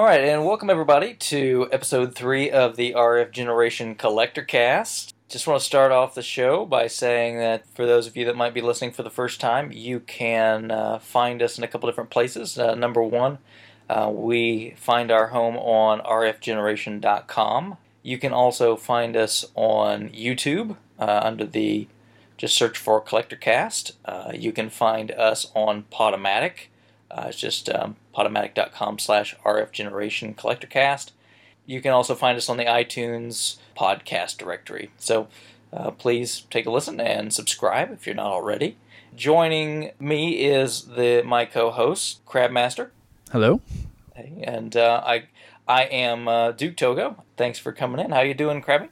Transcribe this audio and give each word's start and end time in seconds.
All 0.00 0.06
right, 0.06 0.24
and 0.24 0.46
welcome 0.46 0.70
everybody 0.70 1.12
to 1.12 1.68
episode 1.70 2.14
three 2.14 2.50
of 2.50 2.76
the 2.76 2.94
RF 2.94 3.32
Generation 3.32 3.94
Collector 3.94 4.42
Cast. 4.42 5.14
Just 5.30 5.46
want 5.46 5.60
to 5.60 5.64
start 5.64 5.92
off 5.92 6.16
the 6.16 6.22
show 6.22 6.66
by 6.66 6.88
saying 6.88 7.38
that 7.38 7.64
for 7.68 7.86
those 7.86 8.08
of 8.08 8.16
you 8.16 8.24
that 8.24 8.34
might 8.34 8.52
be 8.52 8.60
listening 8.60 8.90
for 8.90 9.04
the 9.04 9.10
first 9.10 9.40
time, 9.40 9.70
you 9.70 10.00
can 10.00 10.72
uh, 10.72 10.98
find 10.98 11.40
us 11.40 11.56
in 11.56 11.62
a 11.62 11.68
couple 11.68 11.88
different 11.88 12.10
places. 12.10 12.58
Uh, 12.58 12.74
number 12.74 13.00
one, 13.00 13.38
uh, 13.88 14.10
we 14.12 14.74
find 14.76 15.12
our 15.12 15.28
home 15.28 15.56
on 15.56 16.00
rfgeneration.com. 16.00 17.76
You 18.02 18.18
can 18.18 18.32
also 18.32 18.74
find 18.74 19.16
us 19.16 19.44
on 19.54 20.08
YouTube 20.08 20.76
uh, 20.98 21.20
under 21.22 21.46
the 21.46 21.86
just 22.36 22.56
search 22.56 22.76
for 22.76 23.00
Collector 23.00 23.36
Cast. 23.36 23.92
Uh, 24.04 24.32
you 24.34 24.50
can 24.50 24.68
find 24.68 25.12
us 25.12 25.48
on 25.54 25.84
Podomatic. 25.92 26.70
Uh, 27.08 27.26
it's 27.28 27.38
just 27.38 27.68
um, 27.70 27.94
podomatic.com 28.16 28.98
slash 28.98 29.36
RF 29.44 29.70
Generation 29.70 30.34
Collector 30.34 30.66
Cast. 30.66 31.12
You 31.66 31.80
can 31.80 31.92
also 31.92 32.14
find 32.14 32.36
us 32.36 32.48
on 32.48 32.56
the 32.56 32.64
iTunes 32.64 33.58
podcast 33.76 34.38
directory. 34.38 34.90
So 34.98 35.28
uh, 35.72 35.90
please 35.92 36.46
take 36.50 36.66
a 36.66 36.70
listen 36.70 37.00
and 37.00 37.32
subscribe 37.32 37.92
if 37.92 38.06
you're 38.06 38.14
not 38.14 38.32
already. 38.32 38.76
Joining 39.14 39.92
me 39.98 40.44
is 40.44 40.82
the 40.82 41.22
my 41.24 41.44
co-host 41.44 42.24
Crabmaster. 42.26 42.90
Hello. 43.32 43.60
Hey, 44.14 44.42
and 44.44 44.76
uh, 44.76 45.02
I 45.04 45.24
I 45.68 45.84
am 45.84 46.26
uh, 46.28 46.52
Duke 46.52 46.76
Togo. 46.76 47.22
Thanks 47.36 47.58
for 47.58 47.72
coming 47.72 48.04
in. 48.04 48.10
How 48.12 48.20
you 48.20 48.34
doing, 48.34 48.62
Crabby? 48.62 48.88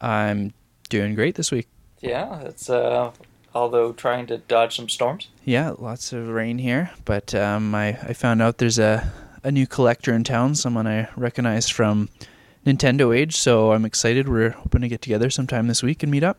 I'm 0.00 0.52
doing 0.88 1.14
great 1.14 1.34
this 1.34 1.50
week. 1.50 1.68
Yeah, 2.00 2.40
it's 2.42 2.70
uh, 2.70 3.12
although 3.54 3.92
trying 3.92 4.26
to 4.26 4.38
dodge 4.38 4.76
some 4.76 4.88
storms. 4.88 5.28
Yeah, 5.44 5.74
lots 5.78 6.12
of 6.12 6.28
rain 6.28 6.58
here, 6.58 6.90
but 7.04 7.34
um, 7.34 7.74
I, 7.74 7.88
I 7.88 8.12
found 8.12 8.42
out 8.42 8.58
there's 8.58 8.78
a, 8.78 9.10
a 9.46 9.52
new 9.52 9.66
collector 9.66 10.12
in 10.12 10.24
town, 10.24 10.56
someone 10.56 10.88
I 10.88 11.08
recognize 11.16 11.68
from 11.68 12.08
Nintendo 12.66 13.16
Age, 13.16 13.36
so 13.36 13.70
I'm 13.70 13.84
excited. 13.84 14.28
We're 14.28 14.50
hoping 14.50 14.80
to 14.80 14.88
get 14.88 15.00
together 15.00 15.30
sometime 15.30 15.68
this 15.68 15.84
week 15.84 16.02
and 16.02 16.10
meet 16.10 16.24
up. 16.24 16.38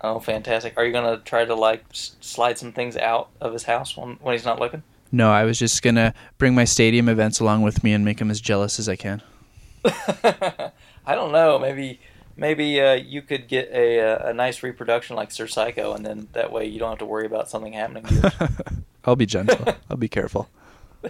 Oh, 0.00 0.18
fantastic! 0.18 0.74
Are 0.76 0.84
you 0.84 0.92
gonna 0.92 1.18
try 1.18 1.44
to 1.44 1.54
like 1.54 1.84
slide 1.92 2.58
some 2.58 2.72
things 2.72 2.96
out 2.96 3.28
of 3.40 3.52
his 3.52 3.62
house 3.62 3.96
when 3.96 4.18
when 4.20 4.34
he's 4.34 4.44
not 4.44 4.58
looking? 4.58 4.82
No, 5.12 5.30
I 5.30 5.44
was 5.44 5.60
just 5.60 5.80
gonna 5.80 6.12
bring 6.36 6.56
my 6.56 6.64
stadium 6.64 7.08
events 7.08 7.38
along 7.38 7.62
with 7.62 7.84
me 7.84 7.92
and 7.92 8.04
make 8.04 8.20
him 8.20 8.32
as 8.32 8.40
jealous 8.40 8.80
as 8.80 8.88
I 8.88 8.96
can. 8.96 9.22
I 9.84 11.14
don't 11.14 11.30
know. 11.30 11.60
Maybe 11.60 12.00
maybe 12.36 12.80
uh, 12.80 12.94
you 12.94 13.22
could 13.22 13.46
get 13.46 13.70
a, 13.70 13.98
a 13.98 14.30
a 14.30 14.34
nice 14.34 14.64
reproduction 14.64 15.14
like 15.14 15.30
Sir 15.30 15.46
Psycho, 15.46 15.94
and 15.94 16.04
then 16.04 16.26
that 16.32 16.50
way 16.50 16.66
you 16.66 16.80
don't 16.80 16.90
have 16.90 16.98
to 16.98 17.06
worry 17.06 17.26
about 17.26 17.48
something 17.48 17.74
happening. 17.74 18.04
I'll 19.04 19.14
be 19.14 19.26
gentle. 19.26 19.76
I'll 19.88 19.96
be 19.96 20.08
careful. 20.08 20.48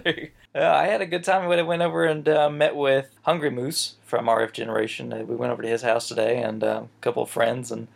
There 0.03 0.29
Uh, 0.53 0.59
I 0.71 0.85
had 0.87 1.01
a 1.01 1.05
good 1.05 1.23
time 1.23 1.47
when 1.47 1.59
I 1.59 1.63
went 1.63 1.81
over 1.81 2.05
and 2.05 2.27
uh, 2.29 2.49
met 2.49 2.75
with 2.75 3.09
Hungry 3.23 3.49
Moose 3.49 3.95
from 4.05 4.25
RF 4.27 4.53
Generation. 4.53 5.11
Uh, 5.11 5.17
we 5.23 5.35
went 5.35 5.51
over 5.51 5.61
to 5.61 5.67
his 5.67 5.81
house 5.81 6.07
today 6.07 6.41
and 6.41 6.63
uh, 6.63 6.83
a 6.85 7.01
couple 7.01 7.23
of 7.23 7.29
friends 7.29 7.71
and 7.71 7.87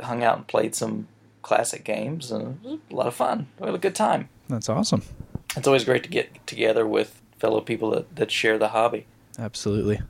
hung 0.00 0.22
out 0.22 0.36
and 0.36 0.46
played 0.46 0.74
some 0.74 1.08
classic 1.42 1.84
games 1.84 2.30
and 2.30 2.58
it 2.64 2.68
was 2.70 2.78
a 2.90 2.94
lot 2.94 3.06
of 3.06 3.14
fun. 3.14 3.48
We 3.58 3.66
had 3.66 3.74
a 3.74 3.78
good 3.78 3.94
time. 3.94 4.28
That's 4.48 4.68
awesome. 4.68 5.02
It's 5.56 5.66
always 5.66 5.84
great 5.84 6.02
to 6.04 6.08
get 6.08 6.46
together 6.46 6.86
with 6.86 7.20
fellow 7.38 7.60
people 7.60 7.90
that, 7.90 8.16
that 8.16 8.30
share 8.30 8.56
the 8.58 8.68
hobby. 8.68 9.06
Absolutely. 9.38 10.00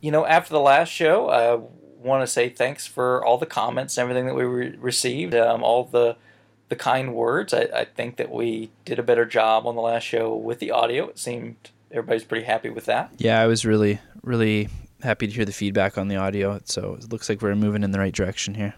You 0.00 0.10
know, 0.12 0.24
after 0.24 0.52
the 0.54 0.60
last 0.60 0.88
show, 0.90 1.28
I 1.28 1.60
want 2.06 2.22
to 2.22 2.26
say 2.26 2.48
thanks 2.48 2.86
for 2.86 3.24
all 3.24 3.38
the 3.38 3.46
comments 3.46 3.98
and 3.98 4.02
everything 4.02 4.26
that 4.26 4.34
we 4.34 4.44
re- 4.44 4.76
received, 4.78 5.34
um, 5.34 5.62
all 5.62 5.84
the 5.84 6.16
the 6.68 6.76
kind 6.76 7.14
words. 7.14 7.54
I, 7.54 7.68
I 7.74 7.84
think 7.84 8.16
that 8.16 8.30
we 8.30 8.70
did 8.84 8.98
a 8.98 9.02
better 9.02 9.24
job 9.24 9.66
on 9.66 9.76
the 9.76 9.82
last 9.82 10.04
show 10.04 10.34
with 10.34 10.58
the 10.58 10.70
audio. 10.70 11.08
It 11.08 11.18
seemed 11.18 11.56
everybody's 11.90 12.24
pretty 12.24 12.44
happy 12.44 12.70
with 12.70 12.86
that. 12.86 13.10
Yeah, 13.18 13.40
I 13.40 13.46
was 13.46 13.64
really, 13.64 14.00
really 14.22 14.68
happy 15.02 15.26
to 15.26 15.32
hear 15.32 15.44
the 15.44 15.52
feedback 15.52 15.96
on 15.98 16.08
the 16.08 16.16
audio. 16.16 16.60
So 16.64 16.94
it 16.94 17.12
looks 17.12 17.28
like 17.28 17.42
we're 17.42 17.54
moving 17.54 17.82
in 17.82 17.92
the 17.92 17.98
right 17.98 18.14
direction 18.14 18.54
here. 18.54 18.74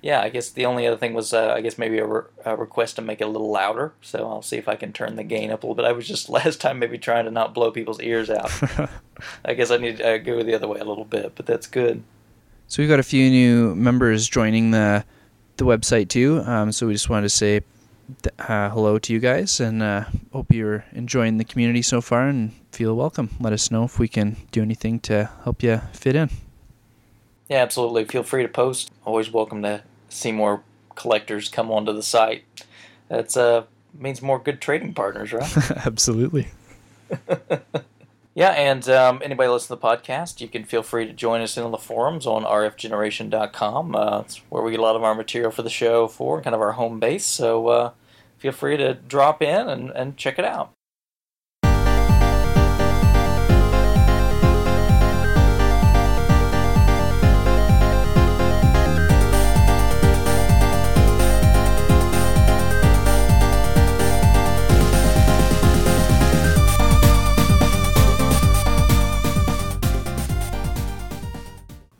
Yeah, 0.00 0.20
I 0.20 0.28
guess 0.28 0.50
the 0.50 0.64
only 0.64 0.86
other 0.86 0.96
thing 0.96 1.12
was, 1.12 1.32
uh, 1.32 1.52
I 1.56 1.60
guess 1.60 1.76
maybe 1.76 1.98
a, 1.98 2.06
re- 2.06 2.22
a 2.44 2.56
request 2.56 2.96
to 2.96 3.02
make 3.02 3.20
it 3.20 3.24
a 3.24 3.28
little 3.28 3.50
louder. 3.50 3.92
So 4.00 4.28
I'll 4.28 4.42
see 4.42 4.56
if 4.56 4.68
I 4.68 4.76
can 4.76 4.92
turn 4.92 5.16
the 5.16 5.24
gain 5.24 5.50
up 5.50 5.64
a 5.64 5.66
little 5.66 5.74
bit. 5.74 5.84
I 5.84 5.92
was 5.92 6.06
just 6.06 6.28
last 6.30 6.60
time 6.60 6.78
maybe 6.78 6.98
trying 6.98 7.24
to 7.24 7.32
not 7.32 7.52
blow 7.52 7.72
people's 7.72 8.00
ears 8.00 8.30
out. 8.30 8.50
I 9.44 9.54
guess 9.54 9.70
I 9.72 9.78
need 9.78 9.98
to 9.98 10.14
uh, 10.14 10.18
go 10.18 10.42
the 10.42 10.54
other 10.54 10.68
way 10.68 10.78
a 10.78 10.84
little 10.84 11.04
bit, 11.04 11.32
but 11.34 11.46
that's 11.46 11.66
good. 11.66 12.04
So 12.68 12.82
we've 12.82 12.88
got 12.88 13.00
a 13.00 13.04
few 13.04 13.28
new 13.30 13.74
members 13.74 14.28
joining 14.28 14.70
the 14.70 15.04
the 15.58 15.64
website 15.64 16.08
too. 16.08 16.42
Um, 16.46 16.72
so 16.72 16.86
we 16.86 16.94
just 16.94 17.10
wanted 17.10 17.24
to 17.24 17.28
say 17.28 17.60
th- 18.22 18.34
uh, 18.48 18.70
hello 18.70 18.98
to 18.98 19.12
you 19.12 19.18
guys 19.18 19.60
and 19.60 19.82
uh, 19.82 20.04
hope 20.32 20.52
you're 20.52 20.84
enjoying 20.92 21.36
the 21.36 21.44
community 21.44 21.82
so 21.82 22.00
far 22.00 22.28
and 22.28 22.52
feel 22.72 22.94
welcome. 22.94 23.30
Let 23.38 23.52
us 23.52 23.70
know 23.70 23.84
if 23.84 23.98
we 23.98 24.08
can 24.08 24.36
do 24.50 24.62
anything 24.62 25.00
to 25.00 25.30
help 25.44 25.62
you 25.62 25.80
fit 25.92 26.16
in. 26.16 26.30
Yeah, 27.48 27.58
absolutely. 27.58 28.04
Feel 28.06 28.22
free 28.22 28.42
to 28.42 28.48
post. 28.48 28.90
Always 29.04 29.30
welcome 29.32 29.62
to 29.62 29.82
see 30.08 30.32
more 30.32 30.62
collectors 30.94 31.48
come 31.48 31.70
onto 31.70 31.92
the 31.92 32.02
site. 32.02 32.44
That's 33.08 33.36
uh 33.36 33.64
means 33.94 34.22
more 34.22 34.38
good 34.38 34.60
trading 34.60 34.94
partners, 34.94 35.32
right? 35.32 35.70
Absolutely. 35.86 36.48
yeah, 38.38 38.50
and 38.50 38.88
um, 38.88 39.20
anybody 39.24 39.48
listening 39.48 39.76
to 39.76 39.80
the 39.80 39.88
podcast, 39.88 40.40
you 40.40 40.46
can 40.46 40.62
feel 40.62 40.84
free 40.84 41.04
to 41.04 41.12
join 41.12 41.40
us 41.40 41.56
in 41.56 41.64
on 41.64 41.72
the 41.72 41.76
forums 41.76 42.24
on 42.24 42.44
rfgeneration.com. 42.44 43.96
Uh, 43.96 44.20
it's 44.20 44.36
where 44.48 44.62
we 44.62 44.70
get 44.70 44.78
a 44.78 44.82
lot 44.84 44.94
of 44.94 45.02
our 45.02 45.16
material 45.16 45.50
for 45.50 45.62
the 45.62 45.68
show 45.68 46.06
for, 46.06 46.40
kind 46.40 46.54
of 46.54 46.60
our 46.60 46.70
home 46.70 47.00
base. 47.00 47.24
So 47.24 47.66
uh, 47.66 47.90
feel 48.36 48.52
free 48.52 48.76
to 48.76 48.94
drop 48.94 49.42
in 49.42 49.68
and, 49.68 49.90
and 49.90 50.16
check 50.16 50.38
it 50.38 50.44
out. 50.44 50.72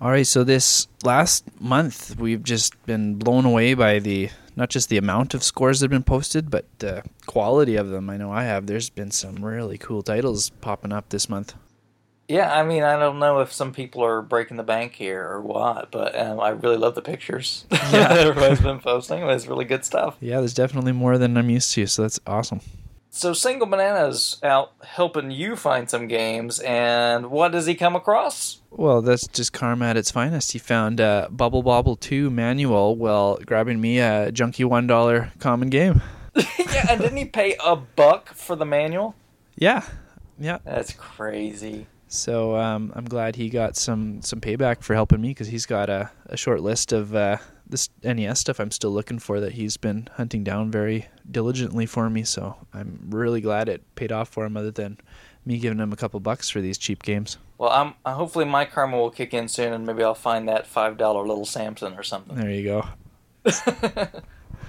All 0.09 0.13
right, 0.13 0.27
so 0.27 0.43
this 0.43 0.89
last 1.05 1.45
month 1.61 2.17
we've 2.19 2.43
just 2.43 2.83
been 2.87 3.17
blown 3.17 3.45
away 3.45 3.75
by 3.75 3.99
the 3.99 4.31
not 4.57 4.71
just 4.71 4.89
the 4.89 4.97
amount 4.97 5.35
of 5.35 5.43
scores 5.43 5.81
that 5.81 5.85
have 5.85 5.91
been 5.91 6.03
posted, 6.03 6.51
but 6.51 6.65
the 6.79 7.03
quality 7.27 7.77
of 7.77 7.91
them. 7.91 8.09
I 8.09 8.17
know 8.17 8.33
I 8.33 8.45
have. 8.45 8.67
There's 8.67 8.89
been 8.89 9.11
some 9.11 9.45
really 9.45 9.77
cool 9.77 10.03
titles 10.03 10.49
popping 10.49 10.95
up 10.95 11.11
this 11.11 11.29
month. 11.29 11.53
Yeah, 12.27 12.51
I 12.51 12.63
mean, 12.65 12.85
I 12.85 12.99
don't 12.99 13.19
know 13.19 13.41
if 13.41 13.53
some 13.53 13.75
people 13.75 14.03
are 14.03 14.23
breaking 14.23 14.57
the 14.57 14.63
bank 14.63 14.95
here 14.95 15.23
or 15.29 15.43
what, 15.43 15.91
but 15.91 16.19
um, 16.19 16.41
I 16.41 16.49
really 16.53 16.79
love 16.79 16.95
the 16.95 17.03
pictures 17.03 17.67
Yeah. 17.71 18.09
that 18.09 18.17
everybody's 18.27 18.63
been 18.63 18.81
posting. 18.81 19.23
It's 19.25 19.47
really 19.47 19.67
good 19.67 19.85
stuff. 19.85 20.17
Yeah, 20.23 20.39
there's 20.39 20.55
definitely 20.55 20.93
more 20.93 21.19
than 21.19 21.37
I'm 21.37 21.51
used 21.51 21.71
to, 21.75 21.87
so 21.87 22.01
that's 22.01 22.19
awesome. 22.27 22.63
So, 23.19 23.33
Single 23.33 23.67
Banana's 23.67 24.39
out 24.45 24.75
helping 24.81 25.33
you 25.33 25.57
find 25.57 25.91
some 25.91 26.07
games, 26.07 26.61
and 26.61 27.33
what 27.33 27.51
does 27.51 27.67
he 27.67 27.75
come 27.75 27.97
across? 27.97 28.61
Well, 28.71 29.03
that's 29.03 29.27
just 29.27 29.53
karma 29.53 29.87
at 29.87 29.97
its 29.97 30.13
finest. 30.13 30.53
He 30.53 30.61
found 30.61 31.01
uh, 31.01 31.27
Bubble 31.29 31.65
Bobble 31.65 31.97
2 31.97 32.31
manual 32.31 32.95
while 32.95 33.41
grabbing 33.45 33.81
me 33.81 33.99
a 33.99 34.31
junky 34.31 34.65
$1 34.65 35.41
common 35.41 35.69
game. 35.69 36.01
yeah, 36.37 36.87
and 36.91 37.01
didn't 37.01 37.17
he 37.17 37.25
pay 37.25 37.57
a 37.65 37.75
buck 37.75 38.35
for 38.35 38.55
the 38.55 38.65
manual? 38.65 39.17
Yeah, 39.57 39.83
yeah. 40.39 40.59
That's 40.65 40.93
crazy. 40.93 41.89
So 42.07 42.55
um, 42.55 42.93
I'm 42.95 43.07
glad 43.07 43.35
he 43.35 43.51
got 43.51 43.77
some 43.77 44.23
some 44.23 44.41
payback 44.41 44.83
for 44.83 44.95
helping 44.95 45.21
me 45.21 45.31
because 45.31 45.49
he's 45.49 45.67
got 45.67 45.91
a, 45.91 46.13
a 46.27 46.37
short 46.37 46.61
list 46.61 46.93
of 46.93 47.17
uh, 47.17 47.39
this 47.71 47.89
NES 48.03 48.41
stuff 48.41 48.61
I'm 48.61 48.71
still 48.71 48.91
looking 48.91 49.19
for 49.19 49.41
that 49.41 49.53
he's 49.53 49.77
been 49.77 50.09
hunting 50.17 50.45
down 50.45 50.71
very 50.71 51.09
diligently 51.31 51.87
for 51.87 52.09
me. 52.09 52.25
So 52.25 52.57
I'm 52.73 53.09
really 53.11 53.41
glad 53.41 53.69
it 53.69 53.83
paid 53.95 54.13
off 54.13 54.29
for 54.29 54.45
him, 54.45 54.57
other 54.57 54.71
than 54.71 54.99
me 55.45 55.59
giving 55.59 55.79
him 55.79 55.93
a 55.93 55.97
couple 55.97 56.21
bucks 56.21 56.49
for 56.51 56.61
these 56.61 56.79
cheap 56.79 57.03
games. 57.03 57.39
Well, 57.57 57.71
I'm 57.71 57.95
uh, 58.05 58.15
hopefully 58.15 58.45
my 58.45 58.65
karma 58.65 58.97
will 58.97 59.11
kick 59.11 59.35
in 59.35 59.49
soon, 59.49 59.73
and 59.73 59.87
maybe 59.87 60.03
I'll 60.03 60.15
find 60.15 60.49
that 60.49 60.67
five 60.67 60.97
dollar 60.97 61.27
little 61.27 61.47
Samson 61.47 61.95
or 61.95 62.03
something. 62.03 62.37
There 62.37 62.51
you 62.51 62.65
go. 62.65 62.87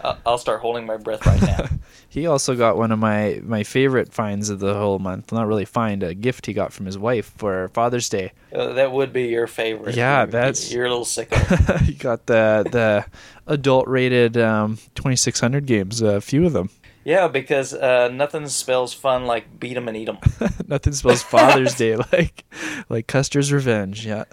I'll, 0.04 0.18
I'll 0.26 0.38
start 0.38 0.62
holding 0.62 0.86
my 0.86 0.98
breath 0.98 1.26
right 1.26 1.42
now. 1.42 1.66
He 2.12 2.26
also 2.26 2.56
got 2.56 2.76
one 2.76 2.92
of 2.92 2.98
my 2.98 3.40
my 3.44 3.62
favorite 3.64 4.12
finds 4.12 4.50
of 4.50 4.60
the 4.60 4.74
whole 4.74 4.98
month. 4.98 5.32
Not 5.32 5.46
really 5.46 5.64
find 5.66 6.02
a 6.02 6.16
gift 6.16 6.48
he 6.48 6.54
got 6.54 6.74
from 6.74 6.88
his 6.88 6.98
wife 6.98 7.32
for 7.38 7.68
Father's 7.68 8.10
Day. 8.10 8.32
Uh, 8.52 8.74
that 8.74 8.92
would 8.92 9.14
be 9.14 9.28
your 9.28 9.46
favorite. 9.46 9.96
Yeah, 9.96 10.22
You're- 10.22 10.32
that's- 10.32 10.72
you're 10.74 10.86
a 10.86 10.90
little 10.90 11.06
sicko. 11.06 11.80
he 11.82 11.94
got 11.94 12.26
the 12.26 12.66
the 12.72 13.06
adult 13.46 13.88
rated 13.88 14.38
um, 14.38 14.78
2600 14.96 15.68
games, 15.68 16.02
a 16.02 16.20
few 16.20 16.48
of 16.48 16.54
them. 16.54 16.72
yeah, 17.04 17.28
because 17.28 17.76
uh, 17.76 18.10
nothing 18.12 18.48
spells 18.48 18.92
fun 18.92 19.26
like 19.28 19.60
beat 19.60 19.78
'em 19.78 19.88
and 19.88 19.96
eat 19.96 20.10
'em. 20.10 20.18
Nothing 20.68 20.94
spells 20.94 21.22
Father's 21.22 21.76
Day 21.76 21.96
like 22.12 22.44
like 22.90 23.06
Custer's 23.06 23.54
Revenge. 23.54 24.04
Yeah. 24.04 24.24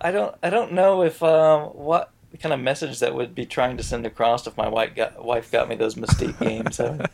I 0.00 0.10
don't 0.10 0.34
I 0.42 0.50
don't 0.50 0.72
know 0.72 1.02
if 1.04 1.22
um, 1.22 1.60
what 1.78 2.10
kind 2.36 2.52
of 2.52 2.60
message 2.60 3.00
that 3.00 3.14
would 3.14 3.34
be 3.34 3.46
trying 3.46 3.76
to 3.78 3.82
send 3.82 4.04
across 4.04 4.46
if 4.46 4.56
my 4.56 4.68
wife 4.68 4.94
got 4.94 5.24
wife 5.24 5.50
got 5.50 5.68
me 5.68 5.76
those 5.76 5.94
Mystique 5.94 6.38
games. 6.44 6.78
Uh, 6.78 7.06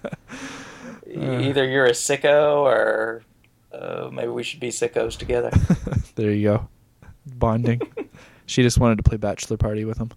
either 1.07 1.65
you're 1.67 1.87
a 1.87 1.93
sicko 1.93 2.59
or 2.59 3.23
uh, 3.73 4.11
maybe 4.13 4.29
we 4.29 4.43
should 4.43 4.61
be 4.61 4.71
sickos 4.71 5.17
together. 5.17 5.51
there 6.17 6.33
you 6.33 6.49
go. 6.49 6.69
Bonding. 7.27 7.81
she 8.47 8.63
just 8.63 8.79
wanted 8.79 8.97
to 8.97 9.03
play 9.03 9.17
bachelor 9.17 9.57
party 9.57 9.85
with 9.85 9.99
him. 9.99 10.11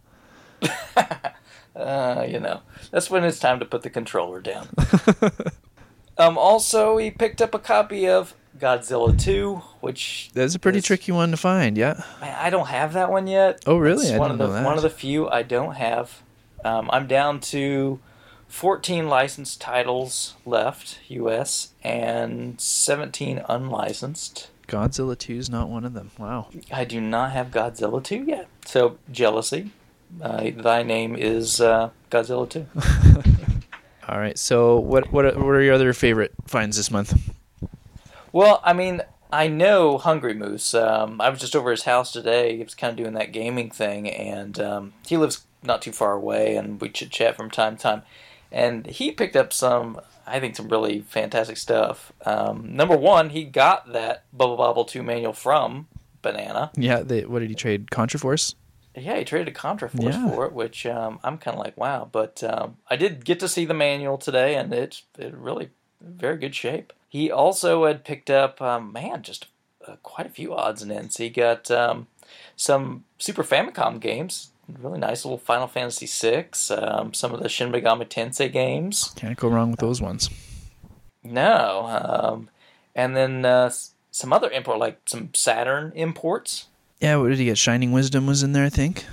Uh, 1.76 2.26
you 2.28 2.40
know, 2.40 2.62
that's 2.90 3.12
when 3.12 3.24
it's 3.24 3.38
time 3.38 3.60
to 3.60 3.66
put 3.66 3.84
the 3.84 3.90
controller 3.90 4.42
down. 4.42 4.68
um, 6.18 6.36
also, 6.36 6.98
he 6.98 7.12
picked 7.12 7.40
up 7.40 7.54
a 7.54 7.60
copy 7.60 8.08
of 8.08 8.34
Godzilla 8.60 9.20
2, 9.20 9.56
which 9.82 10.30
That's 10.34 10.56
a 10.56 10.60
pretty 10.60 10.80
is- 10.80 10.86
tricky 10.86 11.12
one 11.12 11.32
to 11.32 11.38
find. 11.38 11.78
Yeah. 11.78 12.04
Man, 12.22 12.36
I 12.40 12.50
don't 12.50 12.68
have 12.68 12.94
that 12.94 13.12
one 13.12 13.28
yet. 13.28 13.62
Oh, 13.66 13.78
really? 13.78 14.12
One 14.18 14.32
of 14.32 14.38
the 14.38 14.48
know 14.48 14.54
that. 14.54 14.66
one 14.66 14.76
of 14.78 14.84
the 14.84 14.90
few 14.90 15.30
I 15.30 15.44
don't 15.44 15.76
have. 15.76 16.22
Um, 16.66 16.90
I'm 16.92 17.08
down 17.08 17.40
to 17.42 18.00
14 18.48 19.08
licensed 19.08 19.62
titles 19.62 20.36
left, 20.46 21.00
U.S., 21.08 21.70
and 21.84 22.60
17 22.60 23.42
unlicensed. 23.48 24.50
Godzilla 24.68 25.18
2 25.18 25.36
is 25.36 25.50
not 25.50 25.70
one 25.70 25.86
of 25.86 25.94
them. 25.94 26.12
Wow. 26.18 26.48
I 26.72 26.84
do 26.84 27.00
not 27.00 27.32
have 27.32 27.52
Godzilla 27.52 28.04
2 28.04 28.24
yet. 28.24 28.48
So 28.66 28.98
jealousy. 29.12 29.72
Uh, 30.22 30.50
thy 30.56 30.84
name 30.84 31.16
is 31.16 31.62
uh, 31.62 31.90
Godzilla 32.12 32.50
2. 32.50 32.66
All 34.10 34.18
right. 34.20 34.38
So 34.38 34.80
what 34.80 35.12
what 35.12 35.26
what 35.38 35.50
are 35.50 35.62
your 35.62 35.74
other 35.74 35.92
favorite 35.94 36.34
finds 36.48 36.78
this 36.78 36.90
month? 36.90 37.14
Well, 38.32 38.62
I 38.64 38.74
mean, 38.74 39.02
I 39.32 39.48
know 39.48 39.98
Hungry 39.98 40.34
Moose. 40.34 40.74
Um, 40.74 41.20
I 41.22 41.30
was 41.30 41.40
just 41.40 41.56
over 41.56 41.72
his 41.72 41.84
house 41.84 42.12
today. 42.12 42.58
He 42.58 42.64
was 42.64 42.76
kind 42.76 42.92
of 42.92 42.98
doing 42.98 43.14
that 43.14 43.32
gaming 43.32 43.70
thing, 43.72 44.10
and 44.10 44.60
um, 44.60 44.94
he 45.06 45.18
lives 45.18 45.46
not 45.64 45.82
too 45.82 45.92
far 45.92 46.14
away, 46.14 46.56
and 46.56 46.80
we 46.80 46.90
chit 46.90 47.10
chat 47.12 47.36
from 47.36 47.50
time 47.50 47.76
to 47.78 47.82
time. 47.84 48.02
And 48.52 48.86
he 48.86 49.12
picked 49.12 49.36
up 49.36 49.52
some, 49.52 50.00
I 50.26 50.40
think, 50.40 50.56
some 50.56 50.70
really 50.70 51.02
fantastic 51.02 51.58
stuff. 51.58 52.14
Um, 52.26 52.76
number 52.76 52.96
one, 52.96 53.32
he 53.32 53.44
got 53.44 53.92
that 53.92 54.24
Bubble 54.32 54.56
Bobble 54.56 54.86
2 54.86 55.04
manual 55.04 55.34
from 55.34 55.88
Banana. 56.22 56.72
Yeah. 56.78 57.02
They, 57.02 57.26
what 57.26 57.40
did 57.40 57.50
he 57.50 57.56
trade? 57.56 57.88
Contraforce. 57.92 58.56
Yeah, 58.96 59.18
he 59.18 59.26
traded 59.26 59.50
a 59.50 59.52
Contra 59.52 59.90
Force 59.90 60.16
Yeah. 60.16 60.30
for 60.30 60.46
it, 60.46 60.54
which 60.54 60.86
um, 60.86 61.20
I'm 61.24 61.38
kind 61.38 61.56
of 61.58 61.64
like, 61.64 61.78
wow. 61.78 62.08
But 62.12 62.42
um, 62.44 62.78
I 62.90 62.96
did 62.96 63.26
get 63.26 63.40
to 63.42 63.48
see 63.48 63.66
the 63.66 63.74
manual 63.74 64.18
today, 64.18 64.56
and 64.56 64.74
it's 64.74 65.04
it 65.20 65.36
really 65.36 65.70
very 66.02 66.38
good 66.38 66.56
shape. 66.56 66.94
He 67.10 67.32
also 67.32 67.86
had 67.86 68.04
picked 68.04 68.30
up, 68.30 68.62
um, 68.62 68.92
man, 68.92 69.24
just 69.24 69.48
uh, 69.88 69.96
quite 70.04 70.28
a 70.28 70.32
few 70.32 70.54
odds 70.54 70.82
and 70.82 70.92
ends. 70.92 71.18
He 71.18 71.30
got 71.30 71.72
um, 71.72 72.08
some 72.56 73.06
Super 73.18 73.44
Famicom 73.44 74.00
games, 74.00 74.52
really 74.68 75.00
nice 75.00 75.24
little 75.24 75.38
Final 75.38 75.68
Fantasy 75.68 76.06
VI, 76.06 76.48
um, 76.76 77.14
some 77.14 77.34
of 77.34 77.42
the 77.42 77.50
Shin 77.50 77.72
Megami 77.72 78.08
Tensei 78.08 78.52
games. 78.52 79.14
Can't 79.16 79.38
go 79.38 79.48
wrong 79.48 79.72
with 79.72 79.80
those 79.80 80.02
ones. 80.02 80.30
No, 81.24 81.86
um, 81.88 82.50
and 82.96 83.16
then 83.16 83.46
uh, 83.46 83.72
some 84.12 84.34
other 84.34 84.50
import, 84.50 84.80
like 84.80 85.00
some 85.06 85.30
Saturn 85.34 85.92
imports. 85.96 86.68
Yeah. 87.00 87.18
What 87.18 87.30
did 87.30 87.38
he 87.38 87.46
get? 87.46 87.58
Shining 87.58 87.92
Wisdom 87.92 88.26
was 88.26 88.44
in 88.44 88.54
there, 88.54 88.66
I 88.66 88.70
think. 88.70 89.06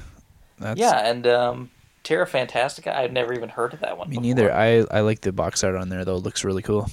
That's, 0.58 0.78
Yeah, 0.78 1.08
and 1.08 1.26
um, 1.26 1.70
Terra 2.02 2.26
Phantastica. 2.26 2.94
I've 2.94 3.12
never 3.12 3.32
even 3.34 3.48
heard 3.48 3.74
of 3.74 3.80
that 3.80 3.98
one. 3.98 4.08
Me 4.08 4.16
before. 4.16 4.22
neither. 4.22 4.52
I 4.54 4.84
I 4.90 5.00
like 5.00 5.20
the 5.20 5.32
box 5.32 5.64
art 5.64 5.74
on 5.74 5.88
there 5.88 6.04
though. 6.04 6.16
It 6.16 6.22
looks 6.22 6.44
really 6.44 6.62
cool. 6.62 6.90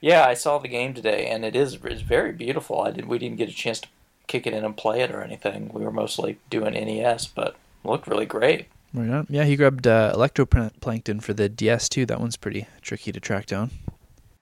Yeah, 0.00 0.26
I 0.26 0.34
saw 0.34 0.58
the 0.58 0.68
game 0.68 0.94
today, 0.94 1.26
and 1.26 1.44
it 1.44 1.56
is 1.56 1.78
it's 1.84 2.02
very 2.02 2.32
beautiful. 2.32 2.82
I 2.82 2.90
did 2.90 3.06
we 3.06 3.18
didn't 3.18 3.38
get 3.38 3.48
a 3.48 3.52
chance 3.52 3.80
to 3.80 3.88
kick 4.26 4.46
it 4.46 4.54
in 4.54 4.64
and 4.64 4.76
play 4.76 5.00
it 5.00 5.10
or 5.10 5.22
anything. 5.22 5.70
We 5.72 5.84
were 5.84 5.92
mostly 5.92 6.38
doing 6.50 6.74
NES, 6.74 7.26
but 7.26 7.56
it 7.84 7.88
looked 7.88 8.06
really 8.06 8.26
great. 8.26 8.66
Right 8.92 9.10
on. 9.10 9.26
Yeah, 9.28 9.44
he 9.44 9.56
grabbed 9.56 9.86
uh, 9.86 10.12
Electroplankton 10.14 11.22
for 11.22 11.34
the 11.34 11.48
DS 11.48 11.88
too. 11.88 12.06
That 12.06 12.20
one's 12.20 12.36
pretty 12.36 12.66
tricky 12.80 13.12
to 13.12 13.20
track 13.20 13.46
down. 13.46 13.70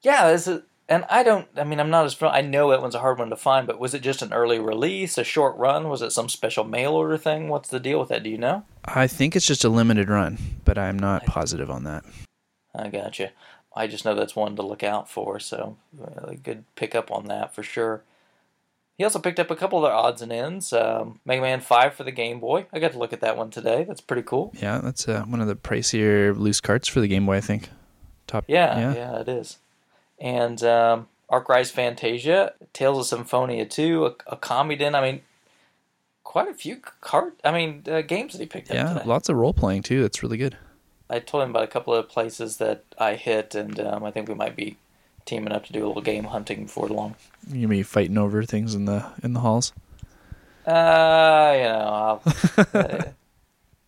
Yeah, 0.02 0.30
this 0.30 0.46
is, 0.46 0.62
and 0.88 1.04
I 1.08 1.22
don't. 1.22 1.48
I 1.56 1.64
mean, 1.64 1.80
I'm 1.80 1.90
not 1.90 2.04
as. 2.04 2.16
I 2.20 2.40
know 2.40 2.70
that 2.70 2.82
one's 2.82 2.94
a 2.94 3.00
hard 3.00 3.18
one 3.18 3.30
to 3.30 3.36
find, 3.36 3.66
but 3.66 3.80
was 3.80 3.94
it 3.94 4.02
just 4.02 4.22
an 4.22 4.32
early 4.32 4.58
release, 4.58 5.18
a 5.18 5.24
short 5.24 5.56
run? 5.56 5.88
Was 5.88 6.02
it 6.02 6.12
some 6.12 6.28
special 6.28 6.64
mail 6.64 6.92
order 6.92 7.16
thing? 7.16 7.48
What's 7.48 7.70
the 7.70 7.80
deal 7.80 7.98
with 7.98 8.10
that? 8.10 8.22
Do 8.22 8.30
you 8.30 8.38
know? 8.38 8.64
I 8.84 9.06
think 9.06 9.34
it's 9.34 9.46
just 9.46 9.64
a 9.64 9.68
limited 9.68 10.08
run, 10.08 10.38
but 10.64 10.78
I'm 10.78 10.98
not 10.98 11.24
positive 11.24 11.70
on 11.70 11.84
that. 11.84 12.04
I 12.74 12.88
gotcha. 12.88 13.30
I 13.74 13.86
just 13.86 14.04
know 14.04 14.14
that's 14.14 14.36
one 14.36 14.56
to 14.56 14.62
look 14.62 14.82
out 14.82 15.10
for, 15.10 15.38
so 15.40 15.76
really 15.96 16.36
good 16.36 16.64
pickup 16.76 17.10
on 17.10 17.26
that 17.26 17.54
for 17.54 17.62
sure. 17.62 18.02
He 18.96 19.02
also 19.02 19.18
picked 19.18 19.40
up 19.40 19.50
a 19.50 19.56
couple 19.56 19.78
of 19.78 19.84
other 19.84 19.92
odds 19.92 20.22
and 20.22 20.32
ends. 20.32 20.72
Um, 20.72 21.18
Mega 21.24 21.42
Man 21.42 21.60
5 21.60 21.94
for 21.94 22.04
the 22.04 22.12
Game 22.12 22.38
Boy. 22.38 22.66
I 22.72 22.78
got 22.78 22.92
to 22.92 22.98
look 22.98 23.12
at 23.12 23.20
that 23.20 23.36
one 23.36 23.50
today. 23.50 23.82
That's 23.82 24.00
pretty 24.00 24.22
cool. 24.22 24.52
Yeah, 24.60 24.78
that's 24.78 25.08
uh, 25.08 25.22
one 25.22 25.40
of 25.40 25.48
the 25.48 25.56
pricier 25.56 26.36
loose 26.36 26.60
carts 26.60 26.86
for 26.86 27.00
the 27.00 27.08
Game 27.08 27.26
Boy. 27.26 27.36
I 27.36 27.40
think. 27.40 27.70
Top. 28.28 28.44
Yeah, 28.46 28.94
yeah, 28.94 29.20
it 29.20 29.28
is. 29.28 29.58
And 30.20 30.62
um, 30.62 31.08
Arc-Rise 31.28 31.70
Fantasia, 31.70 32.54
Tales 32.72 32.98
of 32.98 33.06
Symphonia 33.06 33.66
2, 33.66 34.06
a, 34.06 34.08
a 34.28 34.36
Comedin. 34.36 34.94
I 34.94 35.00
mean, 35.00 35.22
quite 36.22 36.48
a 36.48 36.54
few 36.54 36.76
card. 37.00 37.34
I 37.44 37.52
mean, 37.52 37.82
uh, 37.88 38.02
games 38.02 38.32
that 38.32 38.40
he 38.40 38.46
picked 38.46 38.70
up 38.70 38.76
Yeah, 38.76 39.02
lots 39.04 39.28
of 39.28 39.36
role 39.36 39.52
playing 39.52 39.82
too. 39.82 40.02
That's 40.02 40.22
really 40.22 40.36
good. 40.36 40.56
I 41.14 41.20
told 41.20 41.44
him 41.44 41.50
about 41.50 41.62
a 41.62 41.68
couple 41.68 41.94
of 41.94 42.08
places 42.08 42.56
that 42.56 42.84
I 42.98 43.14
hit, 43.14 43.54
and 43.54 43.78
um, 43.80 44.02
I 44.04 44.10
think 44.10 44.28
we 44.28 44.34
might 44.34 44.56
be 44.56 44.76
teaming 45.24 45.52
up 45.52 45.64
to 45.66 45.72
do 45.72 45.84
a 45.84 45.86
little 45.86 46.02
game 46.02 46.24
hunting 46.24 46.64
before 46.64 46.88
long. 46.88 47.14
You 47.48 47.62
gonna 47.62 47.68
be 47.68 47.82
fighting 47.82 48.18
over 48.18 48.42
things 48.44 48.74
in 48.74 48.84
the 48.86 49.06
in 49.22 49.32
the 49.32 49.40
halls. 49.40 49.72
Uh, 50.66 51.52
you 51.56 51.64
know, 51.64 52.20
I'll, 52.22 52.22
uh, 52.74 53.02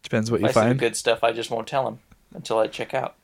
Depends 0.02 0.31
what 0.31 0.40
you 0.40 0.46
I 0.46 0.50
see 0.50 0.55
find. 0.55 0.78
good 0.78 0.94
stuff, 0.94 1.25
I 1.25 1.32
just 1.32 1.50
won't 1.50 1.67
tell 1.67 1.88
him 1.88 1.99
until 2.34 2.58
I 2.58 2.69
check 2.69 2.94
out. 2.94 3.17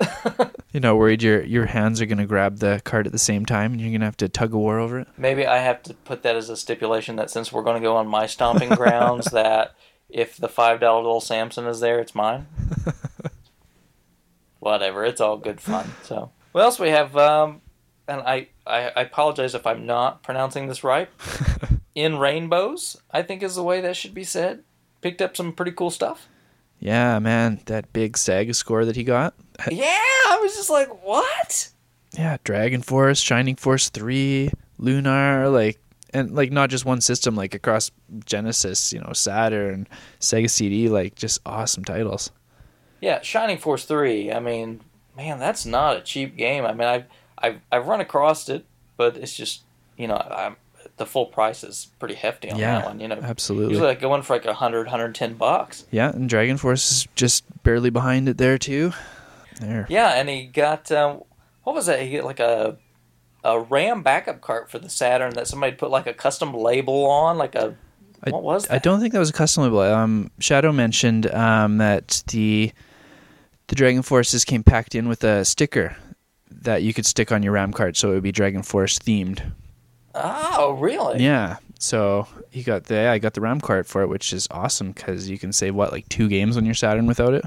You're 0.72 0.80
not 0.80 0.96
worried 0.96 1.22
your 1.22 1.42
your 1.44 1.66
hands 1.66 2.00
are 2.00 2.06
gonna 2.06 2.26
grab 2.26 2.58
the 2.58 2.80
card 2.84 3.06
at 3.06 3.12
the 3.12 3.18
same 3.18 3.44
time, 3.46 3.72
and 3.72 3.80
you're 3.80 3.92
gonna 3.92 4.04
have 4.04 4.16
to 4.18 4.28
tug 4.28 4.52
a 4.52 4.58
war 4.58 4.78
over 4.78 5.00
it. 5.00 5.08
Maybe 5.16 5.46
I 5.46 5.58
have 5.58 5.82
to 5.84 5.94
put 5.94 6.22
that 6.22 6.36
as 6.36 6.48
a 6.48 6.56
stipulation 6.56 7.16
that 7.16 7.30
since 7.30 7.52
we're 7.52 7.62
going 7.62 7.80
to 7.80 7.86
go 7.86 7.96
on 7.96 8.06
my 8.06 8.26
stomping 8.26 8.68
grounds, 8.76 9.26
that 9.32 9.74
if 10.08 10.36
the 10.36 10.48
five 10.48 10.80
dollar 10.80 11.02
little 11.02 11.20
Samson 11.20 11.66
is 11.66 11.80
there, 11.80 11.98
it's 11.98 12.14
mine. 12.14 12.46
Whatever, 14.68 15.02
it's 15.02 15.22
all 15.22 15.38
good 15.38 15.62
fun. 15.62 15.90
So, 16.02 16.30
what 16.52 16.62
else 16.62 16.78
we 16.78 16.90
have? 16.90 17.16
Um, 17.16 17.62
and 18.06 18.20
I, 18.20 18.48
I, 18.66 18.92
I 18.94 19.00
apologize 19.00 19.54
if 19.54 19.66
I'm 19.66 19.86
not 19.86 20.22
pronouncing 20.22 20.68
this 20.68 20.84
right. 20.84 21.08
In 21.94 22.18
rainbows, 22.18 22.98
I 23.10 23.22
think 23.22 23.42
is 23.42 23.54
the 23.54 23.62
way 23.62 23.80
that 23.80 23.96
should 23.96 24.12
be 24.12 24.24
said. 24.24 24.64
Picked 25.00 25.22
up 25.22 25.38
some 25.38 25.54
pretty 25.54 25.72
cool 25.72 25.88
stuff. 25.88 26.28
Yeah, 26.80 27.18
man, 27.18 27.62
that 27.64 27.94
big 27.94 28.12
Sega 28.12 28.54
score 28.54 28.84
that 28.84 28.94
he 28.94 29.04
got. 29.04 29.32
Yeah, 29.72 29.86
I 29.86 30.38
was 30.42 30.54
just 30.54 30.68
like, 30.68 31.02
what? 31.02 31.70
Yeah, 32.12 32.36
Dragon 32.44 32.82
Force, 32.82 33.20
Shining 33.20 33.56
Force 33.56 33.88
Three, 33.88 34.50
Lunar, 34.76 35.48
like, 35.48 35.78
and 36.12 36.32
like 36.32 36.52
not 36.52 36.68
just 36.68 36.84
one 36.84 37.00
system, 37.00 37.34
like 37.34 37.54
across 37.54 37.90
Genesis, 38.26 38.92
you 38.92 39.00
know, 39.00 39.14
Saturn, 39.14 39.88
Sega 40.20 40.50
CD, 40.50 40.90
like 40.90 41.14
just 41.14 41.40
awesome 41.46 41.84
titles. 41.86 42.30
Yeah, 43.00 43.20
Shining 43.22 43.58
Force 43.58 43.84
three. 43.84 44.32
I 44.32 44.40
mean, 44.40 44.80
man, 45.16 45.38
that's 45.38 45.64
not 45.66 45.96
a 45.96 46.00
cheap 46.00 46.36
game. 46.36 46.64
I 46.64 46.72
mean, 46.72 46.88
I've 46.88 47.04
I've 47.38 47.60
I've 47.70 47.86
run 47.86 48.00
across 48.00 48.48
it, 48.48 48.64
but 48.96 49.16
it's 49.16 49.36
just 49.36 49.62
you 49.96 50.06
know, 50.06 50.16
I'm, 50.16 50.56
the 50.96 51.06
full 51.06 51.26
price 51.26 51.62
is 51.64 51.88
pretty 51.98 52.14
hefty 52.14 52.50
on 52.50 52.58
Yeah, 52.58 52.78
that 52.80 52.86
one. 52.86 53.00
You 53.00 53.08
know, 53.08 53.18
absolutely. 53.22 53.70
Usually, 53.74 53.88
like 53.88 54.00
going 54.00 54.22
for 54.22 54.34
like 54.34 54.44
a 54.46 54.54
hundred, 54.54 54.88
hundred 54.88 55.06
and 55.06 55.14
ten 55.14 55.34
bucks. 55.34 55.84
Yeah, 55.90 56.10
and 56.10 56.28
Dragon 56.28 56.56
Force 56.56 56.90
is 56.90 57.08
just 57.14 57.44
barely 57.62 57.90
behind 57.90 58.28
it 58.28 58.38
there 58.38 58.58
too. 58.58 58.92
There. 59.60 59.86
Yeah, 59.88 60.10
and 60.14 60.28
he 60.28 60.46
got 60.46 60.90
um, 60.92 61.22
what 61.64 61.74
was 61.74 61.86
that? 61.86 62.00
He 62.02 62.16
got 62.16 62.24
like 62.24 62.40
a 62.40 62.76
a 63.44 63.60
RAM 63.60 64.02
backup 64.02 64.40
cart 64.40 64.70
for 64.70 64.78
the 64.80 64.88
Saturn 64.88 65.34
that 65.34 65.46
somebody 65.46 65.74
put 65.76 65.90
like 65.90 66.06
a 66.06 66.14
custom 66.14 66.52
label 66.52 67.06
on, 67.06 67.38
like 67.38 67.54
a 67.54 67.76
I- 68.24 68.30
what 68.30 68.42
was 68.42 68.66
that? 68.66 68.74
I 68.74 68.78
don't 68.78 68.98
think 69.00 69.12
that 69.12 69.18
was 69.20 69.30
a 69.30 69.32
custom 69.32 69.62
label. 69.62 69.80
Um, 69.80 70.30
Shadow 70.40 70.72
mentioned 70.72 71.32
um, 71.32 71.78
that 71.78 72.22
the 72.28 72.72
the 73.68 73.74
Dragon 73.74 74.02
Forces 74.02 74.44
came 74.44 74.62
packed 74.62 74.94
in 74.94 75.08
with 75.08 75.22
a 75.24 75.44
sticker 75.44 75.96
that 76.50 76.82
you 76.82 76.92
could 76.92 77.06
stick 77.06 77.30
on 77.30 77.42
your 77.42 77.52
RAM 77.52 77.72
card, 77.72 77.96
so 77.96 78.10
it 78.10 78.14
would 78.14 78.22
be 78.22 78.32
Dragon 78.32 78.62
Force 78.62 78.98
themed. 78.98 79.52
Oh, 80.14 80.72
really? 80.72 81.22
Yeah. 81.22 81.58
So 81.78 82.26
he 82.50 82.62
got 82.62 82.84
the 82.84 83.08
I 83.08 83.18
got 83.18 83.34
the 83.34 83.40
RAM 83.40 83.60
card 83.60 83.86
for 83.86 84.02
it, 84.02 84.08
which 84.08 84.32
is 84.32 84.48
awesome 84.50 84.92
because 84.92 85.30
you 85.30 85.38
can 85.38 85.52
save 85.52 85.74
what 85.74 85.92
like 85.92 86.08
two 86.08 86.28
games 86.28 86.56
on 86.56 86.64
your 86.64 86.74
Saturn 86.74 87.06
without 87.06 87.34
it. 87.34 87.44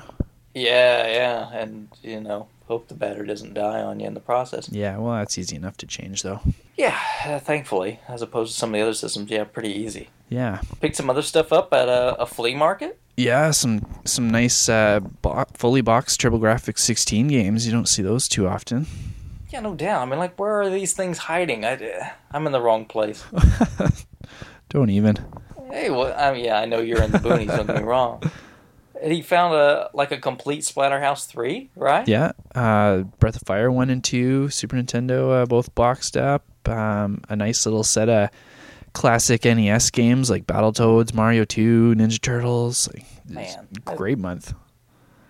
Yeah, 0.54 1.08
yeah, 1.08 1.50
and 1.54 1.90
you 2.02 2.22
know, 2.22 2.48
hope 2.72 2.88
the 2.88 2.94
battery 2.96 3.28
doesn't 3.28 3.54
die 3.54 3.82
on 3.82 4.00
you 4.00 4.08
in 4.08 4.14
the 4.14 4.20
process. 4.22 4.70
Yeah, 4.72 4.98
well, 4.98 5.16
that's 5.18 5.38
easy 5.38 5.56
enough 5.56 5.76
to 5.78 5.86
change 5.86 6.24
though. 6.24 6.40
Yeah, 6.78 6.98
uh, 7.26 7.40
thankfully, 7.40 8.00
as 8.08 8.22
opposed 8.22 8.54
to 8.54 8.58
some 8.58 8.70
of 8.70 8.74
the 8.74 8.82
other 8.82 8.94
systems, 8.94 9.30
yeah, 9.30 9.44
pretty 9.44 9.74
easy. 9.74 10.10
Yeah, 10.30 10.62
Picked 10.80 10.96
some 10.96 11.10
other 11.10 11.22
stuff 11.22 11.52
up 11.52 11.74
at 11.74 11.90
a, 11.90 12.16
a 12.22 12.26
flea 12.26 12.56
market. 12.56 12.98
yeah, 13.18 13.52
some 13.52 13.86
some 14.06 14.30
nice 14.32 14.70
uh, 14.70 15.00
bo- 15.22 15.44
fully 15.54 15.82
boxed 15.82 16.20
Triple 16.22 16.40
TurboGrafx 16.40 16.80
16 16.80 17.28
games. 17.28 17.66
You 17.66 17.74
don't 17.74 17.90
see 17.90 18.02
those 18.02 18.28
too 18.30 18.48
often. 18.48 18.88
Yeah, 19.50 19.60
no 19.60 19.76
doubt. 19.76 20.02
I 20.02 20.06
mean, 20.06 20.18
like, 20.20 20.40
where 20.40 20.62
are 20.62 20.70
these 20.70 20.94
things 20.94 21.18
hiding? 21.18 21.66
I, 21.66 22.14
I'm 22.32 22.46
in 22.48 22.54
the 22.54 22.62
wrong 22.62 22.86
place. 22.86 23.26
Don't 24.70 24.90
even. 24.90 25.18
Hey, 25.70 25.90
well, 25.90 26.14
I 26.18 26.32
mean, 26.34 26.46
yeah, 26.46 26.60
I 26.60 26.66
know 26.66 26.80
you're 26.80 27.02
in 27.04 27.12
the 27.12 27.18
boonies. 27.18 27.48
don't 27.56 27.68
get 27.68 27.76
me 27.78 27.84
wrong. 27.84 28.24
He 29.04 29.22
found 29.22 29.56
a 29.56 29.90
like 29.94 30.12
a 30.12 30.18
complete 30.18 30.62
Splatterhouse 30.62 31.28
three, 31.28 31.70
right? 31.76 32.08
Yeah, 32.08 32.32
uh, 32.54 33.00
Breath 33.20 33.36
of 33.36 33.44
Fire 33.44 33.72
one 33.72 33.90
and 33.90 34.04
two, 34.04 34.50
Super 34.50 34.76
Nintendo, 34.76 35.42
uh, 35.42 35.46
both 35.46 35.74
boxed 35.76 36.18
up. 36.18 36.46
Um, 36.68 37.22
a 37.28 37.36
nice 37.36 37.66
little 37.66 37.84
set 37.84 38.08
of 38.10 38.30
classic 38.94 39.46
NES 39.46 39.90
games 39.90 40.30
like 40.30 40.46
Battletoads, 40.46 41.14
Mario 41.14 41.46
Two, 41.46 41.96
Ninja 41.96 42.22
Turtles. 42.22 42.90
Like, 42.94 43.06
Man, 43.28 43.68
great 43.86 44.18
month. 44.18 44.54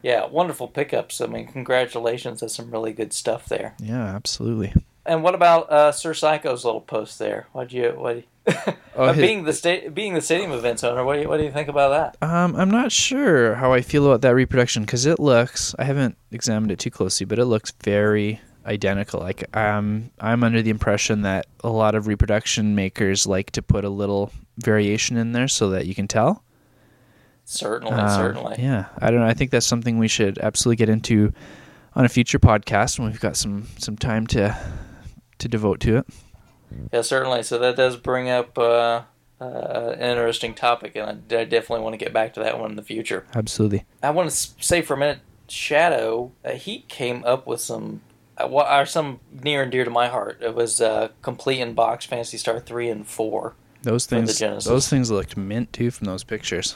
Yeah, 0.01 0.25
wonderful 0.25 0.67
pickups. 0.67 1.21
I 1.21 1.27
mean, 1.27 1.47
congratulations. 1.47 2.39
That's 2.39 2.55
some 2.55 2.71
really 2.71 2.91
good 2.91 3.13
stuff 3.13 3.45
there. 3.45 3.75
Yeah, 3.79 4.03
absolutely. 4.03 4.73
And 5.05 5.23
what 5.23 5.35
about 5.35 5.71
uh, 5.71 5.91
Sir 5.91 6.13
Psycho's 6.13 6.65
little 6.65 6.81
post 6.81 7.19
there? 7.19 7.47
What 7.51 7.69
did 7.69 7.77
you 7.77 7.89
what? 7.91 8.23
Oh, 8.93 9.13
his- 9.13 9.25
being 9.25 9.43
the 9.45 9.53
sta- 9.53 9.89
being 9.89 10.13
the 10.15 10.21
stadium 10.21 10.51
events 10.51 10.83
owner, 10.83 11.03
what 11.05 11.15
do 11.15 11.21
you, 11.21 11.29
what 11.29 11.37
do 11.37 11.43
you 11.43 11.51
think 11.51 11.69
about 11.69 11.89
that? 12.21 12.27
Um, 12.27 12.55
I'm 12.57 12.69
not 12.69 12.91
sure 12.91 13.55
how 13.55 13.71
I 13.71 13.81
feel 13.81 14.05
about 14.05 14.21
that 14.21 14.35
reproduction 14.35 14.83
because 14.83 15.05
it 15.05 15.17
looks. 15.19 15.73
I 15.79 15.85
haven't 15.85 16.17
examined 16.31 16.71
it 16.71 16.79
too 16.79 16.91
closely, 16.91 17.25
but 17.25 17.39
it 17.39 17.45
looks 17.45 17.71
very 17.83 18.41
identical. 18.65 19.21
Like 19.21 19.55
um, 19.55 20.11
I'm 20.19 20.43
under 20.43 20.61
the 20.61 20.69
impression 20.71 21.21
that 21.21 21.45
a 21.63 21.69
lot 21.69 21.95
of 21.95 22.07
reproduction 22.07 22.75
makers 22.75 23.25
like 23.25 23.51
to 23.51 23.61
put 23.61 23.85
a 23.85 23.89
little 23.89 24.31
variation 24.57 25.15
in 25.17 25.31
there 25.31 25.47
so 25.47 25.69
that 25.69 25.85
you 25.85 25.95
can 25.95 26.07
tell. 26.09 26.43
Certainly, 27.45 27.93
Um, 27.93 28.09
certainly. 28.09 28.55
Yeah, 28.59 28.85
I 28.99 29.09
don't 29.09 29.21
know. 29.21 29.25
I 29.25 29.33
think 29.33 29.51
that's 29.51 29.65
something 29.65 29.97
we 29.99 30.07
should 30.09 30.37
absolutely 30.39 30.75
get 30.77 30.89
into 30.89 31.33
on 31.95 32.03
a 32.05 32.09
future 32.09 32.39
podcast 32.39 32.99
when 32.99 33.09
we've 33.09 33.19
got 33.21 33.37
some 33.37 33.67
some 33.77 33.95
time 33.97 34.27
to 34.27 34.55
to 35.39 35.47
devote 35.47 35.79
to 35.81 35.97
it. 35.97 36.05
Yeah, 36.91 37.01
certainly. 37.01 37.43
So 37.43 37.57
that 37.59 37.75
does 37.75 37.97
bring 37.97 38.29
up 38.29 38.57
uh, 38.57 39.03
uh, 39.39 39.95
an 39.97 39.99
interesting 39.99 40.53
topic, 40.53 40.95
and 40.95 41.23
I, 41.31 41.35
I 41.35 41.43
definitely 41.45 41.81
want 41.81 41.93
to 41.93 41.97
get 41.97 42.13
back 42.13 42.33
to 42.35 42.39
that 42.41 42.59
one 42.59 42.69
in 42.71 42.75
the 42.75 42.83
future. 42.83 43.25
Absolutely. 43.35 43.85
I 44.03 44.11
want 44.11 44.29
to 44.29 44.35
say 44.35 44.81
for 44.81 44.93
a 44.93 44.97
minute, 44.97 45.19
Shadow, 45.47 46.31
uh, 46.45 46.51
he 46.51 46.85
came 46.87 47.23
up 47.25 47.45
with 47.45 47.59
some, 47.59 48.01
uh, 48.37 48.47
what 48.47 48.67
are 48.67 48.85
some 48.85 49.19
near 49.31 49.63
and 49.63 49.71
dear 49.71 49.83
to 49.83 49.91
my 49.91 50.07
heart. 50.07 50.39
It 50.41 50.55
was 50.55 50.79
uh, 50.79 51.09
complete 51.21 51.59
in 51.59 51.73
box 51.73 52.05
Phantasy 52.05 52.37
Star 52.37 52.59
three 52.59 52.89
and 52.89 53.07
four. 53.07 53.55
Those 53.83 54.05
things. 54.05 54.37
Those 54.39 54.87
things 54.87 55.09
looked 55.09 55.35
mint 55.35 55.73
too 55.73 55.91
from 55.91 56.05
those 56.05 56.23
pictures. 56.23 56.75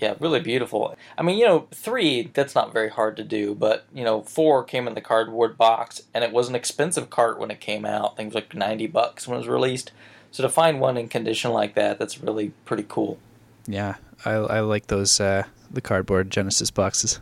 Yeah, 0.00 0.14
really 0.18 0.40
beautiful. 0.40 0.96
I 1.18 1.22
mean, 1.22 1.36
you 1.36 1.44
know, 1.44 1.66
three 1.72 2.30
that's 2.32 2.54
not 2.54 2.72
very 2.72 2.88
hard 2.88 3.18
to 3.18 3.24
do, 3.24 3.54
but 3.54 3.84
you 3.92 4.02
know, 4.02 4.22
four 4.22 4.64
came 4.64 4.88
in 4.88 4.94
the 4.94 5.02
cardboard 5.02 5.58
box, 5.58 6.02
and 6.14 6.24
it 6.24 6.32
was 6.32 6.48
an 6.48 6.54
expensive 6.54 7.10
cart 7.10 7.38
when 7.38 7.50
it 7.50 7.60
came 7.60 7.84
out. 7.84 8.16
Things 8.16 8.34
like 8.34 8.54
ninety 8.54 8.86
bucks 8.86 9.28
when 9.28 9.36
it 9.36 9.40
was 9.40 9.48
released. 9.48 9.92
So 10.30 10.42
to 10.42 10.48
find 10.48 10.80
one 10.80 10.96
in 10.96 11.08
condition 11.08 11.52
like 11.52 11.74
that, 11.74 11.98
that's 11.98 12.22
really 12.22 12.52
pretty 12.64 12.86
cool. 12.88 13.18
Yeah, 13.66 13.96
I 14.24 14.30
I 14.30 14.60
like 14.60 14.86
those 14.86 15.20
uh, 15.20 15.44
the 15.70 15.82
cardboard 15.82 16.30
Genesis 16.30 16.70
boxes. 16.70 17.20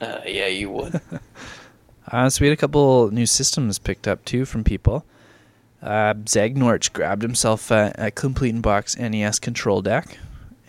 Uh, 0.00 0.20
yeah, 0.26 0.46
you 0.46 0.70
would. 0.70 1.00
Uh, 2.12 2.28
so 2.28 2.40
we 2.40 2.48
had 2.48 2.52
a 2.52 2.60
couple 2.60 3.08
new 3.12 3.26
systems 3.26 3.78
picked 3.78 4.08
up 4.08 4.24
too 4.24 4.44
from 4.44 4.64
people. 4.64 5.04
Uh, 5.80 6.12
Zagnorch 6.14 6.92
grabbed 6.92 7.22
himself 7.22 7.70
a, 7.70 7.92
a 7.96 8.10
complete 8.10 8.50
in 8.50 8.60
box 8.60 8.98
NES 8.98 9.38
control 9.38 9.80
deck 9.80 10.18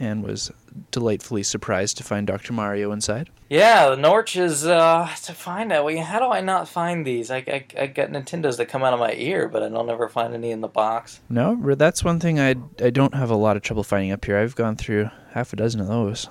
and 0.02 0.24
was 0.24 0.52
delightfully 0.90 1.44
surprised 1.44 1.98
to 1.98 2.04
find 2.04 2.26
Dr. 2.28 2.54
Mario 2.54 2.92
inside. 2.92 3.30
yeah, 3.50 3.90
the 3.90 3.96
Norch 3.98 4.36
is 4.36 4.66
uh, 4.66 5.08
to 5.24 5.34
find 5.34 5.70
that. 5.72 5.86
Well, 5.86 6.02
how 6.04 6.20
do 6.20 6.26
I 6.26 6.42
not 6.42 6.68
find 6.68 7.06
these? 7.06 7.30
I, 7.30 7.38
I 7.38 7.66
I 7.80 7.88
got 7.88 8.10
Nintendos 8.10 8.58
that 8.58 8.68
come 8.68 8.84
out 8.84 8.94
of 8.94 9.00
my 9.00 9.14
ear, 9.14 9.48
but 9.48 9.62
I 9.64 9.70
don't 9.70 9.90
ever 9.90 10.10
find 10.10 10.34
any 10.34 10.52
in 10.52 10.62
the 10.62 10.68
box. 10.68 11.20
No, 11.30 11.56
that's 11.76 12.04
one 12.04 12.20
thing 12.20 12.40
I 12.40 12.56
I 12.84 12.90
don't 12.90 13.14
have 13.14 13.30
a 13.30 13.36
lot 13.36 13.56
of 13.56 13.62
trouble 13.62 13.84
finding 13.84 14.12
up 14.12 14.26
here. 14.26 14.38
I've 14.38 14.56
gone 14.56 14.76
through 14.76 15.10
half 15.34 15.54
a 15.54 15.56
dozen 15.56 15.80
of 15.80 15.88
those. 15.88 16.28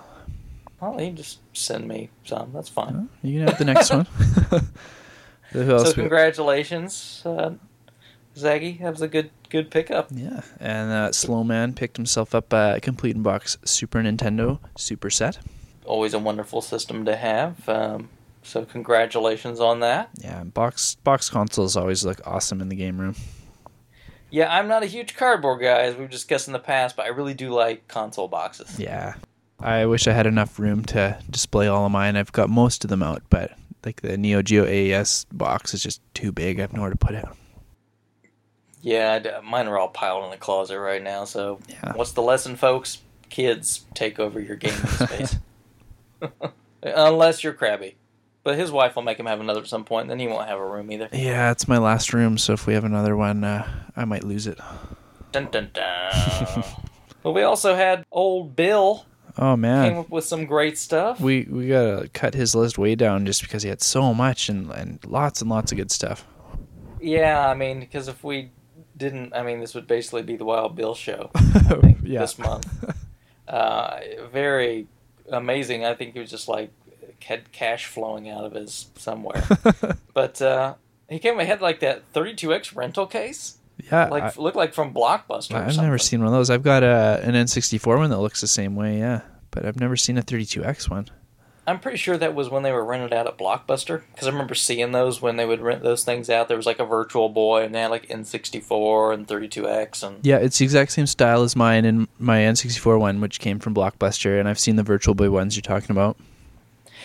Well, 0.81 1.01
you 1.01 1.13
just 1.13 1.41
send 1.57 1.87
me 1.87 2.11
some. 2.25 2.53
That's 2.53 2.69
fine. 2.71 2.95
Well, 2.95 3.09
you 3.23 3.39
can 3.39 3.49
have 3.49 3.59
the 3.59 3.65
next 3.67 3.91
one. 3.91 4.07
Who 5.53 5.71
else 5.71 5.89
So 5.89 5.95
congratulations, 5.95 7.23
uh, 7.27 7.51
Zaggy. 8.37 8.81
That 8.81 8.91
was 8.91 9.03
a 9.03 9.09
good 9.09 9.31
good 9.51 9.71
pickup. 9.71 10.09
Yeah, 10.11 10.41
and 10.59 10.91
uh, 10.91 11.09
Slowman 11.11 11.75
picked 11.77 11.97
himself 11.97 12.35
up 12.35 12.53
a 12.53 12.79
complete 12.81 13.17
in 13.17 13.23
box 13.23 13.59
Super 13.65 13.99
Nintendo 14.01 14.59
Super 14.77 15.11
Set. 15.11 15.39
always 15.85 16.15
a 16.15 16.19
wonderful 16.19 16.63
system 16.63 17.05
to 17.05 17.17
have. 17.17 17.69
Um, 17.69 18.09
so 18.43 18.65
congratulations 18.65 19.61
on 19.61 19.81
that. 19.81 20.11
Yeah, 20.19 20.45
box 20.45 20.95
box 20.97 21.29
consoles 21.29 21.77
always 21.77 22.05
look 22.05 22.21
awesome 22.27 22.61
in 22.61 22.69
the 22.69 22.77
game 22.77 22.99
room. 23.01 23.17
Yeah, 24.31 24.55
I'm 24.55 24.69
not 24.69 24.85
a 24.85 24.87
huge 24.87 25.17
cardboard 25.17 25.61
guy, 25.61 25.81
as 25.81 25.97
we've 25.97 26.09
discussed 26.09 26.47
in 26.47 26.53
the 26.53 26.61
past, 26.61 26.95
but 26.97 27.05
I 27.05 27.09
really 27.09 27.35
do 27.35 27.51
like 27.51 27.89
console 27.89 28.29
boxes. 28.29 28.79
Yeah. 28.79 29.15
I 29.59 29.85
wish 29.87 30.07
I 30.07 30.13
had 30.13 30.27
enough 30.27 30.59
room 30.59 30.85
to 30.87 31.19
display 31.29 31.67
all 31.67 31.85
of 31.85 31.93
mine. 31.93 32.17
I've 32.17 32.33
got 32.33 32.49
most 32.49 32.85
of 32.85 32.91
them 32.91 33.03
out, 33.03 33.23
but 33.29 33.53
like 33.85 34.01
the 34.03 34.17
Neo 34.17 34.41
Geo 34.41 34.65
AES 34.65 35.27
box 35.33 35.75
is 35.75 35.83
just 35.83 36.01
too 36.15 36.31
big. 36.33 36.59
I 36.59 36.63
have 36.63 36.73
nowhere 36.73 36.91
to 36.91 36.97
put 36.97 37.15
it. 37.15 37.27
Yeah, 38.83 39.41
mine 39.45 39.67
are 39.69 39.79
all 39.79 39.89
piled 39.89 40.25
in 40.25 40.31
the 40.31 40.37
closet 40.37 40.79
right 40.79 41.03
now. 41.03 41.25
So 41.25 41.59
Yeah. 41.69 41.93
what's 41.95 42.13
the 42.13 42.23
lesson, 42.23 42.57
folks? 42.57 42.99
Kids 43.29 43.85
take 43.95 44.19
over 44.19 44.41
your 44.41 44.57
gaming 44.57 44.79
space, 44.87 45.37
unless 46.83 47.45
you're 47.45 47.53
crabby. 47.53 47.97
But 48.43 48.57
his 48.57 48.73
wife 48.73 48.97
will 48.97 49.03
make 49.03 49.21
him 49.21 49.27
have 49.27 49.41
another 49.41 49.61
at 49.61 49.67
some 49.67 49.85
point, 49.85 50.03
and 50.05 50.11
then 50.11 50.19
he 50.19 50.27
won't 50.27 50.49
have 50.49 50.59
a 50.59 50.67
room 50.67 50.91
either. 50.91 51.09
Yeah, 51.13 51.51
it's 51.51 51.69
my 51.69 51.77
last 51.79 52.15
room, 52.15 52.39
so 52.39 52.55
if 52.55 52.67
we 52.67 52.73
have 52.73 52.85
another 52.85 53.15
one, 53.17 53.45
uh, 53.45 53.69
I 53.95 54.07
might 54.07 54.25
lose 54.25 54.47
it. 54.47 54.59
Dun 55.31 55.49
dun 55.51 55.71
dun. 55.75 56.65
but 57.23 57.33
we 57.33 57.43
also 57.43 57.75
had 57.75 58.05
old 58.11 58.57
Bill 58.57 59.05
Oh 59.39 59.57
man, 59.57 59.91
came 59.91 59.99
up 60.01 60.11
with 60.11 60.25
some 60.25 60.47
great 60.47 60.77
stuff. 60.79 61.21
we 61.21 61.47
we 61.51 61.69
gotta 61.69 62.09
cut 62.15 62.35
his 62.35 62.55
list 62.55 62.79
way 62.79 62.95
down 62.95 63.27
just 63.27 63.43
because 63.43 63.63
he 63.63 63.69
had 63.69 63.83
so 63.83 64.13
much 64.15 64.49
and 64.49 64.71
and 64.73 64.99
lots 65.07 65.41
and 65.43 65.51
lots 65.51 65.71
of 65.71 65.77
good 65.79 65.91
stuff. 65.93 66.27
Yeah, 67.01 67.47
I 67.49 67.55
mean, 67.55 67.79
because 67.81 68.09
if 68.09 68.25
we 68.25 68.51
didn't, 69.01 69.35
I 69.35 69.43
mean, 69.43 69.59
this 69.59 69.75
would 69.75 69.87
basically 69.89 70.23
be 70.23 70.37
the 70.37 70.45
Wild 70.45 70.77
Bill 70.77 70.95
show 70.95 71.31
think, 71.81 71.99
Yeah. 72.05 72.21
this 72.21 72.39
month. 72.39 72.69
Uh, 73.49 73.99
very 74.33 74.87
amazing. 75.33 75.85
I 75.85 75.95
think 75.95 76.13
he 76.15 76.21
was 76.21 76.31
just 76.31 76.47
like 76.47 76.71
had 77.25 77.51
cash 77.53 77.87
flowing 77.87 78.29
out 78.31 78.45
of 78.45 78.53
his 78.53 78.87
somewhere. 78.97 79.43
but 80.15 80.41
uh, 80.41 80.75
he 81.09 81.19
came 81.19 81.41
ahead 81.41 81.61
like 81.61 81.81
that 81.81 82.11
32x 82.13 82.77
rental 82.77 83.07
case, 83.07 83.59
Yeah, 83.91 84.09
like 84.09 84.23
I, 84.23 84.33
looked 84.41 84.57
like 84.57 84.73
from 84.75 84.95
Blockbuster. 84.95 85.55
I've 85.57 85.73
something. 85.75 85.83
never 85.83 85.99
seen 85.99 86.21
one 86.21 86.29
of 86.29 86.33
those. 86.33 86.49
I've 86.51 86.63
got 86.63 86.83
a 86.83 87.21
an 87.25 87.35
N64 87.35 87.99
one 87.99 88.11
that 88.11 88.19
looks 88.21 88.41
the 88.41 88.47
same 88.47 88.77
way. 88.77 88.99
Yeah, 88.99 89.23
but 89.51 89.65
I've 89.67 89.81
never 89.81 89.97
seen 89.97 90.17
a 90.19 90.23
32x 90.23 90.89
one. 90.89 91.09
I'm 91.67 91.79
pretty 91.79 91.99
sure 91.99 92.17
that 92.17 92.35
was 92.35 92.49
when 92.49 92.63
they 92.63 92.73
were 92.73 92.85
rented 92.85 93.13
out 93.13 93.27
at 93.27 93.39
Blockbuster 93.39 94.03
because 94.13 94.27
I 94.27 94.31
remember 94.31 94.55
seeing 94.55 94.93
those 94.93 95.23
when 95.23 95.37
they 95.37 95.45
would 95.45 95.61
rent 95.61 95.83
those 95.83 96.03
things 96.05 96.29
out. 96.29 96.49
There 96.49 96.57
was 96.57 96.67
like 96.67 96.81
a 96.81 96.85
Virtual 96.85 97.29
Boy, 97.29 97.63
and 97.63 97.75
they 97.75 97.83
had 97.83 97.91
like 97.91 98.09
N64 98.09 99.15
and 99.15 99.29
32x, 99.29 100.03
and 100.03 100.25
Yeah, 100.27 100.39
it's 100.39 100.59
the 100.59 100.65
exact 100.65 100.93
same 100.93 101.07
style 101.07 101.43
as 101.43 101.55
mine 101.55 101.85
and 101.85 102.09
my 102.19 102.39
N64 102.39 102.99
one, 102.99 103.21
which 103.21 103.39
came 103.41 103.59
from 103.59 103.75
Blockbuster, 103.75 104.41
and 104.41 104.49
I've 104.49 104.59
seen 104.59 104.77
the 104.77 104.83
Virtual 104.83 105.15
Boy 105.15 105.31
ones 105.31 105.55
you're 105.55 105.63
talking 105.63 105.91
about. 105.91 106.17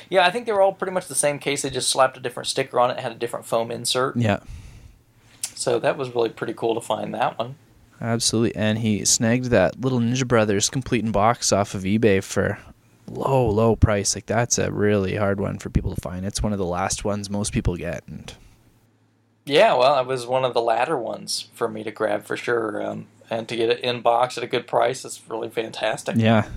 Yeah, 0.10 0.26
I 0.26 0.32
think 0.32 0.46
they 0.46 0.52
were 0.52 0.62
all 0.62 0.74
pretty 0.74 0.94
much 0.94 1.08
the 1.08 1.16
same 1.16 1.38
case. 1.40 1.62
They 1.62 1.70
just 1.70 1.90
slapped 1.90 2.16
a 2.18 2.20
different 2.20 2.48
sticker 2.48 2.80
on 2.80 2.92
it, 2.92 3.00
had 3.00 3.12
a 3.12 3.16
different 3.16 3.46
foam 3.46 3.72
insert. 3.72 4.16
Yeah, 4.16 4.40
So 5.56 5.80
that 5.80 5.98
was 5.98 6.14
really 6.14 6.30
pretty 6.30 6.54
cool 6.54 6.76
to 6.76 6.82
find 6.82 7.14
that 7.14 7.38
one. 7.38 7.56
absolutely. 8.02 8.56
And 8.56 8.80
he 8.80 9.04
snagged 9.06 9.46
that 9.46 9.80
little 9.82 10.00
Ninja 10.00 10.28
Brothers 10.28 10.70
complete 10.70 11.04
in 11.04 11.12
box 11.12 11.52
off 11.52 11.74
of 11.76 11.84
eBay 11.84 12.24
for 12.24 12.60
low, 13.10 13.50
low 13.50 13.76
price. 13.76 14.16
Like 14.16 14.26
that's 14.26 14.58
a 14.58 14.72
really 14.72 15.16
hard 15.16 15.40
one 15.40 15.60
for 15.60 15.70
people 15.70 15.94
to 15.94 16.02
find. 16.02 16.26
It's 16.26 16.42
one 16.42 16.54
of 16.54 16.60
the 16.60 16.66
last 16.66 17.04
ones 17.04 17.30
most 17.30 17.54
people 17.54 17.76
get, 17.76 18.04
and 18.08 18.34
Yeah, 19.46 19.76
well, 19.76 20.00
it 20.00 20.08
was 20.08 20.26
one 20.26 20.46
of 20.46 20.54
the 20.54 20.62
latter 20.62 20.98
ones 20.98 21.50
for 21.54 21.68
me 21.68 21.84
to 21.84 21.92
grab 21.92 22.26
for 22.26 22.38
sure. 22.38 22.82
Um, 22.82 23.08
and 23.30 23.48
to 23.50 23.56
get 23.56 23.70
it 23.70 23.80
in 23.80 24.02
box 24.02 24.38
at 24.38 24.44
a 24.44 24.48
good 24.48 24.68
price 24.68 25.04
is 25.04 25.22
really 25.28 25.50
fantastic. 25.50 26.16
yeah, 26.16 26.48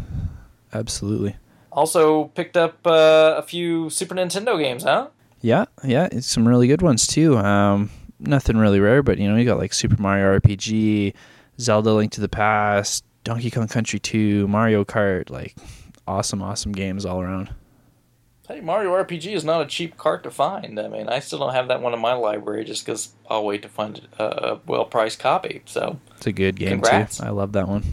absolutely. 0.73 1.37
Also 1.73 2.25
picked 2.25 2.57
up 2.57 2.87
uh, 2.87 3.35
a 3.37 3.43
few 3.43 3.91
Super 3.91 4.15
Nintendo 4.15 4.59
games, 4.59 4.83
huh? 4.83 5.09
Yeah, 5.41 5.67
yeah, 5.85 6.09
it's 6.11 6.27
some 6.27 6.49
really 6.49 6.67
good 6.67 6.83
ones 6.83 7.07
too. 7.07 7.39
Um, 7.39 7.91
nothing 8.19 8.57
really 8.57 8.81
rare, 8.81 9.03
but 9.03 9.19
you 9.19 9.29
know, 9.29 9.37
you 9.37 9.45
got 9.45 9.59
like 9.59 9.73
Super 9.73 10.01
Mario 10.01 10.39
RPG, 10.39 11.15
Zelda: 11.61 11.93
Link 11.93 12.13
to 12.13 12.21
the 12.21 12.29
Past, 12.29 13.05
Donkey 13.25 13.51
Kong 13.51 13.69
Country 13.69 13.99
2, 13.99 14.49
Mario 14.49 14.85
Kart, 14.85 15.31
like 15.31 15.55
awesome, 16.09 16.43
awesome 16.43 16.73
games 16.73 17.05
all 17.05 17.21
around. 17.21 17.51
Hey, 18.49 18.61
Mario 18.63 18.93
RPG 18.95 19.35
is 19.35 19.45
not 19.45 19.61
a 19.61 19.67
cheap 19.67 19.99
cart 19.99 20.23
to 20.23 20.31
find. 20.31 20.81
I 20.81 20.89
mean, 20.89 21.07
I 21.09 21.19
still 21.19 21.39
don't 21.39 21.53
have 21.53 21.69
that 21.69 21.83
one 21.83 21.93
in 21.93 22.01
my 22.01 22.15
library 22.15 22.65
just 22.65 22.85
because 22.85 23.11
I'll 23.29 23.45
wait 23.45 23.61
to 23.63 23.69
find 23.69 24.01
a, 24.19 24.59
well 24.67 24.87
priced 24.87 25.19
copy. 25.19 25.61
So, 25.67 26.01
It's 26.17 26.27
a 26.27 26.33
good 26.33 26.57
game 26.57 26.71
Congrats. 26.81 27.19
too. 27.19 27.25
I 27.25 27.29
love 27.29 27.53
that 27.53 27.69
one. 27.69 27.85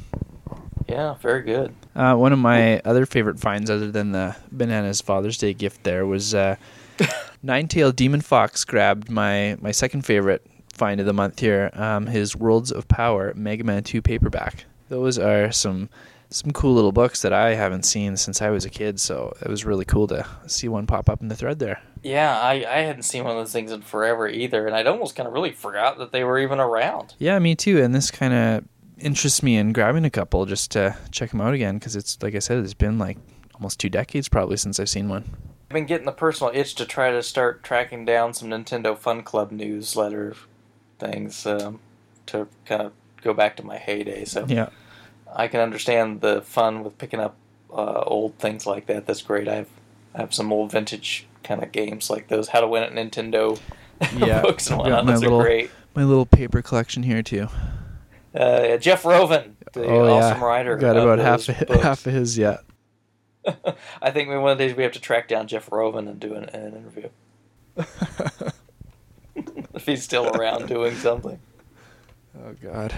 yeah, 0.88 1.16
very 1.16 1.42
good. 1.42 1.76
Uh, 1.94 2.16
one 2.16 2.32
of 2.32 2.40
my 2.40 2.80
other 2.80 3.06
favorite 3.06 3.38
finds, 3.38 3.70
other 3.70 3.92
than 3.92 4.14
the 4.14 4.36
bananas 4.50 5.02
Father's 5.02 5.38
Day 5.38 5.54
gift, 5.54 5.84
there 5.84 6.06
was 6.06 6.34
uh, 6.34 6.56
Nine 7.44 7.68
Tail 7.68 7.92
Demon 7.92 8.22
Fox 8.22 8.64
grabbed 8.64 9.10
my 9.10 9.58
my 9.62 9.72
second 9.72 10.04
favorite 10.06 10.46
find 10.72 11.02
of 11.02 11.06
the 11.06 11.14
month 11.14 11.40
here. 11.40 11.70
Um, 11.74 12.08
his 12.08 12.34
Worlds 12.34 12.72
of 12.72 12.88
Power 12.88 13.34
Mega 13.36 13.66
Man 13.66 13.84
Two 13.84 14.02
paperback. 14.02 14.64
Those 14.88 15.20
are 15.20 15.52
some 15.52 15.90
some 16.36 16.52
cool 16.52 16.74
little 16.74 16.92
books 16.92 17.22
that 17.22 17.32
I 17.32 17.54
haven't 17.54 17.84
seen 17.84 18.18
since 18.18 18.42
I 18.42 18.50
was 18.50 18.66
a 18.66 18.70
kid. 18.70 19.00
So 19.00 19.34
it 19.42 19.48
was 19.48 19.64
really 19.64 19.86
cool 19.86 20.06
to 20.08 20.28
see 20.48 20.68
one 20.68 20.86
pop 20.86 21.10
up 21.10 21.22
in 21.22 21.30
the 21.30 21.36
thread 21.36 21.60
there. 21.60 21.82
Yeah, 22.04 22.38
I, 22.38 22.66
I 22.70 22.82
hadn't 22.82 23.04
seen 23.04 23.24
one 23.24 23.32
of 23.32 23.38
those 23.38 23.54
things 23.54 23.72
in 23.72 23.82
forever 23.82 24.28
either, 24.28 24.68
and 24.68 24.76
I'd 24.76 24.86
almost 24.86 25.16
kind 25.16 25.28
of 25.28 25.34
really 25.34 25.54
forgot 25.54 25.98
that 25.98 26.12
they 26.12 26.26
were 26.26 26.38
even 26.38 26.60
around. 26.60 27.16
Yeah, 27.20 27.40
me 27.40 27.56
too. 27.56 27.82
And 27.82 27.96
this 27.96 28.12
kind 28.12 28.34
of 28.34 28.66
interests 29.00 29.42
me 29.42 29.56
in 29.56 29.72
grabbing 29.72 30.04
a 30.04 30.10
couple 30.10 30.46
just 30.46 30.72
to 30.72 30.98
check 31.10 31.32
them 31.32 31.40
out 31.40 31.54
again 31.54 31.76
because 31.76 31.96
it's 31.96 32.22
like 32.22 32.36
I 32.36 32.40
said, 32.40 32.60
it's 32.60 32.74
been 32.74 33.00
like 33.00 33.18
almost 33.54 33.80
two 33.80 33.90
decades 33.90 34.28
probably 34.28 34.58
since 34.58 34.78
I've 34.78 34.90
seen 34.90 35.08
one. 35.08 35.24
I've 35.70 35.74
been 35.74 35.86
getting 35.86 36.06
the 36.06 36.12
personal 36.12 36.52
itch 36.54 36.76
to 36.76 36.86
try 36.86 37.12
to 37.12 37.24
start 37.24 37.64
tracking 37.64 38.04
down 38.04 38.34
some 38.34 38.50
Nintendo 38.50 38.98
Fun 38.98 39.24
Club 39.24 39.52
newsletter 39.52 40.36
things 41.00 41.46
um, 41.46 41.80
to 42.26 42.48
kind 42.66 42.82
of 42.82 42.92
go 43.22 43.34
back 43.34 43.56
to 43.56 43.64
my 43.64 43.78
heyday. 43.78 44.26
So 44.26 44.46
Yeah. 44.48 44.70
I 45.36 45.48
can 45.48 45.60
understand 45.60 46.22
the 46.22 46.42
fun 46.42 46.84
with 46.84 46.98
picking 46.98 47.20
up 47.20 47.36
uh, 47.72 48.04
old 48.06 48.38
things 48.40 48.66
like 48.66 48.86
that. 48.88 49.06
That's 49.06 49.22
great. 49.22 49.48
I've 49.48 49.68
I 50.14 50.22
have 50.22 50.34
some 50.34 50.54
old 50.54 50.72
vintage 50.72 51.28
kind 51.44 51.62
of 51.62 51.72
games 51.74 52.10
like 52.10 52.30
those. 52.30 52.48
How 52.48 52.62
to 52.62 52.68
Win 52.68 52.84
at 52.84 52.94
Nintendo 52.94 53.60
Yeah, 54.18 54.42
books 54.42 54.68
and 54.70 54.78
whatnot. 54.80 55.06
my 55.06 55.12
Those 55.14 55.22
little- 55.24 55.40
are 55.42 55.44
great. 55.44 55.70
My 55.94 56.04
little 56.04 56.26
paper 56.26 56.62
collection 56.62 57.04
here 57.04 57.22
too. 57.24 57.48
Uh, 58.34 58.76
Jeff 58.78 59.04
Rovin, 59.06 59.56
the 59.72 59.90
awesome 59.90 60.44
writer. 60.44 60.76
Got 60.76 60.98
about 60.98 61.20
half 61.20 61.48
books. 61.68 61.82
half 61.82 62.06
of 62.06 62.12
his 62.14 62.38
yet. 62.38 62.62
I 64.02 64.12
think 64.12 64.28
one 64.30 64.52
of 64.52 64.58
the 64.58 64.68
days 64.68 64.76
we 64.76 64.84
have 64.84 64.92
to 64.94 65.00
track 65.00 65.28
down 65.30 65.48
Jeff 65.48 65.70
Rovin 65.72 66.08
and 66.10 66.20
do 66.20 66.34
an, 66.34 66.46
an 66.50 66.76
interview. 66.76 67.08
if 69.74 69.86
he's 69.86 70.04
still 70.04 70.28
around 70.30 70.68
doing 70.68 70.96
something. 70.96 71.40
Oh 72.38 72.54
God. 72.62 72.94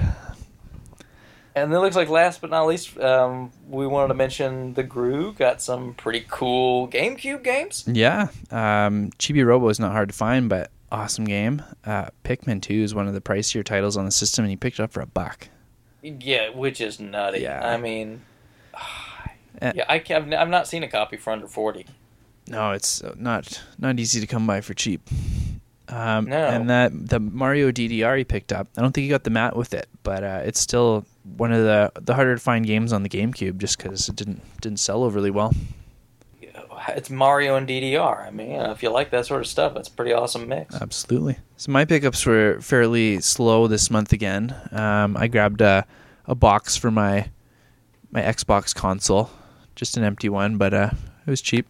And 1.63 1.73
it 1.73 1.79
looks 1.79 1.95
like 1.95 2.07
last 2.09 2.39
but 2.41 2.51
not 2.51 2.67
least, 2.67 2.99
um, 2.99 3.51
we 3.67 3.87
wanted 3.87 4.09
to 4.09 4.13
mention 4.13 4.75
the 4.75 4.83
Gru 4.83 5.33
got 5.33 5.61
some 5.61 5.95
pretty 5.95 6.23
cool 6.29 6.87
GameCube 6.87 7.43
games. 7.43 7.83
Yeah. 7.87 8.27
Um, 8.51 9.09
Chibi 9.17 9.45
Robo 9.45 9.67
is 9.69 9.79
not 9.79 9.91
hard 9.91 10.09
to 10.09 10.15
find, 10.15 10.49
but 10.49 10.69
awesome 10.91 11.25
game. 11.25 11.63
Uh, 11.83 12.09
Pikmin 12.23 12.61
2 12.61 12.73
is 12.75 12.93
one 12.93 13.07
of 13.07 13.13
the 13.15 13.21
pricier 13.21 13.63
titles 13.63 13.97
on 13.97 14.05
the 14.05 14.11
system, 14.11 14.45
and 14.45 14.51
you 14.51 14.57
picked 14.57 14.79
it 14.79 14.83
up 14.83 14.91
for 14.91 15.01
a 15.01 15.07
buck. 15.07 15.49
Yeah, 16.03 16.49
which 16.49 16.79
is 16.79 16.99
nutty. 16.99 17.39
Yeah. 17.39 17.67
I 17.67 17.77
mean, 17.77 18.21
Eh. 19.59 19.71
yeah, 19.77 19.85
I 19.89 20.03
have 20.09 20.31
I've 20.31 20.49
not 20.49 20.67
seen 20.67 20.83
a 20.83 20.87
copy 20.87 21.17
for 21.17 21.33
under 21.33 21.47
forty. 21.47 21.87
No, 22.47 22.73
it's 22.73 23.03
uh, 23.03 23.15
not 23.17 23.63
not 23.79 23.99
easy 23.99 24.19
to 24.19 24.27
come 24.27 24.45
by 24.45 24.61
for 24.61 24.75
cheap. 24.75 25.01
Um, 25.89 26.25
No. 26.25 26.37
And 26.47 26.69
that 26.69 26.91
the 26.93 27.19
Mario 27.19 27.71
DDR 27.71 28.17
he 28.17 28.23
picked 28.23 28.51
up, 28.51 28.67
I 28.77 28.81
don't 28.81 28.91
think 28.91 29.03
he 29.03 29.09
got 29.09 29.23
the 29.23 29.29
mat 29.29 29.55
with 29.55 29.73
it, 29.73 29.87
but 30.03 30.23
uh, 30.23 30.41
it's 30.43 30.59
still 30.59 31.05
one 31.37 31.51
of 31.53 31.63
the 31.63 31.91
the 32.01 32.13
harder 32.15 32.35
to 32.35 32.41
find 32.41 32.65
games 32.65 32.91
on 32.93 33.03
the 33.03 33.09
GameCube 33.09 33.57
just 33.57 33.77
because 33.77 34.09
it 34.09 34.15
didn't 34.15 34.41
didn't 34.61 34.79
sell 34.79 35.03
overly 35.03 35.31
well. 35.31 35.53
It's 36.89 37.09
Mario 37.09 37.55
and 37.57 37.67
DDR. 37.67 38.25
I 38.27 38.29
mean, 38.31 38.51
you 38.51 38.57
know, 38.57 38.71
if 38.71 38.81
you 38.81 38.89
like 38.89 39.09
that 39.11 39.25
sort 39.25 39.41
of 39.41 39.47
stuff, 39.47 39.75
it's 39.75 39.89
a 39.89 39.91
pretty 39.91 40.13
awesome 40.13 40.47
mix. 40.47 40.73
Absolutely. 40.75 41.37
So 41.57 41.71
my 41.71 41.85
pickups 41.85 42.25
were 42.25 42.59
fairly 42.61 43.19
slow 43.19 43.67
this 43.67 43.89
month 43.91 44.13
again. 44.13 44.55
Um, 44.71 45.17
I 45.17 45.27
grabbed 45.27 45.59
a, 45.61 45.85
a 46.25 46.35
box 46.35 46.77
for 46.77 46.91
my 46.91 47.29
my 48.11 48.21
Xbox 48.21 48.73
console, 48.73 49.29
just 49.75 49.97
an 49.97 50.03
empty 50.03 50.29
one, 50.29 50.57
but 50.57 50.73
uh, 50.73 50.91
it 51.25 51.29
was 51.29 51.41
cheap. 51.41 51.67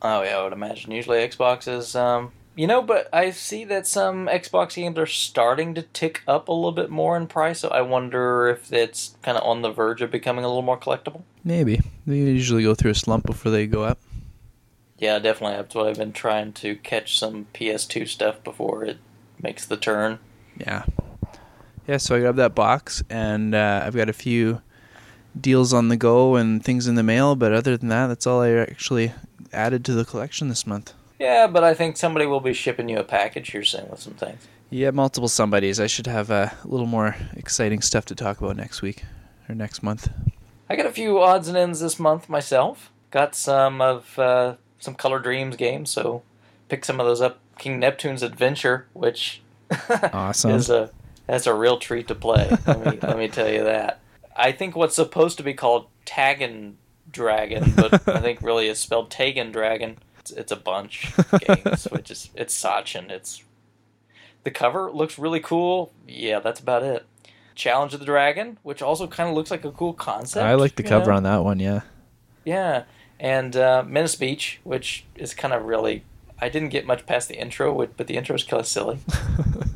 Oh 0.00 0.22
yeah, 0.22 0.38
I 0.38 0.44
would 0.44 0.52
imagine. 0.52 0.92
Usually 0.92 1.18
Xbox 1.18 1.66
is, 1.66 1.96
um, 1.96 2.30
you 2.54 2.66
know, 2.66 2.82
but 2.82 3.08
I 3.12 3.30
see 3.30 3.64
that 3.64 3.86
some 3.86 4.26
Xbox 4.26 4.74
games 4.74 4.98
are 4.98 5.06
starting 5.06 5.74
to 5.74 5.82
tick 5.82 6.22
up 6.28 6.48
a 6.48 6.52
little 6.52 6.72
bit 6.72 6.90
more 6.90 7.16
in 7.16 7.26
price. 7.26 7.60
So 7.60 7.68
I 7.68 7.80
wonder 7.80 8.48
if 8.48 8.72
it's 8.72 9.16
kind 9.22 9.38
of 9.38 9.44
on 9.44 9.62
the 9.62 9.70
verge 9.70 10.02
of 10.02 10.10
becoming 10.10 10.44
a 10.44 10.48
little 10.48 10.62
more 10.62 10.78
collectible. 10.78 11.22
Maybe 11.44 11.80
they 12.06 12.18
usually 12.18 12.62
go 12.62 12.74
through 12.74 12.90
a 12.90 12.94
slump 12.94 13.24
before 13.24 13.50
they 13.50 13.66
go 13.66 13.84
up. 13.84 13.98
Yeah, 14.98 15.18
definitely. 15.18 15.56
That's 15.56 15.74
what 15.74 15.88
I've 15.88 15.98
been 15.98 16.12
trying 16.12 16.52
to 16.54 16.76
catch 16.76 17.18
some 17.18 17.46
PS2 17.54 18.06
stuff 18.06 18.44
before 18.44 18.84
it 18.84 18.98
makes 19.42 19.66
the 19.66 19.76
turn. 19.76 20.18
Yeah, 20.58 20.84
yeah. 21.88 21.96
So 21.96 22.14
I 22.14 22.20
grabbed 22.20 22.38
that 22.38 22.54
box, 22.54 23.02
and 23.10 23.52
uh, 23.52 23.82
I've 23.84 23.96
got 23.96 24.08
a 24.08 24.12
few 24.12 24.60
deals 25.38 25.72
on 25.72 25.88
the 25.88 25.96
go 25.96 26.36
and 26.36 26.62
things 26.62 26.86
in 26.86 26.94
the 26.94 27.02
mail. 27.02 27.34
But 27.34 27.52
other 27.52 27.76
than 27.76 27.88
that, 27.88 28.06
that's 28.08 28.28
all 28.28 28.42
I 28.42 28.50
actually 28.52 29.12
added 29.52 29.84
to 29.86 29.92
the 29.94 30.04
collection 30.04 30.48
this 30.48 30.66
month. 30.68 30.92
Yeah, 31.22 31.46
but 31.46 31.62
I 31.62 31.72
think 31.72 31.96
somebody 31.96 32.26
will 32.26 32.40
be 32.40 32.52
shipping 32.52 32.88
you 32.88 32.98
a 32.98 33.04
package 33.04 33.52
here 33.52 33.62
soon 33.62 33.88
with 33.88 34.00
some 34.00 34.14
things. 34.14 34.48
Yeah, 34.70 34.90
multiple 34.90 35.28
somebodies. 35.28 35.78
I 35.78 35.86
should 35.86 36.08
have 36.08 36.32
uh, 36.32 36.48
a 36.64 36.66
little 36.66 36.86
more 36.86 37.14
exciting 37.36 37.80
stuff 37.80 38.04
to 38.06 38.16
talk 38.16 38.40
about 38.40 38.56
next 38.56 38.82
week 38.82 39.04
or 39.48 39.54
next 39.54 39.84
month. 39.84 40.08
I 40.68 40.74
got 40.74 40.86
a 40.86 40.90
few 40.90 41.20
odds 41.20 41.46
and 41.46 41.56
ends 41.56 41.78
this 41.78 42.00
month 42.00 42.28
myself. 42.28 42.90
Got 43.12 43.36
some 43.36 43.80
of 43.80 44.18
uh, 44.18 44.56
some 44.80 44.94
Color 44.96 45.20
Dreams 45.20 45.54
games, 45.54 45.90
so 45.90 46.22
pick 46.68 46.84
some 46.84 46.98
of 46.98 47.06
those 47.06 47.20
up. 47.20 47.38
King 47.58 47.78
Neptune's 47.78 48.22
Adventure, 48.24 48.86
which 48.92 49.42
Awesome. 50.12 50.50
is 50.52 50.70
a 50.70 50.90
that's 51.28 51.46
a 51.46 51.54
real 51.54 51.78
treat 51.78 52.08
to 52.08 52.16
play. 52.16 52.50
let 52.66 52.84
me 52.84 52.98
let 53.00 53.16
me 53.16 53.28
tell 53.28 53.48
you 53.48 53.62
that. 53.62 54.00
I 54.34 54.50
think 54.50 54.74
what's 54.74 54.96
supposed 54.96 55.36
to 55.36 55.44
be 55.44 55.54
called 55.54 55.86
Taggin 56.04 56.74
Dragon, 57.12 57.74
but 57.76 58.08
I 58.08 58.20
think 58.20 58.42
really 58.42 58.66
it's 58.68 58.80
spelled 58.80 59.08
Tagan 59.10 59.52
Dragon. 59.52 59.98
It's, 60.22 60.30
it's 60.30 60.52
a 60.52 60.56
bunch 60.56 61.12
of 61.18 61.40
games, 61.40 61.84
which 61.90 62.10
is 62.10 62.30
it's 62.34 62.60
Sachin. 62.60 63.10
It's 63.10 63.42
the 64.44 64.50
cover 64.50 64.90
looks 64.90 65.18
really 65.18 65.40
cool. 65.40 65.92
Yeah, 66.06 66.38
that's 66.38 66.60
about 66.60 66.82
it. 66.82 67.04
Challenge 67.54 67.92
of 67.92 68.00
the 68.00 68.06
Dragon, 68.06 68.58
which 68.62 68.80
also 68.82 69.06
kind 69.06 69.28
of 69.28 69.34
looks 69.34 69.50
like 69.50 69.64
a 69.64 69.72
cool 69.72 69.92
concept. 69.92 70.46
I 70.46 70.54
like 70.54 70.76
the 70.76 70.82
cover 70.82 71.10
know? 71.10 71.16
on 71.16 71.22
that 71.24 71.44
one. 71.44 71.58
Yeah. 71.58 71.80
Yeah, 72.44 72.84
and 73.20 73.54
uh, 73.56 73.84
Menace 73.86 74.16
Beach, 74.16 74.60
which 74.64 75.04
is 75.14 75.34
kind 75.34 75.52
of 75.52 75.64
really. 75.64 76.04
I 76.40 76.48
didn't 76.48 76.70
get 76.70 76.86
much 76.86 77.06
past 77.06 77.28
the 77.28 77.36
intro, 77.36 77.86
but 77.96 78.08
the 78.08 78.16
intro 78.16 78.34
is 78.34 78.42
kind 78.42 78.60
of 78.60 78.66
silly. 78.66 78.98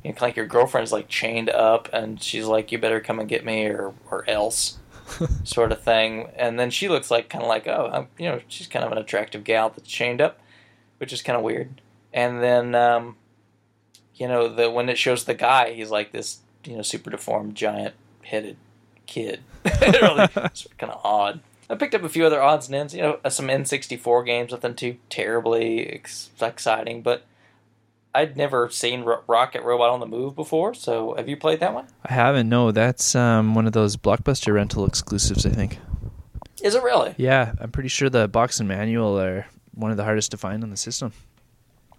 You 0.06 0.12
know, 0.12 0.18
like 0.20 0.36
your 0.36 0.46
girlfriend's 0.46 0.92
like 0.92 1.08
chained 1.08 1.50
up, 1.50 1.88
and 1.92 2.22
she's 2.22 2.44
like, 2.44 2.70
"You 2.70 2.78
better 2.78 3.00
come 3.00 3.18
and 3.18 3.28
get 3.28 3.44
me, 3.44 3.66
or 3.66 3.92
or 4.08 4.28
else," 4.30 4.78
sort 5.44 5.72
of 5.72 5.82
thing. 5.82 6.30
And 6.36 6.58
then 6.58 6.70
she 6.70 6.88
looks 6.88 7.10
like 7.10 7.28
kind 7.28 7.42
of 7.42 7.48
like, 7.48 7.66
"Oh, 7.66 7.90
I'm, 7.92 8.08
you 8.18 8.28
know, 8.28 8.40
she's 8.48 8.66
kind 8.66 8.84
of 8.84 8.92
an 8.92 8.98
attractive 8.98 9.44
gal 9.44 9.70
that's 9.70 9.88
chained 9.88 10.20
up," 10.20 10.38
which 10.98 11.12
is 11.12 11.22
kind 11.22 11.36
of 11.36 11.42
weird. 11.42 11.80
And 12.12 12.42
then, 12.42 12.74
um, 12.74 13.16
you 14.14 14.26
know, 14.26 14.48
the 14.48 14.70
when 14.70 14.88
it 14.88 14.98
shows 14.98 15.24
the 15.24 15.34
guy, 15.34 15.72
he's 15.72 15.90
like 15.90 16.12
this, 16.12 16.38
you 16.64 16.76
know, 16.76 16.82
super 16.82 17.10
deformed, 17.10 17.54
giant 17.54 17.94
headed 18.22 18.56
kid. 19.06 19.40
really, 19.82 20.28
it's 20.36 20.66
kind 20.78 20.92
of 20.92 21.00
odd. 21.04 21.40
I 21.68 21.74
picked 21.74 21.94
up 21.94 22.04
a 22.04 22.08
few 22.08 22.24
other 22.24 22.40
odds 22.40 22.66
and 22.66 22.76
ends, 22.76 22.94
you 22.94 23.02
know, 23.02 23.18
uh, 23.24 23.30
some 23.30 23.48
N64 23.48 24.24
games, 24.24 24.52
nothing 24.52 24.74
too 24.74 24.98
terribly 25.10 25.88
ex- 25.88 26.30
exciting, 26.40 27.02
but 27.02 27.24
I'd 28.16 28.36
never 28.36 28.70
seen 28.70 29.02
Ro- 29.04 29.22
Rocket 29.26 29.62
Robot 29.62 29.90
on 29.90 30.00
the 30.00 30.06
Move 30.06 30.34
before, 30.34 30.72
so 30.74 31.14
have 31.16 31.28
you 31.28 31.36
played 31.36 31.60
that 31.60 31.74
one? 31.74 31.86
I 32.04 32.12
haven't. 32.14 32.48
No, 32.48 32.70
that's 32.72 33.14
um, 33.14 33.54
one 33.54 33.66
of 33.66 33.72
those 33.74 33.96
blockbuster 33.96 34.54
rental 34.54 34.86
exclusives. 34.86 35.44
I 35.44 35.50
think. 35.50 35.78
Is 36.62 36.74
it 36.74 36.82
really? 36.82 37.14
Yeah, 37.18 37.52
I'm 37.60 37.70
pretty 37.70 37.90
sure 37.90 38.08
the 38.08 38.26
box 38.26 38.58
and 38.58 38.68
manual 38.68 39.20
are 39.20 39.46
one 39.74 39.90
of 39.90 39.98
the 39.98 40.04
hardest 40.04 40.30
to 40.30 40.38
find 40.38 40.64
on 40.64 40.70
the 40.70 40.76
system. 40.76 41.12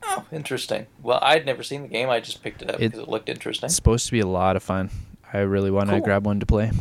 Oh, 0.03 0.25
interesting. 0.31 0.87
Well, 1.03 1.19
I'd 1.21 1.45
never 1.45 1.61
seen 1.61 1.83
the 1.83 1.87
game, 1.87 2.09
I 2.09 2.19
just 2.19 2.41
picked 2.41 2.61
it 2.63 2.69
up 2.69 2.75
It- 2.77 2.91
because 2.91 2.99
it 2.99 3.07
looked 3.09 3.29
interesting. 3.29 3.67
It's 3.67 3.75
supposed 3.75 4.07
to 4.07 4.11
be 4.11 4.19
a 4.19 4.27
lot 4.27 4.55
of 4.55 4.63
fun. 4.63 4.89
I 5.31 5.39
really 5.39 5.69
want 5.69 5.89
to 5.89 5.99
grab 6.01 6.25
one 6.25 6.39
to 6.39 6.45
play. 6.45 6.71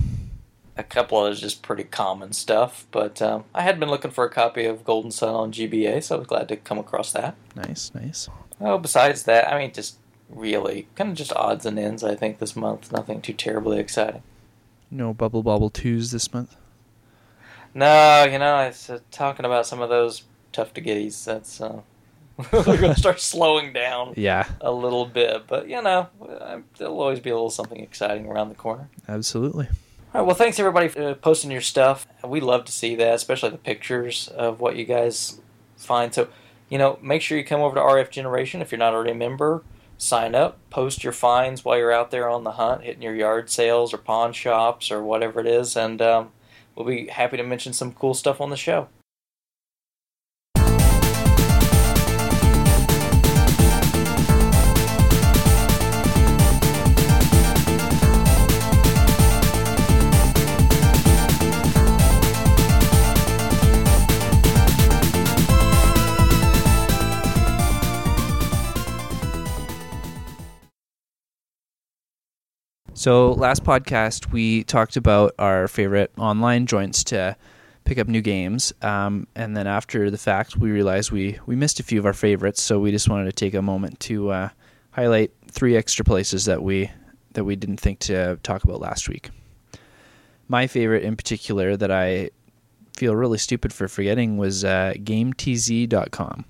A 0.79 0.83
couple 0.83 1.25
of 1.25 1.33
it's 1.33 1.41
just 1.41 1.63
pretty 1.63 1.85
common 1.85 2.33
stuff, 2.33 2.87
but 2.91 3.21
um, 3.21 3.45
I 3.55 3.63
had 3.63 3.81
been 3.81 3.89
looking 3.91 4.11
for 4.11 4.25
a 4.25 4.31
copy 4.31 4.67
of 4.67 4.85
Golden 4.85 5.11
Sun 5.11 5.35
on 5.35 5.53
GBA, 5.53 6.03
so 6.03 6.15
I 6.17 6.19
was 6.19 6.27
glad 6.27 6.49
to 6.49 6.57
come 6.57 6.79
across 6.79 7.13
that. 7.13 7.35
Nice, 7.55 7.91
nice. 7.95 8.29
Oh, 8.61 8.79
besides 8.79 9.25
that, 9.25 9.53
I 9.53 9.59
mean, 9.59 9.73
just 9.73 9.97
really 10.31 10.89
kind 10.95 11.11
of 11.11 11.17
just 11.17 11.33
odds 11.35 11.67
and 11.67 11.79
ends, 11.79 12.03
I 12.03 12.15
think, 12.15 12.39
this 12.39 12.57
month. 12.57 12.91
Nothing 12.93 13.21
too 13.21 13.33
terribly 13.35 13.79
exciting. 13.79 14.23
No 14.91 15.13
Bubble 15.13 15.43
Bobble 15.43 15.71
twos 15.71 16.11
this 16.11 16.33
month. 16.33 16.57
No, 17.75 18.25
you 18.25 18.39
know, 18.39 18.59
it's 18.61 18.89
uh, 18.89 19.01
talking 19.11 19.45
about 19.45 19.67
some 19.67 19.83
of 19.83 19.89
those 19.91 20.23
tough 20.53 20.73
to 20.75 20.81
getties. 20.81 21.25
That's 21.25 21.61
uh, 21.61 21.81
we're 22.53 22.63
going 22.63 22.81
to 22.95 22.99
start 22.99 23.21
slowing 23.21 23.73
down 23.73 24.15
Yeah, 24.17 24.47
a 24.61 24.73
little 24.73 25.05
bit, 25.07 25.47
but 25.47 25.69
you 25.69 25.83
know, 25.83 26.09
there'll 26.79 27.01
always 27.01 27.21
be 27.21 27.31
a 27.31 27.35
little 27.35 27.51
something 27.51 27.81
exciting 27.81 28.27
around 28.27 28.49
the 28.49 28.55
corner. 28.55 28.89
absolutely. 29.09 29.67
All 30.15 30.23
right, 30.23 30.27
well, 30.27 30.37
thanks 30.37 30.59
everybody 30.59 30.89
for 30.89 31.03
uh, 31.11 31.15
posting 31.15 31.51
your 31.51 31.61
stuff. 31.61 32.07
We 32.25 32.41
love 32.41 32.65
to 32.67 32.73
see 32.73 32.95
that, 32.95 33.15
especially 33.15 33.51
the 33.51 33.59
pictures 33.59 34.29
of 34.29 34.61
what 34.61 34.77
you 34.77 34.85
guys 34.85 35.41
find. 35.77 36.15
So, 36.15 36.29
you 36.69 36.79
know, 36.79 36.99
make 37.03 37.23
sure 37.23 37.39
you 37.39 37.45
come 37.45 37.61
over 37.61 37.75
to 37.75 37.81
RF 37.81 38.11
Generation 38.11 38.61
if 38.61 38.73
you're 38.73 38.79
not 38.79 38.95
already 38.95 39.13
a 39.13 39.15
member. 39.15 39.63
Sign 39.99 40.35
up, 40.35 40.59
post 40.69 41.05
your 41.05 41.13
finds 41.13 41.65
while 41.65 41.79
you're 41.79 41.93
out 41.93 42.11
there 42.11 42.29
on 42.29 42.45
the 42.45 42.53
hunt, 42.53 42.83
hitting 42.83 43.03
your 43.03 43.15
yard 43.15 43.49
sales 43.49 43.95
or 43.95 43.99
pawn 43.99 44.33
shops 44.33 44.91
or 44.91 45.03
whatever 45.03 45.41
it 45.41 45.47
is, 45.47 45.75
and 45.75 46.03
um, 46.03 46.33
we'll 46.75 46.87
be 46.87 47.07
happy 47.07 47.39
to 47.39 47.43
mention 47.43 47.73
some 47.73 47.93
cool 47.93 48.13
stuff 48.13 48.41
on 48.41 48.51
the 48.51 48.57
show. 48.57 48.89
So, 73.07 73.31
last 73.35 73.63
podcast, 73.63 74.33
we 74.33 74.65
talked 74.65 74.97
about 74.97 75.33
our 75.39 75.69
favorite 75.69 76.11
online 76.19 76.67
joints 76.67 77.05
to 77.05 77.37
pick 77.85 77.99
up 77.99 78.09
new 78.09 78.21
games. 78.21 78.73
Um, 78.83 79.29
and 79.37 79.57
then 79.57 79.69
after 79.69 80.11
the 80.11 80.19
fact, 80.19 80.57
we 80.57 80.73
realized 80.73 81.13
we, 81.13 81.39
we 81.47 81.55
missed 81.55 81.79
a 81.79 81.85
few 81.85 82.01
of 82.01 82.05
our 82.05 82.13
favorites. 82.13 82.61
So, 82.61 82.81
we 82.81 82.91
just 82.91 83.09
wanted 83.09 83.27
to 83.27 83.33
take 83.33 83.55
a 83.55 83.63
moment 83.63 84.01
to 84.01 84.31
uh, 84.31 84.49
highlight 84.91 85.31
three 85.49 85.77
extra 85.77 86.05
places 86.05 86.47
that 86.47 86.65
we, 86.65 86.91
that 87.35 87.45
we 87.45 87.55
didn't 87.55 87.77
think 87.77 88.01
to 88.01 88.41
talk 88.43 88.65
about 88.65 88.81
last 88.81 89.09
week. 89.09 89.31
My 90.49 90.67
favorite 90.67 91.05
in 91.05 91.15
particular 91.15 91.77
that 91.77 91.93
I 91.93 92.31
feel 92.97 93.15
really 93.15 93.39
stupid 93.39 93.73
for 93.73 93.87
forgetting 93.87 94.37
was 94.37 94.65
uh, 94.65 94.95
GameTZ.com. 94.97 96.45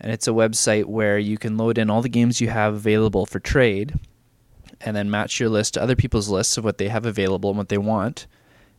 And 0.00 0.12
it's 0.12 0.26
a 0.26 0.32
website 0.32 0.86
where 0.86 1.20
you 1.20 1.38
can 1.38 1.56
load 1.56 1.78
in 1.78 1.88
all 1.88 2.02
the 2.02 2.08
games 2.08 2.40
you 2.40 2.48
have 2.48 2.74
available 2.74 3.26
for 3.26 3.38
trade 3.38 3.94
and 4.80 4.96
then 4.96 5.10
match 5.10 5.40
your 5.40 5.48
list 5.48 5.74
to 5.74 5.82
other 5.82 5.96
people's 5.96 6.28
lists 6.28 6.56
of 6.56 6.64
what 6.64 6.78
they 6.78 6.88
have 6.88 7.06
available 7.06 7.50
and 7.50 7.58
what 7.58 7.68
they 7.68 7.78
want. 7.78 8.26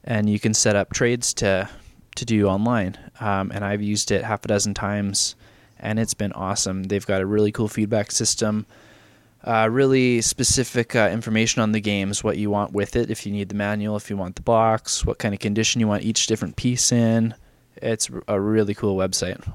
And 0.04 0.30
you 0.30 0.40
can 0.40 0.54
set 0.54 0.76
up 0.76 0.94
trades 0.94 1.34
to 1.36 1.70
to 2.16 2.26
do 2.26 2.48
online. 2.48 2.98
Um, 3.20 3.52
and 3.54 3.64
I've 3.64 3.82
used 3.82 4.12
it 4.12 4.24
half 4.24 4.44
a 4.44 4.48
dozen 4.48 4.74
times, 4.74 5.36
and 5.80 6.00
it's 6.00 6.14
been 6.14 6.34
awesome. 6.34 6.84
They've 6.84 7.06
got 7.06 7.22
a 7.22 7.26
really 7.26 7.52
cool 7.52 7.68
feedback 7.68 8.12
system, 8.12 8.66
uh, 9.44 9.70
really 9.72 10.22
specific 10.22 10.96
uh, 10.96 11.10
information 11.12 11.62
on 11.62 11.72
the 11.72 11.80
games, 11.80 12.24
what 12.24 12.38
you 12.38 12.50
want 12.50 12.74
with 12.74 12.96
it, 12.96 13.10
if 13.12 13.26
you 13.26 13.32
need 13.32 13.50
the 13.50 13.56
manual, 13.56 13.96
if 13.96 14.10
you 14.10 14.18
want 14.18 14.36
the 14.36 14.42
box, 14.42 15.06
what 15.06 15.20
kind 15.20 15.34
of 15.34 15.40
condition 15.40 15.80
you 15.80 15.88
want 15.88 16.04
each 16.04 16.28
different 16.28 16.56
piece 16.56 16.92
in. 16.92 17.36
It's 17.78 18.10
a 18.28 18.40
really 18.40 18.74
cool 18.74 18.98
website. 18.98 19.48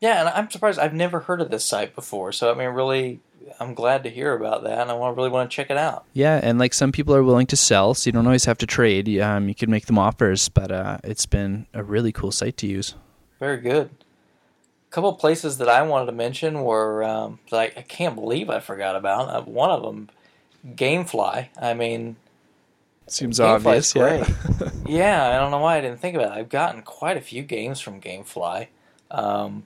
Yeah, 0.00 0.20
and 0.20 0.28
I'm 0.28 0.50
surprised 0.50 0.78
I've 0.78 0.94
never 0.94 1.20
heard 1.20 1.40
of 1.40 1.50
this 1.50 1.64
site 1.64 1.94
before. 1.94 2.32
So 2.32 2.50
I 2.50 2.54
mean, 2.54 2.68
really 2.68 3.20
I'm 3.58 3.74
glad 3.74 4.04
to 4.04 4.10
hear 4.10 4.34
about 4.34 4.62
that, 4.64 4.78
and 4.78 4.90
I 4.90 4.94
want 4.94 5.16
really 5.16 5.28
want 5.28 5.50
to 5.50 5.54
check 5.54 5.70
it 5.70 5.76
out. 5.76 6.04
Yeah, 6.12 6.40
and 6.42 6.58
like 6.58 6.74
some 6.74 6.92
people 6.92 7.14
are 7.14 7.22
willing 7.22 7.46
to 7.48 7.56
sell, 7.56 7.94
so 7.94 8.08
you 8.08 8.12
don't 8.12 8.26
always 8.26 8.44
have 8.44 8.58
to 8.58 8.66
trade. 8.66 9.18
Um, 9.20 9.48
you 9.48 9.54
can 9.54 9.70
make 9.70 9.86
them 9.86 9.98
offers, 9.98 10.48
but 10.48 10.70
uh, 10.70 10.98
it's 11.04 11.26
been 11.26 11.66
a 11.74 11.82
really 11.82 12.12
cool 12.12 12.30
site 12.30 12.56
to 12.58 12.66
use. 12.66 12.94
Very 13.38 13.58
good. 13.58 13.90
A 14.88 14.92
couple 14.92 15.10
of 15.10 15.18
places 15.18 15.58
that 15.58 15.68
I 15.68 15.82
wanted 15.82 16.06
to 16.06 16.12
mention 16.12 16.62
were 16.62 17.02
um, 17.02 17.38
like 17.50 17.76
I 17.76 17.82
can't 17.82 18.14
believe 18.14 18.50
I 18.50 18.60
forgot 18.60 18.96
about 18.96 19.28
uh, 19.28 19.42
one 19.42 19.70
of 19.70 19.82
them, 19.82 20.10
GameFly. 20.66 21.48
I 21.60 21.74
mean, 21.74 22.16
seems 23.06 23.40
obvious. 23.40 23.94
Yeah, 23.94 24.28
yeah. 24.86 25.28
I 25.28 25.38
don't 25.38 25.50
know 25.50 25.58
why 25.58 25.78
I 25.78 25.80
didn't 25.80 26.00
think 26.00 26.16
about 26.16 26.36
it. 26.36 26.40
I've 26.40 26.48
gotten 26.48 26.82
quite 26.82 27.16
a 27.16 27.20
few 27.20 27.42
games 27.42 27.80
from 27.80 28.00
GameFly. 28.00 28.68
Um, 29.10 29.64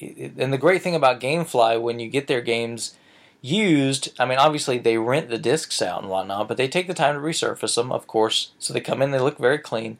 and 0.00 0.52
the 0.52 0.58
great 0.58 0.82
thing 0.82 0.94
about 0.94 1.20
GameFly, 1.20 1.80
when 1.80 2.00
you 2.00 2.08
get 2.08 2.26
their 2.26 2.40
games 2.40 2.94
used, 3.42 4.12
I 4.18 4.24
mean, 4.24 4.38
obviously 4.38 4.78
they 4.78 4.96
rent 4.96 5.28
the 5.28 5.36
discs 5.36 5.82
out 5.82 6.00
and 6.00 6.10
whatnot, 6.10 6.48
but 6.48 6.56
they 6.56 6.68
take 6.68 6.86
the 6.86 6.94
time 6.94 7.16
to 7.16 7.20
resurface 7.20 7.74
them, 7.74 7.92
of 7.92 8.06
course. 8.06 8.52
So 8.58 8.72
they 8.72 8.80
come 8.80 9.02
in, 9.02 9.10
they 9.10 9.18
look 9.18 9.36
very 9.36 9.58
clean. 9.58 9.98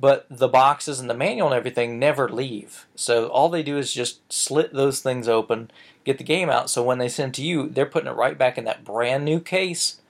But 0.00 0.26
the 0.30 0.48
boxes 0.48 0.98
and 0.98 1.08
the 1.08 1.14
manual 1.14 1.48
and 1.48 1.56
everything 1.56 1.98
never 1.98 2.28
leave. 2.28 2.86
So 2.96 3.28
all 3.28 3.48
they 3.48 3.62
do 3.62 3.78
is 3.78 3.92
just 3.92 4.32
slit 4.32 4.72
those 4.72 5.00
things 5.00 5.28
open, 5.28 5.70
get 6.04 6.18
the 6.18 6.24
game 6.24 6.50
out. 6.50 6.68
So 6.70 6.82
when 6.82 6.98
they 6.98 7.08
send 7.08 7.34
to 7.34 7.42
you, 7.42 7.68
they're 7.68 7.86
putting 7.86 8.08
it 8.08 8.16
right 8.16 8.36
back 8.36 8.58
in 8.58 8.64
that 8.64 8.84
brand 8.84 9.24
new 9.24 9.40
case. 9.40 10.00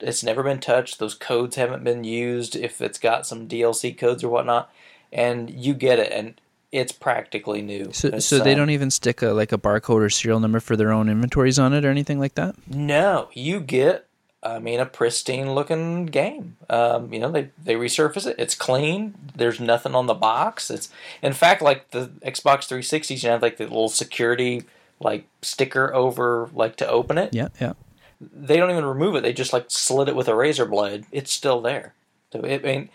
It's 0.00 0.24
never 0.24 0.42
been 0.42 0.60
touched. 0.60 0.98
Those 0.98 1.14
codes 1.14 1.56
haven't 1.56 1.84
been 1.84 2.04
used 2.04 2.56
if 2.56 2.80
it's 2.80 2.98
got 2.98 3.26
some 3.26 3.48
DLC 3.48 3.96
codes 3.96 4.24
or 4.24 4.28
whatnot. 4.28 4.70
And 5.12 5.48
you 5.48 5.74
get 5.74 6.00
it. 6.00 6.12
And 6.12 6.40
it's 6.72 6.92
practically 6.92 7.62
new. 7.62 7.92
So, 7.92 8.18
so 8.20 8.38
they 8.38 8.54
don't 8.54 8.70
even 8.70 8.90
stick 8.90 9.22
a 9.22 9.28
like 9.28 9.52
a 9.52 9.58
barcode 9.58 10.00
or 10.00 10.10
serial 10.10 10.40
number 10.40 10.60
for 10.60 10.76
their 10.76 10.92
own 10.92 11.08
inventories 11.08 11.58
on 11.58 11.72
it 11.72 11.84
or 11.84 11.90
anything 11.90 12.18
like 12.18 12.34
that. 12.34 12.54
No, 12.68 13.28
you 13.32 13.60
get, 13.60 14.06
I 14.42 14.60
mean, 14.60 14.78
a 14.78 14.86
pristine 14.86 15.54
looking 15.54 16.06
game. 16.06 16.56
Um, 16.68 17.12
you 17.12 17.18
know, 17.18 17.30
they 17.30 17.50
they 17.62 17.74
resurface 17.74 18.26
it. 18.26 18.36
It's 18.38 18.54
clean. 18.54 19.14
There's 19.34 19.58
nothing 19.58 19.94
on 19.94 20.06
the 20.06 20.14
box. 20.14 20.70
It's 20.70 20.90
in 21.22 21.32
fact 21.32 21.60
like 21.60 21.90
the 21.90 22.06
Xbox 22.24 22.68
360s. 22.68 23.22
You 23.22 23.30
have 23.30 23.42
like 23.42 23.56
the 23.56 23.64
little 23.64 23.88
security 23.88 24.64
like 25.00 25.26
sticker 25.42 25.92
over 25.92 26.50
like 26.54 26.76
to 26.76 26.88
open 26.88 27.18
it. 27.18 27.34
Yeah, 27.34 27.48
yeah. 27.60 27.72
They 28.20 28.58
don't 28.58 28.70
even 28.70 28.84
remove 28.84 29.16
it. 29.16 29.22
They 29.22 29.32
just 29.32 29.52
like 29.52 29.66
slit 29.68 30.08
it 30.08 30.14
with 30.14 30.28
a 30.28 30.36
razor 30.36 30.66
blade. 30.66 31.06
It's 31.10 31.32
still 31.32 31.60
there. 31.60 31.94
So 32.32 32.40
it, 32.40 32.64
I 32.64 32.66
mean, 32.66 32.90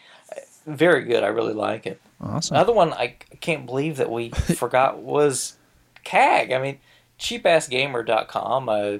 very 0.65 1.03
good. 1.03 1.23
I 1.23 1.27
really 1.27 1.53
like 1.53 1.85
it. 1.85 1.99
Awesome. 2.21 2.55
Another 2.55 2.73
one 2.73 2.93
I 2.93 3.15
can't 3.41 3.65
believe 3.65 3.97
that 3.97 4.09
we 4.11 4.29
forgot 4.31 4.99
was 4.99 5.57
CAG. 6.03 6.51
I 6.51 6.59
mean, 6.59 6.79
cheapassgamer.com. 7.19 8.69
Uh, 8.69 8.97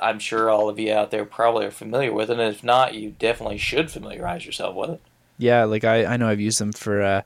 I'm 0.00 0.18
sure 0.18 0.48
all 0.48 0.68
of 0.68 0.78
you 0.78 0.92
out 0.92 1.10
there 1.10 1.24
probably 1.24 1.66
are 1.66 1.70
familiar 1.70 2.12
with 2.12 2.30
it, 2.30 2.38
and 2.38 2.54
if 2.54 2.64
not, 2.64 2.94
you 2.94 3.14
definitely 3.18 3.58
should 3.58 3.90
familiarize 3.90 4.46
yourself 4.46 4.74
with 4.74 4.90
it. 4.90 5.00
Yeah, 5.38 5.64
like 5.64 5.84
I, 5.84 6.04
I 6.04 6.16
know 6.16 6.28
I've 6.28 6.40
used 6.40 6.60
them 6.60 6.72
for 6.72 7.02
uh, 7.02 7.22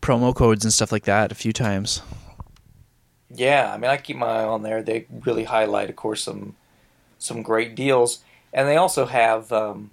promo 0.00 0.34
codes 0.34 0.64
and 0.64 0.72
stuff 0.72 0.92
like 0.92 1.04
that 1.04 1.32
a 1.32 1.34
few 1.34 1.52
times. 1.52 2.02
Yeah, 3.32 3.72
I 3.72 3.76
mean, 3.76 3.90
I 3.90 3.96
keep 3.96 4.16
my 4.16 4.26
eye 4.26 4.44
on 4.44 4.62
there. 4.62 4.82
They 4.82 5.06
really 5.24 5.44
highlight, 5.44 5.90
of 5.90 5.96
course, 5.96 6.22
some 6.22 6.56
some 7.18 7.42
great 7.42 7.74
deals, 7.74 8.20
and 8.52 8.66
they 8.66 8.76
also 8.76 9.06
have 9.06 9.52
um, 9.52 9.90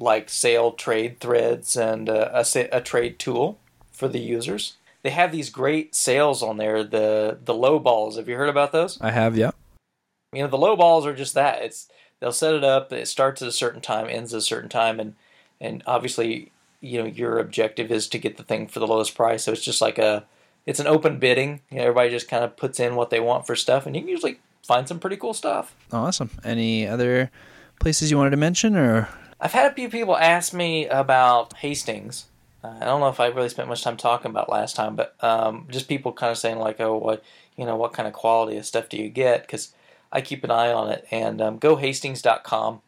like 0.00 0.28
sale 0.28 0.72
trade 0.72 1.20
threads 1.20 1.76
and 1.76 2.08
uh, 2.08 2.30
a, 2.32 2.68
a 2.72 2.80
trade 2.80 3.18
tool 3.18 3.58
for 3.92 4.08
the 4.08 4.18
users. 4.18 4.76
They 5.02 5.10
have 5.10 5.32
these 5.32 5.50
great 5.50 5.94
sales 5.94 6.42
on 6.42 6.56
there. 6.56 6.82
The 6.82 7.38
the 7.44 7.54
low 7.54 7.78
balls. 7.78 8.16
Have 8.16 8.28
you 8.28 8.36
heard 8.36 8.48
about 8.48 8.72
those? 8.72 9.00
I 9.00 9.10
have. 9.12 9.36
Yeah. 9.36 9.52
You 10.32 10.42
know 10.42 10.48
the 10.48 10.58
low 10.58 10.76
balls 10.76 11.06
are 11.06 11.14
just 11.14 11.34
that. 11.34 11.62
It's 11.62 11.88
they'll 12.18 12.32
set 12.32 12.54
it 12.54 12.64
up. 12.64 12.92
It 12.92 13.08
starts 13.08 13.42
at 13.42 13.48
a 13.48 13.52
certain 13.52 13.80
time, 13.80 14.08
ends 14.08 14.34
at 14.34 14.38
a 14.38 14.42
certain 14.42 14.68
time, 14.68 15.00
and 15.00 15.14
and 15.60 15.82
obviously 15.86 16.52
you 16.80 16.98
know 16.98 17.06
your 17.06 17.38
objective 17.38 17.90
is 17.90 18.08
to 18.08 18.18
get 18.18 18.36
the 18.36 18.42
thing 18.42 18.66
for 18.66 18.80
the 18.80 18.86
lowest 18.86 19.14
price. 19.14 19.44
So 19.44 19.52
it's 19.52 19.64
just 19.64 19.80
like 19.80 19.98
a 19.98 20.24
it's 20.66 20.80
an 20.80 20.86
open 20.86 21.18
bidding. 21.18 21.60
You 21.70 21.78
know, 21.78 21.82
everybody 21.82 22.10
just 22.10 22.28
kind 22.28 22.44
of 22.44 22.56
puts 22.56 22.78
in 22.80 22.94
what 22.94 23.10
they 23.10 23.20
want 23.20 23.46
for 23.46 23.56
stuff, 23.56 23.86
and 23.86 23.96
you 23.96 24.02
can 24.02 24.08
usually 24.08 24.38
find 24.62 24.86
some 24.86 24.98
pretty 24.98 25.16
cool 25.16 25.34
stuff. 25.34 25.74
Awesome. 25.92 26.30
Any 26.44 26.86
other 26.86 27.30
places 27.80 28.10
you 28.10 28.18
wanted 28.18 28.30
to 28.30 28.36
mention, 28.36 28.76
or 28.76 29.08
I've 29.40 29.52
had 29.52 29.70
a 29.70 29.74
few 29.74 29.88
people 29.88 30.16
ask 30.16 30.52
me 30.52 30.86
about 30.86 31.54
Hastings. 31.54 32.26
Uh, 32.62 32.76
I 32.80 32.84
don't 32.84 33.00
know 33.00 33.08
if 33.08 33.20
I 33.20 33.28
really 33.28 33.48
spent 33.48 33.68
much 33.68 33.82
time 33.82 33.96
talking 33.96 34.30
about 34.30 34.50
last 34.50 34.76
time, 34.76 34.96
but 34.96 35.14
um, 35.24 35.66
just 35.70 35.88
people 35.88 36.12
kind 36.12 36.30
of 36.30 36.36
saying 36.38 36.58
like, 36.58 36.80
"Oh, 36.80 36.98
what 36.98 37.24
you 37.56 37.64
know, 37.64 37.76
what 37.76 37.94
kind 37.94 38.06
of 38.06 38.12
quality 38.12 38.58
of 38.58 38.66
stuff 38.66 38.88
do 38.88 38.98
you 38.98 39.08
get?" 39.08 39.42
Because 39.42 39.72
I 40.12 40.20
keep 40.20 40.44
an 40.44 40.50
eye 40.50 40.72
on 40.72 40.90
it. 40.90 41.06
And 41.10 41.40
um, 41.40 41.58
GoHastings.com, 41.58 42.82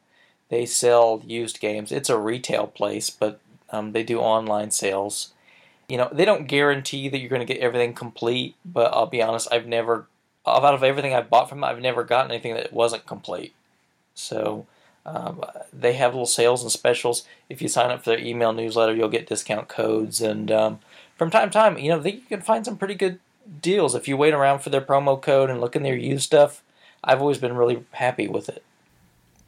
they 0.51 0.67
sell 0.67 1.23
used 1.27 1.61
games. 1.61 1.91
It's 1.91 2.11
a 2.11 2.19
retail 2.19 2.67
place, 2.67 3.09
but 3.09 3.41
um, 3.71 3.93
they 3.93 4.03
do 4.03 4.21
online 4.21 4.71
sales. 4.71 5.33
You 5.89 5.97
know, 5.97 6.09
they 6.13 6.25
don't 6.25 6.47
guarantee 6.47 7.09
that 7.09 7.19
you're 7.19 7.31
going 7.31 7.47
to 7.47 7.53
get 7.53 7.63
everything 7.63 7.95
complete, 7.95 8.57
but 8.65 8.93
I'll 8.93 9.07
be 9.07 9.23
honest, 9.23 9.49
I've 9.53 9.67
never, 9.67 10.07
out 10.47 10.75
of 10.75 10.83
everything 10.83 11.15
I've 11.15 11.29
bought 11.29 11.49
from 11.49 11.61
them, 11.61 11.71
I've 11.71 11.81
never 11.81 12.05
gotten 12.05 12.31
anything 12.31 12.55
that 12.55 12.73
wasn't 12.73 13.07
complete. 13.07 13.53
So 14.15 14.67
um, 15.05 15.43
they 15.73 15.95
have 15.95 16.13
little 16.13 16.27
sales 16.27 16.63
and 16.63 16.71
specials. 16.71 17.25
If 17.49 17.61
you 17.61 17.69
sign 17.69 17.91
up 17.91 18.05
for 18.05 18.11
their 18.11 18.19
email 18.19 18.53
newsletter, 18.53 18.95
you'll 18.95 19.09
get 19.09 19.27
discount 19.27 19.69
codes. 19.69 20.21
And 20.21 20.51
um, 20.51 20.81
from 21.17 21.31
time 21.31 21.49
to 21.49 21.53
time, 21.53 21.79
you 21.79 21.91
know, 21.91 21.99
they, 21.99 22.13
you 22.13 22.23
can 22.29 22.41
find 22.41 22.65
some 22.65 22.77
pretty 22.77 22.95
good 22.95 23.19
deals 23.61 23.95
if 23.95 24.07
you 24.07 24.17
wait 24.17 24.35
around 24.35 24.61
for 24.61 24.71
their 24.71 24.81
promo 24.81 25.21
code 25.21 25.51
and 25.51 25.61
look 25.61 25.75
in 25.75 25.83
their 25.83 25.97
used 25.97 26.25
stuff. 26.25 26.63
I've 27.03 27.21
always 27.21 27.39
been 27.39 27.57
really 27.57 27.85
happy 27.93 28.29
with 28.29 28.49
it. 28.49 28.63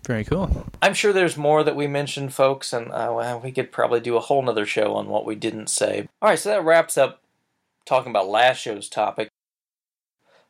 Very 0.06 0.24
cool. 0.24 0.66
I'm 0.82 0.92
sure 0.92 1.12
there's 1.12 1.36
more 1.36 1.62
that 1.62 1.76
we 1.76 1.86
mentioned, 1.86 2.34
folks, 2.34 2.74
and 2.74 2.90
uh, 2.90 3.12
well, 3.14 3.40
we 3.40 3.52
could 3.52 3.72
probably 3.72 4.00
do 4.00 4.16
a 4.16 4.20
whole 4.20 4.42
nother 4.42 4.66
show 4.66 4.94
on 4.94 5.08
what 5.08 5.24
we 5.24 5.34
didn't 5.34 5.68
say. 5.68 6.08
All 6.20 6.28
right, 6.28 6.38
so 6.38 6.50
that 6.50 6.64
wraps 6.64 6.98
up 6.98 7.22
talking 7.86 8.10
about 8.10 8.28
last 8.28 8.58
show's 8.58 8.88
topic. 8.88 9.30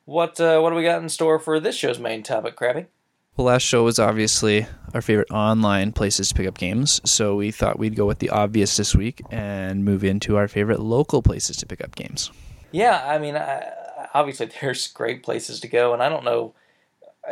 What 0.06 0.40
uh, 0.40 0.58
what 0.60 0.70
do 0.70 0.76
we 0.76 0.82
got 0.82 1.02
in 1.02 1.08
store 1.08 1.38
for 1.38 1.60
this 1.60 1.76
show's 1.76 2.00
main 2.00 2.24
topic, 2.24 2.56
Crabby? 2.56 2.86
Well, 3.36 3.46
last 3.48 3.62
show 3.62 3.82
was 3.82 3.98
obviously 3.98 4.64
our 4.94 5.02
favorite 5.02 5.30
online 5.32 5.90
places 5.90 6.28
to 6.28 6.34
pick 6.36 6.46
up 6.46 6.56
games, 6.56 7.00
so 7.04 7.34
we 7.34 7.50
thought 7.50 7.80
we'd 7.80 7.96
go 7.96 8.06
with 8.06 8.20
the 8.20 8.30
obvious 8.30 8.76
this 8.76 8.94
week 8.94 9.22
and 9.28 9.84
move 9.84 10.04
into 10.04 10.36
our 10.36 10.46
favorite 10.46 10.78
local 10.78 11.20
places 11.20 11.56
to 11.56 11.66
pick 11.66 11.82
up 11.82 11.96
games. 11.96 12.30
Yeah, 12.70 13.04
I 13.04 13.18
mean, 13.18 13.34
I, 13.34 13.72
obviously 14.14 14.46
there's 14.60 14.86
great 14.86 15.24
places 15.24 15.58
to 15.60 15.68
go, 15.68 15.92
and 15.92 16.00
I 16.00 16.08
don't 16.08 16.24
know 16.24 16.54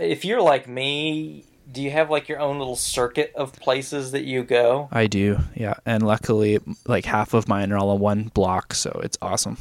if 0.00 0.24
you're 0.24 0.42
like 0.42 0.68
me. 0.68 1.44
Do 1.70 1.80
you 1.80 1.92
have 1.92 2.10
like 2.10 2.28
your 2.28 2.40
own 2.40 2.58
little 2.58 2.74
circuit 2.74 3.32
of 3.36 3.52
places 3.52 4.10
that 4.10 4.24
you 4.24 4.42
go? 4.42 4.88
I 4.90 5.06
do, 5.06 5.38
yeah. 5.54 5.74
And 5.86 6.04
luckily, 6.04 6.58
like 6.84 7.04
half 7.04 7.32
of 7.32 7.46
mine 7.46 7.70
are 7.70 7.78
all 7.78 7.94
in 7.94 8.00
one 8.00 8.24
block, 8.34 8.74
so 8.74 9.00
it's 9.04 9.16
awesome. 9.22 9.56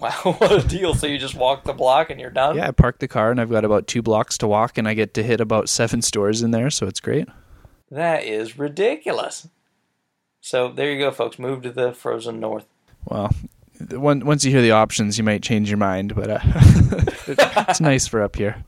Wow, 0.24 0.34
what 0.38 0.52
a 0.52 0.66
deal! 0.66 0.94
So 0.94 1.06
you 1.06 1.18
just 1.18 1.34
walk 1.34 1.64
the 1.64 1.74
block 1.74 2.08
and 2.08 2.18
you're 2.18 2.30
done. 2.30 2.56
Yeah, 2.56 2.68
I 2.68 2.70
park 2.70 3.00
the 3.00 3.08
car 3.08 3.30
and 3.30 3.38
I've 3.38 3.50
got 3.50 3.66
about 3.66 3.86
two 3.86 4.00
blocks 4.00 4.38
to 4.38 4.48
walk, 4.48 4.78
and 4.78 4.88
I 4.88 4.94
get 4.94 5.12
to 5.14 5.22
hit 5.22 5.42
about 5.42 5.68
seven 5.68 6.00
stores 6.00 6.42
in 6.42 6.52
there, 6.52 6.70
so 6.70 6.86
it's 6.86 7.00
great. 7.00 7.28
That 7.90 8.24
is 8.24 8.58
ridiculous. 8.58 9.48
So 10.40 10.70
there 10.72 10.90
you 10.90 10.98
go, 10.98 11.10
folks. 11.10 11.38
Move 11.38 11.62
to 11.62 11.70
the 11.70 11.92
frozen 11.92 12.40
north. 12.40 12.64
Well, 13.04 13.34
one, 13.90 14.24
once 14.24 14.44
you 14.44 14.50
hear 14.50 14.62
the 14.62 14.70
options, 14.72 15.18
you 15.18 15.24
might 15.24 15.42
change 15.42 15.68
your 15.68 15.78
mind, 15.78 16.14
but 16.14 16.30
uh, 16.30 16.40
it's 17.26 17.80
nice 17.80 18.06
for 18.06 18.22
up 18.22 18.36
here. 18.36 18.64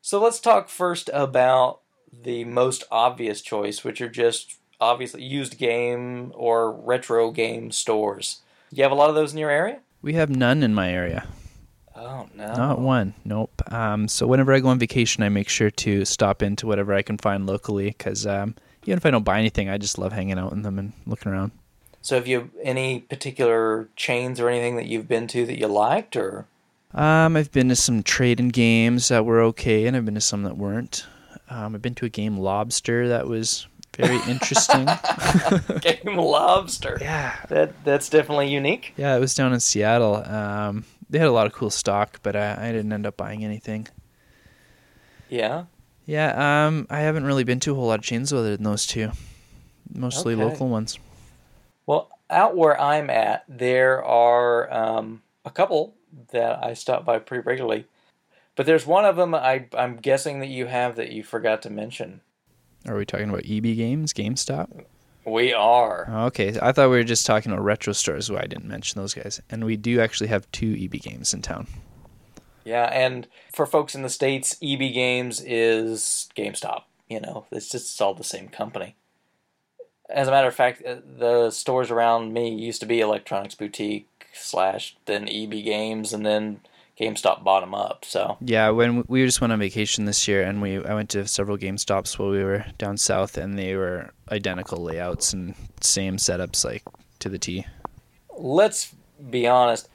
So 0.00 0.20
let's 0.20 0.40
talk 0.40 0.68
first 0.68 1.10
about 1.12 1.80
the 2.12 2.44
most 2.44 2.84
obvious 2.90 3.40
choice, 3.40 3.84
which 3.84 4.00
are 4.00 4.08
just 4.08 4.56
obviously 4.80 5.22
used 5.22 5.58
game 5.58 6.32
or 6.34 6.72
retro 6.72 7.30
game 7.30 7.70
stores. 7.70 8.40
You 8.72 8.82
have 8.82 8.92
a 8.92 8.96
lot 8.96 9.08
of 9.10 9.14
those 9.14 9.32
in 9.32 9.38
your 9.38 9.50
area? 9.50 9.80
We 10.02 10.14
have 10.14 10.28
none 10.28 10.62
in 10.62 10.74
my 10.74 10.92
area. 10.92 11.26
Oh 11.94 12.28
no. 12.34 12.52
Not 12.54 12.80
one. 12.80 13.14
Nope. 13.24 13.62
Um, 13.72 14.08
so 14.08 14.26
whenever 14.26 14.52
I 14.52 14.60
go 14.60 14.68
on 14.68 14.78
vacation, 14.78 15.22
I 15.22 15.28
make 15.28 15.48
sure 15.48 15.70
to 15.70 16.04
stop 16.04 16.42
into 16.42 16.66
whatever 16.66 16.92
I 16.92 17.02
can 17.02 17.18
find 17.18 17.46
locally 17.46 17.86
because 17.86 18.26
um, 18.26 18.56
even 18.84 18.96
if 18.96 19.06
I 19.06 19.10
don't 19.10 19.24
buy 19.24 19.38
anything, 19.38 19.68
I 19.68 19.78
just 19.78 19.98
love 19.98 20.12
hanging 20.12 20.38
out 20.38 20.52
in 20.52 20.62
them 20.62 20.78
and 20.78 20.92
looking 21.06 21.30
around. 21.30 21.52
So 22.00 22.16
have 22.16 22.26
you 22.26 22.50
any 22.62 23.00
particular 23.00 23.88
chains 23.94 24.40
or 24.40 24.48
anything 24.48 24.74
that 24.76 24.86
you've 24.86 25.06
been 25.06 25.28
to 25.28 25.46
that 25.46 25.58
you 25.58 25.68
liked 25.68 26.16
or 26.16 26.46
Um, 26.92 27.36
I've 27.36 27.52
been 27.52 27.68
to 27.68 27.76
some 27.76 28.02
trading 28.02 28.48
games 28.48 29.06
that 29.08 29.24
were 29.24 29.40
okay, 29.42 29.86
and 29.86 29.96
I've 29.96 30.04
been 30.04 30.16
to 30.16 30.20
some 30.20 30.42
that 30.42 30.56
weren't. 30.56 31.06
Um, 31.48 31.74
I've 31.74 31.82
been 31.82 31.94
to 31.96 32.06
a 32.06 32.08
game 32.08 32.36
Lobster 32.38 33.08
that 33.08 33.28
was 33.28 33.68
very 33.96 34.18
interesting. 34.30 34.86
Game 35.80 36.16
Lobster? 36.16 36.98
yeah, 37.00 37.36
That 37.48 37.84
that's 37.84 38.08
definitely 38.08 38.48
unique. 38.50 38.94
yeah, 38.96 39.16
it 39.16 39.20
was 39.20 39.34
down 39.34 39.52
in 39.52 39.60
Seattle. 39.60 40.16
Um, 40.16 40.84
they 41.10 41.18
had 41.18 41.28
a 41.28 41.32
lot 41.32 41.46
of 41.46 41.52
cool 41.52 41.70
stock, 41.70 42.20
but 42.22 42.34
I, 42.36 42.68
I 42.68 42.72
didn't 42.72 42.92
end 42.92 43.06
up 43.06 43.16
buying 43.16 43.44
anything. 43.44 43.86
Yeah. 45.28 45.64
Yeah, 46.04 46.66
um, 46.66 46.86
I 46.90 47.00
haven't 47.00 47.24
really 47.24 47.44
been 47.44 47.60
to 47.60 47.72
a 47.72 47.74
whole 47.74 47.86
lot 47.86 47.98
of 48.00 48.04
chains 48.04 48.32
other 48.32 48.56
than 48.56 48.64
those 48.64 48.86
two, 48.86 49.12
mostly 49.94 50.34
Okay. 50.34 50.42
local 50.44 50.68
ones. 50.68 50.98
Well, 51.86 52.10
out 52.28 52.56
where 52.56 52.80
I'm 52.80 53.08
at, 53.10 53.44
there 53.48 54.02
are 54.04 54.72
um, 54.72 55.22
a 55.44 55.50
couple 55.50 55.94
that 56.32 56.62
I 56.64 56.74
stop 56.74 57.04
by 57.04 57.18
pretty 57.18 57.42
regularly, 57.46 57.86
but 58.56 58.66
there's 58.66 58.86
one 58.86 59.04
of 59.04 59.16
them 59.16 59.34
I 59.34 59.66
I'm 59.76 59.96
guessing 59.96 60.40
that 60.40 60.48
you 60.48 60.66
have 60.66 60.96
that 60.96 61.12
you 61.12 61.22
forgot 61.22 61.62
to 61.62 61.70
mention. 61.70 62.20
Are 62.86 62.96
we 62.96 63.06
talking 63.06 63.28
about 63.28 63.44
EB 63.48 63.76
Games, 63.76 64.12
GameStop? 64.12 64.84
We 65.24 65.52
are. 65.52 66.08
Okay, 66.26 66.58
I 66.60 66.72
thought 66.72 66.90
we 66.90 66.96
were 66.96 67.04
just 67.04 67.26
talking 67.26 67.52
about 67.52 67.62
retro 67.62 67.92
stores. 67.92 68.30
Why 68.30 68.40
I 68.40 68.46
didn't 68.46 68.66
mention 68.66 69.00
those 69.00 69.14
guys, 69.14 69.40
and 69.50 69.64
we 69.64 69.76
do 69.76 70.00
actually 70.00 70.28
have 70.28 70.50
two 70.50 70.76
EB 70.78 71.00
Games 71.00 71.32
in 71.32 71.42
town. 71.42 71.68
Yeah, 72.64 72.84
and 72.86 73.28
for 73.52 73.66
folks 73.66 73.94
in 73.94 74.02
the 74.02 74.08
states, 74.08 74.56
EB 74.62 74.80
Games 74.92 75.40
is 75.40 76.28
GameStop. 76.36 76.82
You 77.08 77.20
know, 77.20 77.46
it's 77.52 77.68
just 77.68 77.90
it's 77.90 78.00
all 78.00 78.14
the 78.14 78.24
same 78.24 78.48
company. 78.48 78.96
As 80.10 80.26
a 80.26 80.32
matter 80.32 80.48
of 80.48 80.54
fact, 80.54 80.84
uh, 80.84 80.96
the 81.04 81.50
stores 81.50 81.90
around 81.90 82.32
me 82.32 82.52
used 82.52 82.80
to 82.80 82.86
be 82.86 83.00
Electronics 83.00 83.54
Boutique 83.54 84.08
slash 84.32 84.96
then 85.06 85.28
EB 85.28 85.50
Games, 85.50 86.12
and 86.12 86.26
then 86.26 86.60
GameStop 87.02 87.42
bottom 87.42 87.74
up. 87.74 88.04
So 88.04 88.36
Yeah, 88.40 88.70
when 88.70 89.04
we 89.08 89.24
just 89.24 89.40
went 89.40 89.52
on 89.52 89.58
vacation 89.58 90.04
this 90.04 90.28
year, 90.28 90.42
and 90.42 90.62
we 90.62 90.84
I 90.84 90.94
went 90.94 91.10
to 91.10 91.26
several 91.26 91.58
GameStops 91.58 92.18
while 92.18 92.30
we 92.30 92.44
were 92.44 92.64
down 92.78 92.96
south, 92.96 93.36
and 93.36 93.58
they 93.58 93.74
were 93.74 94.10
identical 94.30 94.82
layouts 94.82 95.32
and 95.32 95.54
same 95.80 96.16
setups, 96.16 96.64
like 96.64 96.84
to 97.20 97.28
the 97.28 97.38
T. 97.38 97.66
let's 98.36 98.94
be 99.30 99.46
honest. 99.46 99.88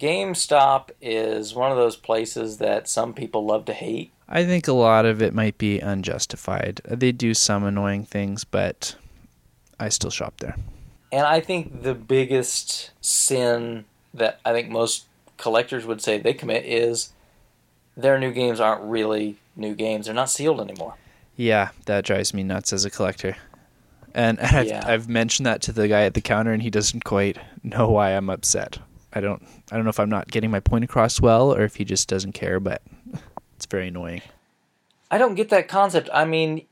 GameStop 0.00 0.90
is 1.00 1.54
one 1.54 1.70
of 1.70 1.76
those 1.76 1.96
places 1.96 2.58
that 2.58 2.88
some 2.88 3.14
people 3.14 3.44
love 3.44 3.66
to 3.66 3.72
hate. 3.72 4.10
I 4.28 4.44
think 4.44 4.66
a 4.66 4.72
lot 4.72 5.04
of 5.04 5.22
it 5.22 5.34
might 5.34 5.58
be 5.58 5.78
unjustified. 5.78 6.80
They 6.88 7.12
do 7.12 7.34
some 7.34 7.64
annoying 7.64 8.04
things, 8.04 8.42
but 8.42 8.96
I 9.78 9.90
still 9.90 10.10
shop 10.10 10.38
there. 10.38 10.56
And 11.12 11.26
I 11.26 11.40
think 11.40 11.82
the 11.82 11.94
biggest 11.94 12.90
sin 13.00 13.84
that 14.14 14.40
I 14.44 14.52
think 14.52 14.70
most 14.70 15.06
collectors 15.42 15.84
would 15.84 16.00
say 16.00 16.18
they 16.18 16.32
commit 16.32 16.64
is 16.64 17.10
their 17.96 18.18
new 18.18 18.32
games 18.32 18.60
aren't 18.60 18.82
really 18.84 19.36
new 19.56 19.74
games. 19.74 20.06
They're 20.06 20.14
not 20.14 20.30
sealed 20.30 20.60
anymore. 20.60 20.94
Yeah, 21.36 21.70
that 21.86 22.04
drives 22.04 22.32
me 22.32 22.42
nuts 22.44 22.72
as 22.72 22.84
a 22.84 22.90
collector. 22.90 23.36
And 24.14 24.38
I've, 24.40 24.66
Yeah. 24.66 24.84
I've 24.86 25.08
mentioned 25.08 25.46
that 25.46 25.60
to 25.62 25.72
the 25.72 25.88
guy 25.88 26.02
at 26.02 26.14
the 26.14 26.20
counter, 26.20 26.52
and 26.52 26.62
he 26.62 26.70
doesn't 26.70 27.04
quite 27.04 27.38
know 27.62 27.90
why 27.90 28.10
I'm 28.10 28.30
upset. 28.30 28.78
I 29.12 29.20
don't 29.20 29.42
I 29.70 29.76
don't 29.76 29.84
know 29.84 29.90
if 29.90 30.00
I'm 30.00 30.08
not 30.08 30.30
getting 30.30 30.50
my 30.50 30.60
point 30.60 30.84
across 30.84 31.20
well, 31.20 31.52
or 31.52 31.62
if 31.62 31.76
he 31.76 31.84
just 31.84 32.08
doesn't 32.08 32.32
care. 32.32 32.60
But 32.60 32.80
it's 33.56 33.66
very 33.66 33.88
annoying. 33.88 34.22
I 35.10 35.18
don't 35.18 35.34
get 35.34 35.50
that 35.50 35.68
concept. 35.68 36.08
I 36.12 36.24
mean, 36.24 36.66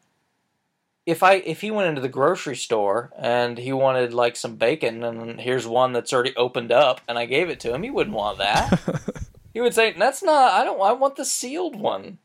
if 1.10 1.22
I 1.22 1.34
if 1.34 1.60
he 1.60 1.70
went 1.70 1.88
into 1.88 2.00
the 2.00 2.08
grocery 2.08 2.56
store 2.56 3.10
and 3.18 3.58
he 3.58 3.72
wanted 3.72 4.14
like 4.14 4.36
some 4.36 4.56
bacon 4.56 5.02
and 5.02 5.40
here's 5.40 5.66
one 5.66 5.92
that's 5.92 6.12
already 6.12 6.34
opened 6.36 6.70
up 6.70 7.00
and 7.08 7.18
I 7.18 7.26
gave 7.26 7.48
it 7.48 7.60
to 7.60 7.74
him, 7.74 7.82
he 7.82 7.90
wouldn't 7.90 8.16
want 8.16 8.38
that. 8.38 9.26
he 9.54 9.60
would 9.60 9.74
say, 9.74 9.92
"That's 9.92 10.22
not. 10.22 10.52
I 10.52 10.64
don't. 10.64 10.80
I 10.80 10.92
want 10.92 11.16
the 11.16 11.24
sealed 11.24 11.76
one." 11.76 12.18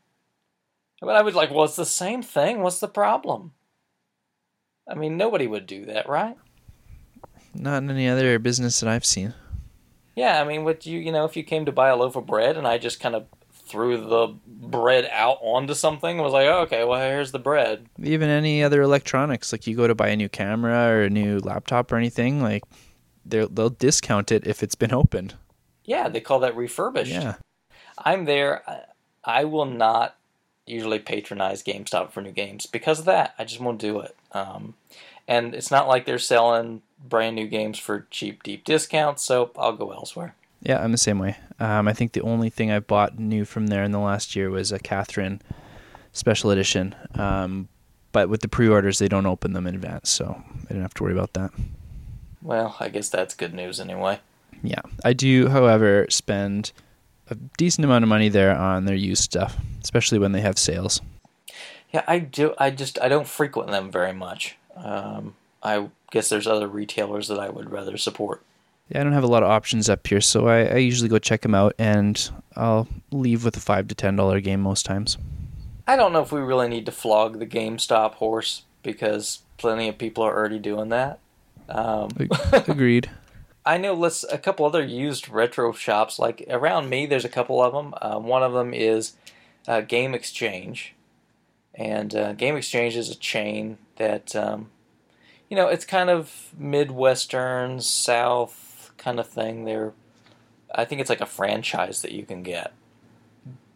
But 1.00 1.16
I 1.16 1.22
was 1.22 1.34
like, 1.34 1.50
"Well, 1.50 1.64
it's 1.64 1.76
the 1.76 1.84
same 1.84 2.22
thing. 2.22 2.62
What's 2.62 2.80
the 2.80 2.88
problem?" 2.88 3.52
I 4.88 4.94
mean, 4.94 5.16
nobody 5.16 5.46
would 5.46 5.66
do 5.66 5.84
that, 5.86 6.08
right? 6.08 6.36
Not 7.52 7.82
in 7.82 7.90
any 7.90 8.08
other 8.08 8.38
business 8.38 8.78
that 8.80 8.88
I've 8.88 9.04
seen. 9.04 9.34
Yeah, 10.14 10.40
I 10.40 10.44
mean, 10.44 10.64
what 10.64 10.86
you 10.86 10.98
you 10.98 11.12
know, 11.12 11.24
if 11.24 11.36
you 11.36 11.42
came 11.42 11.66
to 11.66 11.72
buy 11.72 11.88
a 11.88 11.96
loaf 11.96 12.16
of 12.16 12.26
bread 12.26 12.56
and 12.56 12.66
I 12.66 12.78
just 12.78 13.00
kind 13.00 13.14
of 13.14 13.26
threw 13.66 13.98
the 13.98 14.34
bread 14.46 15.08
out 15.12 15.38
onto 15.40 15.74
something, 15.74 16.18
was 16.18 16.32
like, 16.32 16.46
oh, 16.46 16.60
okay, 16.60 16.84
well, 16.84 17.00
here's 17.00 17.32
the 17.32 17.38
bread. 17.38 17.86
Even 18.02 18.28
any 18.28 18.62
other 18.62 18.82
electronics, 18.82 19.52
like 19.52 19.66
you 19.66 19.76
go 19.76 19.86
to 19.86 19.94
buy 19.94 20.08
a 20.08 20.16
new 20.16 20.28
camera 20.28 20.88
or 20.88 21.02
a 21.02 21.10
new 21.10 21.38
laptop 21.38 21.90
or 21.92 21.96
anything, 21.96 22.42
like 22.42 22.62
they'll 23.24 23.48
they'll 23.48 23.70
discount 23.70 24.30
it 24.32 24.46
if 24.46 24.62
it's 24.62 24.74
been 24.74 24.92
opened. 24.94 25.34
Yeah, 25.84 26.08
they 26.08 26.20
call 26.20 26.40
that 26.40 26.56
refurbished. 26.56 27.12
Yeah. 27.12 27.36
I'm 27.98 28.24
there. 28.24 28.62
I, 28.68 28.80
I 29.24 29.44
will 29.44 29.66
not 29.66 30.16
usually 30.66 30.98
patronize 30.98 31.62
GameStop 31.62 32.10
for 32.10 32.20
new 32.20 32.32
games 32.32 32.66
because 32.66 32.98
of 32.98 33.04
that. 33.04 33.34
I 33.38 33.44
just 33.44 33.60
won't 33.60 33.80
do 33.80 34.00
it. 34.00 34.16
Um, 34.32 34.74
and 35.28 35.54
it's 35.54 35.70
not 35.70 35.88
like 35.88 36.06
they're 36.06 36.18
selling 36.18 36.82
brand 37.08 37.36
new 37.36 37.46
games 37.46 37.78
for 37.78 38.06
cheap, 38.10 38.42
deep 38.42 38.64
discounts, 38.64 39.22
so 39.22 39.50
I'll 39.56 39.76
go 39.76 39.92
elsewhere. 39.92 40.34
Yeah, 40.60 40.82
I'm 40.82 40.92
the 40.92 40.98
same 40.98 41.18
way. 41.18 41.36
Um, 41.58 41.88
I 41.88 41.92
think 41.92 42.12
the 42.12 42.20
only 42.20 42.50
thing 42.50 42.70
I 42.70 42.80
bought 42.80 43.18
new 43.18 43.44
from 43.44 43.68
there 43.68 43.82
in 43.82 43.90
the 43.90 43.98
last 43.98 44.36
year 44.36 44.50
was 44.50 44.72
a 44.72 44.78
Catherine 44.78 45.40
special 46.12 46.50
edition. 46.50 46.94
Um, 47.14 47.68
but 48.12 48.28
with 48.28 48.40
the 48.40 48.48
pre-orders, 48.48 48.98
they 48.98 49.08
don't 49.08 49.26
open 49.26 49.52
them 49.52 49.66
in 49.66 49.74
advance, 49.74 50.10
so 50.10 50.42
I 50.64 50.68
didn't 50.68 50.82
have 50.82 50.94
to 50.94 51.02
worry 51.02 51.12
about 51.12 51.34
that. 51.34 51.50
Well, 52.42 52.76
I 52.80 52.88
guess 52.88 53.08
that's 53.08 53.34
good 53.34 53.54
news 53.54 53.80
anyway. 53.80 54.20
Yeah, 54.62 54.82
I 55.04 55.12
do, 55.12 55.48
however, 55.48 56.06
spend 56.08 56.72
a 57.28 57.34
decent 57.34 57.84
amount 57.84 58.04
of 58.04 58.08
money 58.08 58.28
there 58.28 58.56
on 58.56 58.84
their 58.84 58.94
used 58.94 59.22
stuff, 59.22 59.56
especially 59.82 60.18
when 60.18 60.32
they 60.32 60.40
have 60.40 60.58
sales. 60.58 61.00
Yeah, 61.92 62.04
I 62.06 62.18
do. 62.18 62.54
I 62.58 62.70
just 62.70 63.00
I 63.00 63.08
don't 63.08 63.28
frequent 63.28 63.70
them 63.70 63.90
very 63.90 64.12
much. 64.12 64.56
Um, 64.76 65.34
I 65.62 65.88
guess 66.10 66.28
there's 66.28 66.46
other 66.46 66.68
retailers 66.68 67.28
that 67.28 67.38
I 67.38 67.48
would 67.48 67.70
rather 67.70 67.96
support. 67.96 68.42
Yeah, 68.88 69.00
I 69.00 69.04
don't 69.04 69.12
have 69.12 69.24
a 69.24 69.28
lot 69.28 69.42
of 69.42 69.50
options 69.50 69.88
up 69.88 70.06
here, 70.06 70.20
so 70.20 70.46
I, 70.46 70.64
I 70.64 70.76
usually 70.76 71.08
go 71.08 71.18
check 71.18 71.42
them 71.42 71.54
out, 71.54 71.74
and 71.78 72.30
I'll 72.54 72.86
leave 73.10 73.44
with 73.44 73.56
a 73.56 73.60
five 73.60 73.88
to 73.88 73.94
ten 73.94 74.14
dollar 74.16 74.40
game 74.40 74.60
most 74.60 74.86
times. 74.86 75.18
I 75.88 75.96
don't 75.96 76.12
know 76.12 76.22
if 76.22 76.32
we 76.32 76.40
really 76.40 76.68
need 76.68 76.86
to 76.86 76.92
flog 76.92 77.38
the 77.38 77.46
GameStop 77.46 78.14
horse 78.14 78.62
because 78.82 79.42
plenty 79.56 79.88
of 79.88 79.98
people 79.98 80.24
are 80.24 80.36
already 80.36 80.58
doing 80.58 80.88
that. 80.90 81.18
Um, 81.68 82.10
Agreed. 82.52 83.10
I 83.66 83.78
know 83.78 83.94
let's 83.94 84.24
a 84.24 84.38
couple 84.38 84.64
other 84.64 84.84
used 84.84 85.28
retro 85.28 85.72
shops 85.72 86.20
like 86.20 86.44
around 86.48 86.88
me. 86.88 87.06
There's 87.06 87.24
a 87.24 87.28
couple 87.28 87.60
of 87.60 87.72
them. 87.72 87.94
Uh, 88.00 88.20
one 88.20 88.44
of 88.44 88.52
them 88.52 88.72
is 88.72 89.14
uh, 89.66 89.80
Game 89.80 90.14
Exchange, 90.14 90.94
and 91.74 92.14
uh, 92.14 92.32
Game 92.34 92.56
Exchange 92.56 92.94
is 92.94 93.10
a 93.10 93.16
chain 93.16 93.78
that 93.96 94.36
um, 94.36 94.70
you 95.50 95.56
know 95.56 95.66
it's 95.66 95.84
kind 95.84 96.10
of 96.10 96.52
midwestern 96.56 97.80
south 97.80 98.65
kind 98.98 99.18
of 99.20 99.28
thing. 99.28 99.64
They're 99.64 99.92
I 100.74 100.84
think 100.84 101.00
it's 101.00 101.10
like 101.10 101.20
a 101.20 101.26
franchise 101.26 102.02
that 102.02 102.12
you 102.12 102.24
can 102.24 102.42
get. 102.42 102.72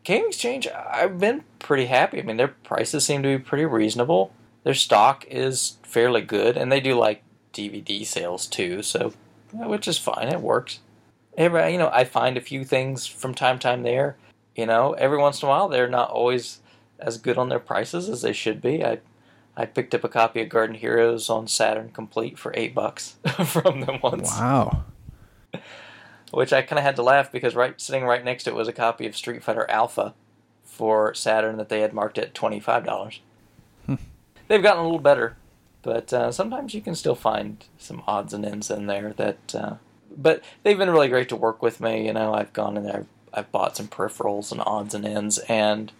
Game 0.03 0.27
Exchange, 0.27 0.67
I've 0.69 1.19
been 1.19 1.45
pretty 1.59 1.87
happy. 1.87 2.19
I 2.19 2.23
mean, 2.23 2.37
their 2.37 2.49
prices 2.49 3.05
seem 3.05 3.23
to 3.23 3.39
be 3.39 3.43
pretty 3.43 3.65
reasonable. 3.67 4.33
Their 4.65 4.75
stock 4.75 5.25
is 5.29 5.77
fairly 5.83 6.23
good, 6.23 6.57
and 6.57 6.71
they 6.73 6.81
do 6.81 6.95
like 6.95 7.23
DVD 7.53 8.05
sales 8.05 8.47
too, 8.47 8.83
so 8.83 9.13
which 9.53 9.87
is 9.89 9.99
fine. 9.99 10.29
It 10.29 10.41
works. 10.41 10.81
every, 11.37 11.73
you 11.73 11.79
know, 11.79 11.91
I 11.93 12.05
find 12.05 12.37
a 12.37 12.41
few 12.43 12.65
things 12.65 13.07
from 13.07 13.35
time 13.35 13.59
to 13.59 13.63
time 13.63 13.83
there. 13.83 14.17
You 14.57 14.67
know, 14.67 14.93
every 14.95 15.19
once 15.19 15.43
in 15.43 15.49
a 15.49 15.51
while, 15.51 15.69
they're 15.69 15.89
not 15.89 16.11
always 16.11 16.61
as 16.99 17.19
good 17.19 17.39
on 17.39 17.49
their 17.49 17.61
prices 17.61 18.09
as 18.09 18.23
they 18.23 18.33
should 18.33 18.61
be. 18.61 18.85
I 18.85 18.99
I 19.57 19.67
picked 19.67 19.95
up 19.95 20.05
a 20.05 20.09
copy 20.09 20.41
of 20.41 20.49
Guardian 20.49 20.79
Heroes 20.81 21.29
on 21.29 21.47
Saturn 21.47 21.91
Complete 21.91 22.39
for 22.39 22.53
eight 22.57 22.75
bucks 22.75 23.17
from 23.45 23.81
them 23.81 23.99
once. 24.03 24.31
Wow. 24.31 24.85
Which 26.33 26.53
I 26.53 26.63
kind 26.63 26.79
of 26.79 26.85
had 26.85 26.97
to 26.97 27.03
laugh 27.03 27.33
because 27.33 27.57
right 27.57 27.81
sitting 27.81 28.05
right 28.05 28.25
next 28.25 28.45
to 28.45 28.51
it 28.51 28.57
was 28.57 28.69
a 28.69 28.73
copy 28.73 29.07
of 29.07 29.17
Street 29.17 29.43
Fighter 29.43 29.69
Alpha 29.69 30.15
for 30.65 31.13
Saturn 31.13 31.57
that 31.57 31.69
they 31.69 31.81
had 31.81 31.93
marked 31.93 32.19
at 32.19 32.35
twenty 32.35 32.61
five 32.61 32.85
dollars. 32.85 33.21
Hmm. 33.87 33.97
They've 34.47 34.63
gotten 34.63 34.81
a 34.81 34.85
little 34.85 35.01
better, 35.01 35.37
but 35.83 36.13
uh, 36.13 36.31
sometimes 36.31 36.73
you 36.73 36.81
can 36.81 36.95
still 36.95 37.17
find 37.17 37.65
some 37.79 38.03
odds 38.07 38.33
and 38.33 38.45
ends 38.45 38.71
in 38.71 38.87
there 38.87 39.13
that. 39.15 39.55
Uh, 39.55 39.75
but 40.17 40.43
they've 40.63 40.79
been 40.79 40.91
really 40.91 41.09
great 41.09 41.29
to 41.31 41.37
work 41.37 41.63
with 41.63 41.81
me. 41.81 42.07
You 42.07 42.13
know, 42.13 42.35
I've 42.35 42.53
gone 42.53 42.77
in 42.77 42.85
there, 42.85 42.99
I've, 42.99 43.07
I've 43.33 43.53
bought 43.53 43.77
some 43.77 43.89
peripherals 43.89 44.53
and 44.53 44.61
odds 44.61 44.95
and 44.95 45.07
ends, 45.07 45.39
and 45.49 45.93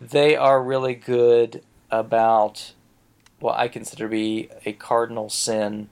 they 0.00 0.36
are 0.36 0.62
really 0.62 0.94
good 0.94 1.62
about 1.90 2.72
what 3.40 3.58
I 3.58 3.68
consider 3.68 4.04
to 4.04 4.10
be 4.10 4.48
a 4.64 4.72
cardinal 4.72 5.28
sin 5.28 5.88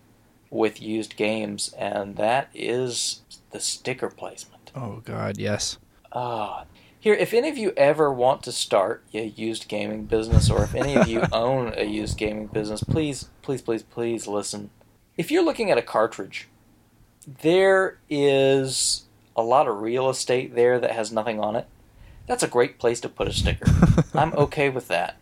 with 0.53 0.83
used 0.83 1.17
games, 1.17 1.75
and 1.79 2.17
that 2.17 2.49
is 2.55 3.23
the 3.51 3.59
sticker 3.59 4.11
placement. 4.11 4.71
Oh 4.75 5.01
God, 5.05 5.39
yes. 5.39 5.79
Ah, 6.13 6.67
here, 7.01 7.15
if 7.15 7.33
any 7.33 7.49
of 7.49 7.57
you 7.57 7.73
ever 7.77 8.13
want 8.13 8.43
to 8.45 8.53
start 8.53 9.03
a 9.15 9.25
used 9.25 9.67
gaming 9.67 10.05
business, 10.05 10.51
or 10.51 10.63
if 10.63 10.75
any 10.75 10.95
of 10.95 11.09
you 11.09 11.23
own 11.33 11.73
a 11.77 11.85
used 11.85 12.19
gaming 12.19 12.47
business, 12.47 12.85
please, 12.85 13.31
please, 13.41 13.63
please, 13.63 13.83
please 13.83 14.27
listen. 14.29 14.71
If 15.17 15.31
you're 15.31 15.45
looking 15.45 15.71
at 15.71 15.79
a 15.79 15.83
cartridge, 15.83 16.49
there 17.27 17.99
is 18.11 19.05
a 19.35 19.43
lot 19.43 19.67
of 19.67 19.81
real 19.81 20.11
estate 20.11 20.55
there 20.55 20.79
that 20.79 20.93
has 20.93 21.11
nothing 21.11 21.41
on 21.41 21.57
it. 21.57 21.67
That's 22.27 22.43
a 22.43 22.49
great 22.49 22.79
place 22.79 23.01
to 23.01 23.09
put 23.09 23.27
a 23.27 23.33
sticker. 23.33 23.67
I'm 24.15 24.35
okay 24.35 24.69
with 24.69 24.89
that. 24.89 25.17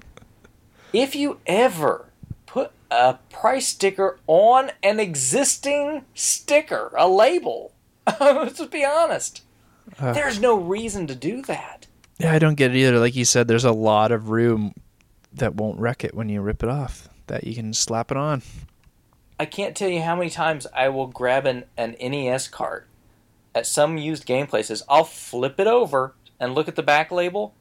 If 0.92 1.14
you 1.14 1.38
ever 1.46 2.09
a 2.90 3.14
price 3.30 3.68
sticker 3.68 4.18
on 4.26 4.70
an 4.82 4.98
existing 5.00 6.04
sticker, 6.14 6.90
a 6.96 7.08
label, 7.08 7.72
let's 8.20 8.64
be 8.66 8.84
honest, 8.84 9.42
Uh, 9.98 10.12
there's 10.12 10.40
no 10.40 10.56
reason 10.56 11.06
to 11.06 11.14
do 11.14 11.42
that. 11.42 11.86
yeah, 12.18 12.32
I 12.32 12.38
don't 12.38 12.54
get 12.56 12.70
it 12.74 12.76
either. 12.78 12.98
Like 12.98 13.16
you 13.16 13.24
said, 13.24 13.48
there's 13.48 13.64
a 13.64 13.72
lot 13.72 14.12
of 14.12 14.30
room 14.30 14.74
that 15.32 15.54
won't 15.54 15.78
wreck 15.78 16.02
it 16.04 16.14
when 16.14 16.28
you 16.28 16.40
rip 16.40 16.62
it 16.62 16.68
off. 16.68 17.08
That 17.28 17.44
you 17.44 17.54
can 17.54 17.72
slap 17.72 18.10
it 18.10 18.16
on. 18.16 18.42
I 19.38 19.46
can't 19.46 19.76
tell 19.76 19.88
you 19.88 20.02
how 20.02 20.16
many 20.16 20.28
times 20.30 20.66
I 20.74 20.88
will 20.88 21.06
grab 21.06 21.46
an, 21.46 21.64
an 21.76 21.96
NES 22.00 22.48
cart 22.48 22.86
at 23.54 23.66
some 23.66 23.96
used 23.96 24.26
game 24.26 24.46
places. 24.46 24.82
I'll 24.88 25.04
flip 25.04 25.58
it 25.60 25.66
over 25.66 26.14
and 26.38 26.54
look 26.54 26.66
at 26.68 26.76
the 26.76 26.82
back 26.82 27.10
label, 27.10 27.54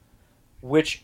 which 0.61 1.03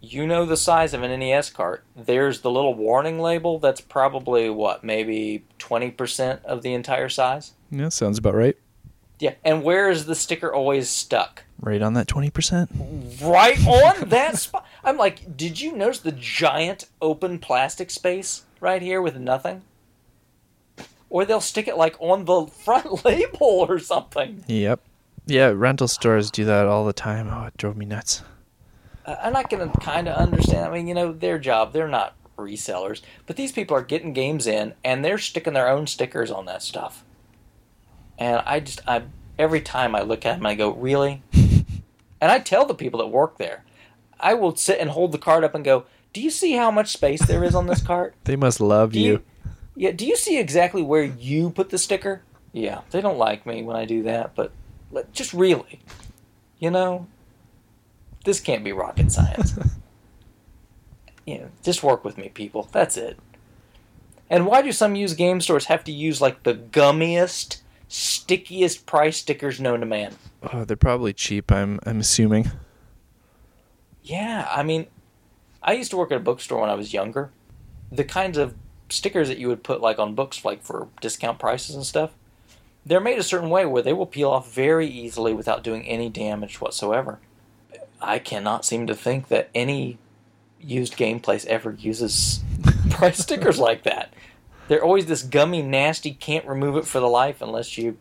you 0.00 0.26
know 0.26 0.44
the 0.46 0.56
size 0.56 0.94
of 0.94 1.02
an 1.02 1.18
NES 1.18 1.50
cart. 1.50 1.84
There's 1.94 2.40
the 2.40 2.50
little 2.50 2.74
warning 2.74 3.18
label 3.18 3.58
that's 3.58 3.80
probably 3.80 4.48
what, 4.48 4.82
maybe 4.82 5.44
20% 5.58 6.44
of 6.44 6.62
the 6.62 6.72
entire 6.74 7.08
size? 7.08 7.52
Yeah, 7.70 7.90
sounds 7.90 8.18
about 8.18 8.34
right. 8.34 8.56
Yeah, 9.18 9.34
and 9.44 9.62
where 9.62 9.90
is 9.90 10.06
the 10.06 10.14
sticker 10.14 10.52
always 10.52 10.88
stuck? 10.88 11.44
Right 11.60 11.82
on 11.82 11.92
that 11.92 12.08
twenty 12.08 12.30
percent. 12.30 12.70
Right 13.22 13.58
on 13.66 14.08
that 14.08 14.38
spot. 14.38 14.66
I'm 14.82 14.96
like, 14.96 15.36
did 15.36 15.60
you 15.60 15.72
notice 15.76 15.98
the 16.00 16.12
giant 16.12 16.86
open 17.02 17.38
plastic 17.38 17.90
space 17.90 18.46
right 18.60 18.80
here 18.80 19.02
with 19.02 19.16
nothing? 19.16 19.60
Or 21.10 21.26
they'll 21.26 21.42
stick 21.42 21.68
it 21.68 21.76
like 21.76 21.96
on 22.00 22.24
the 22.24 22.46
front 22.64 23.04
label 23.04 23.66
or 23.68 23.78
something. 23.78 24.42
Yep. 24.46 24.80
Yeah, 25.26 25.52
rental 25.54 25.86
stores 25.86 26.30
do 26.30 26.46
that 26.46 26.66
all 26.66 26.86
the 26.86 26.94
time. 26.94 27.28
Oh, 27.28 27.44
it 27.44 27.56
drove 27.58 27.76
me 27.76 27.84
nuts. 27.84 28.22
And 29.22 29.36
I 29.36 29.42
can 29.42 29.70
kind 29.72 30.08
of 30.08 30.16
understand. 30.16 30.66
I 30.66 30.70
mean, 30.70 30.86
you 30.86 30.94
know, 30.94 31.12
their 31.12 31.38
job, 31.38 31.72
they're 31.72 31.88
not 31.88 32.14
resellers, 32.36 33.02
but 33.26 33.36
these 33.36 33.52
people 33.52 33.76
are 33.76 33.82
getting 33.82 34.12
games 34.12 34.46
in 34.46 34.74
and 34.82 35.04
they're 35.04 35.18
sticking 35.18 35.52
their 35.52 35.68
own 35.68 35.86
stickers 35.86 36.30
on 36.30 36.46
that 36.46 36.62
stuff. 36.62 37.04
And 38.18 38.42
I 38.46 38.60
just, 38.60 38.80
I 38.86 39.02
every 39.38 39.60
time 39.60 39.94
I 39.94 40.02
look 40.02 40.26
at 40.26 40.36
them, 40.36 40.46
I 40.46 40.54
go, 40.54 40.72
really? 40.72 41.22
and 41.32 42.30
I 42.30 42.38
tell 42.38 42.66
the 42.66 42.74
people 42.74 43.00
that 43.00 43.06
work 43.06 43.38
there, 43.38 43.64
I 44.18 44.34
will 44.34 44.54
sit 44.54 44.78
and 44.78 44.90
hold 44.90 45.12
the 45.12 45.18
cart 45.18 45.44
up 45.44 45.54
and 45.54 45.64
go, 45.64 45.86
do 46.12 46.20
you 46.20 46.30
see 46.30 46.52
how 46.52 46.70
much 46.70 46.92
space 46.92 47.24
there 47.26 47.42
is 47.42 47.54
on 47.54 47.66
this 47.66 47.82
cart? 47.82 48.14
They 48.24 48.36
must 48.36 48.60
love 48.60 48.94
you. 48.94 49.02
you, 49.12 49.22
yeah, 49.76 49.92
do 49.92 50.06
you 50.06 50.16
see 50.16 50.38
exactly 50.38 50.82
where 50.82 51.02
you 51.02 51.50
put 51.50 51.70
the 51.70 51.78
sticker? 51.78 52.22
Yeah, 52.52 52.82
they 52.90 53.00
don't 53.00 53.18
like 53.18 53.46
me 53.46 53.62
when 53.62 53.76
I 53.76 53.84
do 53.84 54.02
that, 54.04 54.34
but 54.34 54.52
just 55.12 55.32
really, 55.32 55.80
you 56.58 56.70
know, 56.70 57.06
this 58.24 58.40
can't 58.40 58.64
be 58.64 58.72
rocket 58.72 59.10
science. 59.12 59.58
you 61.26 61.38
know, 61.38 61.48
just 61.62 61.82
work 61.82 62.04
with 62.04 62.18
me, 62.18 62.28
people. 62.28 62.68
That's 62.72 62.96
it. 62.96 63.18
And 64.28 64.46
why 64.46 64.62
do 64.62 64.72
some 64.72 64.94
used 64.94 65.16
game 65.16 65.40
stores 65.40 65.66
have 65.66 65.82
to 65.84 65.92
use 65.92 66.20
like 66.20 66.44
the 66.44 66.54
gummiest, 66.54 67.60
stickiest 67.88 68.86
price 68.86 69.16
stickers 69.16 69.60
known 69.60 69.80
to 69.80 69.86
man? 69.86 70.14
Oh, 70.52 70.64
they're 70.64 70.76
probably 70.76 71.12
cheap. 71.12 71.50
I'm 71.50 71.80
I'm 71.84 72.00
assuming. 72.00 72.50
Yeah, 74.02 74.48
I 74.50 74.62
mean, 74.62 74.86
I 75.62 75.72
used 75.72 75.90
to 75.90 75.96
work 75.96 76.10
at 76.10 76.16
a 76.16 76.20
bookstore 76.20 76.60
when 76.60 76.70
I 76.70 76.74
was 76.74 76.92
younger. 76.92 77.30
The 77.92 78.04
kinds 78.04 78.38
of 78.38 78.54
stickers 78.88 79.28
that 79.28 79.38
you 79.38 79.48
would 79.48 79.62
put 79.62 79.80
like 79.80 79.98
on 79.98 80.14
books, 80.14 80.44
like 80.44 80.62
for 80.62 80.88
discount 81.00 81.38
prices 81.38 81.74
and 81.74 81.84
stuff, 81.84 82.12
they're 82.86 83.00
made 83.00 83.18
a 83.18 83.22
certain 83.22 83.50
way 83.50 83.66
where 83.66 83.82
they 83.82 83.92
will 83.92 84.06
peel 84.06 84.30
off 84.30 84.52
very 84.52 84.86
easily 84.86 85.34
without 85.34 85.64
doing 85.64 85.86
any 85.86 86.08
damage 86.08 86.60
whatsoever. 86.60 87.18
I 88.00 88.18
cannot 88.18 88.64
seem 88.64 88.86
to 88.86 88.94
think 88.94 89.28
that 89.28 89.50
any 89.54 89.98
used 90.60 90.96
game 90.96 91.20
place 91.20 91.44
ever 91.46 91.72
uses 91.72 92.42
price 92.90 93.18
stickers 93.18 93.58
like 93.58 93.82
that. 93.84 94.12
They're 94.68 94.84
always 94.84 95.06
this 95.06 95.22
gummy, 95.22 95.62
nasty, 95.62 96.12
can't 96.12 96.46
remove 96.46 96.76
it 96.76 96.86
for 96.86 97.00
the 97.00 97.08
life 97.08 97.42
unless 97.42 97.76
you 97.76 97.98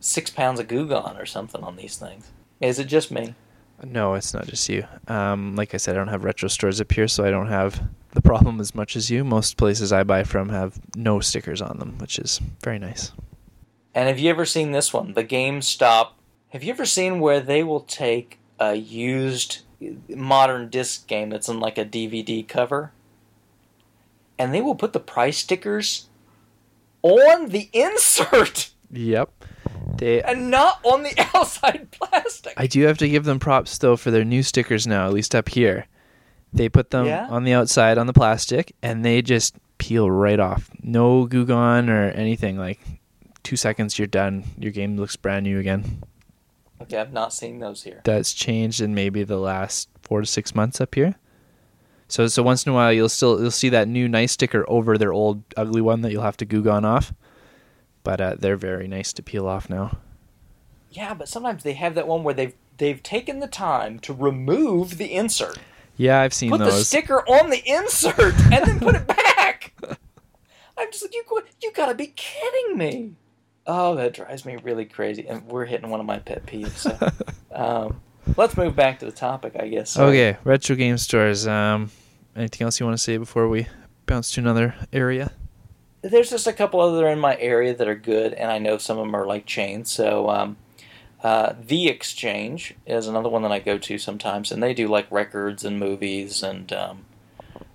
six 0.00 0.30
pounds 0.30 0.60
of 0.60 0.68
goo 0.68 0.86
gone 0.86 1.16
or 1.16 1.26
something 1.26 1.62
on 1.62 1.76
these 1.76 1.96
things. 1.96 2.30
Is 2.60 2.78
it 2.78 2.84
just 2.84 3.10
me? 3.10 3.34
No, 3.84 4.14
it's 4.14 4.34
not 4.34 4.46
just 4.46 4.68
you. 4.68 4.86
Um, 5.08 5.56
like 5.56 5.74
I 5.74 5.76
said, 5.76 5.96
I 5.96 5.98
don't 5.98 6.08
have 6.08 6.24
retro 6.24 6.48
stores 6.48 6.80
up 6.80 6.92
here, 6.92 7.08
so 7.08 7.24
I 7.24 7.30
don't 7.30 7.48
have 7.48 7.82
the 8.12 8.22
problem 8.22 8.60
as 8.60 8.74
much 8.74 8.94
as 8.94 9.10
you. 9.10 9.24
Most 9.24 9.56
places 9.56 9.92
I 9.92 10.04
buy 10.04 10.22
from 10.22 10.50
have 10.50 10.78
no 10.94 11.20
stickers 11.20 11.60
on 11.60 11.78
them, 11.78 11.98
which 11.98 12.18
is 12.18 12.40
very 12.62 12.78
nice. 12.78 13.12
And 13.94 14.08
have 14.08 14.18
you 14.18 14.30
ever 14.30 14.46
seen 14.46 14.72
this 14.72 14.92
one? 14.92 15.14
The 15.14 15.24
GameStop. 15.24 16.10
Have 16.50 16.62
you 16.62 16.72
ever 16.72 16.86
seen 16.86 17.20
where 17.20 17.40
they 17.40 17.62
will 17.62 17.80
take 17.80 18.38
used 18.70 19.60
modern 20.08 20.68
disc 20.70 21.06
game 21.08 21.30
that's 21.30 21.48
in 21.48 21.58
like 21.60 21.76
a 21.76 21.84
DVD 21.84 22.46
cover 22.46 22.92
and 24.38 24.54
they 24.54 24.60
will 24.60 24.74
put 24.76 24.92
the 24.92 25.00
price 25.00 25.38
stickers 25.38 26.08
on 27.02 27.48
the 27.48 27.68
insert 27.72 28.70
Yep. 28.92 29.30
They 29.96 30.22
and 30.22 30.50
not 30.50 30.78
on 30.84 31.02
the 31.02 31.14
outside 31.34 31.90
plastic? 31.90 32.52
I 32.56 32.66
do 32.66 32.82
have 32.84 32.98
to 32.98 33.08
give 33.08 33.24
them 33.24 33.40
props 33.40 33.78
though 33.78 33.96
for 33.96 34.10
their 34.10 34.24
new 34.24 34.42
stickers 34.42 34.86
now, 34.86 35.06
at 35.06 35.12
least 35.14 35.34
up 35.34 35.48
here. 35.48 35.86
They 36.52 36.68
put 36.68 36.90
them 36.90 37.06
Yeah? 37.06 37.26
on 37.30 37.44
the 37.44 37.54
outside 37.54 37.96
on 37.98 38.06
the 38.06 38.12
plastic 38.12 38.74
and 38.82 39.04
they 39.04 39.22
just 39.22 39.54
peel 39.78 40.10
right 40.10 40.38
off. 40.38 40.70
No 40.82 41.24
goo 41.26 41.46
gone 41.46 41.88
or 41.88 42.10
anything. 42.10 42.58
Like 42.58 42.80
two 43.42 43.56
seconds 43.56 43.98
you're 43.98 44.06
done. 44.06 44.44
Your 44.58 44.70
game 44.72 44.96
looks 44.96 45.16
brand 45.16 45.44
new 45.44 45.58
again. 45.58 46.02
Okay, 46.82 46.98
I've 46.98 47.12
not 47.12 47.32
seen 47.32 47.58
those 47.58 47.82
here. 47.82 48.00
That's 48.04 48.32
changed 48.32 48.80
in 48.80 48.94
maybe 48.94 49.22
the 49.24 49.38
last 49.38 49.88
four 50.02 50.20
to 50.20 50.26
six 50.26 50.54
months 50.54 50.80
up 50.80 50.94
here. 50.94 51.14
So 52.08 52.26
so 52.26 52.42
once 52.42 52.66
in 52.66 52.72
a 52.72 52.74
while 52.74 52.92
you'll 52.92 53.08
still 53.08 53.40
you'll 53.40 53.50
see 53.50 53.70
that 53.70 53.88
new 53.88 54.08
nice 54.08 54.32
sticker 54.32 54.64
over 54.68 54.98
their 54.98 55.12
old 55.12 55.42
ugly 55.56 55.80
one 55.80 56.02
that 56.02 56.12
you'll 56.12 56.22
have 56.22 56.36
to 56.38 56.44
goo 56.44 56.62
gone 56.62 56.84
off. 56.84 57.12
But 58.04 58.20
uh, 58.20 58.36
they're 58.38 58.56
very 58.56 58.88
nice 58.88 59.12
to 59.14 59.22
peel 59.22 59.46
off 59.46 59.70
now. 59.70 59.98
Yeah, 60.90 61.14
but 61.14 61.28
sometimes 61.28 61.62
they 61.62 61.72
have 61.74 61.94
that 61.94 62.06
one 62.08 62.22
where 62.22 62.34
they've 62.34 62.54
they've 62.78 63.02
taken 63.02 63.38
the 63.40 63.46
time 63.46 63.98
to 64.00 64.12
remove 64.12 64.98
the 64.98 65.14
insert, 65.14 65.58
Yeah, 65.96 66.20
I've 66.20 66.34
seen 66.34 66.50
those. 66.50 66.58
put 66.58 66.64
the 66.66 66.84
sticker 66.84 67.20
on 67.28 67.48
the 67.50 67.62
insert, 67.64 68.34
and 68.52 68.66
then 68.66 68.80
put 68.80 68.96
it 68.96 69.06
back. 69.36 69.72
I'm 70.76 70.90
just 70.90 71.04
like, 71.04 71.14
you 71.14 71.22
you 71.62 71.72
gotta 71.72 71.94
be 71.94 72.08
kidding 72.08 72.76
me. 72.76 73.14
Oh, 73.66 73.94
that 73.94 74.14
drives 74.14 74.44
me 74.44 74.56
really 74.56 74.84
crazy, 74.84 75.26
and 75.28 75.46
we're 75.46 75.66
hitting 75.66 75.88
one 75.88 76.00
of 76.00 76.06
my 76.06 76.18
pet 76.18 76.46
peeves. 76.46 76.70
So, 76.78 76.98
um, 77.54 78.00
let's 78.36 78.56
move 78.56 78.74
back 78.74 78.98
to 79.00 79.06
the 79.06 79.12
topic, 79.12 79.54
I 79.58 79.68
guess. 79.68 79.90
So, 79.90 80.06
Okay, 80.06 80.36
retro 80.44 80.74
game 80.74 80.98
stores. 80.98 81.46
Um, 81.46 81.90
anything 82.34 82.64
else 82.64 82.80
you 82.80 82.86
want 82.86 82.98
to 82.98 83.02
say 83.02 83.16
before 83.18 83.48
we 83.48 83.68
bounce 84.06 84.32
to 84.32 84.40
another 84.40 84.74
area? 84.92 85.32
there's 86.02 86.30
just 86.30 86.48
a 86.48 86.52
couple 86.52 86.80
other 86.80 87.08
in 87.08 87.20
my 87.20 87.38
area 87.38 87.74
that 87.74 87.86
are 87.86 87.94
good, 87.94 88.32
and 88.34 88.50
I 88.50 88.58
know 88.58 88.76
some 88.76 88.98
of 88.98 89.06
them 89.06 89.14
are 89.14 89.26
like 89.26 89.46
chains. 89.46 89.90
So, 89.90 90.28
um, 90.28 90.56
uh, 91.22 91.54
the 91.60 91.86
Exchange 91.88 92.74
is 92.84 93.06
another 93.06 93.28
one 93.28 93.42
that 93.42 93.52
I 93.52 93.60
go 93.60 93.78
to 93.78 93.98
sometimes, 93.98 94.50
and 94.50 94.60
they 94.60 94.74
do 94.74 94.88
like 94.88 95.06
records 95.10 95.64
and 95.64 95.78
movies 95.78 96.42
and 96.42 96.72
um, 96.72 97.04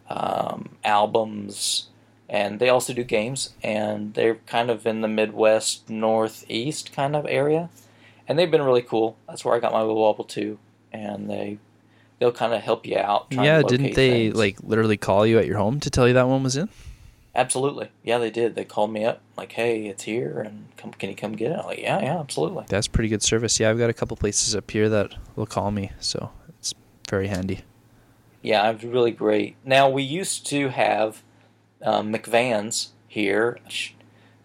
um, 0.10 0.76
albums 0.84 1.87
and 2.30 2.60
they 2.60 2.70
also 2.70 2.94
do 2.94 3.04
games, 3.04 3.54
and 3.64 4.14
they're 4.14 4.36
kind 4.46 4.70
of 4.70 4.86
in 4.86 5.02
the 5.02 5.08
Midwest 5.08 5.90
Northeast 5.90 6.92
kind 6.92 7.16
of 7.16 7.26
area, 7.28 7.70
and 8.28 8.38
they've 8.38 8.52
been 8.52 8.64
really 8.64 8.82
cool. 8.82 9.18
That's 9.28 9.46
where 9.46 9.56
I 9.56 9.60
got 9.60 9.72
my 9.72 9.82
Wibble 9.82 9.96
Wobble 9.96 10.26
too, 10.26 10.60
and 10.92 11.30
they 11.30 11.58
they'll 12.20 12.32
kind 12.32 12.54
of 12.54 12.62
help 12.62 12.86
you 12.86 12.98
out. 12.98 13.28
Yeah, 13.32 13.62
didn't 13.62 13.94
they 13.94 14.28
things. 14.28 14.36
like 14.36 14.58
literally 14.62 14.98
call 14.98 15.26
you 15.26 15.40
at 15.40 15.48
your 15.48 15.58
home 15.58 15.80
to 15.82 15.90
tell 15.90 16.08
you 16.08 16.14
that 16.16 16.28
one 16.28 16.44
was 16.44 16.58
in? 16.58 16.70
Absolutely, 17.34 17.90
yeah, 18.04 18.18
they 18.18 18.32
did. 18.32 18.56
They 18.56 18.66
called 18.66 18.92
me 18.92 19.06
up 19.06 19.22
like, 19.38 19.52
"Hey, 19.52 19.86
it's 19.86 20.04
here, 20.04 20.40
and 20.40 20.68
come, 20.76 20.92
can 20.92 21.10
you 21.10 21.16
come 21.16 21.34
get 21.34 21.52
it?" 21.52 21.60
I'm 21.60 21.66
like, 21.66 21.80
"Yeah, 21.80 22.02
yeah, 22.02 22.20
absolutely." 22.20 22.66
That's 22.68 22.88
pretty 22.88 23.10
good 23.10 23.22
service. 23.22 23.60
Yeah, 23.60 23.70
I've 23.70 23.78
got 23.78 23.90
a 23.90 23.94
couple 23.94 24.18
places 24.18 24.56
up 24.56 24.70
here 24.70 24.90
that 24.90 25.14
will 25.36 25.46
call 25.46 25.72
me, 25.72 25.92
so 26.00 26.32
it's 26.60 26.74
very 27.10 27.28
handy. 27.28 27.62
Yeah, 28.42 28.70
it's 28.72 28.84
really 28.84 29.12
great. 29.12 29.56
Now 29.64 29.90
we 29.90 30.04
used 30.04 30.48
to 30.48 30.70
have 30.70 31.22
um, 31.84 32.14
McVans 32.14 32.90
here. 33.08 33.60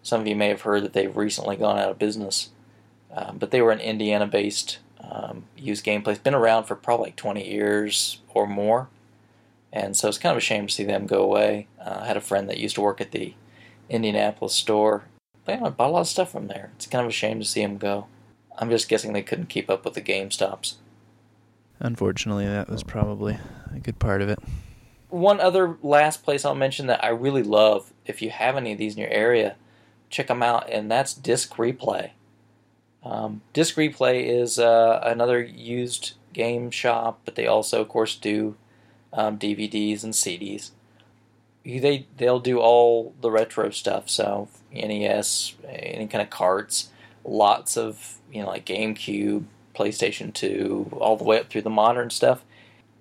Some 0.01 0.21
of 0.21 0.27
you 0.27 0.35
may 0.35 0.49
have 0.49 0.61
heard 0.61 0.83
that 0.83 0.93
they've 0.93 1.15
recently 1.15 1.55
gone 1.55 1.79
out 1.79 1.89
of 1.89 1.99
business, 1.99 2.49
um, 3.11 3.37
but 3.37 3.51
they 3.51 3.61
were 3.61 3.71
an 3.71 3.79
Indiana-based 3.79 4.79
um, 4.99 5.45
used 5.57 5.83
game 5.83 6.01
place. 6.01 6.17
Been 6.17 6.33
around 6.33 6.65
for 6.65 6.75
probably 6.75 7.07
like 7.07 7.15
20 7.15 7.47
years 7.47 8.19
or 8.33 8.47
more, 8.47 8.89
and 9.71 9.95
so 9.95 10.07
it's 10.07 10.17
kind 10.17 10.31
of 10.31 10.37
a 10.37 10.41
shame 10.41 10.67
to 10.67 10.73
see 10.73 10.83
them 10.83 11.05
go 11.05 11.23
away. 11.23 11.67
Uh, 11.79 11.99
I 12.01 12.07
had 12.07 12.17
a 12.17 12.21
friend 12.21 12.49
that 12.49 12.57
used 12.57 12.75
to 12.75 12.81
work 12.81 12.99
at 12.99 13.11
the 13.11 13.33
Indianapolis 13.89 14.53
store. 14.53 15.05
They 15.45 15.57
bought 15.57 15.79
a 15.79 15.87
lot 15.87 16.01
of 16.01 16.07
stuff 16.07 16.31
from 16.31 16.47
there. 16.47 16.71
It's 16.75 16.85
kind 16.85 17.03
of 17.03 17.09
a 17.09 17.13
shame 17.13 17.39
to 17.39 17.45
see 17.45 17.61
them 17.61 17.77
go. 17.77 18.07
I'm 18.57 18.69
just 18.69 18.87
guessing 18.87 19.13
they 19.13 19.23
couldn't 19.23 19.49
keep 19.49 19.69
up 19.69 19.83
with 19.83 19.93
the 19.93 20.01
Game 20.01 20.31
Stops. 20.31 20.77
Unfortunately, 21.79 22.45
that 22.45 22.69
was 22.69 22.83
probably 22.83 23.37
a 23.73 23.79
good 23.79 23.99
part 23.99 24.21
of 24.21 24.29
it. 24.29 24.39
One 25.13 25.39
other 25.39 25.77
last 25.83 26.23
place 26.23 26.43
I'll 26.43 26.55
mention 26.55 26.87
that 26.87 27.03
I 27.03 27.09
really 27.09 27.43
love, 27.43 27.93
if 28.03 28.23
you 28.23 28.31
have 28.31 28.57
any 28.57 28.71
of 28.71 28.79
these 28.79 28.95
in 28.95 29.01
your 29.01 29.11
area, 29.11 29.55
check 30.09 30.25
them 30.25 30.41
out, 30.41 30.67
and 30.71 30.89
that's 30.89 31.13
Disc 31.13 31.53
Replay. 31.55 32.11
Um, 33.03 33.41
Disc 33.53 33.75
Replay 33.75 34.25
is 34.25 34.57
uh, 34.57 35.01
another 35.03 35.39
used 35.39 36.13
game 36.33 36.71
shop, 36.71 37.19
but 37.25 37.35
they 37.35 37.45
also, 37.45 37.79
of 37.81 37.89
course, 37.89 38.15
do 38.15 38.55
um, 39.13 39.37
DVDs 39.37 40.03
and 40.03 40.13
CDs. 40.13 40.71
They 41.63 42.07
they'll 42.17 42.39
do 42.39 42.59
all 42.59 43.13
the 43.21 43.29
retro 43.29 43.69
stuff, 43.69 44.09
so 44.09 44.49
NES, 44.73 45.53
any 45.65 46.07
kind 46.07 46.23
of 46.23 46.31
carts, 46.31 46.89
lots 47.23 47.77
of 47.77 48.17
you 48.31 48.41
know 48.41 48.47
like 48.47 48.65
GameCube, 48.65 49.45
PlayStation 49.75 50.33
Two, 50.33 50.89
all 50.99 51.15
the 51.15 51.23
way 51.23 51.39
up 51.39 51.49
through 51.49 51.61
the 51.61 51.69
modern 51.69 52.09
stuff 52.09 52.43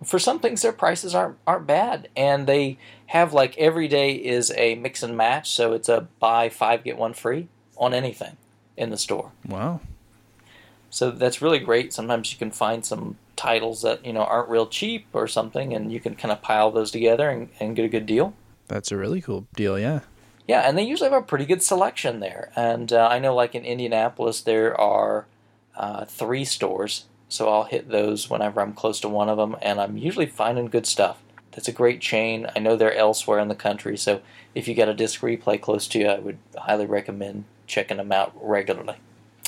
for 0.04 0.18
some 0.18 0.38
things 0.38 0.62
their 0.62 0.72
prices 0.72 1.14
aren't 1.14 1.36
aren't 1.46 1.66
bad 1.66 2.08
and 2.16 2.46
they 2.46 2.78
have 3.06 3.32
like 3.32 3.56
every 3.58 3.88
day 3.88 4.12
is 4.12 4.52
a 4.56 4.74
mix 4.76 5.02
and 5.02 5.16
match 5.16 5.50
so 5.50 5.72
it's 5.72 5.88
a 5.88 6.06
buy 6.18 6.48
five 6.48 6.82
get 6.84 6.96
one 6.96 7.12
free 7.14 7.48
on 7.76 7.92
anything 7.94 8.36
in 8.76 8.90
the 8.90 8.96
store 8.96 9.30
Wow. 9.48 9.80
so 10.90 11.10
that's 11.10 11.42
really 11.42 11.58
great 11.58 11.92
sometimes 11.92 12.32
you 12.32 12.38
can 12.38 12.50
find 12.50 12.84
some 12.84 13.16
titles 13.36 13.82
that 13.82 14.04
you 14.04 14.12
know 14.12 14.24
aren't 14.24 14.48
real 14.48 14.66
cheap 14.66 15.06
or 15.12 15.26
something 15.26 15.74
and 15.74 15.92
you 15.92 16.00
can 16.00 16.14
kind 16.14 16.32
of 16.32 16.42
pile 16.42 16.70
those 16.70 16.90
together 16.90 17.28
and, 17.30 17.48
and 17.60 17.74
get 17.76 17.84
a 17.84 17.88
good 17.88 18.06
deal 18.06 18.34
That's 18.68 18.92
a 18.92 18.96
really 18.96 19.20
cool 19.20 19.46
deal, 19.54 19.78
yeah. 19.78 20.00
yeah, 20.48 20.60
and 20.68 20.76
they 20.78 20.82
usually 20.82 21.10
have 21.10 21.22
a 21.22 21.24
pretty 21.26 21.44
good 21.46 21.62
selection 21.62 22.20
there. 22.20 22.50
And 22.56 22.92
uh, 22.92 23.06
I 23.10 23.18
know, 23.18 23.34
like 23.34 23.54
in 23.54 23.64
Indianapolis, 23.64 24.40
there 24.42 24.78
are 24.80 25.26
uh, 25.76 26.04
three 26.06 26.44
stores, 26.44 27.04
so 27.32 27.48
I'll 27.48 27.64
hit 27.64 27.88
those 27.88 28.28
whenever 28.28 28.60
I'm 28.60 28.74
close 28.74 29.00
to 29.00 29.08
one 29.08 29.28
of 29.28 29.38
them, 29.38 29.56
and 29.62 29.80
I'm 29.80 29.96
usually 29.96 30.26
finding 30.26 30.66
good 30.66 30.86
stuff. 30.86 31.22
That's 31.52 31.68
a 31.68 31.72
great 31.72 32.00
chain. 32.00 32.46
I 32.54 32.58
know 32.58 32.76
they're 32.76 32.94
elsewhere 32.94 33.38
in 33.38 33.48
the 33.48 33.54
country, 33.54 33.96
so 33.96 34.20
if 34.54 34.68
you 34.68 34.74
got 34.74 34.88
a 34.88 34.94
disc 34.94 35.20
replay 35.20 35.60
close 35.60 35.86
to 35.88 35.98
you, 35.98 36.06
I 36.06 36.18
would 36.18 36.38
highly 36.56 36.86
recommend 36.86 37.44
checking 37.66 37.96
them 37.96 38.12
out 38.12 38.32
regularly. 38.40 38.96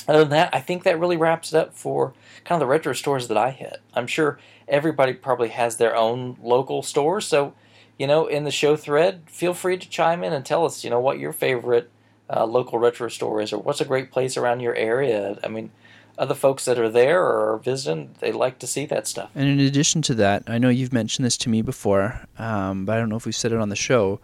Other 0.07 0.19
than 0.19 0.29
that, 0.29 0.53
I 0.53 0.61
think 0.61 0.83
that 0.83 0.99
really 0.99 1.17
wraps 1.17 1.53
it 1.53 1.57
up 1.57 1.73
for 1.73 2.13
kind 2.43 2.61
of 2.61 2.67
the 2.67 2.71
retro 2.71 2.93
stores 2.93 3.27
that 3.27 3.37
I 3.37 3.51
hit. 3.51 3.81
I'm 3.95 4.07
sure 4.07 4.39
everybody 4.67 5.13
probably 5.13 5.49
has 5.49 5.77
their 5.77 5.95
own 5.95 6.37
local 6.41 6.83
stores, 6.83 7.25
so 7.25 7.53
you 7.97 8.07
know, 8.07 8.27
in 8.27 8.43
the 8.43 8.51
show 8.51 8.75
thread, 8.75 9.21
feel 9.27 9.53
free 9.53 9.77
to 9.77 9.89
chime 9.89 10.23
in 10.23 10.33
and 10.33 10.45
tell 10.45 10.65
us, 10.65 10.83
you 10.83 10.89
know, 10.89 10.99
what 10.99 11.19
your 11.19 11.31
favorite 11.31 11.89
uh, 12.29 12.45
local 12.45 12.77
retro 12.79 13.07
store 13.07 13.41
is, 13.41 13.53
or 13.53 13.59
what's 13.59 13.81
a 13.81 13.85
great 13.85 14.11
place 14.11 14.35
around 14.35 14.59
your 14.59 14.75
area. 14.75 15.39
I 15.43 15.47
mean, 15.47 15.71
other 16.17 16.35
folks 16.35 16.65
that 16.65 16.79
are 16.79 16.89
there 16.89 17.21
or 17.21 17.53
are 17.53 17.57
visiting, 17.57 18.15
they 18.19 18.31
like 18.31 18.59
to 18.59 18.67
see 18.67 18.85
that 18.87 19.07
stuff. 19.07 19.29
And 19.35 19.47
in 19.47 19.59
addition 19.59 20.01
to 20.03 20.13
that, 20.15 20.43
I 20.47 20.57
know 20.57 20.69
you've 20.69 20.93
mentioned 20.93 21.25
this 21.25 21.37
to 21.37 21.49
me 21.49 21.61
before, 21.61 22.21
um, 22.37 22.85
but 22.85 22.95
I 22.95 22.99
don't 22.99 23.09
know 23.09 23.15
if 23.15 23.25
we've 23.25 23.35
said 23.35 23.51
it 23.51 23.59
on 23.59 23.69
the 23.69 23.75
show. 23.75 24.19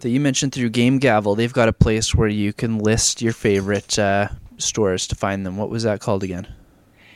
That 0.00 0.10
you 0.10 0.18
mentioned 0.18 0.52
through 0.52 0.70
Game 0.70 0.98
Gavel, 0.98 1.36
they've 1.36 1.52
got 1.52 1.68
a 1.68 1.72
place 1.72 2.12
where 2.14 2.28
you 2.28 2.52
can 2.52 2.78
list 2.78 3.22
your 3.22 3.32
favorite 3.32 3.96
uh, 3.98 4.28
stores 4.58 5.06
to 5.06 5.14
find 5.14 5.46
them. 5.46 5.56
What 5.56 5.70
was 5.70 5.84
that 5.84 6.00
called 6.00 6.24
again? 6.24 6.52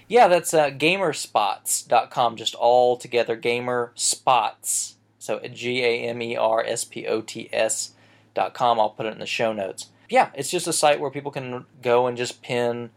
Yeah, 0.08 0.28
that's 0.28 0.54
uh, 0.54 0.70
gamerspots.com, 0.70 2.36
just 2.36 2.54
all 2.54 2.96
together, 2.96 3.34
gamer 3.34 3.90
spots. 3.96 4.94
So 5.18 5.40
G 5.40 5.82
A 5.82 6.02
M 6.02 6.22
E 6.22 6.36
R 6.36 6.62
S 6.64 6.84
P 6.84 7.08
O 7.08 7.20
T 7.20 7.48
S 7.52 7.90
dot 8.34 8.54
com. 8.54 8.78
I'll 8.78 8.90
put 8.90 9.06
it 9.06 9.12
in 9.12 9.18
the 9.18 9.26
show 9.26 9.52
notes. 9.52 9.88
Yeah, 10.08 10.30
it's 10.34 10.50
just 10.50 10.68
a 10.68 10.72
site 10.72 11.00
where 11.00 11.10
people 11.10 11.32
can 11.32 11.66
go 11.82 12.06
and 12.06 12.16
just 12.16 12.42
pin 12.42 12.90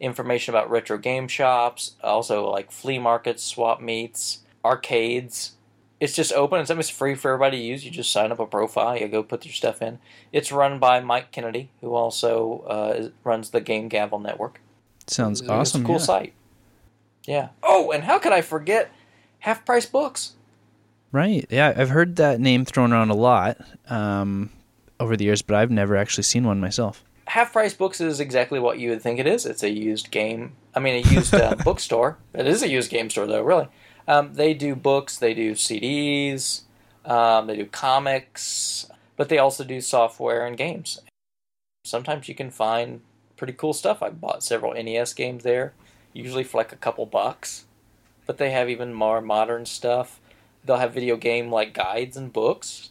information 0.00 0.54
about 0.54 0.70
retro 0.70 0.98
game 0.98 1.28
shops, 1.28 1.96
also 2.02 2.50
like 2.50 2.70
flea 2.70 2.98
markets, 2.98 3.42
swap 3.42 3.80
meets, 3.80 4.40
arcades. 4.64 5.52
It's 5.98 6.12
just 6.12 6.32
open. 6.32 6.60
It's 6.60 6.70
almost 6.70 6.92
free 6.92 7.14
for 7.14 7.32
everybody 7.32 7.56
to 7.58 7.62
use. 7.64 7.84
You 7.84 7.90
just 7.90 8.12
sign 8.12 8.30
up 8.30 8.38
a 8.38 8.46
profile. 8.46 8.98
You 8.98 9.08
go 9.08 9.22
put 9.22 9.46
your 9.46 9.54
stuff 9.54 9.80
in. 9.80 9.98
It's 10.30 10.52
run 10.52 10.78
by 10.78 11.00
Mike 11.00 11.32
Kennedy, 11.32 11.70
who 11.80 11.94
also 11.94 12.64
uh, 12.68 13.08
runs 13.24 13.50
the 13.50 13.62
Game 13.62 13.88
Gavel 13.88 14.18
Network. 14.18 14.60
Sounds 15.06 15.40
It's 15.40 15.48
awesome. 15.48 15.84
a 15.84 15.86
cool 15.86 15.94
yeah. 15.94 16.00
site. 16.02 16.32
Yeah. 17.26 17.48
Oh, 17.62 17.92
and 17.92 18.04
how 18.04 18.18
could 18.18 18.32
I 18.32 18.42
forget 18.42 18.92
Half 19.40 19.64
Price 19.64 19.86
Books? 19.86 20.34
Right. 21.12 21.46
Yeah, 21.48 21.72
I've 21.74 21.88
heard 21.88 22.16
that 22.16 22.40
name 22.40 22.66
thrown 22.66 22.92
around 22.92 23.10
a 23.10 23.14
lot 23.14 23.56
um, 23.88 24.50
over 25.00 25.16
the 25.16 25.24
years, 25.24 25.40
but 25.40 25.56
I've 25.56 25.70
never 25.70 25.96
actually 25.96 26.24
seen 26.24 26.44
one 26.44 26.60
myself. 26.60 27.02
Half 27.28 27.52
Price 27.52 27.74
Books 27.74 28.00
is 28.00 28.20
exactly 28.20 28.58
what 28.58 28.78
you 28.78 28.90
would 28.90 29.02
think 29.02 29.18
it 29.18 29.26
is. 29.26 29.46
It's 29.46 29.62
a 29.62 29.70
used 29.70 30.10
game. 30.10 30.52
I 30.74 30.80
mean, 30.80 31.04
a 31.04 31.08
used 31.08 31.34
uh, 31.34 31.54
bookstore. 31.64 32.18
It 32.32 32.46
is 32.46 32.62
a 32.62 32.68
used 32.68 32.90
game 32.90 33.10
store, 33.10 33.26
though. 33.26 33.42
Really, 33.42 33.68
um, 34.06 34.34
they 34.34 34.54
do 34.54 34.76
books. 34.76 35.18
They 35.18 35.34
do 35.34 35.52
CDs. 35.52 36.62
Um, 37.04 37.46
they 37.46 37.56
do 37.56 37.66
comics, 37.66 38.88
but 39.16 39.28
they 39.28 39.38
also 39.38 39.64
do 39.64 39.80
software 39.80 40.46
and 40.46 40.56
games. 40.56 41.00
Sometimes 41.84 42.28
you 42.28 42.34
can 42.34 42.50
find 42.50 43.00
pretty 43.36 43.52
cool 43.52 43.72
stuff. 43.72 44.02
I 44.02 44.10
bought 44.10 44.42
several 44.42 44.74
NES 44.74 45.12
games 45.14 45.44
there, 45.44 45.72
usually 46.12 46.44
for 46.44 46.58
like 46.58 46.72
a 46.72 46.76
couple 46.76 47.06
bucks. 47.06 47.64
But 48.26 48.38
they 48.38 48.50
have 48.50 48.68
even 48.68 48.92
more 48.92 49.20
modern 49.20 49.66
stuff. 49.66 50.20
They'll 50.64 50.78
have 50.78 50.94
video 50.94 51.16
game 51.16 51.50
like 51.50 51.74
guides 51.74 52.16
and 52.16 52.32
books. 52.32 52.90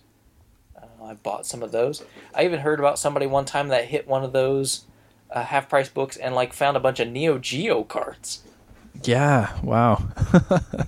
Uh, 1.05 1.11
I 1.11 1.13
bought 1.15 1.45
some 1.45 1.63
of 1.63 1.71
those. 1.71 2.03
I 2.33 2.45
even 2.45 2.59
heard 2.59 2.79
about 2.79 2.99
somebody 2.99 3.27
one 3.27 3.45
time 3.45 3.69
that 3.69 3.85
hit 3.85 4.07
one 4.07 4.23
of 4.23 4.33
those 4.33 4.85
uh, 5.31 5.43
half 5.43 5.69
price 5.69 5.89
books 5.89 6.17
and 6.17 6.35
like 6.35 6.53
found 6.53 6.77
a 6.77 6.79
bunch 6.79 6.99
of 6.99 7.07
Neo 7.09 7.37
Geo 7.37 7.83
cards. 7.83 8.41
Yeah. 9.03 9.55
Wow. 9.61 10.07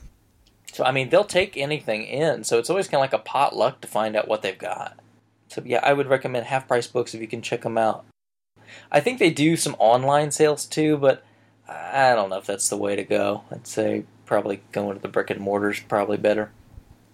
So 0.78 0.84
I 0.84 0.92
mean, 0.92 1.10
they'll 1.10 1.24
take 1.24 1.58
anything 1.58 2.04
in. 2.04 2.44
So 2.44 2.60
it's 2.60 2.70
always 2.70 2.88
kind 2.88 3.04
of 3.04 3.12
like 3.12 3.20
a 3.20 3.24
potluck 3.24 3.82
to 3.82 3.88
find 3.88 4.16
out 4.16 4.28
what 4.28 4.44
they've 4.44 4.56
got. 4.56 5.00
So 5.48 5.64
yeah, 5.66 5.80
I 5.82 5.92
would 5.92 6.06
recommend 6.06 6.46
half 6.46 6.68
price 6.68 6.86
books 6.86 7.16
if 7.16 7.20
you 7.20 7.28
can 7.28 7.42
check 7.42 7.64
them 7.64 7.80
out. 7.80 8.06
I 8.92 9.00
think 9.00 9.18
they 9.18 9.32
do 9.32 9.58
some 9.58 9.76
online 9.80 10.30
sales 10.30 10.68
too, 10.68 10.96
but 10.98 11.24
I 11.68 12.14
don't 12.14 12.30
know 12.30 12.38
if 12.38 12.46
that's 12.46 12.70
the 12.70 12.78
way 12.78 12.96
to 12.96 13.04
go. 13.04 13.44
I'd 13.50 13.66
say 13.66 14.04
probably 14.28 14.62
going 14.72 14.96
to 14.96 15.02
the 15.02 15.08
brick 15.08 15.32
and 15.32 15.42
mortars 15.42 15.80
probably 15.80 16.18
better. 16.18 16.52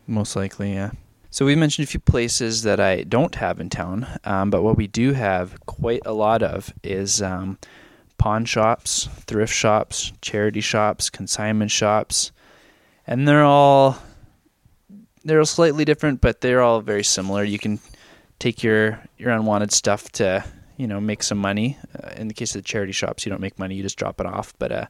Most 0.08 0.36
likely, 0.36 0.74
yeah. 0.74 0.92
So 1.34 1.48
we 1.48 1.56
mentioned 1.56 1.88
a 1.88 1.90
few 1.90 2.00
places 2.00 2.62
that 2.62 2.80
I 2.80 3.02
don't 3.02 3.34
have 3.34 3.60
in 3.60 3.72
town, 3.72 4.06
um, 4.24 4.52
but 4.52 4.62
what 4.62 4.78
we 4.78 4.86
do 4.86 5.14
have 5.14 5.60
quite 5.66 6.04
a 6.06 6.14
lot 6.14 6.44
of 6.44 6.72
is 6.84 7.24
um, 7.24 7.58
pawn 8.20 8.46
shops, 8.46 9.10
thrift 9.26 9.52
shops, 9.52 10.14
charity 10.22 10.62
shops, 10.62 11.10
consignment 11.10 11.72
shops, 11.72 12.32
and 13.08 13.28
they're 13.28 13.44
all 13.44 13.98
they're 15.24 15.40
all 15.40 15.46
slightly 15.48 15.84
different, 15.86 16.22
but 16.22 16.42
they're 16.42 16.62
all 16.62 16.82
very 16.82 17.04
similar. 17.04 17.44
You 17.44 17.58
can 17.58 17.80
take 18.38 18.62
your 18.62 19.02
your 19.18 19.32
unwanted 19.32 19.72
stuff 19.72 20.12
to 20.12 20.46
you 20.78 20.86
know 20.86 21.02
make 21.02 21.24
some 21.24 21.40
money. 21.40 21.80
Uh, 22.00 22.10
in 22.16 22.28
the 22.28 22.36
case 22.36 22.54
of 22.54 22.62
the 22.62 22.68
charity 22.68 22.92
shops, 22.92 23.26
you 23.26 23.32
don't 23.32 23.42
make 23.42 23.58
money; 23.58 23.74
you 23.74 23.82
just 23.82 23.98
drop 23.98 24.20
it 24.20 24.28
off. 24.28 24.54
But 24.60 24.72
uh, 24.72 24.86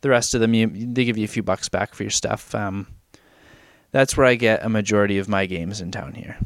the 0.00 0.08
rest 0.08 0.34
of 0.34 0.40
them, 0.40 0.54
you 0.54 0.68
they 0.68 1.04
give 1.04 1.18
you 1.18 1.24
a 1.24 1.28
few 1.28 1.42
bucks 1.42 1.68
back 1.68 1.94
for 1.94 2.02
your 2.02 2.08
stuff. 2.08 2.54
Um, 2.54 2.86
that's 3.92 4.16
where 4.16 4.26
I 4.26 4.34
get 4.34 4.64
a 4.64 4.68
majority 4.68 5.18
of 5.18 5.28
my 5.28 5.46
games 5.46 5.80
in 5.80 5.90
town 5.92 6.14
here. 6.14 6.38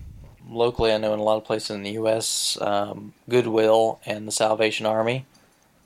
Locally, 0.49 0.93
I 0.93 0.99
know 0.99 1.13
in 1.15 1.19
a 1.21 1.23
lot 1.25 1.37
of 1.39 1.45
places 1.45 1.71
in 1.71 1.83
the 1.83 1.93
U.S., 1.93 2.57
um, 2.61 3.15
Goodwill 3.29 3.99
and 4.07 4.29
the 4.29 4.33
Salvation 4.33 4.87
Army 4.87 5.25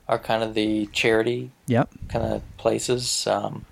are 0.08 0.18
kind 0.18 0.42
of 0.42 0.54
the 0.54 0.86
charity 0.86 1.50
Yep. 1.66 1.88
kind 2.08 2.24
of 2.24 2.42
places. 2.56 3.26
Um, 3.26 3.64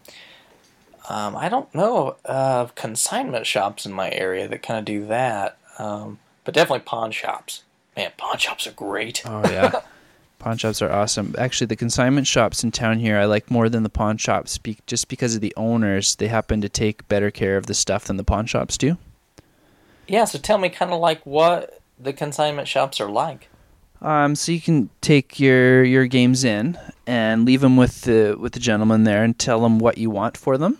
um, 1.08 1.36
I 1.36 1.48
don't 1.48 1.74
know 1.74 2.16
of 2.24 2.74
consignment 2.74 3.46
shops 3.46 3.84
in 3.86 3.92
my 3.92 4.10
area 4.10 4.46
that 4.48 4.62
kind 4.62 4.78
of 4.78 4.84
do 4.84 5.06
that. 5.06 5.58
Um, 5.78 6.18
but 6.44 6.54
definitely 6.54 6.84
pawn 6.84 7.10
shops. 7.12 7.62
Man, 7.96 8.12
pawn 8.16 8.38
shops 8.38 8.66
are 8.66 8.72
great. 8.72 9.22
Oh 9.26 9.42
yeah. 9.50 9.80
pawn 10.38 10.56
shops 10.56 10.80
are 10.82 10.92
awesome. 10.92 11.34
Actually, 11.38 11.66
the 11.66 11.76
consignment 11.76 12.26
shops 12.26 12.62
in 12.62 12.70
town 12.70 12.98
here 12.98 13.18
I 13.18 13.24
like 13.24 13.50
more 13.50 13.68
than 13.68 13.82
the 13.82 13.88
pawn 13.88 14.16
shops 14.16 14.58
be- 14.58 14.78
just 14.86 15.08
because 15.08 15.34
of 15.34 15.40
the 15.40 15.52
owners. 15.56 16.16
They 16.16 16.28
happen 16.28 16.60
to 16.60 16.68
take 16.68 17.06
better 17.08 17.30
care 17.30 17.56
of 17.56 17.66
the 17.66 17.74
stuff 17.74 18.04
than 18.04 18.16
the 18.16 18.24
pawn 18.24 18.46
shops 18.46 18.78
do. 18.78 18.96
Yeah, 20.06 20.24
so 20.24 20.38
tell 20.38 20.58
me 20.58 20.68
kind 20.68 20.92
of 20.92 21.00
like 21.00 21.24
what 21.26 21.80
the 21.98 22.12
consignment 22.12 22.68
shops 22.68 23.00
are 23.00 23.10
like. 23.10 23.48
Um, 24.00 24.36
so 24.36 24.52
you 24.52 24.60
can 24.60 24.90
take 25.00 25.40
your 25.40 25.82
your 25.82 26.06
games 26.06 26.44
in 26.44 26.78
and 27.06 27.44
leave 27.44 27.60
them 27.60 27.76
with 27.76 28.02
the 28.02 28.36
with 28.38 28.52
the 28.52 28.60
gentleman 28.60 29.04
there 29.04 29.24
and 29.24 29.36
tell 29.38 29.64
him 29.66 29.78
what 29.78 29.98
you 29.98 30.08
want 30.08 30.36
for 30.36 30.56
them. 30.56 30.78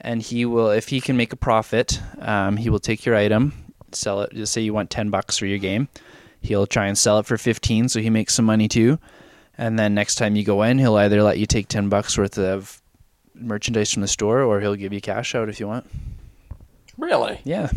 And 0.00 0.20
he 0.20 0.44
will, 0.44 0.70
if 0.70 0.88
he 0.88 1.00
can 1.00 1.16
make 1.16 1.32
a 1.32 1.36
profit, 1.36 1.98
um, 2.18 2.58
he 2.58 2.68
will 2.68 2.78
take 2.78 3.06
your 3.06 3.16
item, 3.16 3.54
sell 3.92 4.20
it. 4.20 4.34
Just 4.34 4.52
say 4.52 4.60
you 4.60 4.74
want 4.74 4.90
ten 4.90 5.08
bucks 5.08 5.38
for 5.38 5.46
your 5.46 5.58
game, 5.58 5.88
he'll 6.44 6.66
try 6.66 6.86
and 6.86 6.96
sell 6.96 7.18
it 7.18 7.26
for 7.26 7.36
fifteen, 7.38 7.88
so 7.88 8.00
he 8.00 8.10
makes 8.10 8.34
some 8.34 8.44
money 8.44 8.68
too. 8.68 8.98
And 9.56 9.78
then 9.78 9.94
next 9.94 10.16
time 10.16 10.36
you 10.36 10.44
go 10.44 10.62
in, 10.62 10.78
he'll 10.78 10.96
either 10.96 11.22
let 11.22 11.38
you 11.38 11.46
take 11.46 11.68
ten 11.68 11.88
bucks 11.88 12.16
worth 12.18 12.38
of 12.38 12.80
merchandise 13.34 13.92
from 13.92 14.02
the 14.02 14.08
store, 14.08 14.42
or 14.42 14.60
he'll 14.60 14.74
give 14.76 14.92
you 14.92 15.00
cash 15.00 15.34
out 15.34 15.48
if 15.48 15.58
you 15.58 15.66
want. 15.66 15.86
Really? 16.96 17.40
Yeah, 17.44 17.70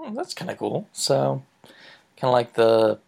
Hmm, 0.00 0.14
that's 0.14 0.34
kind 0.34 0.50
of 0.50 0.58
cool. 0.58 0.88
So, 0.92 1.42
kind 2.16 2.28
of 2.28 2.32
like 2.32 2.54
the 2.54 2.98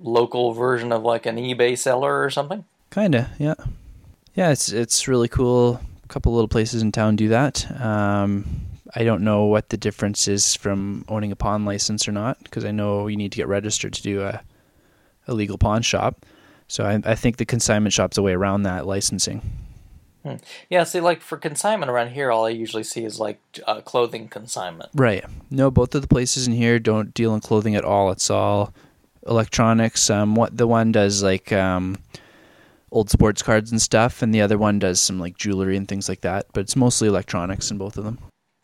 local 0.00 0.52
version 0.52 0.92
of 0.92 1.02
like 1.02 1.26
an 1.26 1.36
eBay 1.36 1.76
seller 1.78 2.22
or 2.22 2.30
something. 2.30 2.64
Kinda, 2.90 3.30
yeah, 3.38 3.54
yeah. 4.34 4.50
It's 4.50 4.70
it's 4.70 5.08
really 5.08 5.28
cool. 5.28 5.80
A 6.04 6.08
couple 6.08 6.32
little 6.32 6.48
places 6.48 6.82
in 6.82 6.92
town 6.92 7.16
do 7.16 7.28
that. 7.28 7.66
Um, 7.80 8.44
I 8.96 9.04
don't 9.04 9.22
know 9.22 9.44
what 9.44 9.68
the 9.68 9.76
difference 9.76 10.26
is 10.26 10.56
from 10.56 11.04
owning 11.08 11.30
a 11.30 11.36
pawn 11.36 11.64
license 11.64 12.08
or 12.08 12.12
not, 12.12 12.42
because 12.42 12.64
I 12.64 12.70
know 12.70 13.06
you 13.06 13.16
need 13.16 13.30
to 13.32 13.36
get 13.36 13.46
registered 13.46 13.92
to 13.92 14.02
do 14.02 14.22
a 14.22 14.42
a 15.28 15.34
legal 15.34 15.58
pawn 15.58 15.82
shop. 15.82 16.24
So 16.68 16.84
I, 16.84 17.00
I 17.04 17.14
think 17.14 17.36
the 17.36 17.44
consignment 17.44 17.92
shop's 17.92 18.18
a 18.18 18.22
way 18.22 18.32
around 18.32 18.62
that 18.62 18.86
licensing. 18.86 19.42
Yeah, 20.68 20.82
see, 20.84 21.00
like 21.00 21.20
for 21.20 21.36
consignment 21.36 21.90
around 21.90 22.10
here, 22.10 22.32
all 22.32 22.46
I 22.46 22.50
usually 22.50 22.82
see 22.82 23.04
is 23.04 23.20
like 23.20 23.40
uh, 23.66 23.80
clothing 23.82 24.26
consignment. 24.28 24.90
Right. 24.94 25.24
No, 25.50 25.70
both 25.70 25.94
of 25.94 26.02
the 26.02 26.08
places 26.08 26.48
in 26.48 26.52
here 26.52 26.80
don't 26.80 27.14
deal 27.14 27.32
in 27.34 27.40
clothing 27.40 27.76
at 27.76 27.84
all. 27.84 28.10
It's 28.10 28.28
all 28.28 28.74
electronics. 29.26 30.10
Um, 30.10 30.34
what 30.34 30.56
the 30.56 30.66
one 30.66 30.90
does 30.90 31.22
like 31.22 31.52
um, 31.52 31.98
old 32.90 33.08
sports 33.10 33.42
cards 33.42 33.70
and 33.70 33.80
stuff, 33.80 34.20
and 34.20 34.34
the 34.34 34.40
other 34.40 34.58
one 34.58 34.80
does 34.80 35.00
some 35.00 35.20
like 35.20 35.36
jewelry 35.38 35.76
and 35.76 35.86
things 35.86 36.08
like 36.08 36.22
that. 36.22 36.46
But 36.52 36.62
it's 36.62 36.74
mostly 36.74 37.06
electronics 37.06 37.70
in 37.70 37.78
both 37.78 37.96
of 37.96 38.04
them. 38.04 38.18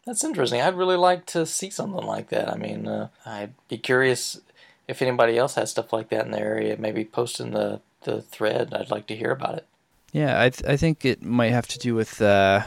That's 0.04 0.24
interesting. 0.24 0.60
I'd 0.60 0.76
really 0.76 0.96
like 0.96 1.26
to 1.26 1.46
see 1.46 1.70
something 1.70 2.04
like 2.04 2.28
that. 2.30 2.52
I 2.52 2.56
mean, 2.56 2.88
uh, 2.88 3.08
I'd 3.24 3.54
be 3.68 3.78
curious 3.78 4.40
if 4.88 5.00
anybody 5.00 5.38
else 5.38 5.54
has 5.54 5.70
stuff 5.70 5.92
like 5.92 6.08
that 6.08 6.24
in 6.24 6.32
their 6.32 6.46
area. 6.46 6.76
Maybe 6.76 7.04
post 7.04 7.38
in 7.38 7.52
the, 7.52 7.80
the 8.02 8.20
thread. 8.20 8.74
I'd 8.74 8.90
like 8.90 9.06
to 9.08 9.16
hear 9.16 9.30
about 9.30 9.58
it. 9.58 9.66
Yeah, 10.12 10.42
I 10.42 10.50
th- 10.50 10.68
I 10.68 10.76
think 10.76 11.04
it 11.04 11.22
might 11.22 11.52
have 11.52 11.68
to 11.68 11.78
do 11.78 11.94
with 11.94 12.20
uh, 12.20 12.62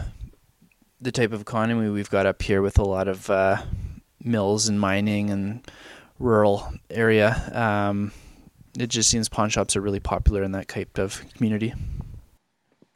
the 0.99 1.11
type 1.11 1.31
of 1.31 1.41
economy 1.41 1.89
we've 1.89 2.09
got 2.09 2.25
up 2.25 2.41
here, 2.41 2.61
with 2.61 2.79
a 2.79 2.83
lot 2.83 3.07
of 3.07 3.29
uh, 3.29 3.61
mills 4.23 4.67
and 4.67 4.79
mining 4.79 5.29
and 5.29 5.69
rural 6.17 6.73
area. 6.89 7.51
Um, 7.53 8.11
it 8.79 8.87
just 8.87 9.09
seems 9.09 9.29
pawn 9.29 9.49
shops 9.49 9.75
are 9.75 9.81
really 9.81 9.99
popular 9.99 10.41
in 10.41 10.53
that 10.53 10.67
type 10.67 10.97
of 10.97 11.23
community. 11.35 11.73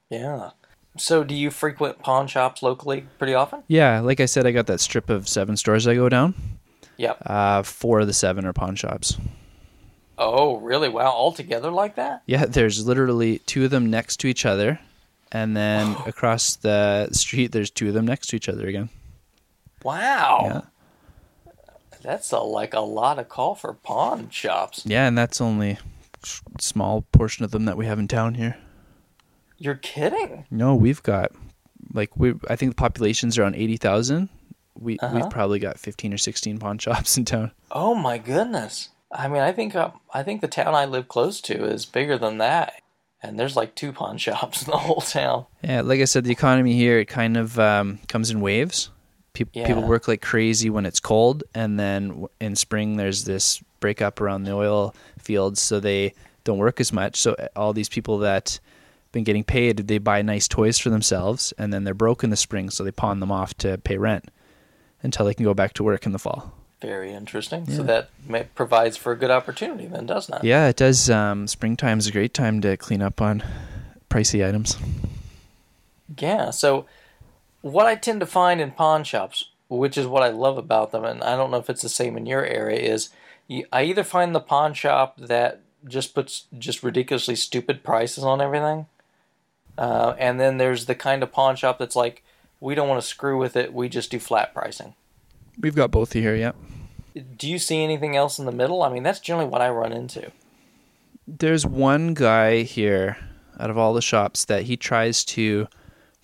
Yeah. 0.09 0.51
So, 0.99 1.23
do 1.23 1.33
you 1.33 1.49
frequent 1.49 1.99
pawn 1.99 2.27
shops 2.27 2.61
locally 2.61 3.07
pretty 3.17 3.33
often? 3.33 3.63
Yeah, 3.67 4.01
like 4.01 4.19
I 4.19 4.25
said, 4.25 4.45
I 4.45 4.51
got 4.51 4.67
that 4.67 4.81
strip 4.81 5.09
of 5.09 5.27
seven 5.27 5.55
stores 5.55 5.87
I 5.87 5.95
go 5.95 6.09
down. 6.09 6.33
Yep. 6.97 7.23
Uh, 7.25 7.63
four 7.63 8.01
of 8.01 8.07
the 8.07 8.13
seven 8.13 8.45
are 8.45 8.51
pawn 8.51 8.75
shops. 8.75 9.17
Oh, 10.17 10.57
really? 10.57 10.89
Wow, 10.89 11.11
all 11.11 11.31
together 11.31 11.71
like 11.71 11.95
that? 11.95 12.23
Yeah, 12.25 12.45
there's 12.45 12.85
literally 12.85 13.39
two 13.39 13.63
of 13.63 13.71
them 13.71 13.89
next 13.89 14.17
to 14.17 14.27
each 14.27 14.45
other, 14.45 14.79
and 15.31 15.55
then 15.55 15.95
across 16.05 16.57
the 16.57 17.07
street, 17.13 17.53
there's 17.53 17.69
two 17.71 17.87
of 17.87 17.93
them 17.93 18.05
next 18.05 18.27
to 18.27 18.35
each 18.35 18.49
other 18.49 18.67
again. 18.67 18.89
Wow. 19.83 20.39
Yeah. 20.43 21.53
That's 22.01 22.31
a, 22.33 22.39
like 22.39 22.73
a 22.73 22.81
lot 22.81 23.19
of 23.19 23.29
call 23.29 23.55
for 23.55 23.73
pawn 23.73 24.29
shops. 24.29 24.83
Yeah, 24.85 25.07
and 25.07 25.17
that's 25.17 25.39
only 25.39 25.77
small 26.59 27.03
portion 27.13 27.45
of 27.45 27.51
them 27.51 27.63
that 27.65 27.77
we 27.77 27.85
have 27.85 27.99
in 27.99 28.09
town 28.09 28.33
here. 28.35 28.57
You're 29.59 29.75
kidding? 29.75 30.45
No, 30.49 30.73
we've 30.75 31.03
got 31.03 31.31
like 31.93 32.15
we. 32.17 32.33
I 32.49 32.55
think 32.55 32.71
the 32.71 32.75
population's 32.75 33.37
around 33.37 33.55
eighty 33.55 33.77
thousand. 33.77 34.29
We 34.75 34.97
Uh-huh. 34.99 35.13
we've 35.15 35.29
probably 35.29 35.59
got 35.59 35.77
fifteen 35.77 36.13
or 36.13 36.17
sixteen 36.17 36.57
pawn 36.57 36.77
shops 36.79 37.17
in 37.17 37.25
town. 37.25 37.51
Oh 37.71 37.93
my 37.95 38.17
goodness. 38.17 38.89
I 39.11 39.27
mean, 39.27 39.41
I 39.41 39.51
think 39.51 39.75
uh, 39.75 39.91
I 40.13 40.23
think 40.23 40.41
the 40.41 40.47
town 40.47 40.75
I 40.75 40.85
live 40.85 41.07
close 41.07 41.41
to 41.41 41.65
is 41.65 41.85
bigger 41.85 42.17
than 42.17 42.37
that, 42.37 42.81
and 43.21 43.37
there's 43.39 43.55
like 43.55 43.75
two 43.75 43.91
pawn 43.91 44.17
shops 44.25 44.63
in 44.63 44.71
the 44.71 44.77
whole 44.77 45.01
town. 45.01 45.45
Yeah, 45.63 45.81
like 45.81 45.99
I 45.99 46.05
said, 46.05 46.23
the 46.23 46.31
economy 46.31 46.73
here 46.73 46.99
it 46.99 47.05
kind 47.07 47.35
of 47.37 47.59
um, 47.59 47.99
comes 48.07 48.31
in 48.31 48.39
waves. 48.41 48.89
Peop 49.33 49.51
People 49.51 49.67
Yeah. 49.81 49.87
work 49.87 50.07
like 50.07 50.21
crazy 50.21 50.69
when 50.69 50.85
it's 50.85 50.99
cold, 50.99 51.43
and 51.53 51.79
then 51.79 52.25
in 52.39 52.55
spring 52.55 52.97
there's 52.97 53.25
this 53.25 53.61
breakup 53.79 54.21
around 54.21 54.43
the 54.43 54.51
oil 54.53 54.93
fields, 55.17 55.61
so 55.61 55.79
they 55.79 56.13
don't 56.43 56.57
work 56.57 56.79
as 56.79 56.91
much. 56.93 57.17
So 57.17 57.33
uh, 57.33 57.47
all 57.55 57.73
these 57.73 57.89
people 57.89 58.19
that 58.19 58.59
been 59.11 59.23
getting 59.23 59.43
paid, 59.43 59.87
they 59.87 59.97
buy 59.97 60.21
nice 60.21 60.47
toys 60.47 60.77
for 60.77 60.89
themselves, 60.89 61.53
and 61.57 61.73
then 61.73 61.83
they're 61.83 61.93
broke 61.93 62.23
in 62.23 62.29
the 62.29 62.35
spring, 62.35 62.69
so 62.69 62.83
they 62.83 62.91
pawn 62.91 63.19
them 63.19 63.31
off 63.31 63.53
to 63.55 63.77
pay 63.79 63.97
rent 63.97 64.29
until 65.01 65.25
they 65.25 65.33
can 65.33 65.45
go 65.45 65.53
back 65.53 65.73
to 65.73 65.83
work 65.83 66.05
in 66.05 66.11
the 66.11 66.19
fall. 66.19 66.53
Very 66.81 67.11
interesting. 67.11 67.69
So 67.69 67.83
that 67.83 68.09
may, 68.25 68.43
provides 68.55 68.95
for 68.95 69.11
a 69.11 69.17
good 69.17 69.31
opportunity, 69.31 69.85
then, 69.85 70.05
doesn't 70.05 70.35
it? 70.35 70.43
Yeah, 70.45 70.69
it 70.69 70.77
does. 70.77 71.09
Um, 71.09 71.45
springtime's 71.45 72.07
a 72.07 72.11
great 72.11 72.33
time 72.33 72.61
to 72.61 72.77
clean 72.77 73.01
up 73.01 73.21
on 73.21 73.43
pricey 74.09 74.47
items. 74.47 74.77
Yeah. 76.17 76.51
So, 76.51 76.85
what 77.61 77.85
I 77.85 77.95
tend 77.95 78.21
to 78.21 78.25
find 78.25 78.61
in 78.61 78.71
pawn 78.71 79.03
shops, 79.03 79.49
which 79.67 79.97
is 79.97 80.07
what 80.07 80.23
I 80.23 80.29
love 80.29 80.57
about 80.57 80.91
them, 80.91 81.03
and 81.03 81.21
I 81.21 81.35
don't 81.35 81.51
know 81.51 81.57
if 81.57 81.69
it's 81.69 81.81
the 81.81 81.89
same 81.89 82.15
in 82.15 82.25
your 82.25 82.45
area, 82.45 82.79
is 82.79 83.09
you, 83.47 83.65
I 83.73 83.83
either 83.83 84.05
find 84.05 84.33
the 84.33 84.39
pawn 84.39 84.73
shop 84.73 85.17
that 85.17 85.61
just 85.85 86.15
puts 86.15 86.45
just 86.57 86.81
ridiculously 86.81 87.35
stupid 87.35 87.83
prices 87.83 88.23
on 88.23 88.39
everything, 88.39 88.85
uh, 89.79 90.13
and 90.19 90.39
then 90.39 90.57
there's 90.57 90.85
the 90.85 90.95
kind 90.95 91.23
of 91.23 91.31
pawn 91.31 91.55
shop 91.55 91.79
that's 91.79 91.95
like, 91.95 92.21
we 92.59 92.75
don't 92.75 92.89
want 92.89 93.01
to 93.01 93.07
screw 93.07 93.37
with 93.37 93.55
it, 93.55 93.73
we 93.73 93.87
just 93.87 94.11
do 94.11 94.19
flat 94.19 94.53
pricing. 94.53 94.93
We've 95.59 95.75
got 95.75 95.89
both 95.91 96.11
here, 96.13 96.35
yeah. 96.35 96.51
Do 97.37 97.49
you 97.49 97.57
see 97.57 97.83
anything 97.83 98.15
else 98.15 98.37
in 98.39 98.45
the 98.45 98.51
middle? 98.51 98.83
I 98.83 98.89
mean, 98.91 99.03
that's 99.03 99.19
generally 99.19 99.49
what 99.49 99.61
I 99.61 99.69
run 99.69 99.91
into. 99.93 100.31
There's 101.27 101.65
one 101.65 102.13
guy 102.13 102.63
here 102.63 103.17
out 103.59 103.69
of 103.69 103.77
all 103.77 103.93
the 103.93 104.01
shops 104.01 104.45
that 104.45 104.63
he 104.63 104.77
tries 104.77 105.23
to 105.25 105.67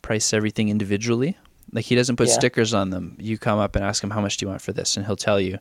price 0.01 0.33
everything 0.33 0.69
individually. 0.69 1.37
Like 1.71 1.85
he 1.85 1.95
doesn't 1.95 2.15
put 2.15 2.27
Yeah. 2.27 2.33
stickers 2.35 2.73
on 2.73 2.89
them. 2.91 3.15
You 3.19 3.37
come 3.37 3.59
up 3.59 3.75
and 3.75 3.83
ask 3.83 4.03
him 4.03 4.11
how 4.11 4.21
much 4.21 4.37
do 4.37 4.45
you 4.45 4.49
want 4.49 4.61
for 4.61 4.71
this, 4.73 4.95
and 4.97 5.05
he'll 5.05 5.15
tell 5.15 5.39
you. 5.39 5.59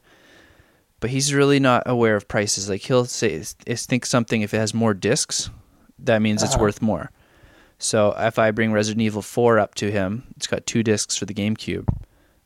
But 1.00 1.10
he's 1.10 1.34
really 1.34 1.58
not 1.60 1.82
aware 1.86 2.16
of 2.16 2.28
prices. 2.28 2.68
Like 2.68 2.82
he'll 2.82 3.04
say, 3.06 3.42
think 3.42 4.06
something 4.06 4.42
if 4.42 4.54
it 4.54 4.58
has 4.58 4.72
more 4.72 4.94
discs, 4.94 5.50
that 5.98 6.22
means 6.22 6.42
it's 6.42 6.54
Uh-huh. 6.54 6.62
worth 6.62 6.80
more. 6.82 7.10
So 7.84 8.14
if 8.16 8.38
I 8.38 8.50
bring 8.50 8.72
Resident 8.72 9.02
Evil 9.02 9.20
4 9.20 9.58
up 9.58 9.74
to 9.74 9.90
him, 9.90 10.24
it's 10.36 10.46
got 10.46 10.66
two 10.66 10.82
discs 10.82 11.18
for 11.18 11.26
the 11.26 11.34
GameCube. 11.34 11.86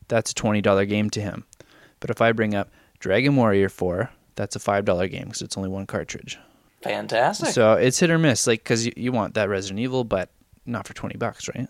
That's 0.09 0.33
a 0.33 0.35
twenty 0.35 0.61
dollar 0.61 0.85
game 0.85 1.11
to 1.11 1.21
him. 1.21 1.45
But 2.01 2.11
if 2.11 2.21
I 2.21 2.33
bring 2.33 2.57
up 2.57 2.71
Dragon 2.99 3.37
Warrior 3.37 3.69
4, 3.69 4.11
that's 4.35 4.57
a 4.57 4.59
five 4.59 4.85
dollar 4.85 5.07
game 5.07 5.27
because 5.27 5.43
it's 5.43 5.57
only 5.57 5.69
one 5.69 5.87
cartridge. 5.87 6.39
Fantastic. 6.83 7.51
So 7.51 7.75
it's 7.75 8.01
hit 8.01 8.11
or 8.11 8.19
miss, 8.19 8.47
like 8.49 8.65
because 8.65 8.85
you, 8.85 8.93
you 8.97 9.13
want 9.13 9.35
that 9.35 9.49
Resident 9.49 9.79
Evil, 9.79 10.03
but 10.03 10.31
not 10.67 10.89
for 10.89 10.95
twenty 10.95 11.17
bucks, 11.17 11.49
right? 11.55 11.69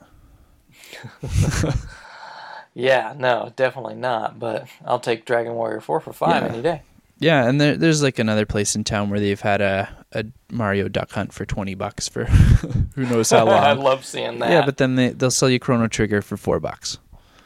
yeah, 2.75 3.15
no, 3.19 3.53
definitely 3.57 3.97
not. 3.97 4.39
But 4.39 4.67
I'll 4.85 5.01
take 5.01 5.25
Dragon 5.27 5.55
Warrior 5.55 5.81
4 5.81 6.01
for 6.01 6.13
5 6.13 6.43
Yeah. 6.43 6.49
any 6.49 6.63
day. 6.63 6.83
Yeah, 7.21 7.49
and 7.49 7.61
there, 7.61 7.77
there's 7.77 8.03
like 8.03 8.19
another 8.19 8.47
place 8.47 8.77
in 8.77 8.85
town 8.85 9.11
where 9.11 9.19
they've 9.19 9.41
had 9.41 9.61
a, 9.61 9.89
a 10.13 10.25
Mario 10.53 10.89
Duck 10.89 11.11
Hunt 11.11 11.33
for 11.33 11.45
twenty 11.45 11.75
bucks 11.75 12.09
for 12.09 12.25
who 12.95 13.07
knows 13.07 13.31
how 13.31 13.45
long. 13.47 13.63
I 13.63 13.73
love 13.73 14.05
seeing 14.05 14.39
that. 14.39 14.51
yeah, 14.51 14.65
but 14.65 14.77
then 14.77 14.95
they 14.95 15.09
they'll 15.11 15.31
sell 15.31 15.51
you 15.51 15.59
Chrono 15.59 15.89
Trigger 15.89 16.23
for 16.23 16.37
four 16.37 16.61
bucks. 16.61 16.99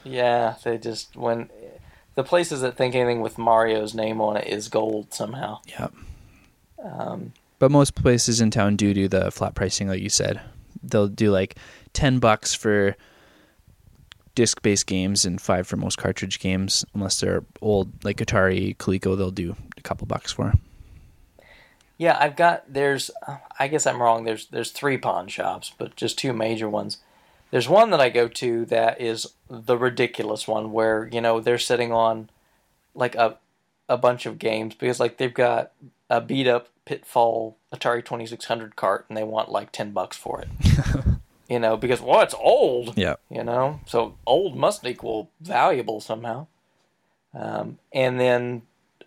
Yeah, 0.05 0.57
they 0.63 0.79
just 0.79 1.17
when 1.17 1.49
the 2.15 2.23
places 2.25 2.61
that 2.61 2.77
think 2.77 2.95
anything 2.95 3.21
with 3.23 3.39
Mario's 3.39 3.95
name 3.95 4.21
on 4.21 4.37
it 4.37 4.47
is 4.47 4.69
gold 4.69 5.15
somehow. 5.15 5.61
Yeah, 5.67 5.89
Um, 6.83 7.33
but 7.59 7.71
most 7.71 7.95
places 7.95 8.41
in 8.41 8.51
town 8.51 8.77
do 8.77 8.93
do 8.93 9.09
the 9.09 9.31
flat 9.31 9.55
pricing, 9.55 9.89
like 9.89 10.03
you 10.03 10.11
said. 10.11 10.41
They'll 10.83 11.09
do 11.09 11.31
like 11.31 11.57
ten 11.93 12.19
bucks 12.19 12.53
for 12.55 12.97
disc-based 14.35 14.87
games 14.87 15.25
and 15.25 15.41
five 15.41 15.67
for 15.67 15.77
most 15.77 15.99
cartridge 15.99 16.39
games, 16.41 16.85
unless 16.95 17.21
they're 17.21 17.45
old 17.61 18.05
like 18.05 18.19
Atari, 18.19 18.77
Coleco. 18.77 19.17
They'll 19.17 19.31
do 19.31 19.57
a 19.77 19.81
couple 19.83 20.07
bucks 20.07 20.33
for. 20.33 20.53
yeah, 21.99 22.17
I've 22.21 22.37
got 22.37 22.65
there's 22.73 23.11
I 23.59 23.69
guess 23.69 23.87
I'm 23.87 24.03
wrong. 24.03 24.25
There's 24.25 24.47
there's 24.47 24.71
three 24.71 24.99
pawn 24.99 25.29
shops, 25.29 25.73
but 25.77 25.97
just 25.97 26.19
two 26.19 26.33
major 26.33 26.69
ones. 26.69 26.99
There's 27.51 27.69
one 27.69 27.91
that 27.91 28.01
I 28.01 28.09
go 28.09 28.29
to 28.29 28.65
that 28.67 29.01
is 29.01 29.27
the 29.49 29.77
ridiculous 29.77 30.49
one 30.49 30.73
where 30.73 31.09
you 31.13 31.21
know 31.21 31.41
they're 31.41 31.59
sitting 31.59 31.93
on 31.93 32.31
like 32.95 33.15
a 33.15 33.39
a 33.89 33.97
bunch 33.99 34.27
of 34.27 34.39
games 34.39 34.75
because 34.75 34.99
like 34.99 35.19
they've 35.19 35.33
got 35.33 35.73
a 36.09 36.21
beat 36.21 36.49
up 36.49 36.69
Pitfall 36.87 37.57
Atari 37.73 38.05
Twenty 38.05 38.27
Six 38.27 38.47
Hundred 38.47 38.75
cart 38.75 39.07
and 39.09 39.17
they 39.17 39.23
want 39.23 39.51
like 39.51 39.71
ten 39.71 39.93
bucks 39.93 40.17
for 40.17 40.41
it. 40.43 40.49
you 41.53 41.59
know, 41.59 41.77
because 41.77 42.01
well, 42.01 42.23
it's 42.23 42.35
old. 42.35 42.97
Yeah. 42.97 43.17
You 43.29 43.45
know, 43.45 43.81
so 43.85 44.15
old 44.25 44.57
must 44.57 44.87
equal 44.87 45.29
valuable 45.39 46.01
somehow. 46.01 46.47
Um, 47.35 47.79
and 47.93 48.19
then 48.19 48.63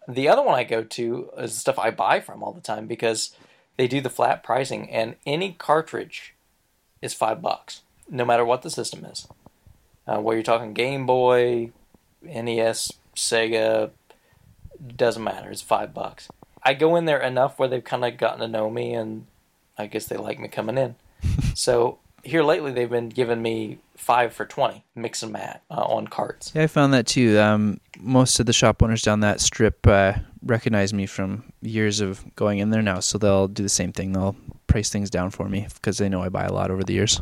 the 0.07 0.29
other 0.29 0.43
one 0.43 0.53
I 0.53 0.63
go 0.63 0.83
to 0.83 1.31
is 1.39 1.53
the 1.53 1.59
stuff 1.59 1.79
I 1.79 1.89
buy 1.89 2.19
from 2.19 2.43
all 2.43 2.53
the 2.53 2.61
time 2.61 2.85
because 2.85 3.35
they 3.77 3.87
do 3.87 3.99
the 3.99 4.11
flat 4.11 4.43
pricing, 4.43 4.91
and 4.91 5.15
any 5.25 5.53
cartridge 5.53 6.35
is 7.01 7.15
five 7.15 7.41
bucks, 7.41 7.81
no 8.07 8.23
matter 8.23 8.45
what 8.45 8.61
the 8.61 8.69
system 8.69 9.03
is. 9.05 9.27
Uh, 10.07 10.19
where 10.19 10.35
you're 10.35 10.43
talking 10.43 10.73
Game 10.73 11.07
Boy, 11.07 11.71
NES, 12.21 12.93
Sega, 13.15 13.89
doesn't 14.95 15.23
matter. 15.23 15.49
It's 15.49 15.63
five 15.63 15.95
bucks. 15.95 16.29
I 16.61 16.75
go 16.75 16.95
in 16.95 17.05
there 17.05 17.21
enough 17.21 17.57
where 17.57 17.67
they've 17.67 17.83
kind 17.83 18.05
of 18.05 18.17
gotten 18.17 18.41
to 18.41 18.47
know 18.47 18.69
me, 18.69 18.93
and 18.93 19.25
I 19.79 19.87
guess 19.87 20.05
they 20.05 20.17
like 20.17 20.39
me 20.39 20.47
coming 20.47 20.77
in. 20.77 20.95
so 21.55 21.97
here 22.25 22.43
lately, 22.43 22.71
they've 22.71 22.89
been 22.89 23.09
giving 23.09 23.41
me 23.41 23.79
five 23.95 24.33
for 24.33 24.45
twenty, 24.45 24.83
mix 24.95 25.23
and 25.23 25.31
match 25.31 25.61
uh, 25.71 25.75
on 25.83 26.07
carts. 26.07 26.51
Yeah, 26.55 26.63
I 26.63 26.67
found 26.67 26.93
that 26.93 27.07
too. 27.07 27.37
Um, 27.39 27.79
most 27.99 28.39
of 28.39 28.45
the 28.45 28.53
shop 28.53 28.81
owners 28.83 29.01
down 29.01 29.21
that 29.21 29.39
strip 29.39 29.85
uh, 29.87 30.13
recognize 30.43 30.93
me 30.93 31.05
from 31.05 31.43
years 31.61 32.01
of 32.01 32.23
going 32.35 32.59
in 32.59 32.69
there 32.71 32.81
now, 32.81 32.99
so 32.99 33.17
they'll 33.17 33.47
do 33.47 33.63
the 33.63 33.69
same 33.69 33.91
thing. 33.93 34.11
They'll 34.11 34.35
price 34.67 34.89
things 34.89 35.09
down 35.09 35.29
for 35.31 35.47
me 35.47 35.67
because 35.75 35.97
they 35.99 36.09
know 36.09 36.21
I 36.21 36.29
buy 36.29 36.45
a 36.45 36.51
lot 36.53 36.71
over 36.71 36.83
the 36.83 36.93
years. 36.93 37.21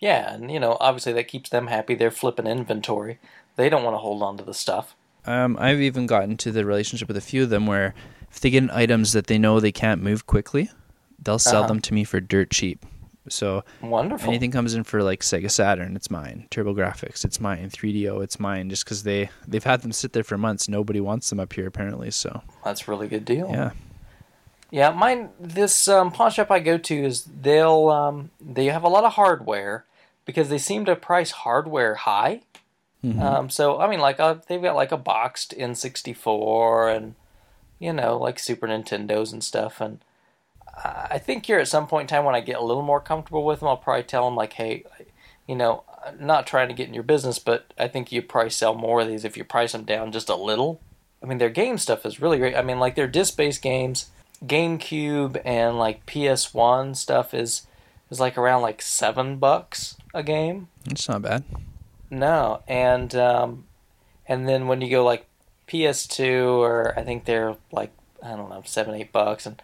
Yeah, 0.00 0.32
and 0.32 0.50
you 0.50 0.60
know, 0.60 0.76
obviously 0.80 1.12
that 1.14 1.28
keeps 1.28 1.50
them 1.50 1.66
happy. 1.66 1.94
They're 1.94 2.10
flipping 2.10 2.46
inventory. 2.46 3.18
They 3.56 3.68
don't 3.68 3.82
want 3.82 3.94
to 3.94 3.98
hold 3.98 4.22
on 4.22 4.36
to 4.38 4.44
the 4.44 4.54
stuff. 4.54 4.94
Um, 5.26 5.56
I've 5.60 5.80
even 5.80 6.06
gotten 6.06 6.36
to 6.38 6.52
the 6.52 6.64
relationship 6.64 7.08
with 7.08 7.16
a 7.16 7.20
few 7.20 7.42
of 7.42 7.50
them 7.50 7.66
where 7.66 7.92
if 8.30 8.38
they 8.40 8.50
get 8.50 8.70
items 8.70 9.12
that 9.12 9.26
they 9.26 9.36
know 9.36 9.58
they 9.58 9.72
can't 9.72 10.00
move 10.00 10.26
quickly, 10.26 10.70
they'll 11.18 11.40
sell 11.40 11.60
Uh-huh. 11.60 11.66
them 11.68 11.80
to 11.80 11.92
me 11.94 12.04
for 12.04 12.20
dirt 12.20 12.50
cheap. 12.50 12.86
So 13.32 13.64
Wonderful. 13.80 14.28
anything 14.28 14.50
comes 14.50 14.74
in 14.74 14.84
for 14.84 15.02
like 15.02 15.20
Sega 15.20 15.50
Saturn, 15.50 15.96
it's 15.96 16.10
mine. 16.10 16.46
TurboGrafx, 16.50 17.24
it's 17.24 17.40
mine. 17.40 17.70
3DO, 17.70 18.22
it's 18.22 18.38
mine. 18.40 18.70
Just 18.70 18.84
because 18.84 19.02
they 19.02 19.30
they've 19.46 19.64
had 19.64 19.82
them 19.82 19.92
sit 19.92 20.12
there 20.12 20.24
for 20.24 20.38
months, 20.38 20.68
nobody 20.68 21.00
wants 21.00 21.30
them 21.30 21.40
up 21.40 21.52
here 21.52 21.66
apparently. 21.66 22.10
So 22.10 22.42
That's 22.64 22.86
a 22.86 22.90
really 22.90 23.08
good 23.08 23.24
deal. 23.24 23.48
yeah, 23.50 23.70
Yeah, 24.70 24.90
mine. 24.90 25.30
This 25.40 25.88
um, 25.88 26.10
pawn 26.10 26.30
shop 26.30 26.50
I 26.50 26.58
go 26.60 26.78
to 26.78 26.94
is 27.04 27.24
they'll 27.24 27.88
um, 27.88 28.30
they 28.40 28.66
have 28.66 28.82
a 28.84 28.88
lot 28.88 29.04
of 29.04 29.14
hardware 29.14 29.84
because 30.24 30.48
they 30.50 30.58
seem 30.58 30.84
to 30.84 30.94
price 30.96 31.30
hardware 31.30 31.94
high. 31.94 32.42
Mhm. 33.04 33.22
Um, 33.22 33.48
so 33.50 33.78
I 33.80 33.88
mean, 33.88 34.00
like 34.00 34.18
uh, 34.20 34.36
they've 34.48 34.60
got 34.60 34.74
like 34.76 34.92
a 34.92 34.96
boxed 34.96 35.54
N64 35.56 36.96
and 36.96 37.14
you 37.78 37.92
know 37.92 38.18
like 38.18 38.38
Super 38.38 38.66
Nintendos 38.66 39.32
and 39.32 39.42
stuff. 39.42 39.80
And 39.80 40.00
I 40.84 41.18
think 41.18 41.46
here 41.46 41.58
at 41.58 41.68
some 41.68 41.86
point 41.86 42.10
in 42.10 42.16
time 42.16 42.24
when 42.24 42.34
I 42.34 42.40
get 42.40 42.56
a 42.56 42.64
little 42.64 42.82
more 42.82 43.00
comfortable 43.00 43.44
with 43.44 43.60
them, 43.60 43.68
I'll 43.68 43.76
probably 43.76 44.04
tell 44.04 44.24
them 44.24 44.36
like, 44.36 44.52
hey, 44.54 44.84
you 45.46 45.56
know, 45.56 45.84
I'm 46.04 46.24
not 46.24 46.46
trying 46.46 46.68
to 46.68 46.74
get 46.74 46.88
in 46.88 46.94
your 46.94 47.02
business, 47.02 47.38
but 47.38 47.72
I 47.78 47.88
think 47.88 48.12
you 48.12 48.22
probably 48.22 48.50
sell 48.50 48.74
more 48.74 49.00
of 49.00 49.08
these 49.08 49.24
if 49.24 49.36
you 49.36 49.44
price 49.44 49.72
them 49.72 49.84
down 49.84 50.12
just 50.12 50.28
a 50.28 50.36
little. 50.36 50.80
I 51.22 51.26
mean, 51.26 51.38
their 51.38 51.50
game 51.50 51.78
stuff 51.78 52.06
is 52.06 52.20
really 52.20 52.38
great. 52.38 52.54
I 52.54 52.62
mean, 52.62 52.78
like 52.78 52.94
their 52.94 53.08
disc-based 53.08 53.62
games, 53.62 54.10
GameCube 54.44 55.40
and 55.44 55.78
like 55.78 56.06
PS1 56.06 56.96
stuff 56.96 57.34
is 57.34 57.66
is 58.10 58.20
like 58.20 58.38
around 58.38 58.62
like 58.62 58.80
seven 58.80 59.36
bucks 59.36 59.96
a 60.14 60.22
game. 60.22 60.68
it's 60.86 61.08
not 61.08 61.22
bad. 61.22 61.44
No, 62.10 62.62
and 62.66 63.14
um, 63.14 63.64
and 64.26 64.48
then 64.48 64.66
when 64.66 64.80
you 64.80 64.90
go 64.90 65.04
like 65.04 65.26
PS2, 65.66 66.58
or 66.58 66.98
I 66.98 67.02
think 67.02 67.24
they're 67.24 67.56
like 67.72 67.92
I 68.22 68.36
don't 68.36 68.48
know 68.48 68.62
seven 68.64 68.94
eight 68.94 69.12
bucks, 69.12 69.44
and 69.44 69.60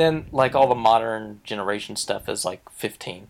then 0.00 0.26
like 0.32 0.54
all 0.54 0.68
the 0.68 0.74
modern 0.74 1.40
generation 1.44 1.96
stuff 1.96 2.28
is 2.28 2.44
like 2.44 2.68
fifteen. 2.70 3.28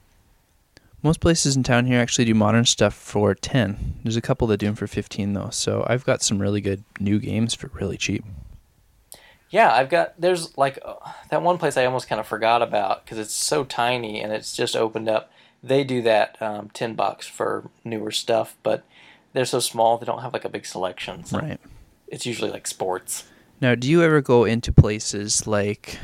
Most 1.03 1.21
places 1.21 1.57
in 1.57 1.62
town 1.62 1.87
here 1.87 2.01
actually 2.01 2.25
do 2.25 2.35
modern 2.35 2.64
stuff 2.64 2.95
for 2.95 3.35
ten. 3.35 3.95
There's 4.03 4.17
a 4.17 4.23
couple 4.23 4.47
that 4.49 4.59
do 4.59 4.67
them 4.67 4.75
for 4.75 4.87
fifteen 4.87 5.33
though. 5.33 5.51
So 5.51 5.85
I've 5.89 6.05
got 6.05 6.23
some 6.23 6.41
really 6.41 6.61
good 6.61 6.83
new 6.99 7.19
games 7.19 7.55
for 7.55 7.69
really 7.69 7.97
cheap. 7.97 8.25
Yeah, 9.51 9.73
I've 9.73 9.89
got 9.89 10.21
there's 10.21 10.57
like 10.59 10.79
uh, 10.85 10.95
that 11.31 11.43
one 11.43 11.59
place 11.59 11.77
I 11.77 11.85
almost 11.85 12.09
kind 12.09 12.21
of 12.21 12.27
forgot 12.27 12.62
about 12.62 13.05
because 13.05 13.19
it's 13.19 13.35
so 13.35 13.64
tiny 13.64 14.21
and 14.21 14.33
it's 14.33 14.57
just 14.57 14.75
opened 14.75 15.09
up. 15.09 15.31
They 15.62 15.85
do 15.85 16.03
that 16.03 16.41
um, 16.43 16.71
ten 16.75 16.95
bucks 16.95 17.27
for 17.27 17.71
newer 17.85 18.11
stuff, 18.11 18.57
but 18.62 18.85
they're 19.33 19.45
so 19.45 19.61
small 19.61 19.99
they 19.99 20.07
don't 20.07 20.23
have 20.23 20.33
like 20.33 20.45
a 20.45 20.49
big 20.49 20.67
selection. 20.67 21.25
So 21.25 21.39
Right. 21.39 21.61
It's 22.09 22.27
usually 22.27 22.51
like 22.51 22.67
sports. 22.67 23.25
Now, 23.61 23.75
do 23.75 23.89
you 23.89 24.03
ever 24.03 24.21
go 24.21 24.45
into 24.45 24.73
places 24.73 25.47
like 25.47 25.99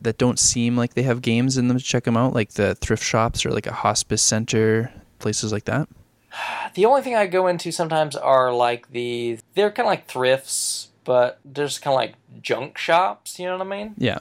that 0.00 0.18
don't 0.18 0.38
seem 0.38 0.76
like 0.76 0.94
they 0.94 1.02
have 1.02 1.22
games 1.22 1.56
in 1.56 1.68
them 1.68 1.78
to 1.78 1.84
check 1.84 2.04
them 2.04 2.16
out, 2.16 2.34
like 2.34 2.52
the 2.52 2.74
thrift 2.76 3.02
shops 3.02 3.44
or 3.44 3.50
like 3.50 3.66
a 3.66 3.72
hospice 3.72 4.22
center, 4.22 4.92
places 5.18 5.52
like 5.52 5.64
that? 5.64 5.88
The 6.74 6.84
only 6.84 7.00
thing 7.00 7.14
I 7.14 7.26
go 7.26 7.46
into 7.46 7.72
sometimes 7.72 8.14
are 8.16 8.52
like 8.52 8.90
the 8.90 9.38
they're 9.54 9.70
kind 9.70 9.86
of 9.86 9.90
like 9.90 10.06
thrifts, 10.06 10.88
but 11.04 11.40
there's 11.42 11.78
kind 11.78 11.94
of 11.94 11.96
like 11.96 12.14
junk 12.42 12.76
shops. 12.76 13.38
You 13.38 13.46
know 13.46 13.56
what 13.56 13.66
I 13.66 13.70
mean? 13.70 13.94
Yeah. 13.96 14.18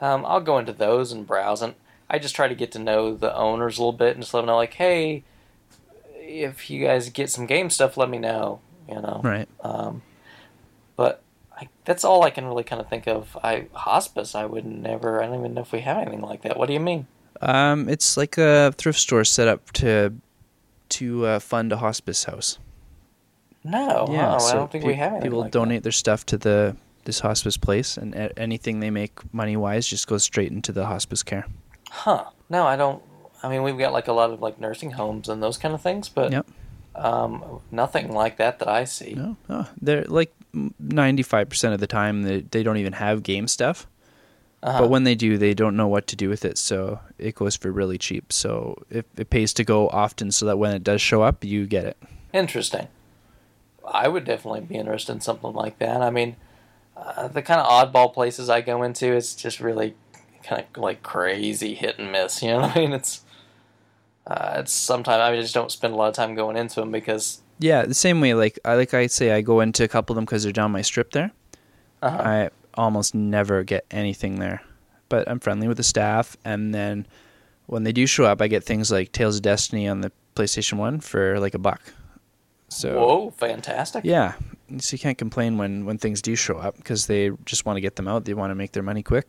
Um, 0.00 0.24
I'll 0.24 0.40
go 0.40 0.58
into 0.58 0.72
those 0.72 1.10
and 1.10 1.26
browse, 1.26 1.60
and 1.60 1.74
I 2.08 2.20
just 2.20 2.36
try 2.36 2.46
to 2.46 2.54
get 2.54 2.70
to 2.72 2.78
know 2.78 3.16
the 3.16 3.34
owners 3.34 3.78
a 3.78 3.80
little 3.80 3.92
bit 3.92 4.14
and 4.14 4.22
just 4.22 4.34
let 4.34 4.42
them 4.42 4.46
know, 4.46 4.56
like, 4.56 4.74
hey, 4.74 5.24
if 6.16 6.70
you 6.70 6.84
guys 6.84 7.08
get 7.08 7.30
some 7.30 7.46
game 7.46 7.70
stuff, 7.70 7.96
let 7.96 8.08
me 8.08 8.18
know. 8.18 8.60
You 8.88 8.96
know. 8.96 9.20
Right. 9.24 9.48
Um, 9.62 10.02
I, 11.62 11.68
that's 11.84 12.04
all 12.04 12.22
I 12.24 12.30
can 12.30 12.44
really 12.46 12.64
kind 12.64 12.80
of 12.80 12.88
think 12.88 13.06
of. 13.06 13.36
I 13.42 13.66
hospice. 13.72 14.34
I 14.34 14.44
would 14.46 14.64
never. 14.64 15.22
I 15.22 15.26
don't 15.26 15.38
even 15.38 15.54
know 15.54 15.62
if 15.62 15.72
we 15.72 15.80
have 15.80 15.96
anything 15.98 16.20
like 16.22 16.42
that. 16.42 16.56
What 16.56 16.66
do 16.66 16.72
you 16.72 16.80
mean? 16.80 17.06
Um, 17.40 17.88
it's 17.88 18.16
like 18.16 18.38
a 18.38 18.72
thrift 18.76 18.98
store 18.98 19.24
set 19.24 19.48
up 19.48 19.70
to 19.72 20.14
to 20.90 21.26
uh, 21.26 21.38
fund 21.38 21.72
a 21.72 21.76
hospice 21.78 22.24
house. 22.24 22.58
No. 23.64 24.08
yeah, 24.10 24.34
oh, 24.34 24.38
so 24.38 24.50
I 24.50 24.54
don't 24.54 24.70
think 24.72 24.84
we 24.84 24.94
have 24.94 25.12
anything 25.12 25.22
people 25.22 25.38
like 25.40 25.52
that. 25.52 25.58
donate 25.58 25.82
their 25.84 25.92
stuff 25.92 26.26
to 26.26 26.38
the 26.38 26.76
this 27.04 27.20
hospice 27.20 27.56
place, 27.56 27.96
and 27.96 28.14
a- 28.14 28.36
anything 28.38 28.80
they 28.80 28.90
make 28.90 29.12
money 29.32 29.56
wise 29.56 29.86
just 29.86 30.06
goes 30.06 30.22
straight 30.24 30.50
into 30.52 30.72
the 30.72 30.86
hospice 30.86 31.22
care. 31.22 31.46
Huh. 31.90 32.24
No, 32.48 32.64
I 32.66 32.76
don't. 32.76 33.02
I 33.42 33.48
mean, 33.48 33.62
we've 33.62 33.78
got 33.78 33.92
like 33.92 34.08
a 34.08 34.12
lot 34.12 34.30
of 34.30 34.40
like 34.40 34.60
nursing 34.60 34.92
homes 34.92 35.28
and 35.28 35.42
those 35.42 35.58
kind 35.58 35.74
of 35.74 35.80
things, 35.80 36.08
but 36.08 36.30
Yep. 36.32 36.46
Um, 36.94 37.60
nothing 37.70 38.12
like 38.12 38.36
that 38.36 38.58
that 38.58 38.68
I 38.68 38.84
see. 38.84 39.14
No, 39.14 39.36
oh, 39.48 39.68
they're 39.80 40.04
like 40.04 40.32
ninety 40.78 41.22
five 41.22 41.48
percent 41.48 41.74
of 41.74 41.80
the 41.80 41.86
time 41.86 42.22
they 42.22 42.40
they 42.40 42.62
don't 42.62 42.78
even 42.78 42.94
have 42.94 43.22
game 43.22 43.48
stuff. 43.48 43.86
Uh-huh. 44.62 44.82
But 44.82 44.90
when 44.90 45.02
they 45.02 45.16
do, 45.16 45.38
they 45.38 45.54
don't 45.54 45.76
know 45.76 45.88
what 45.88 46.06
to 46.08 46.16
do 46.16 46.28
with 46.28 46.44
it, 46.44 46.56
so 46.56 47.00
it 47.18 47.34
goes 47.34 47.56
for 47.56 47.72
really 47.72 47.98
cheap. 47.98 48.32
So 48.32 48.80
it, 48.90 49.06
it 49.16 49.28
pays 49.28 49.52
to 49.54 49.64
go 49.64 49.88
often, 49.88 50.30
so 50.30 50.46
that 50.46 50.56
when 50.56 50.72
it 50.72 50.84
does 50.84 51.00
show 51.00 51.22
up, 51.22 51.42
you 51.42 51.66
get 51.66 51.84
it. 51.84 51.96
Interesting. 52.32 52.86
I 53.84 54.06
would 54.06 54.24
definitely 54.24 54.60
be 54.60 54.76
interested 54.76 55.12
in 55.12 55.20
something 55.20 55.52
like 55.52 55.80
that. 55.80 56.00
I 56.00 56.10
mean, 56.10 56.36
uh, 56.96 57.26
the 57.26 57.42
kind 57.42 57.60
of 57.60 57.66
oddball 57.66 58.14
places 58.14 58.48
I 58.48 58.60
go 58.60 58.84
into, 58.84 59.12
it's 59.12 59.34
just 59.34 59.58
really 59.58 59.96
kind 60.44 60.64
of 60.64 60.80
like 60.80 61.02
crazy 61.02 61.74
hit 61.74 61.98
and 61.98 62.12
miss. 62.12 62.40
You 62.40 62.50
know 62.50 62.60
what 62.60 62.76
I 62.76 62.80
mean? 62.80 62.92
It's 62.92 63.21
uh, 64.26 64.54
it's 64.58 64.72
sometimes 64.72 65.20
I 65.20 65.34
just 65.36 65.54
don't 65.54 65.70
spend 65.70 65.94
a 65.94 65.96
lot 65.96 66.08
of 66.08 66.14
time 66.14 66.34
going 66.34 66.56
into 66.56 66.80
them 66.80 66.90
because 66.90 67.42
Yeah, 67.58 67.84
the 67.84 67.94
same 67.94 68.20
way. 68.20 68.34
Like 68.34 68.58
I 68.64 68.74
like 68.74 68.94
I 68.94 69.06
say, 69.08 69.32
I 69.32 69.40
go 69.40 69.60
into 69.60 69.84
a 69.84 69.88
couple 69.88 70.14
of 70.14 70.16
them 70.16 70.24
because 70.24 70.42
they're 70.42 70.52
down 70.52 70.70
my 70.72 70.82
strip 70.82 71.12
there. 71.12 71.32
uh 72.02 72.06
I 72.24 72.50
almost 72.74 73.14
never 73.14 73.62
get 73.64 73.84
anything 73.90 74.38
there, 74.38 74.62
but 75.08 75.28
I'm 75.28 75.40
friendly 75.40 75.68
with 75.68 75.76
the 75.76 75.82
staff, 75.84 76.36
and 76.44 76.74
then 76.74 77.06
when 77.66 77.84
they 77.84 77.92
do 77.92 78.06
show 78.06 78.24
up, 78.24 78.40
I 78.42 78.48
get 78.48 78.64
things 78.64 78.90
like 78.90 79.12
Tales 79.12 79.36
of 79.36 79.42
Destiny 79.42 79.88
on 79.88 80.00
the 80.00 80.12
PlayStation 80.34 80.78
One 80.78 81.00
for 81.00 81.38
like 81.38 81.54
a 81.54 81.58
buck. 81.58 81.80
So 82.68 82.98
whoa, 82.98 83.30
fantastic. 83.30 84.04
yeah, 84.04 84.34
so 84.78 84.94
you 84.94 84.98
can't 84.98 85.18
complain 85.18 85.58
when 85.58 85.84
when 85.84 85.98
things 85.98 86.22
do 86.22 86.34
show 86.34 86.56
up 86.56 86.76
because 86.76 87.06
they 87.06 87.30
just 87.44 87.66
want 87.66 87.76
to 87.76 87.80
get 87.80 87.96
them 87.96 88.08
out. 88.08 88.24
They 88.24 88.34
want 88.34 88.50
to 88.50 88.54
make 88.54 88.72
their 88.72 88.82
money 88.82 89.02
quick. 89.02 89.26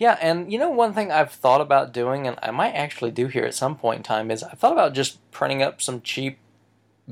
Yeah, 0.00 0.16
and 0.20 0.50
you 0.50 0.58
know 0.58 0.70
one 0.70 0.94
thing 0.94 1.12
I've 1.12 1.30
thought 1.30 1.60
about 1.60 1.92
doing, 1.92 2.26
and 2.26 2.38
I 2.42 2.50
might 2.50 2.72
actually 2.72 3.10
do 3.10 3.26
here 3.28 3.44
at 3.44 3.54
some 3.54 3.76
point 3.76 3.98
in 3.98 4.02
time, 4.02 4.30
is 4.30 4.42
I've 4.42 4.58
thought 4.58 4.72
about 4.72 4.94
just 4.94 5.18
printing 5.30 5.62
up 5.62 5.80
some 5.82 6.00
cheap 6.00 6.38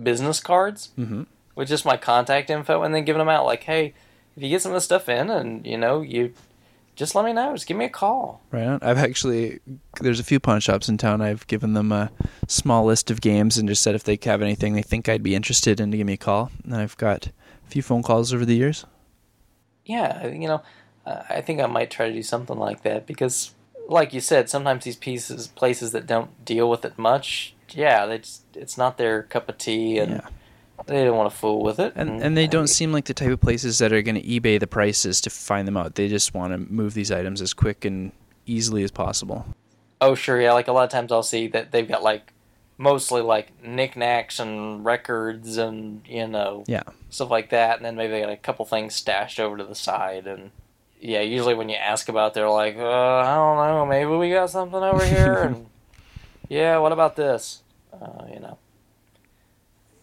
business 0.01 0.41
cards 0.41 0.91
Mm-hmm. 0.99 1.23
with 1.55 1.69
just 1.69 1.85
my 1.85 1.97
contact 1.99 2.49
info, 2.51 2.83
and 2.83 2.95
then 2.95 3.05
giving 3.05 3.19
them 3.19 3.29
out. 3.29 3.45
Like, 3.45 3.65
hey, 3.65 3.93
if 4.37 4.43
you 4.43 4.49
get 4.49 4.63
some 4.63 4.73
of 4.73 4.77
this 4.77 4.85
stuff 4.85 5.09
in, 5.09 5.29
and 5.29 5.67
you 5.67 5.77
know, 5.77 6.01
you 6.01 6.33
just 6.97 7.15
let 7.15 7.25
me 7.27 7.33
know. 7.35 7.53
Just 7.53 7.67
give 7.67 7.77
me 7.77 7.85
a 7.85 7.91
call. 7.91 8.41
Right 8.51 8.67
on. 8.67 8.79
I've 8.83 8.97
actually 8.99 9.61
there's 10.01 10.19
a 10.19 10.25
few 10.25 10.41
pawn 10.41 10.61
shops 10.61 10.89
in 10.89 10.97
town. 10.97 11.21
I've 11.21 11.47
given 11.47 11.75
them 11.75 11.93
a 11.93 12.11
small 12.47 12.87
list 12.87 13.11
of 13.11 13.21
games 13.21 13.59
and 13.59 13.69
just 13.69 13.83
said 13.83 13.95
if 13.97 14.03
they 14.05 14.19
have 14.25 14.41
anything 14.43 14.73
they 14.73 14.83
think 14.83 15.09
I'd 15.11 15.23
be 15.23 15.35
interested 15.35 15.79
in 15.79 15.91
to 15.91 15.97
give 15.99 16.07
me 16.07 16.15
a 16.15 16.17
call. 16.17 16.51
And 16.65 16.75
I've 16.75 16.97
got 16.97 17.27
a 17.27 17.71
few 17.71 17.83
phone 17.83 18.03
calls 18.03 18.33
over 18.33 18.47
the 18.47 18.57
years. 18.57 18.87
Yeah, 19.85 20.27
you 20.27 20.49
know, 20.49 20.63
I 21.31 21.41
think 21.41 21.61
I 21.61 21.67
might 21.67 21.91
try 21.91 22.09
to 22.09 22.13
do 22.15 22.23
something 22.23 22.59
like 22.59 22.83
that 22.83 23.07
because, 23.07 23.55
like 23.89 24.13
you 24.13 24.21
said, 24.21 24.49
sometimes 24.51 24.85
these 24.85 24.97
pieces, 24.97 25.49
places 25.49 25.93
that 25.93 26.07
don't 26.07 26.45
deal 26.45 26.69
with 26.69 26.85
it 26.85 26.99
much, 26.99 27.55
yeah, 27.71 28.07
they 28.07 28.19
just, 28.19 28.43
it's 28.55 28.77
not 28.79 28.99
their 28.99 29.23
cup 29.25 29.49
of 29.49 29.59
tea, 29.59 29.99
and 29.99 30.13
Yeah. 30.13 30.29
they 30.87 31.05
don't 31.05 31.17
want 31.17 31.31
to 31.31 31.37
fool 31.37 31.63
with 31.63 31.79
it, 31.79 31.93
And 31.97 32.23
and 32.23 32.37
they 32.37 32.47
don't 32.47 32.69
seem 32.69 32.93
like 32.93 33.05
the 33.07 33.15
type 33.15 33.31
of 33.31 33.41
places 33.41 33.79
that 33.79 33.93
are 33.93 34.03
going 34.03 34.15
to 34.15 34.23
eBay 34.23 34.59
the 34.61 34.67
prices 34.67 35.21
to 35.23 35.31
find 35.31 35.67
them 35.69 35.77
out. 35.77 35.95
They 35.95 36.09
just 36.09 36.35
want 36.35 36.53
to 36.53 36.59
move 36.59 36.95
these 36.95 37.11
items 37.13 37.41
as 37.43 37.53
quick 37.55 37.85
and 37.85 38.13
easily 38.47 38.83
as 38.83 38.91
possible. 38.91 39.45
Oh, 40.01 40.15
sure, 40.15 40.41
yeah. 40.41 40.53
Like 40.53 40.69
a 40.69 40.73
lot 40.73 40.85
of 40.85 40.91
times, 40.91 41.11
I'll 41.13 41.23
see 41.23 41.49
that 41.49 41.73
they've 41.73 41.89
got 41.89 42.03
like 42.03 42.33
mostly 42.81 43.21
like 43.23 43.51
knickknacks 43.65 44.39
and 44.39 44.85
records 44.85 45.57
and 45.57 46.01
you 46.07 46.27
know 46.29 46.63
Yeah. 46.69 46.85
stuff 47.11 47.31
like 47.31 47.51
that, 47.51 47.77
and 47.77 47.85
then 47.85 47.97
maybe 47.97 48.13
they 48.13 48.21
got 48.21 48.31
a 48.31 48.37
couple 48.37 48.65
things 48.65 48.95
stashed 48.95 49.41
over 49.41 49.57
to 49.57 49.65
the 49.65 49.75
side. 49.75 50.27
And 50.27 50.53
yeah, 51.01 51.21
usually 51.21 51.55
when 51.55 51.69
you 51.69 51.77
ask 51.77 52.09
about, 52.09 52.29
it, 52.29 52.35
they're 52.35 52.51
like, 52.51 52.77
uh, 52.77 53.19
I 53.19 53.35
don't 53.35 53.57
know, 53.57 53.87
maybe 53.87 54.11
we 54.11 54.31
got 54.31 54.51
something 54.51 54.83
over 54.83 55.05
here, 55.05 55.35
and 55.43 55.67
yeah, 56.49 56.79
what 56.79 56.93
about 56.93 57.17
this? 57.17 57.63
Uh, 57.93 58.25
you 58.33 58.41
know. 58.41 58.59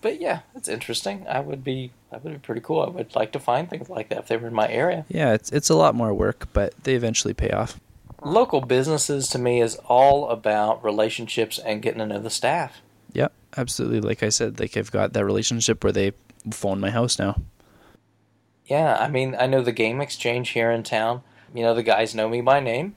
But 0.01 0.21
yeah, 0.21 0.41
it's 0.53 0.67
interesting. 0.67 1.25
I 1.27 1.39
would 1.39 1.63
be, 1.63 1.91
that 2.11 2.23
would 2.23 2.33
be 2.33 2.39
pretty 2.39 2.61
cool. 2.61 2.81
I 2.81 2.89
would 2.89 3.15
like 3.15 3.31
to 3.31 3.39
find 3.39 3.67
things 3.69 3.89
like 3.89 4.09
that 4.09 4.19
if 4.19 4.27
they 4.27 4.37
were 4.37 4.47
in 4.47 4.53
my 4.53 4.69
area. 4.69 5.05
Yeah, 5.09 5.33
it's 5.33 5.51
it's 5.51 5.69
a 5.69 5.75
lot 5.75 5.95
more 5.95 6.13
work, 6.13 6.47
but 6.53 6.75
they 6.83 6.93
eventually 6.93 7.33
pay 7.33 7.49
off. 7.49 7.79
Local 8.21 8.61
businesses 8.61 9.27
to 9.29 9.39
me 9.39 9.61
is 9.61 9.75
all 9.87 10.29
about 10.29 10.83
relationships 10.83 11.59
and 11.59 11.81
getting 11.81 11.99
to 11.99 12.05
know 12.05 12.19
the 12.19 12.29
staff. 12.29 12.81
Yep, 13.13 13.31
absolutely. 13.57 14.01
Like 14.01 14.21
I 14.23 14.29
said, 14.29 14.59
like 14.59 14.77
I've 14.77 14.91
got 14.91 15.13
that 15.13 15.25
relationship 15.25 15.83
where 15.83 15.93
they 15.93 16.11
phone 16.51 16.79
my 16.79 16.91
house 16.91 17.17
now. 17.17 17.41
Yeah, 18.65 18.97
I 18.97 19.07
mean, 19.07 19.35
I 19.39 19.45
know 19.45 19.61
the 19.61 19.71
game 19.71 20.01
exchange 20.01 20.49
here 20.49 20.71
in 20.71 20.83
town. 20.83 21.21
You 21.53 21.63
know, 21.63 21.73
the 21.73 21.83
guys 21.83 22.15
know 22.15 22.27
me 22.27 22.41
by 22.41 22.59
name. 22.59 22.95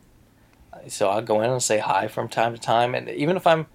So 0.86 1.08
I'll 1.08 1.22
go 1.22 1.40
in 1.42 1.50
and 1.50 1.62
say 1.62 1.78
hi 1.78 2.08
from 2.08 2.28
time 2.28 2.54
to 2.54 2.60
time. 2.60 2.94
And 2.94 3.08
even 3.08 3.36
if 3.36 3.46
I'm 3.46 3.66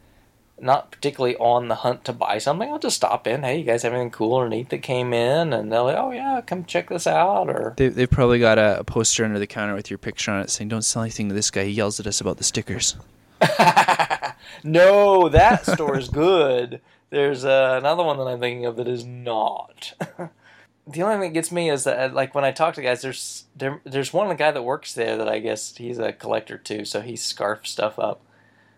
not 0.60 0.92
particularly 0.92 1.36
on 1.38 1.68
the 1.68 1.76
hunt 1.76 2.06
to 2.06 2.14
buy 2.14 2.38
something, 2.38 2.70
I'll 2.70 2.80
just 2.80 2.96
stop 2.96 3.28
in. 3.28 3.44
Hey, 3.44 3.60
you 3.60 3.66
guys 3.66 3.84
have 3.84 3.94
anything 3.94 4.12
cool 4.12 4.34
or 4.34 4.50
neat 4.50 4.70
that 4.70 4.80
came 4.80 5.14
in? 5.14 5.54
And 5.54 5.72
they'll 5.72 5.84
like, 5.84 5.98
oh, 5.98 6.12
yeah, 6.12 6.42
come 6.42 6.66
check 6.66 6.90
this 6.90 7.06
out. 7.06 7.50
Or, 7.50 7.74
They 7.78 7.90
they've 7.90 8.10
probably 8.10 8.40
got 8.40 8.58
a, 8.58 8.80
a 8.80 8.84
poster 8.84 9.26
under 9.26 9.40
the 9.40 9.48
counter 9.48 9.76
with 9.76 9.90
your 9.90 9.98
picture 9.98 10.32
on 10.32 10.42
it 10.42 10.50
saying, 10.50 10.70
"Don't 10.70 10.84
sell 10.84 11.04
anything 11.04 11.30
to 11.30 11.36
this 11.36 11.52
guy. 11.52 11.66
He 11.66 11.72
yells 11.72 12.00
at 12.00 12.08
us 12.08 12.22
about 12.22 12.38
the 12.38 12.44
stickers." 12.44 12.96
no, 14.64 15.30
that 15.30 15.66
store 15.66 15.98
is 15.98 16.10
good. 16.10 16.82
There's 17.10 17.46
uh, 17.46 17.76
another 17.78 18.04
one 18.04 18.18
that 18.18 18.24
I'm 18.24 18.40
thinking 18.40 18.66
of 18.66 18.78
that 18.78 18.88
is 18.88 19.06
not. 19.06 19.94
the 20.86 21.02
only 21.02 21.16
thing 21.16 21.22
that 21.22 21.34
gets 21.34 21.52
me 21.52 21.70
is 21.70 21.86
that, 21.86 22.12
uh, 22.12 22.14
like, 22.14 22.36
when 22.36 22.44
I 22.44 22.52
talk 22.52 22.76
to 22.76 22.82
guys, 22.82 23.02
there's 23.02 23.46
there, 23.56 23.80
there's 23.86 24.12
one 24.14 24.36
guy 24.36 24.52
that 24.52 24.64
works 24.64 24.94
there 24.94 25.18
that 25.18 25.30
I 25.30 25.40
guess 25.40 25.76
he's 25.76 25.98
a 25.98 26.12
collector 26.12 26.58
too, 26.58 26.86
so 26.86 27.02
he 27.02 27.16
scarf 27.16 27.66
stuff 27.66 27.98
up. 27.98 28.22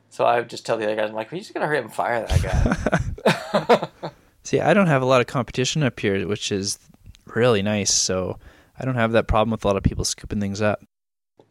So 0.09 0.23
I 0.23 0.39
would 0.39 0.49
just 0.49 0.65
tell 0.65 0.77
the 0.77 0.85
other 0.85 0.95
guys, 0.95 1.09
I'm 1.09 1.15
like, 1.15 1.31
we 1.31 1.39
just 1.39 1.53
gotta 1.53 1.65
hurry 1.65 1.79
up 1.79 1.85
and 1.85 1.93
fire 1.93 2.25
that 2.25 3.89
guy. 3.91 4.09
See, 4.43 4.59
I 4.59 4.73
don't 4.73 4.87
have 4.87 5.01
a 5.01 5.05
lot 5.05 5.21
of 5.21 5.27
competition 5.27 5.81
up 5.83 5.99
here, 5.99 6.27
which 6.27 6.51
is 6.51 6.77
really 7.25 7.61
nice. 7.63 7.93
So 7.93 8.37
I 8.79 8.85
don't 8.85 8.95
have 8.95 9.11
that 9.13 9.27
problem 9.27 9.51
with 9.51 9.65
a 9.65 9.67
lot 9.67 9.75
of 9.75 9.83
people 9.83 10.05
scooping 10.05 10.39
things 10.39 10.61
up. 10.61 10.83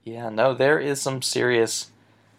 yeah, 0.05 0.29
no, 0.29 0.55
there 0.55 0.79
is 0.79 1.03
some 1.03 1.21
serious 1.21 1.91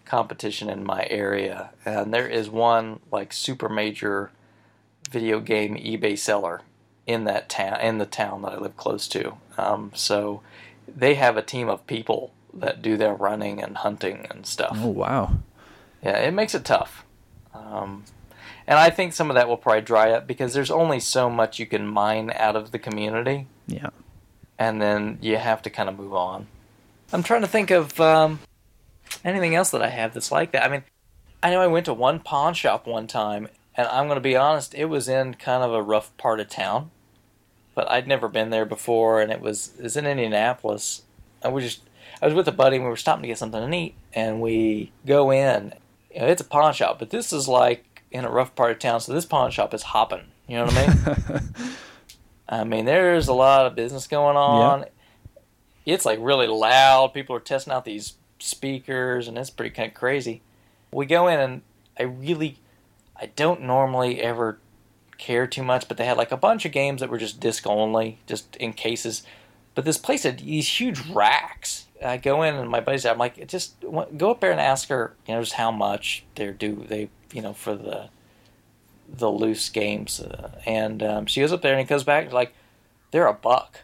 competition 0.05 0.69
in 0.69 0.83
my 0.85 1.05
area, 1.09 1.71
and 1.83 2.13
there 2.13 2.27
is 2.27 2.49
one 2.49 3.01
like 3.11 3.33
super 3.33 3.67
major 3.67 4.31
video 5.11 5.39
game 5.39 5.75
eBay 5.75 6.17
seller 6.17 6.61
in 7.07 7.23
that 7.25 7.49
town 7.49 7.79
in 7.81 7.97
the 7.97 8.05
town 8.05 8.41
that 8.43 8.53
I 8.53 8.57
live 8.57 8.75
close 8.77 9.07
to. 9.09 9.35
Um, 9.57 9.91
so 9.95 10.41
they 10.87 11.15
have 11.15 11.37
a 11.37 11.41
team 11.41 11.69
of 11.69 11.85
people 11.87 12.31
that 12.53 12.81
do 12.81 12.97
their 12.97 13.13
running 13.13 13.61
and 13.61 13.77
hunting 13.77 14.25
and 14.31 14.45
stuff. 14.45 14.77
Oh 14.81 14.87
wow! 14.89 15.31
Yeah, 16.03 16.17
it 16.19 16.33
makes 16.33 16.55
it 16.55 16.65
tough. 16.65 17.05
Um, 17.53 18.03
and 18.67 18.79
I 18.79 18.89
think 18.89 19.13
some 19.13 19.29
of 19.29 19.35
that 19.35 19.47
will 19.47 19.57
probably 19.57 19.81
dry 19.81 20.11
up 20.11 20.25
because 20.27 20.53
there's 20.53 20.71
only 20.71 20.99
so 20.99 21.29
much 21.29 21.59
you 21.59 21.65
can 21.65 21.87
mine 21.87 22.31
out 22.35 22.55
of 22.55 22.71
the 22.71 22.79
community, 22.79 23.47
Yeah. 23.67 23.89
and 24.57 24.81
then 24.81 25.19
you 25.21 25.37
have 25.37 25.61
to 25.63 25.69
kind 25.69 25.87
of 25.89 25.97
move 25.97 26.13
on. 26.13 26.47
I'm 27.13 27.21
trying 27.23 27.41
to 27.41 27.47
think 27.47 27.69
of 27.71 27.99
um, 28.01 28.39
anything 29.23 29.53
else 29.55 29.69
that 29.69 29.81
I 29.81 29.89
have 29.89 30.13
that's 30.13 30.31
like 30.31 30.51
that. 30.51 30.63
I 30.63 30.69
mean, 30.69 30.83
I 31.43 31.51
know 31.51 31.61
I 31.61 31.67
went 31.67 31.85
to 31.85 31.93
one 31.93 32.19
pawn 32.19 32.53
shop 32.55 32.87
one 32.87 33.05
time, 33.07 33.47
and 33.75 33.87
I'm 33.87 34.07
going 34.07 34.15
to 34.17 34.21
be 34.21 34.35
honest, 34.35 34.73
it 34.73 34.85
was 34.85 35.07
in 35.07 35.35
kind 35.35 35.63
of 35.63 35.71
a 35.73 35.81
rough 35.83 36.15
part 36.17 36.39
of 36.39 36.49
town, 36.49 36.89
but 37.75 37.91
I'd 37.91 38.07
never 38.07 38.27
been 38.27 38.49
there 38.49 38.65
before, 38.65 39.21
and 39.21 39.31
it 39.31 39.41
was 39.41 39.73
it 39.77 39.83
was 39.83 39.97
in 39.97 40.07
Indianapolis. 40.07 41.03
I 41.43 41.49
was 41.49 41.63
just 41.63 41.81
I 42.21 42.25
was 42.25 42.33
with 42.33 42.47
a 42.47 42.53
buddy, 42.53 42.77
and 42.77 42.85
we 42.85 42.89
were 42.89 42.95
stopping 42.95 43.23
to 43.23 43.27
get 43.27 43.37
something 43.37 43.69
to 43.69 43.77
eat, 43.77 43.95
and 44.13 44.41
we 44.41 44.91
go 45.05 45.31
in. 45.31 45.73
You 46.13 46.21
know, 46.21 46.27
it's 46.27 46.41
a 46.41 46.45
pawn 46.45 46.73
shop, 46.73 46.97
but 46.97 47.09
this 47.09 47.33
is 47.33 47.47
like 47.47 48.03
in 48.09 48.23
a 48.23 48.31
rough 48.31 48.55
part 48.55 48.71
of 48.71 48.79
town, 48.79 49.01
so 49.01 49.13
this 49.13 49.25
pawn 49.25 49.51
shop 49.51 49.73
is 49.73 49.83
hopping. 49.83 50.23
You 50.47 50.57
know 50.57 50.65
what 50.65 50.77
I 50.77 50.87
mean? 50.87 51.41
I 52.49 52.63
mean, 52.63 52.85
there's 52.85 53.27
a 53.27 53.33
lot 53.33 53.65
of 53.65 53.75
business 53.75 54.07
going 54.07 54.37
on. 54.37 54.81
Yeah. 54.81 54.87
It's 55.93 56.05
like 56.05 56.19
really 56.21 56.47
loud. 56.47 57.13
People 57.13 57.35
are 57.35 57.41
testing 57.41 57.73
out 57.73 57.83
these 57.83 58.13
speakers, 58.39 59.27
and 59.27 59.37
it's 59.37 59.49
pretty 59.49 59.75
kind 59.75 59.89
of 59.89 59.93
crazy. 59.93 60.41
We 60.91 61.05
go 61.05 61.27
in, 61.27 61.39
and 61.39 61.61
I 61.99 62.03
really, 62.03 62.59
I 63.19 63.27
don't 63.35 63.61
normally 63.63 64.21
ever 64.21 64.59
care 65.17 65.47
too 65.47 65.63
much, 65.63 65.87
but 65.87 65.97
they 65.97 66.05
had 66.05 66.17
like 66.17 66.31
a 66.31 66.37
bunch 66.37 66.65
of 66.65 66.71
games 66.71 67.01
that 67.01 67.09
were 67.09 67.17
just 67.17 67.39
disc 67.39 67.65
only, 67.67 68.19
just 68.25 68.55
in 68.57 68.73
cases. 68.73 69.23
But 69.73 69.85
this 69.85 69.97
place 69.97 70.23
had 70.23 70.39
these 70.39 70.79
huge 70.79 70.99
racks. 71.09 71.87
I 72.03 72.17
go 72.17 72.43
in, 72.43 72.55
and 72.55 72.69
my 72.69 72.79
buddy's, 72.79 73.05
I'm 73.05 73.17
like, 73.17 73.47
just 73.47 73.75
go 73.81 74.31
up 74.31 74.39
there 74.39 74.51
and 74.51 74.59
ask 74.59 74.89
her, 74.89 75.13
you 75.27 75.33
know, 75.33 75.41
just 75.41 75.53
how 75.53 75.71
much 75.71 76.23
they're 76.35 76.53
due, 76.53 76.85
they, 76.87 77.09
you 77.33 77.41
know, 77.41 77.53
for 77.53 77.75
the 77.75 78.09
the 79.07 79.29
loose 79.29 79.69
games. 79.69 80.19
Uh, 80.19 80.59
and 80.65 81.03
um, 81.03 81.25
she 81.25 81.41
goes 81.41 81.53
up 81.53 81.61
there, 81.61 81.73
and 81.73 81.79
he 81.79 81.85
goes 81.85 82.03
back 82.03 82.31
like, 82.31 82.53
they're 83.11 83.27
a 83.27 83.33
buck. 83.33 83.79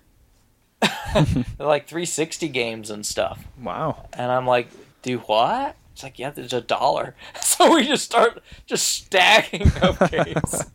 they're 1.14 1.46
like 1.60 1.88
360 1.88 2.48
games 2.50 2.90
and 2.90 3.06
stuff. 3.06 3.46
Wow. 3.62 4.08
And 4.14 4.32
I'm 4.32 4.48
like, 4.48 4.68
do 5.02 5.20
what? 5.20 5.76
It's 5.94 6.04
like, 6.04 6.20
yeah, 6.20 6.30
there's 6.32 6.54
a 6.54 6.62
dollar. 6.62 7.16
So 7.42 7.76
we 7.76 7.86
just 7.86 8.06
start 8.06 8.42
just 8.66 8.88
stacking 8.88 9.72
up 9.84 10.10
games. 10.10 10.72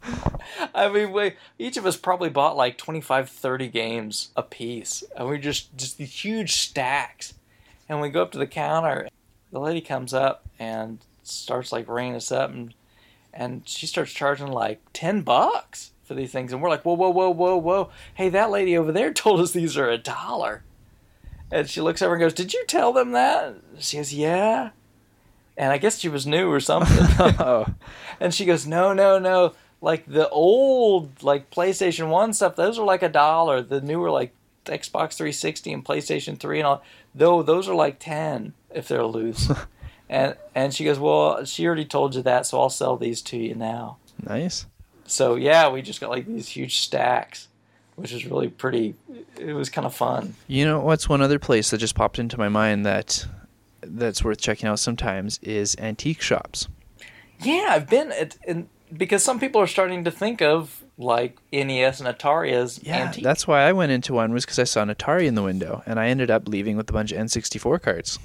I 0.73 0.89
mean, 0.89 1.11
we, 1.11 1.33
each 1.59 1.77
of 1.77 1.85
us 1.85 1.97
probably 1.97 2.29
bought 2.29 2.57
like 2.57 2.79
25, 2.79 3.29
30 3.29 3.69
games 3.69 4.31
a 4.37 4.45
piece. 4.45 5.03
And 5.17 5.29
we 5.29 5.39
just, 5.39 5.77
just 5.77 5.99
these 5.99 6.13
huge 6.25 6.55
stacks. 6.55 7.35
And 7.89 8.01
we 8.01 8.09
go 8.09 8.23
up 8.23 8.31
to 8.33 8.39
the 8.39 8.47
counter. 8.47 9.09
The 9.51 9.59
lady 9.59 9.81
comes 9.81 10.15
up 10.15 10.45
and 10.61 11.01
starts 11.25 11.73
like 11.73 11.89
ringing 11.89 12.15
us 12.15 12.31
up. 12.31 12.51
And, 12.51 12.73
and 13.33 13.69
she 13.69 13.89
starts 13.89 14.13
charging 14.13 14.47
like 14.47 14.81
10 14.93 15.23
bucks 15.23 15.91
for 16.05 16.15
these 16.15 16.31
things. 16.31 16.53
And 16.53 16.63
we're 16.63 16.71
like, 16.71 16.85
whoa, 16.85 16.95
whoa, 16.95 17.11
whoa, 17.11 17.31
whoa, 17.31 17.57
whoa. 17.57 17.91
Hey, 18.15 18.29
that 18.29 18.51
lady 18.51 18.79
over 18.79 18.93
there 18.93 19.13
told 19.15 19.41
us 19.41 19.51
these 19.51 19.77
are 19.77 19.91
a 19.91 19.99
dollar. 19.99 20.63
And 21.51 21.69
she 21.69 21.81
looks 21.81 22.03
over 22.03 22.15
and 22.15 22.21
goes, 22.21 22.35
Did 22.35 22.53
you 22.53 22.65
tell 22.67 22.93
them 22.93 23.13
that? 23.13 23.57
She 23.79 23.97
goes, 23.97 24.13
Yeah. 24.13 24.71
And 25.57 25.73
I 25.73 25.79
guess 25.79 25.99
she 25.99 26.09
was 26.09 26.27
new 26.27 26.51
or 26.51 26.61
something. 26.61 26.99
oh. 27.39 27.67
and 28.21 28.35
she 28.35 28.45
goes, 28.45 28.67
No, 28.67 28.93
no, 28.93 29.19
no. 29.19 29.55
Like 29.81 30.07
the 30.07 30.29
old 30.29 31.23
like 31.23 31.51
PlayStation 31.51 32.09
1 32.09 32.35
stuff, 32.35 32.57
those 32.57 32.79
are 32.79 32.85
like 32.85 33.03
a 33.03 33.09
dollar. 33.09 33.63
The 33.63 33.81
newer 33.81 34.11
like 34.11 34.35
Xbox 34.65 35.15
360 35.15 35.73
and 35.73 35.85
PlayStation 35.85 36.39
3 36.39 36.59
and 36.59 36.67
all 36.67 36.83
though 37.15 37.43
those 37.43 37.69
are 37.69 37.75
like 37.75 37.99
10 37.99 38.53
if 38.75 38.89
they're 38.89 39.05
loose. 39.05 39.51
and 40.09 40.37
and 40.55 40.75
she 40.75 40.85
goes, 40.85 40.99
Well, 40.99 41.45
she 41.45 41.67
already 41.67 41.85
told 41.85 42.15
you 42.15 42.23
that, 42.23 42.47
so 42.47 42.61
I'll 42.61 42.71
sell 42.71 42.97
these 42.97 43.23
to 43.23 43.37
you 43.37 43.55
now. 43.55 43.99
Nice. 44.23 44.67
So 45.07 45.37
yeah, 45.37 45.71
we 45.71 45.83
just 45.83 46.01
got 46.01 46.11
like 46.11 46.27
these 46.27 46.49
huge 46.49 46.79
stacks, 46.79 47.49
which 47.95 48.13
is 48.13 48.27
really 48.27 48.49
pretty 48.49 48.95
it 49.39 49.53
was 49.53 49.69
kind 49.69 49.87
of 49.87 49.95
fun. 49.95 50.35
You 50.47 50.65
know 50.65 50.81
what's 50.81 51.09
one 51.09 51.23
other 51.23 51.39
place 51.39 51.71
that 51.71 51.79
just 51.79 51.95
popped 51.95 52.19
into 52.19 52.39
my 52.39 52.49
mind 52.49 52.85
that 52.87 53.27
that's 53.97 54.23
worth 54.25 54.39
checking 54.41 54.69
out 54.69 54.79
sometimes 54.79 55.39
is 55.43 55.77
antique 55.79 56.21
shops. 56.23 56.69
Yeah, 57.41 57.67
I've 57.71 57.89
been 57.89 58.13
at, 58.13 58.37
in, 58.47 58.69
because 58.97 59.23
some 59.23 59.39
people 59.41 59.61
are 59.61 59.67
starting 59.67 60.05
to 60.05 60.11
think 60.11 60.41
of 60.41 60.85
like 60.99 61.39
NES 61.53 62.01
and 62.01 62.09
Atari 62.09 62.53
as 62.53 62.81
antique. 62.87 63.23
that's 63.23 63.47
why 63.47 63.63
I 63.63 63.73
went 63.73 63.93
into 63.93 64.15
one 64.15 64.33
was 64.33 64.45
because 64.47 64.59
I 64.59 64.65
saw 64.65 64.83
an 64.83 64.89
Atari 64.89 65.27
in 65.27 65.35
the 65.35 65.43
window, 65.43 65.83
and 65.87 66.01
I 66.01 66.07
ended 66.09 66.31
up 66.31 66.49
leaving 66.49 66.77
with 66.77 66.89
a 66.89 66.93
bunch 66.95 67.13
of 67.13 67.19
N64 67.19 67.83
cards. 67.83 68.19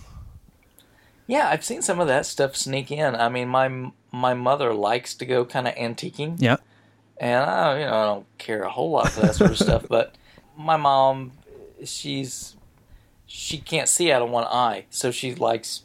yeah, 1.28 1.50
I've 1.50 1.64
seen 1.66 1.82
some 1.82 2.00
of 2.00 2.08
that 2.08 2.26
stuff 2.26 2.56
sneak 2.56 2.92
in. 2.92 3.16
I 3.16 3.28
mean, 3.30 3.48
my 3.50 3.92
my 4.12 4.34
mother 4.34 4.74
likes 4.74 5.14
to 5.16 5.26
go 5.26 5.44
kind 5.46 5.68
of 5.68 5.76
antiquing, 5.76 6.36
Yeah. 6.40 6.58
and 7.18 7.44
I 7.44 7.80
you 7.80 7.86
know 7.86 7.94
I 7.94 8.06
don't 8.06 8.38
care 8.38 8.62
a 8.64 8.70
whole 8.70 8.92
lot 8.92 9.10
for 9.10 9.22
that 9.22 9.36
sort 9.36 9.52
of 9.52 9.58
stuff. 9.58 9.86
But 9.90 10.16
my 10.58 10.78
mom, 10.78 11.32
she's 11.84 12.56
she 13.34 13.58
can't 13.58 13.88
see 13.88 14.12
out 14.12 14.22
of 14.22 14.30
one 14.30 14.44
eye, 14.46 14.86
so 14.90 15.10
she 15.12 15.34
likes 15.34 15.84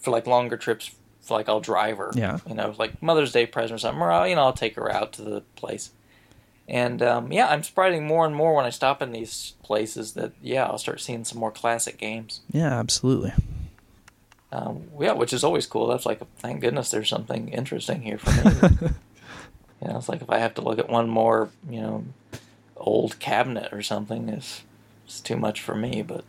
for 0.00 0.10
like 0.10 0.26
longer 0.26 0.56
trips. 0.56 0.90
For 1.22 1.34
like 1.34 1.48
I'll 1.48 1.60
drive 1.60 1.98
her, 1.98 2.10
Yeah. 2.14 2.38
you 2.48 2.54
know, 2.54 2.74
like 2.78 3.00
Mother's 3.00 3.30
Day 3.30 3.46
present 3.46 3.76
or 3.76 3.78
something, 3.78 4.02
or 4.02 4.10
I'll, 4.10 4.26
you 4.26 4.34
know 4.34 4.42
I'll 4.42 4.52
take 4.52 4.74
her 4.74 4.90
out 4.90 5.12
to 5.14 5.22
the 5.22 5.42
place. 5.54 5.92
And 6.68 7.00
um, 7.00 7.30
yeah, 7.32 7.46
I'm 7.48 7.62
spreading 7.62 8.06
more 8.06 8.26
and 8.26 8.34
more 8.34 8.54
when 8.56 8.64
I 8.64 8.70
stop 8.70 9.00
in 9.00 9.12
these 9.12 9.54
places 9.62 10.14
that 10.14 10.32
yeah 10.42 10.64
I'll 10.66 10.78
start 10.78 11.00
seeing 11.00 11.24
some 11.24 11.38
more 11.38 11.52
classic 11.52 11.96
games. 11.96 12.40
Yeah, 12.50 12.76
absolutely. 12.76 13.32
Um, 14.50 14.84
yeah, 15.00 15.12
which 15.12 15.32
is 15.32 15.44
always 15.44 15.66
cool. 15.66 15.86
That's 15.86 16.04
like 16.04 16.20
thank 16.38 16.60
goodness 16.60 16.90
there's 16.90 17.08
something 17.08 17.48
interesting 17.50 18.02
here 18.02 18.18
for 18.18 18.30
me. 18.30 18.88
You 19.80 19.88
know, 19.88 19.96
it's 19.96 20.08
like 20.08 20.22
if 20.22 20.30
I 20.30 20.38
have 20.38 20.54
to 20.54 20.60
look 20.60 20.78
at 20.78 20.88
one 20.88 21.08
more, 21.08 21.48
you 21.68 21.80
know, 21.80 22.04
old 22.76 23.18
cabinet 23.18 23.72
or 23.72 23.82
something, 23.82 24.28
it's, 24.28 24.62
it's 25.04 25.18
too 25.20 25.34
much 25.36 25.60
for 25.60 25.74
me. 25.74 26.02
But 26.02 26.24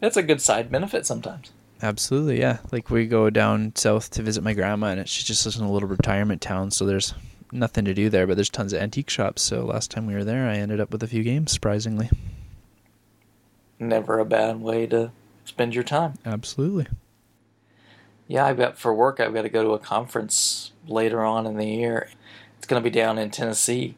it's 0.00 0.16
a 0.16 0.22
good 0.22 0.40
side 0.40 0.70
benefit 0.70 1.06
sometimes. 1.06 1.52
Absolutely, 1.82 2.40
yeah. 2.40 2.58
Like 2.70 2.90
we 2.90 3.06
go 3.06 3.30
down 3.30 3.72
south 3.74 4.10
to 4.10 4.22
visit 4.22 4.44
my 4.44 4.52
grandma, 4.52 4.88
and 4.88 5.08
she 5.08 5.24
just 5.24 5.46
in 5.56 5.64
a 5.64 5.70
little 5.70 5.88
retirement 5.88 6.40
town, 6.42 6.70
so 6.70 6.84
there's 6.84 7.14
nothing 7.52 7.84
to 7.86 7.94
do 7.94 8.10
there. 8.10 8.26
But 8.26 8.36
there's 8.36 8.50
tons 8.50 8.72
of 8.72 8.82
antique 8.82 9.10
shops. 9.10 9.42
So 9.42 9.64
last 9.64 9.90
time 9.90 10.06
we 10.06 10.14
were 10.14 10.24
there, 10.24 10.48
I 10.48 10.56
ended 10.56 10.80
up 10.80 10.90
with 10.90 11.02
a 11.02 11.08
few 11.08 11.22
games, 11.22 11.52
surprisingly. 11.52 12.10
Never 13.78 14.18
a 14.18 14.26
bad 14.26 14.60
way 14.60 14.86
to 14.88 15.10
spend 15.44 15.74
your 15.74 15.84
time. 15.84 16.14
Absolutely. 16.26 16.86
Yeah, 18.28 18.44
I've 18.44 18.58
got 18.58 18.78
for 18.78 18.94
work. 18.94 19.18
I've 19.18 19.34
got 19.34 19.42
to 19.42 19.48
go 19.48 19.64
to 19.64 19.70
a 19.70 19.78
conference 19.78 20.72
later 20.86 21.24
on 21.24 21.46
in 21.46 21.56
the 21.56 21.66
year. 21.66 22.10
It's 22.58 22.66
going 22.66 22.80
to 22.80 22.88
be 22.88 22.94
down 22.94 23.18
in 23.18 23.30
Tennessee. 23.30 23.96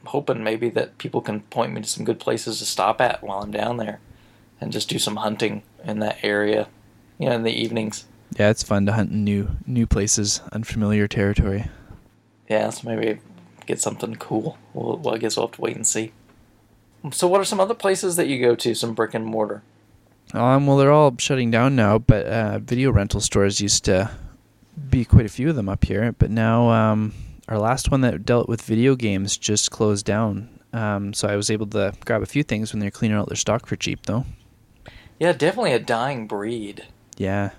I'm 0.00 0.06
hoping 0.06 0.42
maybe 0.42 0.70
that 0.70 0.98
people 0.98 1.20
can 1.20 1.42
point 1.42 1.72
me 1.72 1.82
to 1.82 1.88
some 1.88 2.04
good 2.04 2.18
places 2.18 2.58
to 2.58 2.64
stop 2.64 3.00
at 3.00 3.22
while 3.22 3.40
I'm 3.40 3.52
down 3.52 3.76
there, 3.76 4.00
and 4.62 4.72
just 4.72 4.88
do 4.88 4.98
some 4.98 5.16
hunting 5.16 5.62
in 5.84 5.98
that 5.98 6.18
area 6.22 6.68
you 7.18 7.26
know, 7.26 7.34
in 7.34 7.42
the 7.42 7.52
evenings. 7.52 8.06
Yeah, 8.38 8.50
it's 8.50 8.62
fun 8.62 8.86
to 8.86 8.92
hunt 8.92 9.10
in 9.10 9.24
new 9.24 9.50
new 9.66 9.86
places, 9.86 10.40
unfamiliar 10.52 11.06
territory. 11.06 11.66
Yeah, 12.48 12.70
so 12.70 12.88
maybe 12.88 13.20
get 13.66 13.80
something 13.80 14.16
cool. 14.16 14.56
Well, 14.72 14.96
well, 14.98 15.14
I 15.14 15.18
guess 15.18 15.36
we'll 15.36 15.48
have 15.48 15.56
to 15.56 15.60
wait 15.60 15.76
and 15.76 15.86
see. 15.86 16.12
So, 17.12 17.26
what 17.26 17.40
are 17.40 17.44
some 17.44 17.60
other 17.60 17.74
places 17.74 18.16
that 18.16 18.28
you 18.28 18.40
go 18.40 18.54
to? 18.54 18.74
Some 18.74 18.94
brick 18.94 19.12
and 19.14 19.26
mortar. 19.26 19.62
Um, 20.32 20.66
well, 20.66 20.76
they're 20.76 20.92
all 20.92 21.14
shutting 21.18 21.50
down 21.50 21.76
now, 21.76 21.98
but 21.98 22.26
uh, 22.26 22.58
video 22.60 22.90
rental 22.90 23.20
stores 23.20 23.60
used 23.60 23.84
to 23.84 24.10
be 24.88 25.04
quite 25.04 25.26
a 25.26 25.28
few 25.28 25.50
of 25.50 25.56
them 25.56 25.68
up 25.68 25.84
here. 25.84 26.12
But 26.12 26.30
now, 26.30 26.70
um, 26.70 27.12
our 27.48 27.58
last 27.58 27.90
one 27.90 28.00
that 28.02 28.24
dealt 28.24 28.48
with 28.48 28.62
video 28.62 28.94
games 28.94 29.36
just 29.36 29.70
closed 29.70 30.06
down. 30.06 30.48
Um, 30.72 31.12
so 31.12 31.28
I 31.28 31.36
was 31.36 31.50
able 31.50 31.66
to 31.66 31.92
grab 32.06 32.22
a 32.22 32.26
few 32.26 32.42
things 32.42 32.72
when 32.72 32.80
they're 32.80 32.90
cleaning 32.90 33.18
out 33.18 33.28
their 33.28 33.36
stock 33.36 33.66
for 33.66 33.76
cheap, 33.76 34.06
though. 34.06 34.24
Yeah, 35.22 35.30
definitely 35.30 35.72
a 35.72 35.78
dying 35.78 36.26
breed. 36.26 36.88
Yeah. 37.16 37.50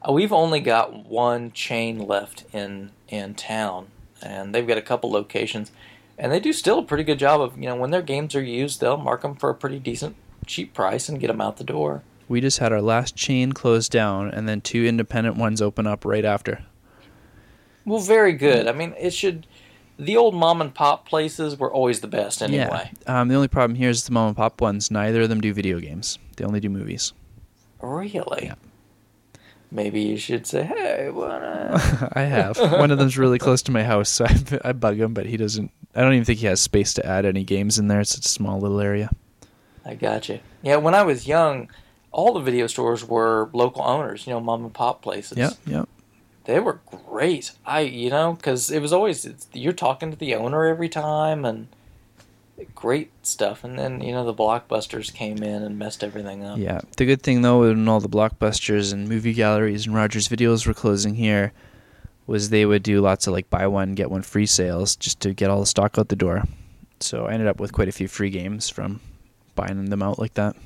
Uh, 0.00 0.10
we've 0.10 0.32
only 0.32 0.60
got 0.60 1.04
one 1.04 1.52
chain 1.52 1.98
left 1.98 2.46
in 2.50 2.92
in 3.08 3.34
town, 3.34 3.88
and 4.22 4.54
they've 4.54 4.66
got 4.66 4.78
a 4.78 4.82
couple 4.82 5.10
locations, 5.10 5.70
and 6.16 6.32
they 6.32 6.40
do 6.40 6.50
still 6.50 6.78
a 6.78 6.82
pretty 6.82 7.04
good 7.04 7.18
job 7.18 7.42
of 7.42 7.58
you 7.58 7.66
know 7.66 7.76
when 7.76 7.90
their 7.90 8.00
games 8.00 8.34
are 8.34 8.42
used, 8.42 8.80
they'll 8.80 8.96
mark 8.96 9.20
them 9.20 9.34
for 9.36 9.50
a 9.50 9.54
pretty 9.54 9.78
decent 9.78 10.16
cheap 10.46 10.72
price 10.72 11.10
and 11.10 11.20
get 11.20 11.26
them 11.26 11.42
out 11.42 11.58
the 11.58 11.62
door. 11.62 12.04
We 12.26 12.40
just 12.40 12.58
had 12.58 12.72
our 12.72 12.80
last 12.80 13.14
chain 13.14 13.52
close 13.52 13.90
down, 13.90 14.30
and 14.30 14.48
then 14.48 14.62
two 14.62 14.86
independent 14.86 15.36
ones 15.36 15.60
open 15.60 15.86
up 15.86 16.06
right 16.06 16.24
after. 16.24 16.64
Well, 17.84 18.00
very 18.00 18.32
good. 18.32 18.66
I 18.66 18.72
mean, 18.72 18.94
it 18.98 19.12
should. 19.12 19.46
The 19.98 20.16
old 20.16 20.34
mom 20.34 20.60
and 20.60 20.72
pop 20.72 21.08
places 21.08 21.58
were 21.58 21.72
always 21.72 22.00
the 22.00 22.06
best 22.06 22.40
anyway. 22.40 22.90
Yeah. 23.06 23.20
Um, 23.20 23.28
the 23.28 23.34
only 23.34 23.48
problem 23.48 23.74
here 23.74 23.90
is 23.90 24.04
the 24.04 24.12
mom 24.12 24.28
and 24.28 24.36
pop 24.36 24.60
ones. 24.60 24.90
Neither 24.90 25.22
of 25.22 25.28
them 25.28 25.40
do 25.40 25.52
video 25.52 25.80
games. 25.80 26.18
They 26.36 26.44
only 26.44 26.60
do 26.60 26.68
movies. 26.68 27.12
Really? 27.80 28.46
Yeah 28.46 28.54
maybe 29.70 30.00
you 30.00 30.16
should 30.16 30.46
say, 30.46 30.64
"Hey, 30.64 31.10
wanna?" 31.10 32.10
I 32.12 32.22
have 32.22 32.58
one 32.58 32.90
of 32.90 32.98
them's 32.98 33.18
really 33.18 33.38
close 33.46 33.62
to 33.62 33.72
my 33.72 33.84
house, 33.84 34.08
so 34.08 34.24
I, 34.28 34.58
I 34.66 34.72
bug 34.72 34.98
him, 34.98 35.14
but 35.14 35.26
he 35.26 35.36
doesn't. 35.36 35.70
I 35.94 36.02
don't 36.02 36.12
even 36.12 36.24
think 36.24 36.40
he 36.40 36.46
has 36.46 36.60
space 36.60 36.94
to 36.94 37.06
add 37.06 37.24
any 37.24 37.44
games 37.44 37.78
in 37.78 37.88
there. 37.88 38.00
It's 38.00 38.16
a 38.16 38.22
small 38.22 38.60
little 38.60 38.80
area. 38.80 39.10
I 39.84 39.94
got 39.94 40.28
you. 40.28 40.40
Yeah, 40.62 40.76
when 40.76 40.94
I 40.94 41.02
was 41.02 41.26
young, 41.26 41.70
all 42.12 42.34
the 42.34 42.40
video 42.40 42.66
stores 42.66 43.04
were 43.04 43.48
local 43.52 43.82
owners. 43.82 44.26
You 44.26 44.34
know, 44.34 44.40
mom 44.40 44.64
and 44.64 44.74
pop 44.74 45.02
places. 45.02 45.38
Yeah, 45.38 45.50
yeah. 45.66 45.84
They 46.48 46.60
were 46.60 46.80
great. 46.86 47.52
I, 47.66 47.80
you 47.80 48.08
know, 48.08 48.32
because 48.32 48.70
it 48.70 48.80
was 48.80 48.90
always 48.90 49.46
you're 49.52 49.74
talking 49.74 50.10
to 50.10 50.16
the 50.16 50.34
owner 50.34 50.64
every 50.64 50.88
time, 50.88 51.44
and 51.44 51.68
great 52.74 53.10
stuff. 53.22 53.64
And 53.64 53.78
then 53.78 54.00
you 54.00 54.12
know 54.12 54.24
the 54.24 54.32
blockbusters 54.32 55.12
came 55.12 55.42
in 55.42 55.62
and 55.62 55.78
messed 55.78 56.02
everything 56.02 56.42
up. 56.46 56.56
Yeah, 56.56 56.80
the 56.96 57.04
good 57.04 57.20
thing 57.20 57.42
though, 57.42 57.60
when 57.60 57.86
all 57.86 58.00
the 58.00 58.08
blockbusters 58.08 58.94
and 58.94 59.06
movie 59.06 59.34
galleries 59.34 59.84
and 59.84 59.94
Rogers 59.94 60.26
Videos 60.26 60.66
were 60.66 60.72
closing 60.72 61.16
here, 61.16 61.52
was 62.26 62.48
they 62.48 62.64
would 62.64 62.82
do 62.82 63.02
lots 63.02 63.26
of 63.26 63.34
like 63.34 63.50
buy 63.50 63.66
one 63.66 63.94
get 63.94 64.10
one 64.10 64.22
free 64.22 64.46
sales 64.46 64.96
just 64.96 65.20
to 65.20 65.34
get 65.34 65.50
all 65.50 65.60
the 65.60 65.66
stock 65.66 65.98
out 65.98 66.08
the 66.08 66.16
door. 66.16 66.44
So 67.00 67.26
I 67.26 67.34
ended 67.34 67.48
up 67.48 67.60
with 67.60 67.74
quite 67.74 67.88
a 67.88 67.92
few 67.92 68.08
free 68.08 68.30
games 68.30 68.70
from 68.70 69.00
buying 69.54 69.84
them 69.84 70.02
out 70.02 70.18
like 70.18 70.32
that. 70.32 70.56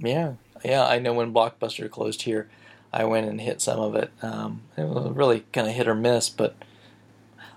Yeah, 0.00 0.32
yeah. 0.64 0.84
I 0.84 0.98
know 0.98 1.12
when 1.12 1.32
Blockbuster 1.32 1.88
closed 1.88 2.22
here, 2.22 2.48
I 2.96 3.04
went 3.04 3.28
and 3.28 3.40
hit 3.40 3.60
some 3.60 3.80
of 3.80 3.96
it. 3.96 4.12
Um, 4.22 4.62
it 4.76 4.84
was 4.84 5.10
really 5.10 5.40
kind 5.52 5.66
of 5.66 5.74
hit 5.74 5.88
or 5.88 5.96
miss, 5.96 6.30
but 6.30 6.54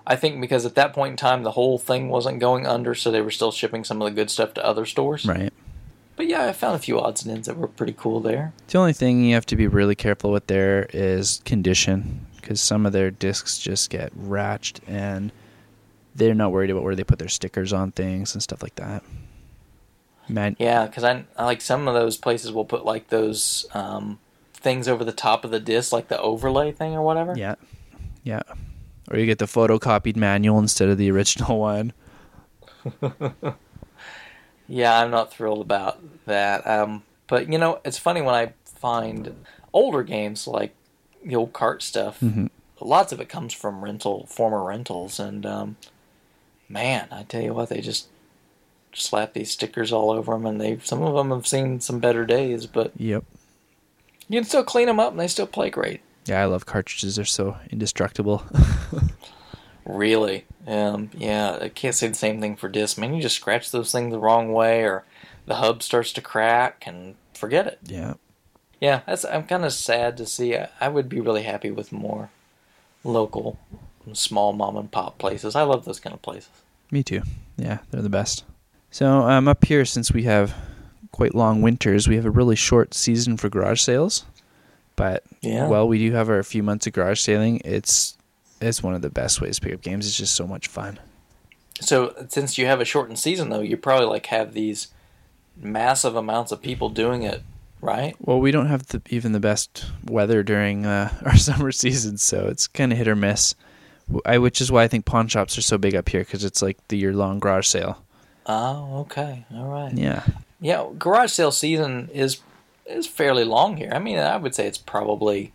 I 0.07 0.15
think 0.15 0.41
because 0.41 0.65
at 0.65 0.73
that 0.73 0.93
point 0.93 1.11
in 1.11 1.17
time 1.17 1.43
the 1.43 1.51
whole 1.51 1.77
thing 1.77 2.09
wasn't 2.09 2.39
going 2.39 2.65
under, 2.65 2.95
so 2.95 3.11
they 3.11 3.21
were 3.21 3.29
still 3.29 3.51
shipping 3.51 3.83
some 3.83 4.01
of 4.01 4.05
the 4.05 4.15
good 4.15 4.31
stuff 4.31 4.55
to 4.55 4.65
other 4.65 4.85
stores. 4.85 5.27
Right. 5.27 5.53
But 6.15 6.27
yeah, 6.27 6.45
I 6.47 6.53
found 6.53 6.75
a 6.75 6.79
few 6.79 6.99
odds 6.99 7.23
and 7.23 7.31
ends 7.31 7.47
that 7.47 7.55
were 7.55 7.67
pretty 7.67 7.93
cool 7.95 8.19
there. 8.19 8.51
The 8.67 8.79
only 8.79 8.93
thing 8.93 9.23
you 9.23 9.35
have 9.35 9.45
to 9.45 9.55
be 9.55 9.67
really 9.67 9.93
careful 9.93 10.31
with 10.31 10.47
there 10.47 10.87
is 10.91 11.41
condition, 11.45 12.25
because 12.37 12.59
some 12.59 12.87
of 12.87 12.93
their 12.93 13.11
discs 13.11 13.59
just 13.59 13.91
get 13.91 14.11
ratched, 14.17 14.79
and 14.87 15.31
they're 16.15 16.33
not 16.33 16.51
worried 16.51 16.71
about 16.71 16.81
where 16.81 16.95
they 16.95 17.03
put 17.03 17.19
their 17.19 17.27
stickers 17.27 17.71
on 17.71 17.91
things 17.91 18.33
and 18.33 18.41
stuff 18.41 18.63
like 18.63 18.75
that. 18.77 19.03
Man. 20.27 20.55
Yeah, 20.57 20.87
because 20.87 21.03
I, 21.03 21.25
I 21.37 21.45
like 21.45 21.61
some 21.61 21.87
of 21.87 21.93
those 21.93 22.17
places 22.17 22.51
will 22.51 22.65
put 22.65 22.83
like 22.83 23.09
those 23.09 23.67
um, 23.75 24.17
things 24.67 24.87
over 24.87 25.05
the 25.05 25.13
top 25.13 25.45
of 25.45 25.51
the 25.51 25.59
disc, 25.59 25.93
like 25.93 26.09
the 26.09 26.19
overlay 26.19 26.71
thing 26.71 26.93
or 26.93 27.01
whatever. 27.01 27.33
Yeah, 27.37 27.55
yeah 28.23 28.41
or 29.09 29.17
you 29.17 29.25
get 29.25 29.39
the 29.39 29.45
photocopied 29.45 30.15
manual 30.15 30.59
instead 30.59 30.89
of 30.89 30.97
the 30.97 31.09
original 31.11 31.59
one. 31.59 31.93
yeah, 34.67 34.99
I'm 34.99 35.11
not 35.11 35.31
thrilled 35.31 35.61
about 35.61 35.99
that. 36.25 36.65
Um, 36.67 37.03
but 37.27 37.51
you 37.51 37.57
know, 37.57 37.79
it's 37.85 37.97
funny 37.97 38.21
when 38.21 38.35
I 38.35 38.53
find 38.65 39.35
older 39.73 40.03
games 40.03 40.47
like 40.47 40.73
the 41.23 41.35
old 41.35 41.53
cart 41.53 41.81
stuff. 41.81 42.19
Mm-hmm. 42.19 42.47
Lots 42.79 43.11
of 43.11 43.19
it 43.19 43.27
comes 43.29 43.53
from 43.53 43.83
rental, 43.83 44.27
former 44.27 44.63
rentals, 44.63 45.19
and 45.19 45.45
um, 45.45 45.77
man, 46.69 47.07
I 47.11 47.23
tell 47.23 47.41
you 47.41 47.53
what, 47.53 47.69
they 47.69 47.81
just 47.81 48.07
slap 48.93 49.33
these 49.33 49.51
stickers 49.51 49.91
all 49.91 50.11
over 50.11 50.33
them, 50.33 50.45
and 50.45 50.61
they 50.61 50.77
some 50.83 51.01
of 51.01 51.15
them 51.15 51.31
have 51.31 51.47
seen 51.47 51.79
some 51.79 51.99
better 51.99 52.23
days, 52.23 52.67
but 52.67 52.91
yep, 52.95 53.23
you 54.29 54.39
can 54.39 54.47
still 54.47 54.63
clean 54.63 54.87
them 54.87 54.99
up 54.99 55.11
and 55.11 55.19
they 55.19 55.27
still 55.27 55.47
play 55.47 55.69
great. 55.69 56.01
Yeah, 56.25 56.41
I 56.41 56.45
love 56.45 56.65
cartridges. 56.65 57.15
They're 57.15 57.25
so 57.25 57.57
indestructible. 57.71 58.43
really? 59.85 60.45
Um, 60.67 61.09
yeah, 61.13 61.57
I 61.61 61.69
can't 61.69 61.95
say 61.95 62.07
the 62.07 62.15
same 62.15 62.41
thing 62.41 62.57
for 62.57 62.67
discs. 62.67 62.97
Man, 62.97 63.13
you 63.13 63.21
just 63.21 63.37
scratch 63.37 63.71
those 63.71 63.91
things 63.91 64.11
the 64.11 64.19
wrong 64.19 64.51
way, 64.51 64.83
or 64.83 65.05
the 65.45 65.55
hub 65.55 65.81
starts 65.81 66.11
to 66.13 66.21
crack, 66.21 66.83
and 66.85 67.15
forget 67.33 67.67
it. 67.67 67.79
Yeah. 67.85 68.15
Yeah, 68.81 69.01
that's. 69.07 69.25
I'm 69.25 69.43
kind 69.43 69.65
of 69.65 69.73
sad 69.73 70.17
to 70.17 70.25
see. 70.25 70.55
I, 70.55 70.69
I 70.79 70.89
would 70.89 71.07
be 71.09 71.21
really 71.21 71.43
happy 71.43 71.71
with 71.71 71.91
more 71.91 72.29
local, 73.03 73.57
small 74.13 74.53
mom 74.53 74.75
and 74.75 74.91
pop 74.91 75.17
places. 75.17 75.55
I 75.55 75.63
love 75.63 75.85
those 75.85 75.99
kind 75.99 76.13
of 76.13 76.21
places. 76.21 76.51
Me 76.91 77.01
too. 77.03 77.23
Yeah, 77.55 77.79
they're 77.89 78.01
the 78.01 78.09
best. 78.09 78.43
So 78.91 79.07
um, 79.07 79.47
up 79.47 79.65
here, 79.65 79.85
since 79.85 80.11
we 80.11 80.23
have 80.23 80.53
quite 81.11 81.35
long 81.35 81.61
winters, 81.61 82.07
we 82.07 82.15
have 82.15 82.25
a 82.25 82.31
really 82.31 82.55
short 82.55 82.93
season 82.93 83.37
for 83.37 83.49
garage 83.49 83.81
sales. 83.81 84.25
But 84.95 85.23
yeah. 85.41 85.67
well, 85.67 85.87
we 85.87 85.99
do 85.99 86.11
have 86.13 86.29
our 86.29 86.41
few 86.43 86.63
months 86.63 86.87
of 86.87 86.93
garage 86.93 87.19
sailing. 87.19 87.61
It's 87.63 88.17
it's 88.59 88.81
one 88.81 88.95
of 88.95 89.01
the 89.01 89.09
best 89.09 89.39
ways 89.39 89.57
to 89.57 89.61
pick 89.61 89.73
up 89.73 89.81
games. 89.81 90.07
It's 90.07 90.17
just 90.17 90.35
so 90.35 90.47
much 90.47 90.67
fun. 90.67 90.99
So 91.79 92.13
since 92.29 92.57
you 92.57 92.65
have 92.65 92.81
a 92.81 92.85
shortened 92.85 93.19
season, 93.19 93.49
though, 93.49 93.61
you 93.61 93.77
probably 93.77 94.07
like 94.07 94.25
have 94.27 94.53
these 94.53 94.87
massive 95.55 96.15
amounts 96.15 96.51
of 96.51 96.61
people 96.61 96.89
doing 96.89 97.23
it, 97.23 97.43
right? 97.81 98.15
Well, 98.19 98.39
we 98.39 98.51
don't 98.51 98.67
have 98.67 98.87
the, 98.87 99.01
even 99.09 99.31
the 99.31 99.39
best 99.39 99.85
weather 100.05 100.41
during 100.43 100.85
uh, 100.85 101.13
our 101.25 101.37
summer 101.37 101.71
season, 101.71 102.17
so 102.17 102.47
it's 102.47 102.67
kind 102.67 102.91
of 102.91 102.97
hit 102.97 103.07
or 103.07 103.15
miss. 103.15 103.55
I, 104.25 104.37
which 104.37 104.61
is 104.61 104.71
why 104.71 104.83
I 104.83 104.87
think 104.87 105.05
pawn 105.05 105.27
shops 105.27 105.57
are 105.57 105.61
so 105.61 105.77
big 105.77 105.93
up 105.93 106.07
here 106.07 106.21
because 106.21 106.45
it's 106.45 106.61
like 106.61 106.77
the 106.87 106.97
year 106.97 107.13
long 107.13 107.39
garage 107.39 107.67
sale. 107.67 108.01
Oh, 108.45 109.01
okay, 109.01 109.45
all 109.53 109.67
right. 109.67 109.93
Yeah, 109.93 110.23
yeah. 110.59 110.87
Garage 110.97 111.31
sale 111.31 111.51
season 111.51 112.09
is 112.13 112.41
is 112.85 113.07
fairly 113.07 113.43
long 113.43 113.77
here. 113.77 113.91
I 113.93 113.99
mean, 113.99 114.17
I 114.17 114.37
would 114.37 114.55
say 114.55 114.65
it's 114.65 114.77
probably 114.77 115.51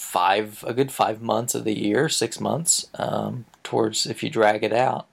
five, 0.00 0.64
a 0.66 0.72
good 0.72 0.90
five 0.92 1.20
months 1.20 1.54
of 1.54 1.64
the 1.64 1.78
year, 1.78 2.08
six 2.08 2.40
months 2.40 2.86
um, 2.94 3.44
towards 3.62 4.06
if 4.06 4.22
you 4.22 4.30
drag 4.30 4.64
it 4.64 4.72
out. 4.72 5.06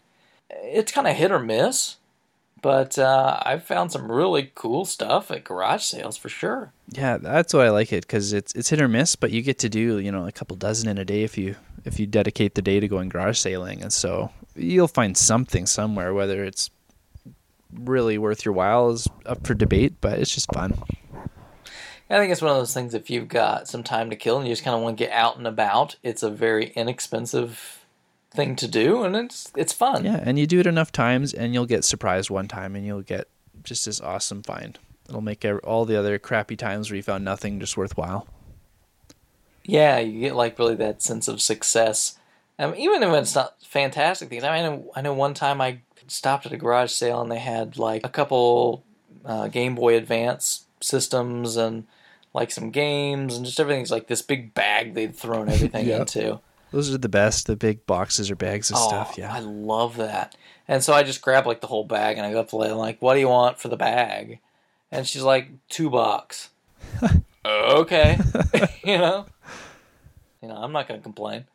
It's 0.49 0.91
kind 0.91 1.07
of 1.07 1.15
hit 1.15 1.31
or 1.31 1.39
miss, 1.39 1.97
but 2.61 2.97
uh, 2.97 3.39
I've 3.43 3.63
found 3.63 3.91
some 3.91 4.11
really 4.11 4.51
cool 4.55 4.85
stuff 4.85 5.29
at 5.29 5.43
garage 5.43 5.83
sales 5.83 6.17
for 6.17 6.29
sure. 6.29 6.71
Yeah, 6.89 7.17
that's 7.17 7.53
why 7.53 7.65
I 7.65 7.69
like 7.69 7.91
it 7.91 8.07
because 8.07 8.31
it's 8.31 8.53
it's 8.53 8.69
hit 8.69 8.81
or 8.81 8.87
miss, 8.87 9.15
but 9.15 9.31
you 9.31 9.41
get 9.41 9.59
to 9.59 9.69
do 9.69 9.99
you 9.99 10.11
know 10.11 10.25
a 10.25 10.31
couple 10.31 10.55
dozen 10.55 10.89
in 10.89 10.97
a 10.97 11.05
day 11.05 11.23
if 11.23 11.37
you 11.37 11.55
if 11.83 11.99
you 11.99 12.07
dedicate 12.07 12.55
the 12.55 12.61
day 12.61 12.79
to 12.79 12.87
going 12.87 13.09
garage 13.09 13.39
sailing, 13.39 13.81
and 13.81 13.91
so 13.91 14.31
you'll 14.55 14.87
find 14.87 15.17
something 15.17 15.65
somewhere, 15.65 16.13
whether 16.13 16.43
it's 16.43 16.69
really 17.73 18.17
worth 18.17 18.45
your 18.45 18.53
while 18.53 18.89
is 18.89 19.07
up 19.25 19.45
for 19.45 19.53
debate, 19.53 19.95
but 20.01 20.19
it's 20.19 20.33
just 20.33 20.51
fun. 20.53 20.77
I 22.09 22.17
think 22.17 22.31
it's 22.31 22.41
one 22.41 22.51
of 22.51 22.57
those 22.57 22.73
things. 22.73 22.93
If 22.93 23.09
you've 23.09 23.27
got 23.27 23.67
some 23.67 23.83
time 23.83 24.09
to 24.09 24.15
kill 24.15 24.37
and 24.37 24.47
you 24.47 24.53
just 24.53 24.63
kind 24.63 24.75
of 24.75 24.81
want 24.81 24.97
to 24.97 25.03
get 25.03 25.11
out 25.11 25.37
and 25.37 25.45
about, 25.45 25.97
it's 26.03 26.23
a 26.23 26.29
very 26.29 26.69
inexpensive 26.69 27.85
thing 28.31 28.55
to 28.55 28.67
do, 28.67 29.03
and 29.03 29.15
it's 29.15 29.51
it's 29.55 29.73
fun. 29.73 30.05
Yeah, 30.05 30.21
and 30.23 30.39
you 30.39 30.47
do 30.47 30.59
it 30.59 30.67
enough 30.67 30.91
times, 30.91 31.33
and 31.33 31.53
you'll 31.53 31.65
get 31.65 31.83
surprised 31.83 32.29
one 32.29 32.47
time, 32.47 32.75
and 32.75 32.85
you'll 32.85 33.01
get 33.01 33.27
just 33.63 33.85
this 33.85 33.99
awesome 33.99 34.41
find. 34.43 34.79
It'll 35.09 35.21
make 35.21 35.45
all 35.63 35.85
the 35.85 35.97
other 35.97 36.17
crappy 36.19 36.55
times 36.55 36.89
where 36.89 36.97
you 36.97 37.03
found 37.03 37.25
nothing 37.25 37.59
just 37.59 37.75
worthwhile. 37.75 38.27
Yeah, 39.63 39.99
you 39.99 40.21
get 40.21 40.35
like 40.35 40.57
really 40.59 40.75
that 40.75 41.01
sense 41.01 41.27
of 41.27 41.41
success. 41.41 42.17
Um, 42.59 42.73
even 42.75 43.03
if 43.03 43.13
it's 43.13 43.35
not 43.35 43.61
fantastic 43.63 44.29
things. 44.29 44.43
I 44.43 44.67
mean, 44.67 44.85
I 44.95 45.01
know 45.01 45.13
one 45.13 45.33
time 45.33 45.61
I 45.61 45.79
stopped 46.07 46.45
at 46.45 46.51
a 46.51 46.57
garage 46.57 46.91
sale 46.91 47.21
and 47.21 47.31
they 47.31 47.39
had 47.39 47.77
like 47.77 48.05
a 48.05 48.09
couple 48.09 48.83
uh, 49.25 49.47
Game 49.47 49.75
Boy 49.75 49.95
Advance 49.95 50.65
systems 50.81 51.57
and 51.57 51.85
like 52.33 52.51
some 52.51 52.69
games 52.71 53.35
and 53.35 53.45
just 53.45 53.59
everything's 53.59 53.91
like 53.91 54.07
this 54.07 54.21
big 54.21 54.53
bag 54.53 54.93
they'd 54.93 55.15
thrown 55.15 55.49
everything 55.51 55.87
Yeah. 55.87 56.01
into. 56.01 56.39
Those 56.71 56.93
are 56.93 56.97
the 56.97 57.09
best, 57.09 57.47
the 57.47 57.55
big 57.55 57.85
boxes 57.85 58.29
or 58.29 58.35
bags 58.35 58.69
of 58.69 58.77
oh, 58.77 58.87
stuff. 58.87 59.15
Yeah. 59.17 59.33
I 59.33 59.39
love 59.39 59.97
that. 59.97 60.35
And 60.67 60.83
so 60.83 60.93
I 60.93 61.03
just 61.03 61.21
grabbed 61.21 61.47
like 61.47 61.61
the 61.61 61.67
whole 61.67 61.85
bag 61.85 62.17
and 62.17 62.25
I 62.25 62.31
go 62.33 62.41
up 62.41 62.49
to 62.49 62.57
I'm 62.61 62.77
like, 62.77 63.01
what 63.01 63.13
do 63.13 63.21
you 63.21 63.29
want 63.29 63.57
for 63.57 63.69
the 63.69 63.77
bag? 63.77 64.39
And 64.91 65.07
she's 65.07 65.23
like, 65.23 65.49
two 65.69 65.89
bucks. 65.89 66.49
okay. 67.45 68.17
you 68.83 68.97
know? 68.97 69.25
You 70.41 70.49
know, 70.49 70.55
I'm 70.55 70.71
not 70.73 70.87
going 70.87 70.99
to 70.99 71.03
complain. 71.03 71.45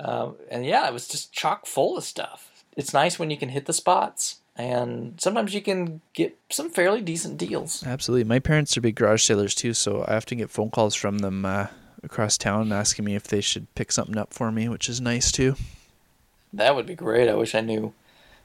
Um, 0.00 0.36
and 0.50 0.64
yeah, 0.64 0.86
it 0.86 0.92
was 0.92 1.08
just 1.08 1.32
chock 1.32 1.66
full 1.66 1.96
of 1.96 2.04
stuff. 2.04 2.47
It's 2.78 2.94
nice 2.94 3.18
when 3.18 3.28
you 3.28 3.36
can 3.36 3.48
hit 3.48 3.66
the 3.66 3.72
spots, 3.72 4.38
and 4.54 5.20
sometimes 5.20 5.52
you 5.52 5.60
can 5.60 6.00
get 6.14 6.38
some 6.48 6.70
fairly 6.70 7.00
decent 7.00 7.36
deals. 7.36 7.84
Absolutely. 7.84 8.22
My 8.22 8.38
parents 8.38 8.76
are 8.76 8.80
big 8.80 8.94
garage 8.94 9.24
sailors 9.24 9.52
too, 9.54 9.74
so 9.74 10.02
I 10.02 10.14
often 10.14 10.38
get 10.38 10.48
phone 10.48 10.70
calls 10.70 10.94
from 10.94 11.18
them 11.18 11.44
uh, 11.44 11.66
across 12.04 12.38
town 12.38 12.70
asking 12.72 13.04
me 13.04 13.16
if 13.16 13.24
they 13.24 13.40
should 13.40 13.66
pick 13.74 13.90
something 13.90 14.16
up 14.16 14.32
for 14.32 14.52
me, 14.52 14.68
which 14.68 14.88
is 14.88 15.00
nice 15.00 15.32
too. 15.32 15.56
That 16.52 16.76
would 16.76 16.86
be 16.86 16.94
great. 16.94 17.28
I 17.28 17.34
wish 17.34 17.56
I 17.56 17.62
knew 17.62 17.94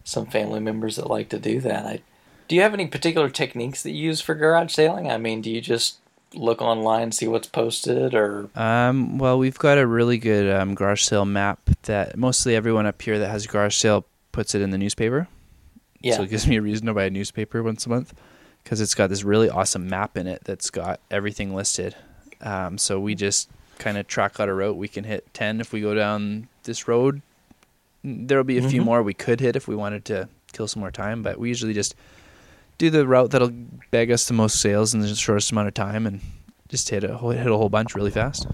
some 0.03 0.25
family 0.25 0.59
members 0.59 0.95
that 0.95 1.11
like 1.11 1.29
to 1.29 1.38
do 1.38 1.61
that. 1.61 1.86
I, 1.86 2.01
do 2.47 2.55
you 2.55 2.63
have 2.63 2.73
any 2.73 2.88
particular 2.88 3.29
techniques 3.29 3.84
that 3.84 3.91
you 3.91 4.03
use 4.03 4.19
for 4.19 4.34
garage 4.34 4.73
sailing? 4.73 5.11
I 5.11 5.19
mean, 5.19 5.41
do 5.41 5.51
you 5.51 5.61
just 5.61 5.97
look 6.34 6.59
online, 6.59 7.11
see 7.11 7.27
what's 7.27 7.47
posted, 7.47 8.15
or 8.15 8.49
Um, 8.55 9.19
well, 9.19 9.38
we've 9.38 9.59
got 9.59 9.77
a 9.77 9.86
really 9.86 10.17
good 10.17 10.51
um, 10.51 10.73
garage 10.73 11.03
sale 11.03 11.25
map 11.25 11.59
that 11.84 12.17
mostly 12.17 12.55
everyone 12.55 12.88
up 12.88 12.99
here 12.99 13.19
that 13.19 13.29
has 13.29 13.45
garage 13.45 13.75
sale 13.75 14.05
puts 14.34 14.53
it 14.53 14.61
in 14.61 14.71
the 14.71 14.77
newspaper. 14.77 15.29
yeah? 16.01 16.17
So 16.17 16.23
it 16.23 16.29
gives 16.29 16.45
me 16.45 16.57
a 16.57 16.61
reason 16.61 16.88
to 16.88 16.93
buy 16.93 17.05
a 17.05 17.09
newspaper 17.09 17.63
once 17.63 17.86
a 17.86 17.89
month 17.89 18.13
because 18.63 18.81
it's 18.81 18.93
got 18.95 19.09
this 19.09 19.23
really 19.23 19.49
awesome 19.49 19.88
map 19.88 20.17
in 20.17 20.27
it 20.27 20.41
that's 20.43 20.69
got 20.69 20.99
everything 21.09 21.55
listed. 21.55 21.95
Um, 22.41 22.77
so 22.77 22.99
we 22.99 23.15
just 23.15 23.49
kind 23.79 23.97
of 23.97 24.07
track 24.07 24.39
out 24.41 24.49
a 24.49 24.53
route. 24.53 24.75
We 24.75 24.89
can 24.89 25.05
hit 25.05 25.34
10 25.34 25.61
if 25.61 25.71
we 25.71 25.79
go 25.79 25.93
down 25.95 26.49
this 26.63 26.88
road. 26.88 27.21
There'll 28.03 28.43
be 28.43 28.57
a 28.57 28.67
few 28.69 28.81
Mhm. 28.81 28.86
more 28.86 29.01
we 29.03 29.13
could 29.13 29.39
hit 29.39 29.55
if 29.55 29.67
we 29.67 29.75
wanted 29.77 30.03
to 30.05 30.27
kill 30.51 30.67
some 30.67 30.81
more 30.81 30.91
time, 30.91 31.23
but 31.23 31.39
we 31.39 31.47
usually 31.47 31.73
just 31.73 31.95
do 32.77 32.89
the 32.89 33.07
route 33.07 33.31
that'll 33.31 33.51
beg 33.91 34.11
us 34.11 34.27
the 34.27 34.34
most 34.34 34.59
sales 34.59 34.93
in 34.93 34.99
the 34.99 35.15
shortest 35.15 35.51
amount 35.51 35.67
of 35.69 35.73
time 35.73 36.05
and 36.05 36.19
just 36.67 36.89
hit 36.89 37.03
a 37.03 37.17
whole, 37.17 37.29
hit 37.31 37.47
a 37.47 37.55
whole 37.57 37.69
bunch 37.69 37.95
really 37.95 38.11
fast. 38.11 38.45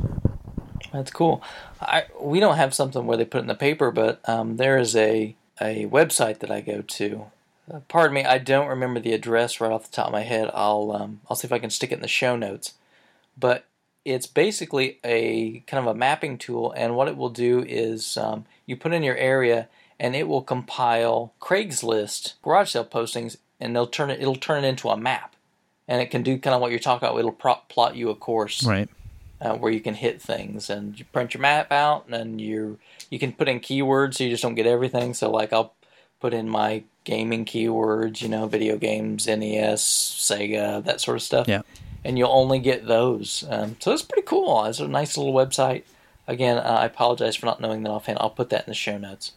That's 0.93 1.11
cool. 1.11 1.41
I 1.81 2.05
we 2.19 2.39
don't 2.39 2.55
have 2.57 2.73
something 2.73 3.05
where 3.05 3.17
they 3.17 3.25
put 3.25 3.39
it 3.39 3.41
in 3.41 3.47
the 3.47 3.55
paper, 3.55 3.91
but 3.91 4.19
um, 4.29 4.57
there 4.57 4.77
is 4.77 4.95
a 4.95 5.35
a 5.61 5.85
website 5.87 6.39
that 6.39 6.51
I 6.51 6.61
go 6.61 6.81
to. 6.81 7.25
Uh, 7.71 7.79
pardon 7.87 8.15
me, 8.15 8.25
I 8.25 8.37
don't 8.37 8.67
remember 8.67 8.99
the 8.99 9.13
address 9.13 9.61
right 9.61 9.71
off 9.71 9.89
the 9.89 9.95
top 9.95 10.07
of 10.07 10.11
my 10.11 10.21
head. 10.21 10.49
I'll 10.53 10.91
um, 10.91 11.21
I'll 11.29 11.35
see 11.35 11.47
if 11.47 11.51
I 11.51 11.59
can 11.59 11.69
stick 11.69 11.91
it 11.91 11.95
in 11.95 12.01
the 12.01 12.07
show 12.07 12.35
notes. 12.35 12.73
But 13.37 13.65
it's 14.05 14.27
basically 14.27 14.99
a 15.03 15.59
kind 15.67 15.85
of 15.85 15.93
a 15.93 15.97
mapping 15.97 16.37
tool, 16.37 16.73
and 16.75 16.95
what 16.95 17.07
it 17.07 17.17
will 17.17 17.29
do 17.29 17.63
is 17.67 18.17
um, 18.17 18.45
you 18.65 18.75
put 18.75 18.93
in 18.93 19.03
your 19.03 19.17
area, 19.17 19.67
and 19.99 20.15
it 20.15 20.27
will 20.27 20.41
compile 20.41 21.33
Craigslist 21.39 22.33
garage 22.41 22.71
sale 22.71 22.85
postings, 22.85 23.37
and 23.59 23.75
they'll 23.75 23.87
turn 23.87 24.09
it. 24.09 24.21
It'll 24.21 24.35
turn 24.35 24.63
it 24.63 24.67
into 24.67 24.89
a 24.89 24.97
map, 24.97 25.35
and 25.87 26.01
it 26.01 26.09
can 26.09 26.23
do 26.23 26.39
kind 26.39 26.55
of 26.55 26.61
what 26.61 26.71
you're 26.71 26.79
talking 26.79 27.07
about. 27.07 27.19
It'll 27.19 27.31
pro- 27.31 27.61
plot 27.69 27.95
you 27.95 28.09
a 28.09 28.15
course 28.15 28.63
Right. 28.65 28.89
Uh, 29.41 29.55
where 29.55 29.71
you 29.71 29.79
can 29.79 29.93
hit 29.93 30.21
things. 30.21 30.69
And 30.69 30.97
you 30.97 31.05
print 31.05 31.33
your 31.33 31.41
map 31.41 31.71
out 31.71 32.05
and 32.05 32.13
then 32.13 32.39
you 32.39 32.79
you 33.09 33.19
can 33.19 33.31
put 33.33 33.47
in 33.47 33.59
keywords 33.59 34.15
so 34.15 34.23
you 34.23 34.29
just 34.29 34.43
don't 34.43 34.55
get 34.55 34.65
everything. 34.67 35.13
So 35.13 35.29
like 35.29 35.53
i'll 35.53 35.73
put 36.19 36.33
in 36.33 36.49
my 36.49 36.83
gaming 37.05 37.45
keywords 37.45 38.21
you 38.21 38.27
know 38.27 38.45
video 38.45 38.77
games 38.77 39.25
nes 39.25 39.81
sega 39.81 40.83
that 40.83 41.01
sort 41.01 41.17
of 41.17 41.23
stuff. 41.23 41.47
Yeah. 41.47 41.61
and 42.03 42.17
you'll 42.17 42.31
only 42.31 42.59
get 42.59 42.87
those. 42.87 43.43
Um, 43.49 43.77
so 43.79 43.91
it's 43.91 44.01
pretty 44.01 44.25
cool. 44.25 44.65
It's 44.65 44.79
a 44.79 44.87
nice 44.87 45.17
little 45.17 45.33
website. 45.33 45.83
Again 46.27 46.57
uh, 46.57 46.77
i 46.81 46.85
apologize 46.85 47.35
for 47.35 47.45
not 47.45 47.61
knowing 47.61 47.83
that 47.83 47.89
offhand. 47.91 48.19
I'll 48.21 48.29
put 48.29 48.49
that 48.49 48.65
in 48.65 48.71
the 48.71 48.75
show 48.75 48.97
notes. 48.97 49.33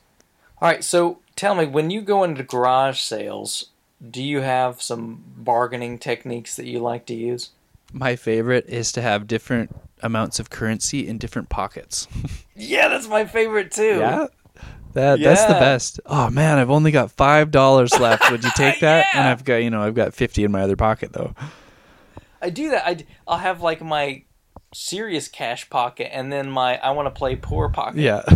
All 0.61 0.69
right 0.69 0.85
so 0.85 1.19
tell 1.37 1.55
me 1.55 1.67
when 1.67 1.91
you 1.91 2.03
go 2.03 2.25
into 2.25 2.43
garage 2.43 3.01
sales 3.01 3.67
do 4.11 4.23
you 4.23 4.41
have 4.41 4.83
some 4.83 5.23
bargaining 5.37 5.97
techniques 5.97 6.57
that 6.57 6.67
you 6.67 6.81
like 6.81 7.07
to 7.07 7.15
use 7.15 7.51
My 7.93 8.17
favorite 8.17 8.67
is 8.69 8.93
to 8.93 9.03
have 9.03 9.27
different 9.27 9.75
amounts 10.03 10.41
of 10.41 10.51
currency 10.51 11.07
in 11.07 11.19
different 11.19 11.49
pockets. 11.49 12.09
yeah 12.57 12.89
that's 12.89 13.09
my 13.09 13.25
favorite 13.25 13.71
too 13.71 13.99
Yeah. 13.99 14.27
That 14.95 15.21
that's 15.21 15.45
the 15.47 15.55
best. 15.55 16.01
Oh 16.05 16.29
man, 16.29 16.59
I've 16.59 16.69
only 16.71 16.91
got 16.91 17.11
five 17.11 17.51
dollars 17.51 17.99
left. 17.99 18.31
Would 18.31 18.45
you 18.45 18.51
take 18.55 18.81
that? 18.81 19.07
And 19.15 19.27
I've 19.27 19.43
got 19.43 19.57
you 19.57 19.71
know 19.71 19.83
I've 19.83 19.95
got 19.95 20.13
fifty 20.13 20.45
in 20.45 20.53
my 20.53 20.61
other 20.63 20.77
pocket 20.77 21.15
though. 21.15 21.35
I 22.43 22.51
do 22.51 22.71
that. 22.71 22.87
I, 22.87 23.05
will 23.27 23.39
have 23.39 23.63
like 23.63 23.81
my 23.81 24.25
serious 24.75 25.29
cash 25.29 25.71
pocket 25.71 26.15
and 26.15 26.31
then 26.31 26.51
my 26.51 26.77
I 26.77 26.91
want 26.91 27.07
to 27.07 27.11
play 27.11 27.37
poor 27.37 27.69
pocket. 27.71 28.01
Yeah. 28.01 28.23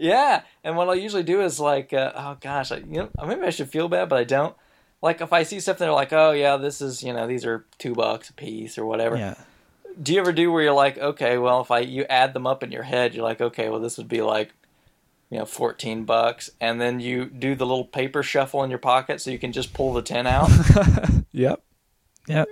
Yeah. 0.00 0.42
And 0.64 0.76
what 0.76 0.88
I'll 0.88 0.96
usually 0.96 1.22
do 1.22 1.42
is 1.42 1.60
like, 1.60 1.92
uh, 1.92 2.12
oh 2.16 2.36
gosh, 2.40 2.72
I, 2.72 2.76
you 2.78 2.86
know, 2.86 3.10
maybe 3.26 3.42
I 3.42 3.50
should 3.50 3.68
feel 3.68 3.86
bad, 3.86 4.08
but 4.08 4.18
I 4.18 4.24
don't. 4.24 4.56
Like 5.02 5.20
if 5.20 5.32
I 5.32 5.44
see 5.44 5.60
stuff, 5.60 5.78
they're 5.78 5.92
like, 5.92 6.12
oh 6.12 6.32
yeah, 6.32 6.56
this 6.56 6.80
is 6.80 7.02
you 7.02 7.12
know 7.12 7.26
these 7.26 7.44
are 7.44 7.64
two 7.78 7.94
bucks 7.94 8.28
a 8.30 8.32
piece 8.34 8.76
or 8.78 8.84
whatever. 8.86 9.16
yeah. 9.16 9.34
Do 10.00 10.14
you 10.14 10.20
ever 10.20 10.32
do 10.32 10.50
where 10.52 10.62
you're 10.62 10.72
like, 10.72 10.98
okay, 10.98 11.36
well 11.38 11.60
if 11.60 11.70
I 11.70 11.80
you 11.80 12.04
add 12.08 12.32
them 12.34 12.46
up 12.46 12.62
in 12.62 12.70
your 12.70 12.84
head, 12.84 13.14
you're 13.14 13.24
like, 13.24 13.40
okay, 13.40 13.68
well 13.68 13.80
this 13.80 13.98
would 13.98 14.08
be 14.08 14.22
like, 14.22 14.52
you 15.30 15.38
know, 15.38 15.44
fourteen 15.46 16.04
bucks, 16.04 16.50
and 16.60 16.80
then 16.80 17.00
you 17.00 17.26
do 17.26 17.54
the 17.54 17.66
little 17.66 17.84
paper 17.84 18.22
shuffle 18.22 18.62
in 18.62 18.70
your 18.70 18.78
pocket 18.78 19.20
so 19.20 19.30
you 19.30 19.38
can 19.38 19.52
just 19.52 19.72
pull 19.72 19.92
the 19.92 20.02
ten 20.02 20.26
out. 20.26 20.50
Yep. 21.32 21.62
Yep. 22.26 22.48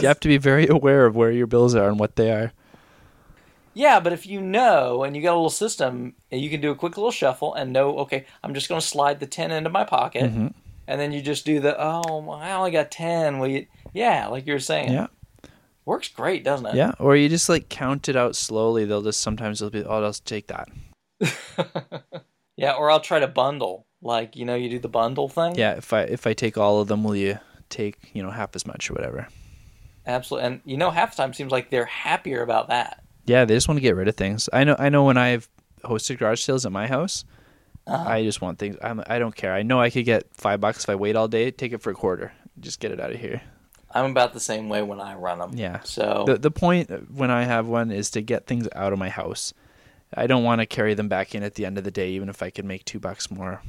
you 0.00 0.06
have 0.06 0.20
to 0.20 0.28
be 0.28 0.38
very 0.38 0.66
aware 0.68 1.04
of 1.04 1.16
where 1.16 1.32
your 1.32 1.48
bills 1.48 1.74
are 1.74 1.88
and 1.88 1.98
what 1.98 2.14
they 2.16 2.30
are. 2.32 2.52
Yeah, 3.74 4.00
but 4.00 4.12
if 4.12 4.24
you 4.26 4.40
know 4.40 5.02
and 5.04 5.14
you 5.16 5.22
got 5.22 5.32
a 5.32 5.34
little 5.36 5.50
system, 5.50 6.14
you 6.30 6.48
can 6.50 6.60
do 6.60 6.70
a 6.70 6.74
quick 6.76 6.96
little 6.96 7.10
shuffle 7.12 7.54
and 7.54 7.72
know, 7.72 7.98
okay, 7.98 8.26
I'm 8.42 8.54
just 8.54 8.68
going 8.68 8.80
to 8.80 8.86
slide 8.86 9.20
the 9.20 9.26
10 9.26 9.50
into 9.50 9.70
my 9.70 9.84
pocket. 9.84 10.32
Mhm. 10.32 10.54
And 10.90 11.00
then 11.00 11.12
you 11.12 11.22
just 11.22 11.46
do 11.46 11.60
the, 11.60 11.80
oh, 11.80 12.28
I 12.30 12.50
only 12.52 12.72
got 12.72 12.90
10. 12.90 13.38
Well, 13.38 13.48
you, 13.48 13.66
yeah, 13.92 14.26
like 14.26 14.44
you 14.46 14.52
were 14.52 14.58
saying. 14.58 14.92
Yeah. 14.92 15.06
Works 15.84 16.08
great, 16.08 16.42
doesn't 16.42 16.66
it? 16.66 16.74
Yeah. 16.74 16.92
Or 16.98 17.14
you 17.14 17.28
just 17.28 17.48
like 17.48 17.68
count 17.68 18.08
it 18.08 18.16
out 18.16 18.34
slowly. 18.34 18.84
They'll 18.84 19.00
just 19.00 19.20
sometimes 19.20 19.60
they'll 19.60 19.70
be 19.70 19.84
oh 19.84 20.02
I'll 20.02 20.12
take 20.12 20.48
that. 20.48 20.68
Yeah, 22.56 22.72
or 22.72 22.90
I'll 22.90 23.00
try 23.00 23.18
to 23.18 23.26
bundle. 23.26 23.86
Like, 24.02 24.36
you 24.36 24.44
know, 24.44 24.54
you 24.54 24.68
do 24.68 24.78
the 24.78 24.88
bundle 24.88 25.30
thing. 25.30 25.54
Yeah. 25.54 25.76
If 25.76 25.94
I 25.94 26.02
if 26.02 26.26
I 26.26 26.34
take 26.34 26.58
all 26.58 26.80
of 26.82 26.88
them, 26.88 27.02
will 27.02 27.16
you 27.16 27.38
take 27.70 27.96
you 28.12 28.22
know 28.22 28.30
half 28.30 28.54
as 28.54 28.66
much 28.66 28.90
or 28.90 28.94
whatever? 28.94 29.28
Absolutely. 30.06 30.46
And, 30.46 30.60
you 30.66 30.76
know, 30.76 30.90
half 30.90 31.16
the 31.16 31.22
time 31.22 31.32
seems 31.32 31.52
like 31.52 31.70
they're 31.70 31.86
happier 31.86 32.42
about 32.42 32.68
that. 32.68 33.02
Yeah, 33.24 33.46
they 33.46 33.54
just 33.54 33.66
want 33.66 33.78
to 33.78 33.82
get 33.82 33.96
rid 33.96 34.08
of 34.08 34.16
things. 34.16 34.48
I 34.52 34.64
know. 34.64 34.76
I 34.78 34.90
know 34.90 35.04
when 35.04 35.16
I've 35.16 35.48
hosted 35.84 36.18
garage 36.18 36.42
sales 36.42 36.66
at 36.66 36.72
my 36.72 36.86
house, 36.86 37.24
Uh-huh. 37.86 38.08
I 38.08 38.22
just 38.22 38.40
want 38.40 38.58
things. 38.58 38.76
I'm, 38.82 39.02
I 39.06 39.18
don't 39.18 39.34
care. 39.34 39.52
I 39.52 39.62
know 39.62 39.80
I 39.80 39.90
could 39.90 40.04
get 40.04 40.26
five 40.34 40.60
bucks 40.60 40.84
if 40.84 40.90
I 40.90 40.94
wait 40.94 41.16
all 41.16 41.28
day. 41.28 41.50
Take 41.50 41.72
it 41.72 41.82
for 41.82 41.90
a 41.90 41.94
quarter. 41.94 42.32
Just 42.60 42.78
get 42.80 42.92
it 42.92 43.00
out 43.00 43.10
of 43.10 43.18
here. 43.20 43.40
I'm 43.92 44.10
about 44.12 44.32
the 44.34 44.40
same 44.40 44.68
way 44.68 44.82
when 44.82 45.00
I 45.00 45.14
run 45.14 45.38
them. 45.40 45.52
Yeah. 45.54 45.80
So, 45.80 46.24
The 46.26 46.38
the 46.38 46.50
point 46.52 46.90
when 47.10 47.30
I 47.30 47.42
have 47.44 47.66
one 47.66 47.90
is 47.90 48.10
to 48.10 48.22
get 48.22 48.46
things 48.46 48.68
out 48.74 48.92
of 48.92 48.98
my 48.98 49.08
house. 49.08 49.52
I 50.14 50.26
don't 50.26 50.44
want 50.44 50.60
to 50.60 50.66
carry 50.66 50.94
them 50.94 51.08
back 51.08 51.34
in 51.34 51.42
at 51.42 51.54
the 51.54 51.64
end 51.66 51.78
of 51.78 51.84
the 51.84 51.90
day, 51.90 52.10
even 52.10 52.28
if 52.28 52.42
I 52.42 52.50
could 52.50 52.64
make 52.64 52.84
two 52.84 52.98
bucks 53.00 53.30
more. 53.30 53.62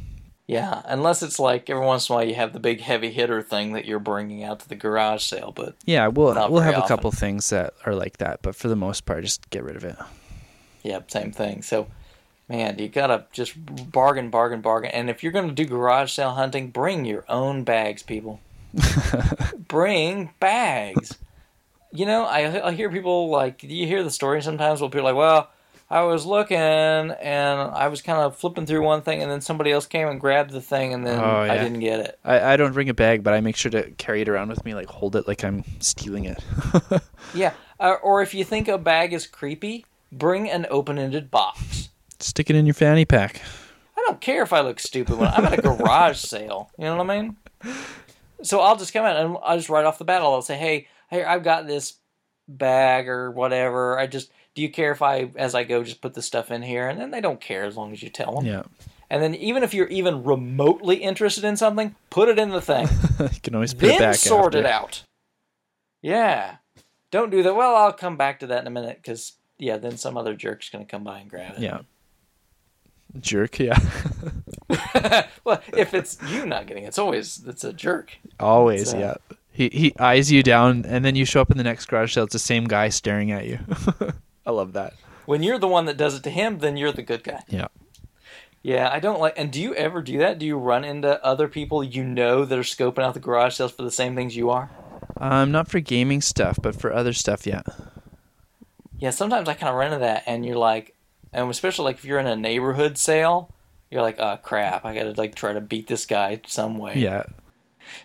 yeah, 0.48 0.82
unless 0.86 1.24
it's 1.24 1.40
like 1.40 1.70
every 1.70 1.86
once 1.86 2.10
in 2.10 2.14
a 2.14 2.16
while 2.18 2.26
you 2.28 2.36
have 2.36 2.52
the 2.54 2.60
big 2.60 2.82
heavy 2.82 3.12
hitter 3.12 3.42
thing 3.42 3.74
that 3.74 3.86
you're 3.86 4.00
bringing 4.00 4.44
out 4.44 4.60
to 4.60 4.70
the 4.70 4.76
garage 4.76 5.24
sale. 5.24 5.52
But 5.56 5.76
Yeah, 5.86 6.08
we'll 6.08 6.34
we'll 6.52 6.62
have 6.62 6.78
a 6.84 6.88
couple 6.88 7.12
things 7.12 7.50
that 7.50 7.74
are 7.86 7.96
like 7.96 8.18
that, 8.18 8.42
but 8.44 8.56
for 8.56 8.68
the 8.68 8.76
most 8.76 9.06
part, 9.06 9.24
just 9.24 9.50
get 9.50 9.64
rid 9.64 9.76
of 9.76 9.84
it. 9.86 9.96
Yeah, 10.84 11.00
same 11.08 11.32
thing. 11.32 11.62
So, 11.62 11.88
man, 12.52 12.78
you 12.78 12.90
gotta 12.90 13.26
just 13.32 13.54
bargain, 13.92 14.30
bargain, 14.30 14.62
bargain. 14.62 14.92
And 14.92 15.10
if 15.10 15.24
you're 15.24 15.32
gonna 15.32 15.54
do 15.54 15.66
garage 15.66 16.12
sale 16.12 16.32
hunting, 16.32 16.70
bring 16.70 17.06
your 17.06 17.24
own 17.30 17.64
bags, 17.64 18.04
people. 18.04 18.42
bring 19.68 20.32
bags. 20.40 21.18
You 21.92 22.06
know, 22.06 22.26
I 22.26 22.68
I 22.68 22.72
hear 22.74 22.90
people 22.92 23.30
like 23.30 23.64
you 23.64 23.88
hear 23.88 24.04
the 24.04 24.12
story 24.12 24.42
sometimes 24.42 24.82
where 24.82 24.90
people 24.90 25.08
are 25.08 25.14
like, 25.14 25.18
well, 25.18 25.50
I 25.90 26.04
was 26.04 26.26
looking 26.26 26.58
and 26.58 27.60
I 27.60 27.88
was 27.90 28.02
kind 28.02 28.20
of 28.20 28.38
flipping 28.38 28.66
through 28.66 28.82
one 28.84 29.02
thing, 29.02 29.22
and 29.22 29.32
then 29.32 29.42
somebody 29.42 29.72
else 29.72 29.86
came 29.86 30.08
and 30.08 30.20
grabbed 30.20 30.52
the 30.52 30.62
thing, 30.62 30.94
and 30.94 31.06
then 31.06 31.20
Oh, 31.20 31.38
I 31.38 31.58
didn't 31.58 31.80
get 31.80 32.00
it. 32.00 32.20
I, 32.24 32.54
I 32.54 32.58
don't 32.58 32.74
bring 32.74 32.90
a 32.90 32.94
bag, 32.94 33.24
but 33.24 33.34
I 33.34 33.42
make 33.42 33.58
sure 33.58 33.72
to 33.72 33.92
carry 33.92 34.22
it 34.22 34.30
around 34.30 34.50
with 34.50 34.64
me, 34.64 34.74
like 34.74 34.88
hold 34.88 35.16
it 35.16 35.28
like 35.28 35.44
I'm 35.44 35.64
stealing 35.80 36.26
it. 36.26 36.44
Yeah, 37.34 37.54
uh, 37.80 37.96
or 38.04 38.22
if 38.22 38.34
you 38.34 38.44
think 38.44 38.68
a 38.68 38.78
bag 38.78 39.14
is 39.14 39.26
creepy, 39.26 39.86
bring 40.12 40.50
an 40.50 40.66
open-ended 40.70 41.32
box. 41.32 41.88
Stick 42.24 42.50
it 42.50 42.56
in 42.56 42.66
your 42.66 42.74
fanny 42.74 43.06
pack. 43.06 43.42
I 43.98 44.04
don't 44.08 44.22
care 44.22 44.44
if 44.44 44.54
I 44.54 44.62
look 44.62 44.80
stupid 44.80 45.18
when 45.18 45.30
I'm 45.30 45.46
at 45.46 45.58
a 45.58 45.62
garage 45.62 46.18
sale. 46.20 46.72
You 46.78 46.86
know 46.86 46.98
what 46.98 47.10
I 47.10 47.22
mean? 47.22 47.38
So 48.44 48.60
I'll 48.60 48.78
just 48.78 48.94
come 48.94 49.06
out 49.06 49.18
and 49.18 49.38
I'll 49.44 49.58
just 49.58 49.70
right 49.70 49.86
off 49.86 49.98
the 49.98 50.06
bat 50.06 50.22
I'll 50.22 50.42
say, 50.42 50.58
hey, 50.58 50.88
hey, 51.10 51.24
I've 51.24 51.44
got 51.44 51.68
this 51.68 51.96
bag 52.48 53.08
or 53.08 53.32
whatever. 53.32 54.00
I 54.00 54.08
just 54.08 54.32
do 54.56 54.62
you 54.62 54.70
care 54.70 54.92
if 54.92 55.02
I, 55.02 55.32
as 55.36 55.56
I 55.56 55.64
go, 55.64 55.84
just 55.84 56.02
put 56.02 56.14
the 56.14 56.22
stuff 56.22 56.52
in 56.52 56.62
here? 56.62 56.90
And 56.90 57.00
then 57.00 57.12
they 57.12 57.22
don't 57.22 57.40
care 57.40 57.64
as 57.64 57.78
long 57.78 57.94
as 57.94 58.04
you 58.04 58.10
tell 58.10 58.36
them. 58.36 58.46
Yeah. 58.46 58.64
And 59.10 59.22
then 59.22 59.36
even 59.36 59.64
if 59.64 59.74
you're 59.74 59.88
even 59.88 60.24
remotely 60.24 60.98
interested 60.98 61.44
in 61.44 61.58
something, 61.58 61.96
put 62.10 62.30
it 62.30 62.40
in 62.40 62.50
the 62.50 62.62
thing. 62.62 62.88
you 63.20 63.42
can 63.42 63.56
always 63.56 63.74
put 63.74 63.88
then 63.88 63.96
it 63.96 64.00
back 64.00 64.16
sort 64.16 64.56
after. 64.56 64.60
it 64.60 64.66
out. 64.66 65.04
Yeah. 66.02 66.58
Don't 67.12 67.30
do 67.30 67.44
that. 67.44 67.56
Well, 67.56 67.76
I'll 67.76 67.94
come 67.94 68.18
back 68.18 68.40
to 68.40 68.48
that 68.48 68.62
in 68.62 68.68
a 68.68 68.72
minute 68.72 69.00
because 69.02 69.34
yeah, 69.58 69.78
then 69.78 69.98
some 69.98 70.18
other 70.18 70.34
jerk's 70.34 70.70
gonna 70.70 70.86
come 70.86 71.04
by 71.04 71.20
and 71.20 71.30
grab 71.30 71.56
it. 71.56 71.60
Yeah. 71.60 71.82
Jerk, 73.20 73.60
yeah. 73.60 73.78
well, 75.44 75.62
if 75.76 75.94
it's 75.94 76.18
you 76.30 76.46
not 76.46 76.68
getting 76.68 76.84
it, 76.84 76.88
it's 76.88 77.00
always 77.00 77.44
it's 77.46 77.64
a 77.64 77.74
jerk. 77.74 78.18
Always, 78.40 78.92
So- 78.92 79.00
yeah. 79.00 79.16
He 79.54 79.68
he 79.74 79.94
eyes 80.00 80.32
you 80.32 80.44
down, 80.44 80.86
and 80.88 81.04
then 81.04 81.16
you 81.16 81.26
show 81.26 81.42
up 81.42 81.52
in 81.52 81.58
the 81.58 81.64
next 81.64 81.86
garage 81.88 82.14
sale. 82.14 82.24
It's 82.24 82.32
the 82.32 82.40
same 82.40 82.64
guy 82.64 82.88
staring 82.88 83.32
at 83.32 83.46
you. 83.46 83.60
I 84.46 84.52
love 84.52 84.72
that. 84.74 84.94
When 85.26 85.44
you're 85.44 85.60
the 85.60 85.68
one 85.68 85.86
that 85.86 85.98
does 85.98 86.16
it 86.16 86.24
to 86.24 86.30
him, 86.30 86.60
then 86.60 86.78
you're 86.78 86.94
the 86.94 87.02
good 87.04 87.22
guy. 87.22 87.44
Yeah. 87.50 87.68
Yeah, 88.64 88.90
I 88.92 89.00
don't 89.02 89.20
like. 89.20 89.34
And 89.38 89.52
do 89.52 89.62
you 89.62 89.76
ever 89.76 90.02
do 90.02 90.20
that? 90.20 90.40
Do 90.40 90.46
you 90.46 90.58
run 90.58 90.86
into 90.86 91.22
other 91.24 91.50
people 91.50 91.84
you 91.84 92.04
know 92.06 92.46
that 92.46 92.58
are 92.58 92.62
scoping 92.64 93.00
out 93.04 93.14
the 93.14 93.20
garage 93.20 93.56
sales 93.56 93.74
for 93.74 93.84
the 93.84 93.92
same 93.92 94.16
things 94.16 94.38
you 94.38 94.50
are? 94.52 94.70
Um, 95.18 95.52
not 95.52 95.68
for 95.68 95.82
gaming 95.82 96.22
stuff, 96.22 96.58
but 96.62 96.74
for 96.74 96.94
other 96.94 97.12
stuff, 97.12 97.46
yeah. 97.46 97.62
Yeah, 99.00 99.10
sometimes 99.10 99.50
I 99.50 99.54
kind 99.56 99.70
of 99.70 99.76
run 99.76 99.88
into 99.88 100.00
that, 100.06 100.24
and 100.28 100.46
you're 100.46 100.58
like, 100.58 100.96
and 101.34 101.50
especially 101.50 101.86
like 101.86 101.98
if 101.98 102.06
you're 102.06 102.20
in 102.20 102.28
a 102.28 102.36
neighborhood 102.36 102.98
sale, 102.98 103.54
you're 103.90 104.02
like, 104.02 104.20
oh 104.20 104.38
crap, 104.42 104.86
I 104.86 104.96
gotta 104.96 105.14
like 105.18 105.36
try 105.36 105.54
to 105.54 105.62
beat 105.62 105.88
this 105.88 106.06
guy 106.06 106.42
some 106.48 106.78
way. 106.78 106.96
Yeah. 106.96 107.24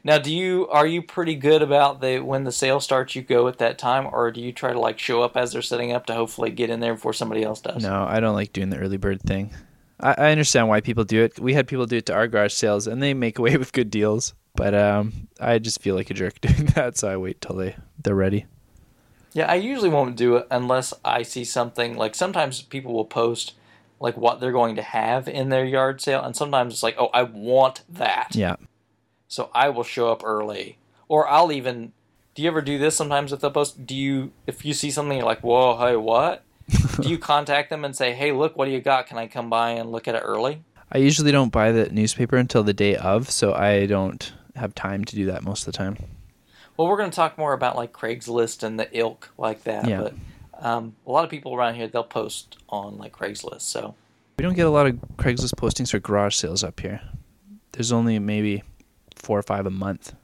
Now, 0.02 0.18
do 0.18 0.34
you 0.34 0.68
are 0.68 0.86
you 0.86 1.02
pretty 1.02 1.34
good 1.34 1.62
about 1.62 2.00
the 2.00 2.20
when 2.20 2.44
the 2.44 2.52
sale 2.52 2.80
starts? 2.80 3.14
You 3.14 3.22
go 3.22 3.48
at 3.48 3.58
that 3.58 3.78
time, 3.78 4.08
or 4.12 4.30
do 4.30 4.40
you 4.40 4.52
try 4.52 4.72
to 4.72 4.80
like 4.80 4.98
show 4.98 5.22
up 5.22 5.36
as 5.36 5.52
they're 5.52 5.62
setting 5.62 5.92
up 5.92 6.06
to 6.06 6.14
hopefully 6.14 6.50
get 6.50 6.70
in 6.70 6.80
there 6.80 6.94
before 6.94 7.12
somebody 7.12 7.42
else 7.42 7.60
does? 7.60 7.82
No, 7.82 8.04
I 8.08 8.20
don't 8.20 8.34
like 8.34 8.52
doing 8.52 8.70
the 8.70 8.78
early 8.78 8.96
bird 8.96 9.22
thing. 9.22 9.52
I, 10.00 10.14
I 10.18 10.30
understand 10.30 10.68
why 10.68 10.80
people 10.80 11.04
do 11.04 11.22
it. 11.22 11.38
We 11.38 11.54
had 11.54 11.68
people 11.68 11.86
do 11.86 11.96
it 11.96 12.06
to 12.06 12.14
our 12.14 12.28
garage 12.28 12.52
sales, 12.52 12.86
and 12.86 13.02
they 13.02 13.14
make 13.14 13.38
away 13.38 13.56
with 13.58 13.72
good 13.72 13.90
deals. 13.90 14.34
But 14.54 14.74
um, 14.74 15.28
I 15.38 15.58
just 15.58 15.82
feel 15.82 15.94
like 15.94 16.10
a 16.10 16.14
jerk 16.14 16.40
doing 16.40 16.66
that, 16.74 16.96
so 16.96 17.08
I 17.08 17.16
wait 17.16 17.40
till 17.40 17.56
they 17.56 17.76
they're 18.02 18.14
ready. 18.14 18.46
Yeah, 19.36 19.52
I 19.52 19.56
usually 19.56 19.90
won't 19.90 20.16
do 20.16 20.36
it 20.36 20.46
unless 20.50 20.94
I 21.04 21.20
see 21.20 21.44
something 21.44 21.94
like 21.94 22.14
sometimes 22.14 22.62
people 22.62 22.94
will 22.94 23.04
post 23.04 23.52
like 24.00 24.16
what 24.16 24.40
they're 24.40 24.50
going 24.50 24.76
to 24.76 24.82
have 24.82 25.28
in 25.28 25.50
their 25.50 25.66
yard 25.66 26.00
sale, 26.00 26.22
and 26.22 26.34
sometimes 26.34 26.72
it's 26.72 26.82
like, 26.82 26.96
oh, 26.98 27.10
I 27.12 27.24
want 27.24 27.82
that. 27.86 28.34
Yeah. 28.34 28.56
So 29.28 29.50
I 29.52 29.68
will 29.68 29.82
show 29.82 30.10
up 30.10 30.22
early, 30.24 30.78
or 31.06 31.28
I'll 31.28 31.52
even. 31.52 31.92
Do 32.34 32.42
you 32.42 32.48
ever 32.48 32.62
do 32.62 32.78
this 32.78 32.96
sometimes 32.96 33.30
with 33.30 33.42
the 33.42 33.50
post? 33.50 33.86
Do 33.86 33.94
you, 33.94 34.32
if 34.46 34.64
you 34.64 34.72
see 34.72 34.90
something, 34.90 35.18
you're 35.18 35.26
like, 35.26 35.42
whoa, 35.42 35.76
hey, 35.76 35.96
what? 35.96 36.42
do 37.02 37.08
you 37.10 37.18
contact 37.18 37.68
them 37.68 37.84
and 37.84 37.94
say, 37.94 38.14
hey, 38.14 38.32
look, 38.32 38.56
what 38.56 38.64
do 38.64 38.70
you 38.70 38.80
got? 38.80 39.06
Can 39.06 39.18
I 39.18 39.26
come 39.26 39.50
by 39.50 39.72
and 39.72 39.92
look 39.92 40.08
at 40.08 40.14
it 40.14 40.22
early? 40.24 40.62
I 40.90 40.96
usually 40.96 41.32
don't 41.32 41.52
buy 41.52 41.72
the 41.72 41.90
newspaper 41.90 42.38
until 42.38 42.62
the 42.62 42.72
day 42.72 42.96
of, 42.96 43.30
so 43.30 43.52
I 43.52 43.84
don't 43.84 44.32
have 44.54 44.74
time 44.74 45.04
to 45.04 45.14
do 45.14 45.26
that 45.26 45.42
most 45.44 45.66
of 45.66 45.72
the 45.74 45.76
time. 45.76 45.98
Well, 46.76 46.88
we're 46.88 46.96
going 46.96 47.10
to 47.10 47.16
talk 47.16 47.38
more 47.38 47.52
about 47.52 47.76
like 47.76 47.92
Craigslist 47.92 48.62
and 48.62 48.78
the 48.78 48.88
ilk 48.96 49.30
like 49.38 49.64
that. 49.64 49.88
Yeah. 49.88 50.00
But 50.02 50.14
um, 50.58 50.94
a 51.06 51.10
lot 51.10 51.24
of 51.24 51.30
people 51.30 51.54
around 51.54 51.74
here 51.74 51.86
they'll 51.88 52.04
post 52.04 52.58
on 52.68 52.98
like 52.98 53.12
Craigslist. 53.16 53.62
So 53.62 53.94
We 54.38 54.42
don't 54.42 54.54
get 54.54 54.66
a 54.66 54.70
lot 54.70 54.86
of 54.86 54.96
Craigslist 55.16 55.54
postings 55.54 55.90
for 55.90 55.98
garage 55.98 56.34
sales 56.36 56.62
up 56.64 56.80
here. 56.80 57.00
There's 57.72 57.92
only 57.92 58.18
maybe 58.18 58.62
four 59.14 59.38
or 59.38 59.42
five 59.42 59.66
a 59.66 59.70
month. 59.70 60.14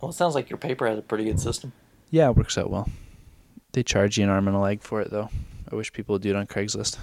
well, 0.00 0.10
it 0.10 0.14
sounds 0.14 0.34
like 0.34 0.50
your 0.50 0.58
paper 0.58 0.86
has 0.86 0.98
a 0.98 1.02
pretty 1.02 1.24
good 1.24 1.40
system. 1.40 1.72
Yeah, 2.10 2.30
it 2.30 2.36
works 2.36 2.58
out 2.58 2.70
well. 2.70 2.88
They 3.72 3.82
charge 3.84 4.18
you 4.18 4.24
an 4.24 4.30
arm 4.30 4.48
and 4.48 4.56
a 4.56 4.60
leg 4.60 4.82
for 4.82 5.00
it, 5.00 5.10
though. 5.10 5.28
I 5.70 5.76
wish 5.76 5.92
people 5.92 6.14
would 6.14 6.22
do 6.22 6.30
it 6.30 6.36
on 6.36 6.46
Craigslist. 6.48 6.98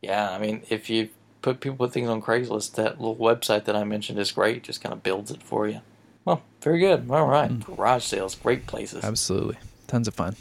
Yeah, 0.00 0.30
I 0.30 0.38
mean, 0.38 0.62
if 0.68 0.88
you 0.88 1.08
put 1.42 1.60
people 1.60 1.76
put 1.76 1.92
things 1.92 2.08
on 2.08 2.22
Craigslist, 2.22 2.74
that 2.74 3.00
little 3.00 3.16
website 3.16 3.64
that 3.64 3.74
I 3.74 3.82
mentioned 3.84 4.18
is 4.18 4.30
great. 4.32 4.62
Just 4.62 4.80
kind 4.80 4.92
of 4.92 5.02
builds 5.02 5.30
it 5.30 5.42
for 5.42 5.66
you. 5.66 5.80
Well, 6.24 6.42
very 6.62 6.78
good. 6.78 7.10
All 7.10 7.26
right, 7.26 7.50
Mm. 7.50 7.64
garage 7.64 8.04
sales, 8.04 8.34
great 8.34 8.66
places. 8.66 9.04
Absolutely. 9.04 9.56
Tons 9.86 10.08
of 10.08 10.14
fun. 10.14 10.36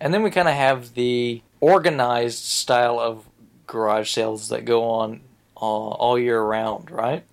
And 0.00 0.12
then 0.14 0.22
we 0.22 0.30
kind 0.30 0.48
of 0.48 0.54
have 0.54 0.94
the 0.94 1.42
organized 1.60 2.44
style 2.44 2.98
of 3.00 3.24
garage 3.66 4.10
sales 4.10 4.48
that 4.48 4.64
go 4.64 4.84
on 4.84 5.20
all, 5.56 5.92
all 5.92 6.18
year 6.18 6.40
round, 6.40 6.90
right? 6.90 7.24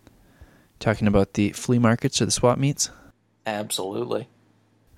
Talking 0.80 1.08
about 1.08 1.34
the 1.34 1.52
flea 1.52 1.80
markets 1.80 2.22
or 2.22 2.26
the 2.26 2.32
swap 2.32 2.58
meets. 2.58 2.90
Absolutely. 3.46 4.28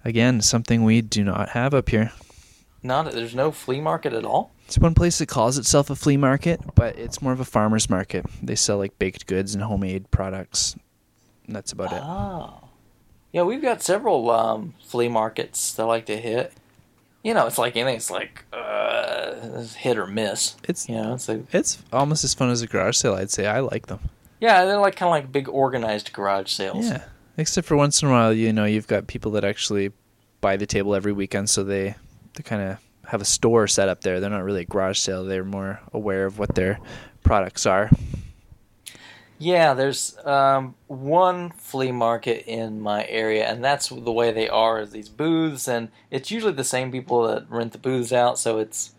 Again, 0.06 0.42
something 0.42 0.84
we 0.84 1.02
do 1.02 1.24
not 1.24 1.50
have 1.50 1.74
up 1.74 1.90
here. 1.90 2.12
Not 2.82 3.12
there's 3.12 3.36
no 3.36 3.52
flea 3.52 3.82
market 3.82 4.14
at 4.14 4.24
all. 4.24 4.52
It's 4.66 4.78
one 4.78 4.94
place 4.94 5.18
that 5.18 5.28
calls 5.28 5.58
itself 5.58 5.90
a 5.90 5.96
flea 5.96 6.18
market, 6.18 6.62
but 6.76 6.98
it's 6.98 7.22
more 7.22 7.34
of 7.34 7.40
a 7.40 7.46
farmer's 7.46 7.90
market. 7.90 8.26
They 8.42 8.56
sell 8.56 8.78
like 8.78 8.98
baked 9.00 9.28
goods 9.28 9.54
and 9.56 9.64
homemade 9.64 10.10
products. 10.12 10.76
And 11.48 11.56
that's 11.56 11.72
about 11.72 11.94
it. 11.94 12.02
Oh. 12.04 12.70
Yeah, 13.32 13.44
we've 13.44 13.62
got 13.62 13.82
several 13.82 14.30
um, 14.32 14.74
flea 14.84 15.08
markets 15.10 15.74
that 15.74 15.84
I 15.84 15.86
like 15.86 16.06
to 16.08 16.18
hit. 16.18 16.54
You 17.24 17.34
know, 17.34 17.48
it's 17.48 17.58
like 17.58 17.76
anything. 17.76 17.98
It's 17.98 18.10
like 18.12 18.46
uh, 18.54 19.34
it's 19.56 19.76
hit 19.76 19.98
or 19.98 20.08
miss. 20.08 20.56
It's 20.64 20.88
You 20.88 20.96
know, 20.96 21.14
it's 21.14 21.28
like 21.28 21.42
it's 21.54 21.84
almost 21.92 22.24
as 22.24 22.34
fun 22.34 22.50
as 22.50 22.62
a 22.62 22.68
garage 22.68 22.96
sale, 22.98 23.16
I'd 23.16 23.32
say. 23.32 23.46
I 23.48 23.60
like 23.60 23.88
them. 23.88 24.00
yeah, 24.40 24.64
they're 24.66 24.78
like 24.80 24.96
kind 24.96 25.08
of 25.08 25.12
like 25.12 25.32
big 25.32 25.50
organized 25.50 26.14
garage 26.14 26.52
sales. 26.52 26.86
Yeah. 26.90 27.04
Except 27.38 27.68
for 27.68 27.76
once 27.76 28.02
in 28.02 28.08
a 28.08 28.12
while, 28.12 28.34
you 28.34 28.52
know, 28.54 28.66
you've 28.66 28.88
got 28.88 29.08
people 29.08 29.32
that 29.32 29.44
actually 29.44 29.92
buy 30.42 30.56
the 30.58 30.66
table 30.66 30.96
every 30.96 31.12
weekend, 31.12 31.50
so 31.50 31.64
they 31.64 31.96
they 32.36 32.44
kind 32.44 32.62
of 32.62 32.78
have 33.08 33.22
a 33.22 33.26
store 33.26 33.68
set 33.68 33.90
up 33.90 34.02
there. 34.02 34.20
They're 34.20 34.30
not 34.30 34.44
really 34.44 34.62
a 34.62 34.66
garage 34.66 35.00
sale. 35.00 35.26
They're 35.26 35.44
more 35.44 35.82
aware 35.94 36.26
of 36.26 36.40
what 36.40 36.56
their 36.56 36.80
products 37.24 37.66
are. 37.66 37.90
Yeah, 39.40 39.74
there's 39.76 40.18
um, 40.26 40.76
one 40.88 41.52
flea 41.52 41.92
market 41.92 42.46
in 42.48 42.82
my 42.82 43.06
area, 43.06 43.46
and 43.46 43.64
that's 43.64 43.90
the 43.90 44.12
way 44.12 44.32
they 44.32 44.50
are 44.50 44.82
is 44.82 44.92
these 44.92 45.10
booths, 45.10 45.68
and 45.68 45.90
it's 46.10 46.32
usually 46.32 46.54
the 46.54 46.64
same 46.64 46.92
people 46.92 47.28
that 47.28 47.50
rent 47.50 47.72
the 47.72 47.78
booths 47.78 48.12
out, 48.12 48.40
so 48.40 48.58
it's 48.60 48.92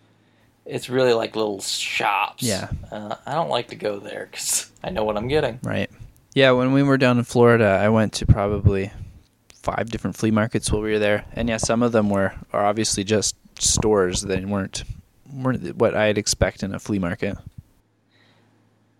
it's 0.64 0.89
really 0.89 1.14
like 1.14 1.34
little 1.34 1.61
shops. 1.61 2.43
Yeah. 2.43 2.68
uh, 2.93 3.16
I 3.26 3.34
don't 3.34 3.49
like 3.49 3.68
to 3.68 3.76
go 3.76 3.99
there 3.99 4.28
because 4.30 4.70
I 4.84 4.91
know 4.91 5.03
what 5.03 5.16
I'm 5.16 5.28
getting. 5.28 5.59
Right. 5.62 5.91
Yeah, 6.34 6.53
when 6.53 6.72
we 6.72 6.82
were 6.82 6.99
down 6.99 7.18
in 7.18 7.24
Florida, 7.24 7.64
I 7.64 7.89
went 7.89 8.12
to 8.14 8.26
probably 8.26 8.93
five 9.55 9.91
different 9.91 10.16
flea 10.16 10.30
markets 10.30 10.70
while 10.70 10.82
we 10.82 10.93
were 10.93 10.99
there. 10.99 11.24
And 11.32 11.49
yeah, 11.49 11.57
some 11.57 11.82
of 11.82 11.93
them 11.93 12.11
were 12.11 12.34
are 12.53 12.64
obviously 12.64 13.03
just 13.03 13.34
stores 13.59 14.22
that 14.22 14.45
weren't 14.47 14.84
weren't 15.32 15.76
what 15.76 15.95
I'd 15.95 16.18
expect 16.18 16.62
in 16.62 16.74
a 16.74 16.78
flea 16.78 16.99
market. 16.99 17.36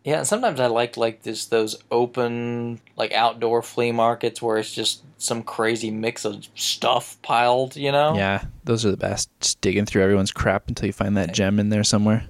Yeah, 0.09 0.23
sometimes 0.23 0.59
I 0.59 0.69
like 0.69 0.97
like 0.97 1.23
this 1.23 1.45
those 1.45 1.77
open 1.91 2.81
like 2.97 3.13
outdoor 3.13 3.61
flea 3.61 3.93
markets 3.93 4.41
where 4.41 4.57
it's 4.57 4.73
just 4.73 5.03
some 5.19 5.43
crazy 5.43 5.91
mix 5.91 6.25
of 6.25 6.47
stuff 6.55 7.21
piled, 7.21 7.77
you 7.77 7.93
know? 7.93 8.15
Yeah, 8.17 8.47
those 8.65 8.87
are 8.87 8.91
the 8.91 8.97
best. 8.97 9.29
Just 9.43 9.61
digging 9.61 9.85
through 9.85 10.03
everyone's 10.03 10.33
crap 10.33 10.67
until 10.67 10.87
you 10.87 10.95
find 10.95 11.15
that 11.19 11.35
gem 11.35 11.61
in 11.61 11.69
there 11.69 11.85
somewhere. 11.85 12.27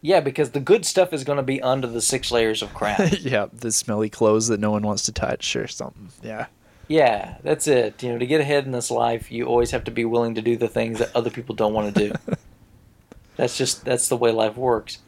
Yeah, 0.00 0.20
because 0.20 0.52
the 0.52 0.60
good 0.60 0.86
stuff 0.86 1.12
is 1.12 1.22
going 1.22 1.36
to 1.36 1.42
be 1.42 1.60
under 1.60 1.86
the 1.86 2.00
six 2.00 2.30
layers 2.32 2.62
of 2.62 2.72
crap. 2.72 2.98
yeah, 3.20 3.44
the 3.52 3.72
smelly 3.72 4.08
clothes 4.08 4.48
that 4.48 4.58
no 4.58 4.70
one 4.70 4.82
wants 4.82 5.02
to 5.02 5.12
touch 5.12 5.54
or 5.54 5.68
something. 5.68 6.08
Yeah. 6.22 6.46
Yeah, 6.88 7.36
that's 7.42 7.68
it. 7.68 8.02
You 8.02 8.12
know, 8.12 8.18
to 8.20 8.26
get 8.26 8.40
ahead 8.40 8.64
in 8.64 8.72
this 8.72 8.90
life, 8.90 9.30
you 9.30 9.44
always 9.44 9.72
have 9.72 9.84
to 9.84 9.90
be 9.90 10.06
willing 10.06 10.36
to 10.36 10.40
do 10.40 10.56
the 10.56 10.66
things 10.66 10.98
that 10.98 11.14
other 11.14 11.28
people 11.28 11.54
don't 11.54 11.74
want 11.74 11.94
to 11.94 12.08
do. 12.08 12.14
that's 13.36 13.58
just 13.58 13.84
that's 13.84 14.08
the 14.08 14.16
way 14.16 14.32
life 14.32 14.56
works. 14.56 15.00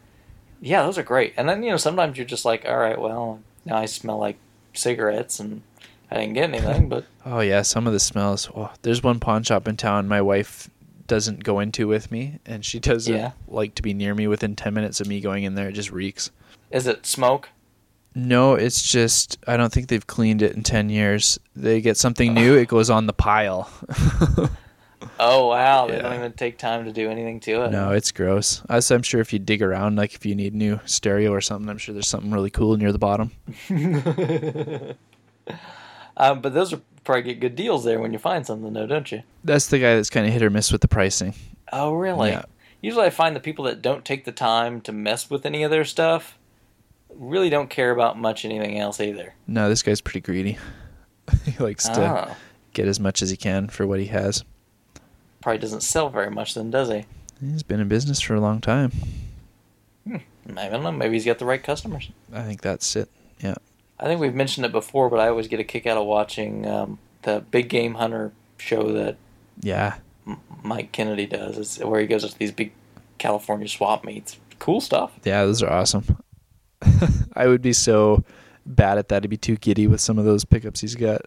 Yeah, 0.65 0.83
those 0.83 0.97
are 0.99 1.03
great. 1.03 1.35
And 1.37 1.49
then 1.49 1.63
you 1.63 1.71
know, 1.71 1.77
sometimes 1.77 2.17
you're 2.17 2.27
just 2.27 2.45
like, 2.45 2.65
all 2.67 2.77
right, 2.79 2.99
well, 3.01 3.41
now 3.65 3.77
I 3.77 3.85
smell 3.87 4.19
like 4.19 4.37
cigarettes, 4.73 5.39
and 5.39 5.63
I 6.11 6.17
didn't 6.17 6.35
get 6.35 6.49
anything, 6.49 6.89
but 6.89 7.05
Oh 7.27 7.41
yeah, 7.41 7.63
some 7.63 7.87
of 7.87 7.93
the 7.93 8.01
smells. 8.01 8.49
Oh, 8.57 8.73
there's 8.83 9.03
one 9.03 9.21
pawn 9.21 9.43
shop 9.43 9.69
in 9.69 9.77
town 9.77 10.09
my 10.09 10.21
wife 10.23 10.71
doesn't 11.07 11.45
go 11.45 11.61
into 11.61 11.87
with 11.87 12.11
me, 12.11 12.39
and 12.47 12.65
she 12.65 12.81
doesn't 12.81 13.15
Yeah. 13.15 13.33
like 13.47 13.75
to 13.75 13.83
be 13.83 13.93
near 13.93 14.15
me 14.15 14.27
within 14.27 14.57
ten 14.57 14.73
minutes 14.75 15.01
of 15.03 15.07
me 15.07 15.21
going 15.21 15.45
in 15.45 15.55
there. 15.55 15.69
It 15.69 15.73
just 15.73 15.91
reeks. 15.93 16.31
is 16.71 16.87
it 16.87 17.05
smoke? 17.05 17.51
No, 18.15 18.55
it's 18.55 18.81
just 18.81 19.39
I 19.47 19.57
don't 19.59 19.73
think 19.73 19.89
they've 19.89 20.07
cleaned 20.07 20.41
it 20.41 20.55
in 20.57 20.63
ten 20.63 20.89
years. 20.89 21.39
They 21.55 21.81
get 21.83 21.97
something 21.99 22.33
new, 22.33 22.55
it 22.57 22.69
goes 22.69 22.89
on 22.89 23.07
the 23.07 23.13
pile. 23.13 23.69
Oh 25.21 25.49
wow, 25.49 25.87
they 25.87 25.97
Yeah. 25.97 26.03
don't 26.03 26.15
even 26.15 26.33
take 26.33 26.59
time 26.59 26.85
to 26.85 26.93
do 26.93 27.11
anything 27.11 27.41
to 27.41 27.65
it. 27.65 27.71
no, 27.71 27.93
it's 27.93 28.11
gross. 28.13 28.63
As 28.69 28.91
I'm 28.91 29.03
sure 29.03 29.21
if 29.21 29.33
you 29.33 29.39
dig 29.39 29.63
around, 29.63 29.97
like 29.97 30.15
if 30.15 30.25
you 30.27 30.35
need 30.35 30.55
new 30.55 30.81
stereo 30.85 31.31
or 31.33 31.41
something, 31.41 31.69
I'm 31.69 31.79
sure 31.79 31.93
there's 31.93 32.09
something 32.09 32.31
really 32.31 32.51
cool 32.51 32.77
near 32.77 32.93
the 32.93 32.99
bottom. 32.99 33.33
um, 36.17 36.41
but 36.41 36.55
those 36.55 36.73
are 36.73 36.81
probably 37.05 37.23
get 37.23 37.41
good 37.41 37.57
deals 37.57 37.85
there 37.85 38.01
when 38.01 38.13
you 38.13 38.19
find 38.19 38.47
something, 38.47 38.73
though, 38.73 38.87
don't 38.87 39.11
you? 39.13 39.23
That's 39.43 39.67
the 39.67 39.79
guy 39.79 39.95
that's 39.97 40.11
kind 40.11 40.27
of 40.27 40.33
hit 40.33 40.43
or 40.43 40.51
miss 40.51 40.73
with 40.73 40.81
the 40.81 40.89
pricing. 40.89 41.35
Oh 41.73 41.93
really? 41.95 42.31
Yeah. 42.31 42.45
usually 42.81 43.07
I 43.07 43.11
find 43.11 43.35
the 43.35 43.41
people 43.41 43.65
that 43.67 43.83
don't 43.83 44.05
take 44.05 44.25
the 44.25 44.33
time 44.33 44.81
to 44.83 44.93
mess 44.93 45.29
with 45.31 45.45
any 45.47 45.63
of 45.65 45.71
their 45.71 45.85
stuff 45.85 46.39
really 47.15 47.49
don't 47.51 47.71
care 47.71 47.91
about 47.91 48.19
much 48.19 48.45
anything 48.45 48.79
else 48.79 49.01
either. 49.01 49.35
No, 49.47 49.69
this 49.69 49.83
guy's 49.83 50.01
pretty 50.01 50.21
greedy. 50.21 50.59
he 51.45 51.63
likes 51.63 51.89
to 51.89 52.29
Oh, 52.31 52.37
get 52.73 52.87
as 52.89 52.99
much 53.01 53.23
as 53.23 53.31
he 53.31 53.37
can 53.37 53.69
for 53.69 53.87
what 53.87 54.01
he 54.01 54.07
has. 54.07 54.45
Probably 55.45 55.59
doesn't 55.59 55.83
sell 55.83 56.09
very 56.09 56.31
much 56.31 56.55
then, 56.55 56.71
does 56.71 56.89
he? 56.89 57.05
He's 57.41 57.63
been 57.63 57.79
in 57.79 57.87
business 57.87 58.21
for 58.21 58.35
a 58.35 58.41
long 58.41 58.61
time. 58.61 58.91
I 60.57 60.69
don't 60.69 60.83
know. 60.83 60.93
Maybe 60.93 61.15
he's 61.15 61.25
got 61.25 61.39
the 61.39 61.45
right 61.47 61.63
customers. 61.63 62.11
I 62.33 62.43
think 62.43 62.61
that's 62.61 62.97
it. 62.97 63.09
Yeah. 63.41 63.55
I 63.99 64.05
think 64.05 64.21
we've 64.21 64.35
mentioned 64.35 64.67
it 64.67 64.73
before, 64.73 65.09
but 65.09 65.19
I 65.21 65.29
always 65.29 65.49
get 65.49 65.61
a 65.61 65.65
kick 65.65 65.87
out 65.87 65.97
of 65.97 66.07
watching 66.07 66.67
um, 66.67 66.99
the 67.23 67.41
Big 67.51 67.69
Game 67.69 67.95
Hunter 67.95 68.33
show 68.59 68.93
that 68.93 69.17
Yeah. 69.63 69.95
M- 70.27 70.41
Mike 70.63 70.93
Kennedy 70.93 71.27
does. 71.27 71.57
It's 71.59 71.79
where 71.79 72.01
he 72.01 72.07
goes 72.07 72.31
to 72.31 72.39
these 72.39 72.53
big 72.53 72.73
California 73.19 73.69
swap 73.69 74.05
meets. 74.05 74.39
Cool 74.59 74.81
stuff. 74.81 75.13
Yeah, 75.25 75.45
those 75.45 75.63
are 75.63 75.71
awesome. 75.73 76.19
I 77.35 77.47
would 77.47 77.63
be 77.63 77.73
so 77.73 78.25
bad 78.67 78.99
at 78.99 79.09
that. 79.09 79.25
I'd 79.25 79.31
be 79.31 79.37
too 79.37 79.57
giddy 79.57 79.87
with 79.87 80.01
some 80.01 80.19
of 80.19 80.25
those 80.25 80.45
pickups 80.45 80.81
he's 80.81 80.95
got. 80.95 81.23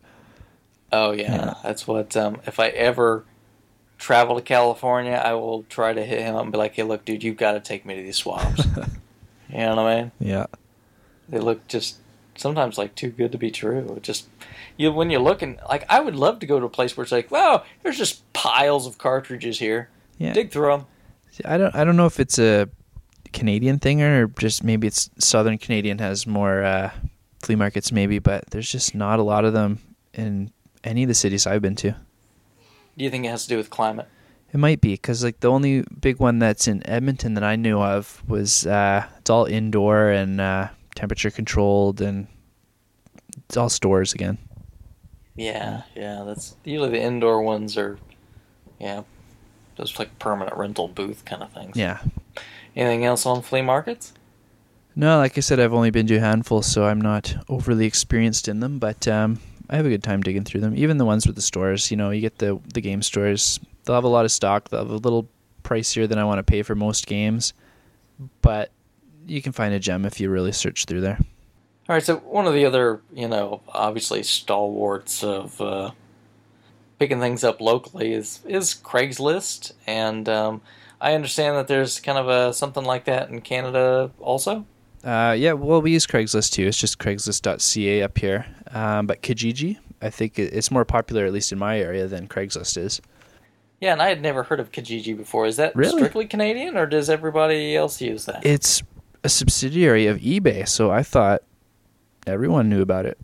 Oh 0.91 1.11
yeah, 1.11 1.34
Yeah. 1.34 1.53
that's 1.64 1.88
what. 1.88 2.15
Um, 2.15 2.39
if 2.45 2.60
I 2.60 2.68
ever 2.69 3.26
travel 3.98 4.36
to 4.36 4.41
California, 4.41 5.22
I 5.24 5.34
will 5.34 5.64
try 5.64 5.94
to 5.94 6.03
hit 6.03 6.22
him 6.22 6.36
up 6.36 6.44
and 6.44 6.52
be 6.52 6.57
like, 6.57 6.76
"Hey, 6.76 6.84
look, 6.84 7.06
dude, 7.06 7.24
you've 7.24 7.38
got 7.38 7.53
to 7.53 7.60
take 7.60 7.86
me 7.86 7.95
to 7.95 8.02
these 8.02 8.18
swaps." 8.18 8.65
you 9.49 9.57
know 9.57 9.76
what 9.76 9.80
I 9.80 9.95
mean? 9.95 10.11
Yeah. 10.19 10.45
They 11.30 11.40
look 11.40 11.68
just 11.68 11.98
sometimes 12.36 12.78
like 12.78 12.95
too 12.95 13.10
good 13.10 13.32
to 13.32 13.38
be 13.38 13.52
true. 13.52 13.94
It 13.95 14.03
just 14.03 14.28
you 14.78 14.91
when 14.91 15.10
you're 15.10 15.22
looking 15.22 15.60
like 15.68 15.86
I 15.90 15.99
would 15.99 16.15
love 16.15 16.40
to 16.40 16.45
go 16.45 16.60
to 16.60 16.65
a 16.65 16.69
place 16.69 16.95
where 16.95 17.03
it's 17.03 17.11
like, 17.11 17.32
wow, 17.32 17.64
there's 17.84 17.98
just 17.98 18.32
piles 18.34 18.88
of 18.88 18.98
cartridges 18.98 19.60
here. 19.60 19.90
Yeah. 20.18 20.34
Dig 20.34 20.52
through 20.52 20.72
them. 20.72 20.86
I 21.45 21.57
don't 21.57 21.76
I 21.76 21.84
don't 21.84 21.98
know 21.98 22.06
if 22.06 22.19
it's 22.19 22.40
a 22.40 22.69
Canadian 23.34 23.80
thing 23.80 24.02
or 24.02 24.28
just 24.28 24.64
maybe 24.64 24.88
it's 24.88 25.10
Southern 25.19 25.57
Canadian 25.57 25.99
has 25.99 26.26
more 26.26 26.64
uh, 26.64 26.91
flea 27.41 27.56
markets 27.56 27.91
maybe, 27.91 28.19
but 28.19 28.45
there's 28.52 28.72
just 28.72 28.95
not 28.95 29.19
a 29.19 29.24
lot 29.24 29.45
of 29.45 29.53
them 29.53 29.80
in 30.14 30.52
any 30.84 31.03
of 31.03 31.10
the 31.10 31.14
cities 31.14 31.45
I've 31.45 31.61
been 31.61 31.76
to. 31.78 31.95
Do 32.98 33.03
you 33.03 33.11
think 33.11 33.26
it 33.26 33.30
has 33.30 33.44
to 33.44 33.49
do 33.49 33.57
with 33.57 33.69
climate? 33.69 34.07
It 34.53 34.57
might 34.57 34.82
be 34.82 34.94
because 34.94 35.24
like 35.24 35.40
the 35.40 35.52
only 35.52 35.84
big 35.99 36.19
one 36.19 36.40
that's 36.40 36.68
in 36.68 36.88
Edmonton 36.88 37.36
that 37.36 37.44
I 37.44 37.56
knew 37.56 37.80
of 37.80 38.24
was 38.28 38.65
uh, 38.65 39.06
it's 39.19 39.30
all 39.30 39.45
indoor 39.45 40.10
and 40.10 40.41
uh, 40.41 40.69
temperature 40.95 41.30
controlled 41.30 42.02
and 42.02 42.28
it's 43.45 43.57
all 43.57 43.69
stores 43.69 44.14
again. 44.14 44.38
Yeah, 45.36 45.84
yeah. 45.95 46.24
That's 46.26 46.56
usually 46.64 46.90
the 46.90 47.02
indoor 47.02 47.41
ones 47.41 47.78
are, 47.78 47.99
yeah, 48.80 49.03
those 49.76 49.98
like 49.99 50.18
permanent 50.18 50.57
rental 50.57 50.88
booth 50.88 51.24
kind 51.26 51.44
of 51.44 51.52
things. 51.52 51.78
Yeah. 51.78 51.99
Anything 52.76 53.06
else 53.06 53.26
on 53.26 53.41
flea 53.41 53.61
markets? 53.61 54.14
No, 54.95 55.18
like 55.18 55.38
I 55.38 55.41
said, 55.41 55.60
I've 55.60 55.74
only 55.74 55.91
been 55.91 56.07
to 56.07 56.15
a 56.15 56.19
handful, 56.19 56.64
so 56.64 56.86
I'm 56.86 56.99
not 56.99 57.36
overly 57.48 57.86
experienced 57.86 58.48
in 58.48 58.61
them. 58.61 58.80
But 58.80 59.07
um, 59.07 59.40
I 59.69 59.76
have 59.76 59.85
a 59.85 59.89
good 59.89 60.03
time 60.03 60.22
digging 60.22 60.44
through 60.44 60.61
them. 60.61 60.76
Even 60.76 60.98
the 60.98 61.06
ones 61.06 61.27
with 61.27 61.35
the 61.35 61.41
stores, 61.41 61.91
you 61.91 61.98
know, 61.98 62.10
you 62.10 62.22
get 62.22 62.38
the 62.38 62.60
the 62.73 62.81
game 62.81 63.02
stores. 63.02 63.60
They'll 63.84 63.95
have 63.95 64.03
a 64.03 64.10
lot 64.10 64.26
of 64.26 64.31
stock. 64.31 64.69
They'll 64.69 64.81
have 64.81 64.91
a 64.91 64.95
little 64.95 65.27
pricier 65.64 66.07
than 66.07 66.18
I 66.18 66.23
want 66.23 66.39
to 66.39 66.44
pay 66.44 66.64
for 66.64 66.76
most 66.76 67.07
games, 67.07 67.53
but 68.41 68.72
you 69.26 69.41
can 69.41 69.52
find 69.52 69.73
a 69.73 69.80
gem 69.80 70.06
if 70.06 70.19
you 70.19 70.30
really 70.30 70.52
search 70.53 70.85
through 70.85 71.02
there. 71.02 71.19
All 71.89 71.95
right. 71.95 72.03
So 72.03 72.18
one 72.18 72.48
of 72.48 72.53
the 72.53 72.65
other, 72.65 73.02
you 73.14 73.27
know, 73.27 73.61
obviously 73.69 74.23
stalwarts 74.23 75.23
of 75.23 75.60
uh, 75.61 75.91
picking 76.99 77.19
things 77.19 77.44
up 77.44 77.61
locally 77.61 78.14
is 78.14 78.39
is 78.45 78.73
Craigslist, 78.73 79.73
and 79.85 80.27
um, 80.30 80.61
I 80.99 81.14
understand 81.14 81.57
that 81.57 81.68
there's 81.68 81.99
kind 81.99 82.18
of 82.18 82.30
a 82.30 82.53
something 82.53 82.84
like 82.84 83.06
that 83.06 83.30
in 83.30 83.41
Canada 83.41 84.11
also. 84.19 84.65
Uh, 85.07 85.31
yeah, 85.31 85.53
well, 85.53 85.81
we 85.81 85.91
use 85.91 86.05
Craigslist 86.05 86.51
too. 86.51 86.67
It's 86.67 86.77
just 86.77 86.99
Craigslist.ca 86.99 88.01
up 88.01 88.17
here. 88.17 88.45
Um, 88.71 89.07
but 89.07 89.21
Kijiji, 89.21 89.77
I 90.01 90.09
think 90.09 90.38
it's 90.38 90.69
more 90.69 90.84
popular, 90.84 91.25
at 91.25 91.31
least 91.31 91.51
in 91.53 91.57
my 91.59 91.79
area, 91.79 92.07
than 92.07 92.27
Craigslist 92.27 92.77
is. 92.77 93.01
Yeah, 93.79 93.93
and 93.93 94.01
I 94.01 94.09
had 94.09 94.21
never 94.21 94.43
heard 94.43 94.59
of 94.59 94.71
Kijiji 94.71 95.15
before. 95.15 95.45
Is 95.45 95.55
that 95.57 95.75
Really? 95.75 95.93
strictly 95.97 96.25
Canadian, 96.25 96.75
or 96.75 96.85
does 96.88 97.09
everybody 97.09 97.75
else 97.75 98.01
use 98.01 98.25
that? 98.25 98.45
It's 98.45 98.84
a 99.23 99.29
subsidiary 99.29 100.07
of 100.07 100.17
eBay, 100.17 100.67
so 100.67 100.91
I 100.91 101.03
thought 101.03 101.41
everyone 102.25 102.69
knew 102.69 102.81
about 102.81 103.05
it. 103.05 103.17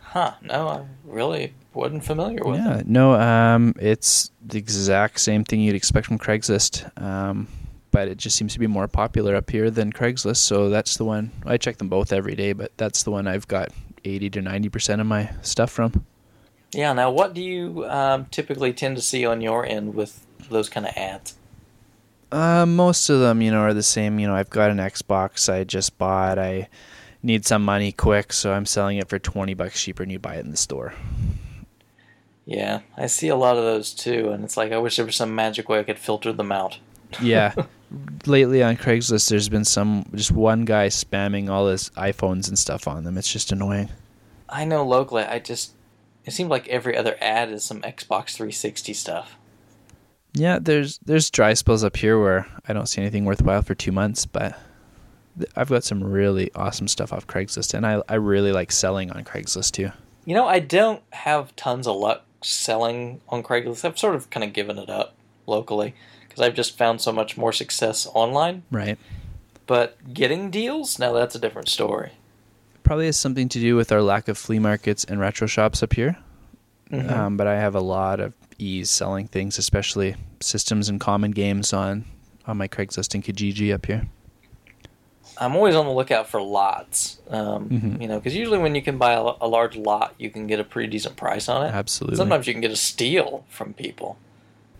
huh? 0.00 0.32
No, 0.42 0.68
I 0.68 0.84
really 1.04 1.52
wasn't 1.74 2.04
familiar 2.04 2.42
with 2.44 2.56
Yeah, 2.60 2.74
it. 2.74 2.76
Yeah, 2.78 2.82
no, 2.86 3.14
um, 3.14 3.74
it's 3.78 4.30
the 4.46 4.58
exact 4.58 5.18
same 5.20 5.44
thing 5.44 5.60
you'd 5.60 5.74
expect 5.74 6.06
from 6.06 6.18
Craigslist, 6.18 6.88
um, 7.02 7.48
but 7.94 8.08
it 8.08 8.18
just 8.18 8.34
seems 8.34 8.52
to 8.52 8.58
be 8.58 8.66
more 8.66 8.88
popular 8.88 9.36
up 9.36 9.48
here 9.48 9.70
than 9.70 9.92
Craigslist. 9.92 10.38
So 10.38 10.68
that's 10.68 10.96
the 10.96 11.04
one 11.04 11.30
I 11.46 11.56
check 11.56 11.76
them 11.76 11.88
both 11.88 12.12
every 12.12 12.34
day, 12.34 12.52
but 12.52 12.72
that's 12.76 13.04
the 13.04 13.12
one 13.12 13.28
I've 13.28 13.46
got 13.46 13.70
eighty 14.04 14.28
to 14.30 14.42
ninety 14.42 14.68
percent 14.68 15.00
of 15.00 15.06
my 15.06 15.30
stuff 15.42 15.70
from. 15.70 16.04
Yeah. 16.72 16.92
Now, 16.92 17.12
what 17.12 17.34
do 17.34 17.40
you 17.40 17.84
um, 17.88 18.26
typically 18.32 18.72
tend 18.72 18.96
to 18.96 19.02
see 19.02 19.24
on 19.24 19.40
your 19.40 19.64
end 19.64 19.94
with 19.94 20.26
those 20.50 20.68
kind 20.68 20.86
of 20.86 20.96
ads? 20.96 21.36
Uh, 22.32 22.66
most 22.66 23.08
of 23.10 23.20
them, 23.20 23.40
you 23.40 23.52
know, 23.52 23.60
are 23.60 23.72
the 23.72 23.84
same. 23.84 24.18
You 24.18 24.26
know, 24.26 24.34
I've 24.34 24.50
got 24.50 24.72
an 24.72 24.78
Xbox 24.78 25.48
I 25.48 25.62
just 25.62 25.96
bought. 25.96 26.36
I 26.36 26.68
need 27.22 27.46
some 27.46 27.64
money 27.64 27.92
quick, 27.92 28.32
so 28.32 28.52
I'm 28.52 28.66
selling 28.66 28.98
it 28.98 29.08
for 29.08 29.20
twenty 29.20 29.54
bucks 29.54 29.80
cheaper 29.80 30.02
than 30.02 30.10
you 30.10 30.18
buy 30.18 30.34
it 30.34 30.44
in 30.44 30.50
the 30.50 30.56
store. 30.56 30.94
Yeah, 32.44 32.80
I 32.96 33.06
see 33.06 33.28
a 33.28 33.36
lot 33.36 33.56
of 33.56 33.62
those 33.62 33.94
too, 33.94 34.30
and 34.30 34.42
it's 34.42 34.56
like 34.56 34.72
I 34.72 34.78
wish 34.78 34.96
there 34.96 35.06
was 35.06 35.14
some 35.14 35.32
magic 35.32 35.68
way 35.68 35.78
I 35.78 35.84
could 35.84 36.00
filter 36.00 36.32
them 36.32 36.50
out. 36.50 36.80
Yeah. 37.22 37.54
Lately 38.26 38.62
on 38.62 38.76
Craigslist, 38.76 39.28
there's 39.28 39.48
been 39.48 39.64
some 39.64 40.06
just 40.14 40.30
one 40.30 40.64
guy 40.64 40.88
spamming 40.88 41.48
all 41.48 41.68
his 41.68 41.90
iPhones 41.90 42.48
and 42.48 42.58
stuff 42.58 42.88
on 42.88 43.04
them. 43.04 43.18
It's 43.18 43.32
just 43.32 43.52
annoying. 43.52 43.90
I 44.48 44.64
know 44.64 44.84
locally, 44.84 45.24
I 45.24 45.38
just 45.38 45.74
it 46.24 46.32
seems 46.32 46.48
like 46.48 46.68
every 46.68 46.96
other 46.96 47.16
ad 47.20 47.50
is 47.50 47.64
some 47.64 47.82
Xbox 47.82 48.30
360 48.34 48.94
stuff. 48.94 49.36
Yeah, 50.32 50.58
there's 50.60 50.98
there's 51.04 51.30
dry 51.30 51.54
spells 51.54 51.84
up 51.84 51.96
here 51.96 52.20
where 52.20 52.46
I 52.66 52.72
don't 52.72 52.88
see 52.88 53.00
anything 53.00 53.24
worthwhile 53.24 53.62
for 53.62 53.74
two 53.74 53.92
months, 53.92 54.26
but 54.26 54.58
I've 55.54 55.68
got 55.68 55.84
some 55.84 56.02
really 56.02 56.50
awesome 56.54 56.88
stuff 56.88 57.12
off 57.12 57.26
Craigslist, 57.26 57.74
and 57.74 57.86
I 57.86 58.02
I 58.08 58.14
really 58.14 58.52
like 58.52 58.72
selling 58.72 59.10
on 59.12 59.24
Craigslist 59.24 59.72
too. 59.72 59.90
You 60.24 60.34
know, 60.34 60.46
I 60.46 60.58
don't 60.58 61.02
have 61.12 61.54
tons 61.56 61.86
of 61.86 61.96
luck 61.96 62.24
selling 62.42 63.20
on 63.28 63.42
Craigslist. 63.42 63.84
I've 63.84 63.98
sort 63.98 64.14
of 64.14 64.30
kind 64.30 64.42
of 64.42 64.52
given 64.52 64.78
it 64.78 64.90
up 64.90 65.14
locally 65.46 65.94
because 66.34 66.48
I've 66.48 66.54
just 66.54 66.76
found 66.76 67.00
so 67.00 67.12
much 67.12 67.36
more 67.36 67.52
success 67.52 68.08
online. 68.12 68.64
Right. 68.72 68.98
But 69.66 70.12
getting 70.12 70.50
deals, 70.50 70.98
now 70.98 71.12
that's 71.12 71.36
a 71.36 71.38
different 71.38 71.68
story. 71.68 72.10
Probably 72.82 73.06
has 73.06 73.16
something 73.16 73.48
to 73.50 73.60
do 73.60 73.76
with 73.76 73.92
our 73.92 74.02
lack 74.02 74.26
of 74.26 74.36
flea 74.36 74.58
markets 74.58 75.04
and 75.04 75.20
retro 75.20 75.46
shops 75.46 75.80
up 75.80 75.92
here. 75.92 76.16
Mhm. 76.90 77.08
Um, 77.10 77.36
but 77.36 77.46
I 77.46 77.54
have 77.54 77.76
a 77.76 77.80
lot 77.80 78.18
of 78.18 78.32
ease 78.58 78.90
selling 78.90 79.28
things, 79.28 79.58
especially 79.58 80.16
systems 80.40 80.88
and 80.88 80.98
common 81.00 81.30
games 81.30 81.72
on 81.72 82.04
on 82.46 82.56
my 82.58 82.66
Craigslist 82.68 83.14
and 83.14 83.24
Kijiji 83.24 83.72
up 83.72 83.86
here. 83.86 84.06
I'm 85.38 85.54
always 85.56 85.74
on 85.76 85.86
the 85.86 85.92
lookout 85.92 86.28
for 86.28 86.42
lots. 86.42 87.18
Um, 87.30 87.68
Mhm. 87.70 88.02
You 88.02 88.08
know, 88.08 88.18
because 88.18 88.34
usually 88.34 88.58
when 88.58 88.74
you 88.74 88.82
can 88.82 88.98
buy 88.98 89.12
a, 89.14 89.22
a 89.40 89.48
large 89.48 89.76
lot, 89.76 90.14
you 90.18 90.30
can 90.30 90.46
get 90.48 90.60
a 90.60 90.64
pretty 90.64 90.88
decent 90.88 91.16
price 91.16 91.48
on 91.48 91.64
it. 91.64 91.70
Absolutely. 91.72 92.16
Sometimes 92.16 92.46
you 92.48 92.52
can 92.52 92.60
get 92.60 92.70
a 92.72 92.76
steal 92.76 93.44
from 93.48 93.72
people. 93.72 94.18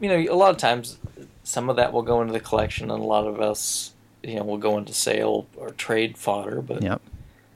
You 0.01 0.09
know, 0.10 0.16
a 0.32 0.36
lot 0.36 0.51
of 0.51 0.59
times 0.59 0.98
some 1.45 1.69
of 1.71 1.77
that 1.77 1.93
will 1.93 2.03
go 2.03 2.21
into 2.21 2.33
the 2.33 2.41
collection, 2.41 2.91
and 2.91 3.01
a 3.01 3.07
lot 3.07 3.27
of 3.27 3.41
us, 3.41 3.93
you 4.23 4.37
know, 4.37 4.43
will 4.45 4.59
go 4.59 4.77
into 4.79 4.93
sale 4.93 5.47
or 5.57 5.71
trade 5.71 6.16
fodder. 6.19 6.61
But 6.61 6.83
Yep. 6.83 7.01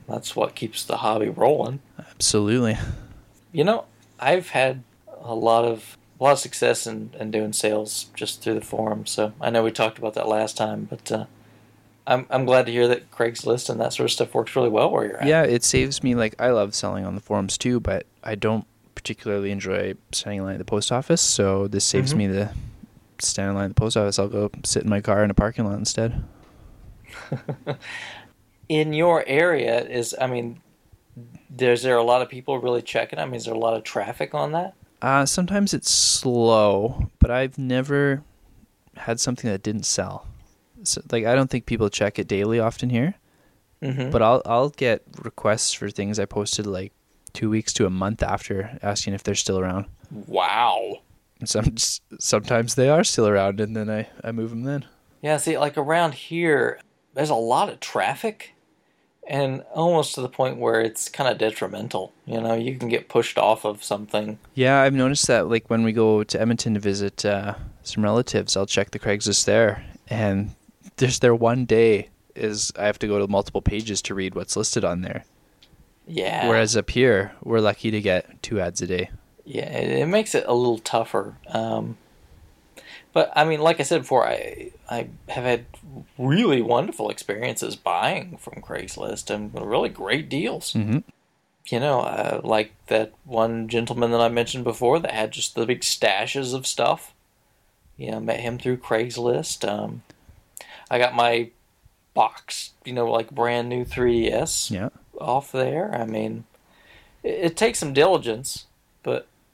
that's 0.08 0.36
what 0.36 0.54
keeps 0.54 0.84
the 0.84 0.98
hobby 0.98 1.28
rolling. 1.28 1.80
Absolutely. 1.98 2.76
You 3.52 3.64
know, 3.64 3.84
I've 4.20 4.50
had 4.50 4.82
a 5.22 5.34
lot 5.34 5.64
of 5.64 5.96
a 6.20 6.24
lot 6.24 6.32
of 6.32 6.38
success 6.40 6.86
in, 6.86 7.10
in 7.18 7.30
doing 7.30 7.52
sales 7.52 8.06
just 8.14 8.42
through 8.42 8.54
the 8.54 8.60
forum. 8.60 9.06
So 9.06 9.32
I 9.40 9.50
know 9.50 9.62
we 9.62 9.70
talked 9.70 9.98
about 9.98 10.14
that 10.14 10.26
last 10.28 10.56
time, 10.56 10.86
but 10.90 11.10
uh, 11.12 11.24
I'm 12.06 12.26
I'm 12.28 12.44
glad 12.44 12.66
to 12.66 12.72
hear 12.72 12.88
that 12.88 13.10
Craigslist 13.10 13.70
and 13.70 13.80
that 13.80 13.92
sort 13.92 14.06
of 14.06 14.12
stuff 14.12 14.34
works 14.34 14.54
really 14.56 14.68
well 14.68 14.90
where 14.90 15.06
you're 15.06 15.18
at. 15.18 15.26
Yeah, 15.28 15.42
it 15.44 15.62
saves 15.64 16.02
me 16.02 16.14
like 16.14 16.34
I 16.40 16.50
love 16.50 16.74
selling 16.74 17.04
on 17.04 17.14
the 17.14 17.20
forums 17.20 17.56
too, 17.56 17.78
but 17.80 18.06
I 18.24 18.34
don't 18.34 18.66
particularly 18.94 19.50
enjoy 19.52 19.94
line 20.26 20.40
at 20.54 20.58
the 20.58 20.64
post 20.64 20.90
office, 20.90 21.20
so 21.22 21.68
this 21.68 21.84
saves 21.84 22.12
Mhm. 22.14 22.16
me 22.16 22.26
the 22.26 22.50
stand 23.20 23.50
in 23.50 23.54
line 23.56 23.64
at 23.66 23.76
the 23.76 23.80
post 23.80 23.96
office. 23.96 24.18
I'll 24.18 24.28
go 24.28 24.50
sit 24.64 24.82
in 24.84 24.88
my 24.88 25.00
car 25.00 25.22
in 25.24 25.30
a 25.30 25.34
parking 25.34 25.64
lot 25.64 25.78
instead. 25.78 26.24
in 28.68 28.92
your 28.92 29.24
area 29.26 29.80
is 29.86 30.14
I 30.20 30.26
mean, 30.26 30.60
there's 31.50 31.82
there 31.82 31.96
a 31.96 32.02
lot 32.02 32.22
of 32.22 32.28
people 32.28 32.58
really 32.58 32.82
checking? 32.82 33.18
I 33.18 33.24
mean, 33.24 33.34
is 33.36 33.44
there 33.46 33.54
a 33.54 33.58
lot 33.58 33.74
of 33.76 33.82
traffic 33.84 34.34
on 34.34 34.52
that? 34.52 34.74
Uh, 35.00 35.24
sometimes 35.24 35.72
it's 35.74 35.90
slow, 35.90 37.08
but 37.20 37.30
I've 37.30 37.56
never 37.58 38.22
had 38.96 39.20
something 39.20 39.48
that 39.50 39.62
didn't 39.62 39.84
sell. 39.86 40.26
So, 40.82 41.00
like 41.10 41.24
I 41.24 41.34
don't 41.34 41.50
think 41.50 41.66
people 41.66 41.88
check 41.88 42.18
it 42.18 42.28
daily 42.28 42.58
often 42.60 42.90
here, 42.90 43.14
Mm-hmm. 43.82 44.10
but 44.10 44.22
I'll 44.22 44.42
I'll 44.44 44.70
get 44.70 45.02
requests 45.22 45.72
for 45.72 45.88
things 45.88 46.18
I 46.18 46.24
posted 46.24 46.66
like 46.66 46.92
two 47.32 47.48
weeks 47.48 47.72
to 47.74 47.86
a 47.86 47.90
month 47.90 48.22
after 48.24 48.76
asking 48.82 49.14
if 49.14 49.22
they're 49.22 49.36
still 49.36 49.58
around. 49.60 49.86
wow, 50.10 50.96
And 51.40 51.48
some 51.48 51.74
sometimes 52.18 52.74
they 52.74 52.88
are 52.88 53.04
still 53.04 53.28
around, 53.28 53.60
and 53.60 53.76
then 53.76 53.88
I 53.88 54.08
I 54.22 54.32
move 54.32 54.50
them 54.50 54.64
then. 54.64 54.86
Yeah, 55.22 55.36
see, 55.36 55.58
like 55.58 55.76
around 55.76 56.14
here, 56.14 56.80
there's 57.14 57.30
a 57.30 57.34
lot 57.34 57.68
of 57.68 57.80
traffic, 57.80 58.54
and 59.26 59.62
almost 59.74 60.14
to 60.14 60.20
the 60.20 60.28
point 60.28 60.58
where 60.58 60.80
it's 60.80 61.08
kind 61.08 61.30
of 61.30 61.38
detrimental. 61.38 62.12
You 62.26 62.40
know, 62.40 62.54
you 62.54 62.76
can 62.76 62.88
get 62.88 63.08
pushed 63.08 63.38
off 63.38 63.64
of 63.64 63.82
something. 63.82 64.38
Yeah, 64.54 64.80
I've 64.80 64.94
noticed 64.94 65.26
that. 65.28 65.48
Like 65.48 65.70
when 65.70 65.82
we 65.82 65.92
go 65.92 66.24
to 66.24 66.40
Edmonton 66.40 66.74
to 66.74 66.80
visit 66.80 67.24
uh, 67.24 67.54
some 67.82 68.04
relatives, 68.04 68.56
I'll 68.56 68.66
check 68.66 68.90
the 68.90 68.98
Craigslist 68.98 69.44
there, 69.44 69.84
and 70.08 70.54
there's 70.96 71.20
their 71.20 71.34
one 71.34 71.64
day 71.64 72.10
is 72.34 72.72
I 72.78 72.86
have 72.86 72.98
to 73.00 73.08
go 73.08 73.18
to 73.18 73.26
multiple 73.26 73.62
pages 73.62 74.00
to 74.02 74.14
read 74.14 74.34
what's 74.34 74.56
listed 74.56 74.84
on 74.84 75.02
there. 75.02 75.24
Yeah. 76.06 76.48
Whereas 76.48 76.76
up 76.76 76.90
here, 76.90 77.32
we're 77.42 77.60
lucky 77.60 77.90
to 77.90 78.00
get 78.00 78.42
two 78.42 78.60
ads 78.60 78.80
a 78.80 78.86
day. 78.86 79.10
Yeah, 79.50 79.70
it, 79.70 80.00
it 80.00 80.06
makes 80.06 80.34
it 80.34 80.44
a 80.46 80.52
little 80.52 80.78
tougher. 80.78 81.36
Um, 81.48 81.96
but 83.14 83.32
I 83.34 83.44
mean, 83.44 83.60
like 83.60 83.80
I 83.80 83.82
said 83.82 84.02
before, 84.02 84.28
I 84.28 84.72
I 84.90 85.08
have 85.28 85.44
had 85.44 85.64
really 86.18 86.60
wonderful 86.60 87.08
experiences 87.08 87.74
buying 87.74 88.36
from 88.36 88.60
Craigslist 88.62 89.30
and 89.34 89.52
really 89.54 89.88
great 89.88 90.28
deals. 90.28 90.74
Mm-hmm. 90.74 90.98
You 91.70 91.80
know, 91.80 92.00
uh, 92.00 92.40
like 92.44 92.72
that 92.88 93.12
one 93.24 93.68
gentleman 93.68 94.10
that 94.10 94.20
I 94.20 94.28
mentioned 94.28 94.64
before 94.64 94.98
that 95.00 95.10
had 95.12 95.32
just 95.32 95.54
the 95.54 95.66
big 95.66 95.80
stashes 95.80 96.54
of 96.54 96.66
stuff. 96.66 97.14
You 97.96 98.10
know, 98.10 98.20
met 98.20 98.40
him 98.40 98.58
through 98.58 98.76
Craigslist. 98.78 99.66
Um, 99.66 100.02
I 100.90 100.98
got 100.98 101.14
my 101.14 101.50
box, 102.14 102.70
you 102.84 102.92
know, 102.92 103.10
like 103.10 103.30
brand 103.30 103.68
new 103.68 103.84
3DS 103.84 104.70
Yeah. 104.70 104.88
off 105.20 105.52
there. 105.52 105.94
I 105.94 106.04
mean, 106.04 106.44
it, 107.22 107.38
it 107.46 107.56
takes 107.56 107.78
some 107.80 107.92
diligence, 107.92 108.66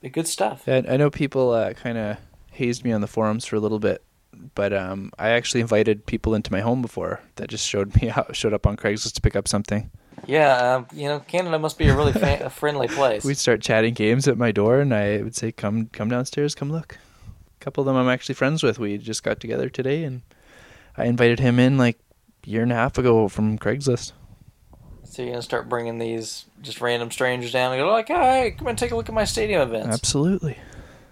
good 0.08 0.28
stuff. 0.28 0.66
And 0.66 0.88
I 0.88 0.96
know 0.96 1.10
people 1.10 1.50
uh, 1.52 1.72
kind 1.74 1.98
of 1.98 2.16
hazed 2.50 2.84
me 2.84 2.92
on 2.92 3.00
the 3.00 3.06
forums 3.06 3.44
for 3.44 3.56
a 3.56 3.60
little 3.60 3.78
bit, 3.78 4.02
but 4.54 4.72
um, 4.72 5.12
I 5.18 5.30
actually 5.30 5.60
invited 5.60 6.06
people 6.06 6.34
into 6.34 6.52
my 6.52 6.60
home 6.60 6.82
before 6.82 7.20
that 7.36 7.48
just 7.48 7.66
showed 7.66 8.00
me 8.00 8.08
how 8.16 8.26
showed 8.32 8.52
up 8.54 8.66
on 8.66 8.76
Craigslist 8.76 9.14
to 9.14 9.20
pick 9.20 9.36
up 9.36 9.48
something. 9.48 9.90
Yeah, 10.26 10.76
um, 10.76 10.86
you 10.92 11.08
know, 11.08 11.20
Canada 11.20 11.58
must 11.58 11.76
be 11.76 11.88
a 11.88 11.96
really 11.96 12.12
fa- 12.12 12.44
a 12.44 12.50
friendly 12.50 12.88
place. 12.88 13.24
We'd 13.24 13.36
start 13.36 13.60
chatting 13.60 13.94
games 13.94 14.26
at 14.28 14.38
my 14.38 14.52
door, 14.52 14.80
and 14.80 14.94
I 14.94 15.22
would 15.22 15.34
say, 15.34 15.52
"Come, 15.52 15.88
come 15.92 16.08
downstairs, 16.08 16.54
come 16.54 16.70
look." 16.70 16.98
A 17.60 17.64
couple 17.64 17.82
of 17.82 17.86
them 17.86 17.96
I'm 17.96 18.08
actually 18.08 18.36
friends 18.36 18.62
with. 18.62 18.78
We 18.78 18.96
just 18.96 19.22
got 19.22 19.40
together 19.40 19.68
today, 19.68 20.04
and 20.04 20.22
I 20.96 21.06
invited 21.06 21.40
him 21.40 21.58
in 21.58 21.76
like 21.76 21.98
a 22.46 22.50
year 22.50 22.62
and 22.62 22.72
a 22.72 22.76
half 22.76 22.96
ago 22.96 23.28
from 23.28 23.58
Craigslist. 23.58 24.12
So 25.14 25.22
you're 25.22 25.30
gonna 25.30 25.42
start 25.42 25.68
bringing 25.68 25.98
these 25.98 26.44
just 26.60 26.80
random 26.80 27.12
strangers 27.12 27.52
down 27.52 27.72
and 27.72 27.80
go 27.80 27.88
like, 27.88 28.08
"Hey, 28.08 28.56
come 28.58 28.66
and 28.66 28.76
take 28.76 28.90
a 28.90 28.96
look 28.96 29.08
at 29.08 29.14
my 29.14 29.24
stadium 29.24 29.62
events." 29.62 29.94
Absolutely. 29.94 30.58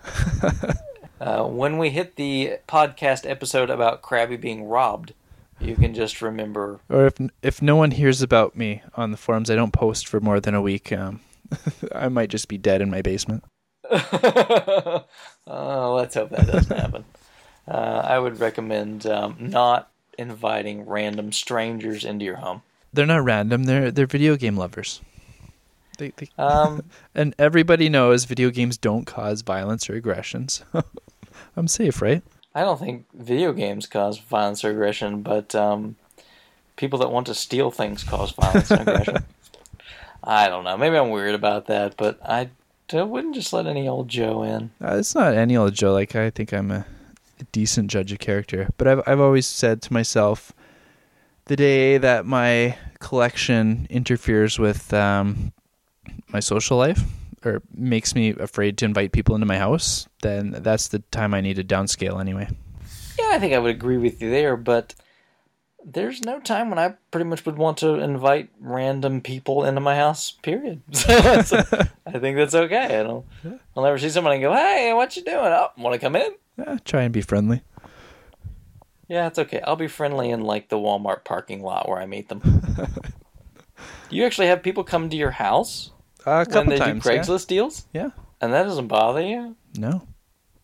Uh, 1.20 1.44
when 1.44 1.78
we 1.78 1.90
hit 1.90 2.16
the 2.16 2.54
podcast 2.66 3.30
episode 3.30 3.70
about 3.70 4.02
Crabby 4.02 4.36
being 4.36 4.64
robbed, 4.64 5.12
you 5.60 5.76
can 5.76 5.94
just 5.94 6.20
remember. 6.20 6.80
Or 6.88 7.06
if 7.06 7.14
if 7.42 7.62
no 7.62 7.76
one 7.76 7.92
hears 7.92 8.22
about 8.22 8.56
me 8.56 8.82
on 8.96 9.12
the 9.12 9.16
forums, 9.16 9.48
I 9.48 9.54
don't 9.54 9.72
post 9.72 10.08
for 10.08 10.18
more 10.18 10.40
than 10.40 10.56
a 10.56 10.60
week. 10.60 10.92
Um, 10.92 11.20
I 11.94 12.08
might 12.08 12.28
just 12.28 12.48
be 12.48 12.58
dead 12.58 12.82
in 12.82 12.90
my 12.90 13.02
basement. 13.02 13.44
oh, 13.88 15.04
let's 15.46 16.16
hope 16.16 16.30
that 16.30 16.48
doesn't 16.48 16.76
happen. 16.76 17.04
Uh, 17.68 18.02
I 18.04 18.18
would 18.18 18.40
recommend 18.40 19.06
um, 19.06 19.36
not 19.38 19.92
inviting 20.18 20.86
random 20.86 21.30
strangers 21.30 22.04
into 22.04 22.24
your 22.24 22.38
home. 22.38 22.62
They're 22.93 23.06
not 23.06 23.24
random. 23.24 23.64
They're 23.64 23.90
they're 23.90 24.06
video 24.06 24.36
game 24.36 24.56
lovers. 24.56 25.01
They, 25.98 26.12
they, 26.16 26.28
Um, 26.39 26.85
and 27.14 27.35
everybody 27.39 27.89
knows 27.89 28.24
video 28.24 28.51
games 28.51 28.77
don't 28.77 29.06
cause 29.06 29.43
violence 29.43 29.89
or 29.89 29.94
aggressions. 29.94 30.64
I'm 31.56 31.69
safe, 31.69 32.01
right? 32.02 32.23
I 32.55 32.62
don't 32.62 32.78
think 32.78 33.06
video 33.14 33.52
games 33.52 33.86
cause 33.86 34.19
violence 34.19 34.64
or 34.64 34.70
aggression, 34.70 35.23
but 35.23 35.55
um, 35.55 35.97
people 36.77 36.98
that 36.98 37.10
want 37.10 37.27
to 37.28 37.35
steal 37.35 37.70
things 37.70 38.05
cause 38.05 38.32
violence 38.32 38.70
and 38.70 38.82
aggression. 38.82 39.24
I 40.24 40.48
don't 40.48 40.64
know. 40.64 40.77
Maybe 40.77 40.97
I'm 40.97 41.10
weird 41.10 41.35
about 41.35 41.66
that, 41.66 41.97
but 41.97 42.19
I, 42.23 42.51
I 42.93 43.02
wouldn't 43.02 43.35
just 43.35 43.52
let 43.52 43.66
any 43.66 43.89
old 43.89 44.09
Joe 44.09 44.43
in. 44.43 44.70
Uh, 44.82 44.97
it's 44.97 45.14
not 45.14 45.35
any 45.35 45.56
old 45.56 45.74
Joe. 45.74 45.93
Like 45.93 46.14
I 46.14 46.31
think 46.31 46.52
I'm 46.52 46.70
a, 46.70 46.86
a 47.40 47.44
decent 47.52 47.90
judge 47.90 48.12
of 48.12 48.19
character, 48.19 48.69
but 48.77 48.86
I've 48.86 49.02
I've 49.06 49.20
always 49.20 49.47
said 49.47 49.81
to 49.82 49.93
myself, 49.93 50.52
the 51.47 51.56
day 51.56 51.98
that 51.98 52.27
my 52.27 52.77
collection 53.01 53.86
interferes 53.90 54.59
with 54.59 54.93
um, 54.94 55.52
my 56.28 56.40
social 56.40 56.77
life 56.77 57.02
or 57.44 57.62
makes 57.74 58.14
me 58.14 58.31
afraid 58.31 58.78
to 58.78 58.85
invite 58.85 59.12
people 59.12 59.35
into 59.35 59.47
my 59.47 59.59
house, 59.59 60.09
then 60.23 60.52
that's 60.59 60.89
the 60.89 61.01
time 61.10 61.35
I 61.35 61.40
need 61.40 61.56
to 61.56 61.64
downscale 61.64 62.20
anyway. 62.20 62.48
Yeah, 63.19 63.31
I 63.32 63.39
think 63.39 63.52
I 63.52 63.59
would 63.59 63.74
agree 63.74 63.97
with 63.98 64.23
you 64.23 64.31
there, 64.31 64.56
but 64.56 64.94
there's 65.85 66.23
no 66.23 66.39
time 66.39 66.70
when 66.70 66.78
I 66.78 66.94
pretty 67.10 67.28
much 67.28 67.44
would 67.44 67.56
want 67.56 67.78
to 67.78 67.94
invite 67.94 68.51
random 68.60 69.20
people 69.20 69.64
into 69.64 69.81
my 69.81 69.97
house. 69.97 70.31
Period. 70.31 70.82
so 70.93 71.09
I 72.06 72.19
think 72.19 72.36
that's 72.36 72.55
okay. 72.55 73.01
I 73.01 73.02
don't. 73.02 73.27
I'll 73.77 73.82
never 73.82 73.98
see 73.98 74.10
somebody 74.10 74.36
and 74.36 74.43
go, 74.43 74.52
"Hey, 74.52 74.93
what 74.94 75.16
you 75.16 75.24
doing? 75.24 75.39
Oh, 75.39 75.69
want 75.77 75.94
to 75.94 75.98
come 75.98 76.16
in?" 76.16 76.32
Yeah, 76.56 76.78
try 76.85 77.02
and 77.02 77.12
be 77.12 77.23
friendly. 77.23 77.62
Yeah, 79.12 79.26
it's 79.26 79.39
okay. 79.39 79.60
I'll 79.60 79.76
be 79.76 79.89
friendly 79.89 80.30
in 80.30 80.40
like 80.40 80.70
the 80.70 80.76
Walmart 80.78 81.22
parking 81.24 81.62
lot 81.62 81.86
where 81.86 81.98
I 82.01 82.06
meet 82.06 82.30
them. 82.30 82.39
Do 82.40 82.86
you 84.16 84.24
actually 84.24 84.47
have 84.47 84.62
people 84.62 84.84
come 84.84 85.10
to 85.10 85.16
your 85.16 85.32
house 85.32 85.90
Uh, 86.24 86.47
a 86.48 86.55
when 86.55 86.70
they 86.70 86.78
times. 86.78 87.02
do 87.05 87.10
Craigslist 87.10 87.47
deals, 87.47 87.86
Yeah. 87.93 88.05
yeah. 88.05 88.10
and 88.40 88.55
that 88.55 88.62
doesn't 88.62 88.86
bother 88.86 89.20
you? 89.20 89.55
No. 89.76 90.09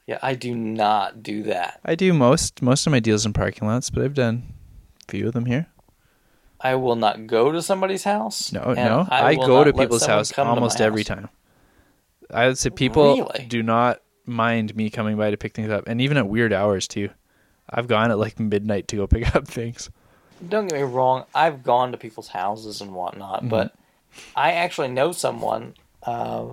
Yeah, 0.07 0.19
I 0.23 0.35
do 0.35 0.55
not 0.55 1.23
do 1.23 1.43
that. 1.43 1.81
I 1.85 1.95
do 1.95 2.15
most 2.15 2.63
most 2.63 2.87
of 2.87 2.91
my 2.91 3.01
deals 3.01 3.27
in 3.27 3.35
parking 3.35 3.69
lots, 3.69 3.91
but 3.91 4.03
I've 4.03 4.15
done 4.15 4.55
a 5.07 5.13
few 5.13 5.27
of 5.27 5.35
them 5.35 5.45
here. 5.45 5.67
I 6.59 6.75
will 6.77 6.97
not 6.97 7.27
go 7.27 7.53
to 7.53 7.61
somebody's 7.61 8.05
house. 8.05 8.51
No, 8.51 8.73
no. 8.73 9.07
I, 9.11 9.35
will 9.37 9.47
go 9.47 9.63
to 9.65 9.75
people's 9.75 10.07
house 10.07 10.33
come 10.33 10.47
to 10.47 10.53
my 10.53 10.55
almost 10.57 10.81
every 10.81 11.03
house. 11.03 11.09
time. 11.09 11.29
I 12.33 12.47
would 12.47 12.57
say 12.57 12.71
people 12.71 13.15
Really? 13.17 13.47
do 13.47 13.63
not 13.63 14.01
mind 14.25 14.75
me 14.75 14.89
coming 14.89 15.19
by 15.19 15.31
to 15.31 15.37
pick 15.37 15.55
things 15.55 15.71
up, 15.71 15.85
and 15.87 16.01
even 16.01 16.17
at 16.17 16.27
weird 16.27 16.55
hours 16.55 16.89
too. 16.89 17.11
I've 17.71 17.89
gone 17.89 18.11
at 18.11 18.19
like 18.19 18.39
midnight 18.41 18.89
to 18.89 18.97
go 18.97 19.07
pick 19.07 19.35
up 19.35 19.47
things. 19.49 19.91
Don't 20.49 20.69
get 20.69 20.77
me 20.77 20.83
wrong. 20.83 21.25
I've 21.35 21.63
gone 21.63 21.93
to 21.93 21.99
people's 21.99 22.29
houses 22.29 22.81
and 22.81 22.95
whatnot, 22.95 23.41
Mm-hmm. 23.41 23.49
but 23.49 23.75
I 24.37 24.53
actually 24.53 24.89
know 24.89 25.13
someone 25.13 25.75
uh, 26.05 26.47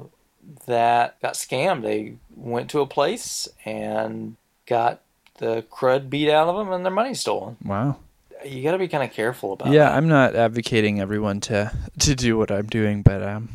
that 0.66 1.22
got 1.22 1.34
scammed. 1.34 1.84
They 1.84 2.16
went 2.36 2.70
to 2.72 2.82
a 2.82 2.86
place 2.88 3.48
and 3.64 4.36
got 4.66 5.02
the 5.38 5.64
crud 5.72 6.10
beat 6.10 6.30
out 6.32 6.48
of 6.48 6.56
them 6.58 6.72
and 6.74 6.84
their 6.86 6.92
money 6.94 7.14
stolen. 7.14 7.58
Wow. 7.64 7.98
You 8.46 8.62
got 8.64 8.72
to 8.74 8.78
be 8.78 8.88
kind 8.88 9.04
of 9.04 9.12
careful 9.12 9.54
about 9.54 9.72
yeah, 9.72 9.86
that. 9.86 9.94
I'm 9.96 10.08
not 10.08 10.36
advocating 10.36 11.00
everyone 11.00 11.40
to 11.42 11.72
to 12.00 12.16
do 12.16 12.38
what 12.38 12.52
I'm 12.52 12.68
doing, 12.68 13.02
but 13.02 13.24
um, 13.24 13.50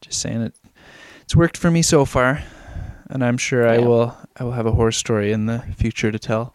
just 0.00 0.20
saying 0.20 0.42
it. 0.42 0.54
It's 1.22 1.34
worked 1.36 1.56
for 1.56 1.70
me 1.70 1.80
so 1.82 2.04
far, 2.04 2.42
and 3.08 3.24
I'm 3.24 3.38
sure 3.38 3.66
I 3.66 3.78
will. 3.78 4.14
I 4.36 4.44
will 4.44 4.52
have 4.52 4.66
a 4.66 4.72
horror 4.72 4.92
story 4.92 5.32
in 5.32 5.46
the 5.46 5.60
future 5.76 6.10
to 6.12 6.18
tell. 6.18 6.53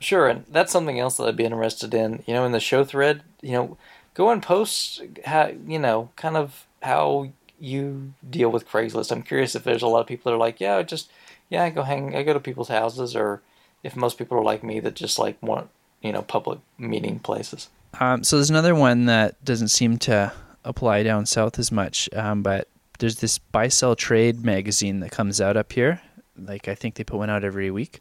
Sure, 0.00 0.26
and 0.28 0.44
that's 0.50 0.72
something 0.72 0.98
else 0.98 1.18
that 1.18 1.24
I'd 1.24 1.36
be 1.36 1.44
interested 1.44 1.92
in. 1.94 2.22
You 2.26 2.34
know, 2.34 2.44
in 2.44 2.52
the 2.52 2.60
show 2.60 2.84
thread, 2.84 3.22
you 3.42 3.52
know, 3.52 3.76
go 4.14 4.30
and 4.30 4.42
post 4.42 5.02
how 5.26 5.52
you 5.66 5.78
know, 5.78 6.10
kind 6.16 6.36
of 6.36 6.66
how 6.82 7.30
you 7.60 8.14
deal 8.28 8.50
with 8.50 8.68
Craigslist. 8.68 9.12
I'm 9.12 9.22
curious 9.22 9.54
if 9.54 9.62
there's 9.62 9.82
a 9.82 9.86
lot 9.86 10.00
of 10.00 10.06
people 10.06 10.30
that 10.30 10.36
are 10.36 10.38
like, 10.38 10.58
yeah, 10.58 10.76
I 10.76 10.82
just 10.82 11.10
yeah, 11.50 11.64
I 11.64 11.70
go 11.70 11.82
hang, 11.82 12.16
I 12.16 12.22
go 12.22 12.32
to 12.32 12.40
people's 12.40 12.68
houses, 12.68 13.14
or 13.14 13.42
if 13.82 13.94
most 13.94 14.16
people 14.16 14.38
are 14.38 14.42
like 14.42 14.64
me 14.64 14.80
that 14.80 14.94
just 14.94 15.18
like 15.18 15.40
want 15.42 15.68
you 16.00 16.12
know 16.12 16.22
public 16.22 16.60
meeting 16.78 17.18
places. 17.18 17.68
Um, 17.98 18.24
so 18.24 18.36
there's 18.36 18.50
another 18.50 18.74
one 18.74 19.06
that 19.06 19.44
doesn't 19.44 19.68
seem 19.68 19.98
to 19.98 20.32
apply 20.64 21.02
down 21.02 21.26
south 21.26 21.58
as 21.58 21.70
much, 21.70 22.08
um, 22.14 22.42
but 22.42 22.68
there's 23.00 23.16
this 23.16 23.38
buy 23.38 23.68
sell 23.68 23.96
trade 23.96 24.44
magazine 24.44 25.00
that 25.00 25.10
comes 25.10 25.40
out 25.40 25.56
up 25.56 25.72
here. 25.72 26.00
Like 26.38 26.68
I 26.68 26.74
think 26.74 26.94
they 26.94 27.04
put 27.04 27.18
one 27.18 27.30
out 27.30 27.44
every 27.44 27.70
week, 27.70 28.00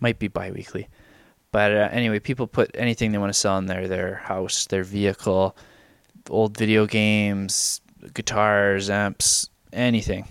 might 0.00 0.18
be 0.18 0.28
bi-weekly. 0.28 0.88
But 1.56 1.72
uh, 1.72 1.88
anyway, 1.90 2.18
people 2.18 2.46
put 2.46 2.70
anything 2.74 3.12
they 3.12 3.16
want 3.16 3.32
to 3.32 3.38
sell 3.38 3.56
in 3.56 3.64
there: 3.64 3.88
their 3.88 4.16
house, 4.16 4.66
their 4.66 4.84
vehicle, 4.84 5.56
old 6.28 6.54
video 6.54 6.84
games, 6.84 7.80
guitars, 8.12 8.90
amps, 8.90 9.48
anything. 9.72 10.28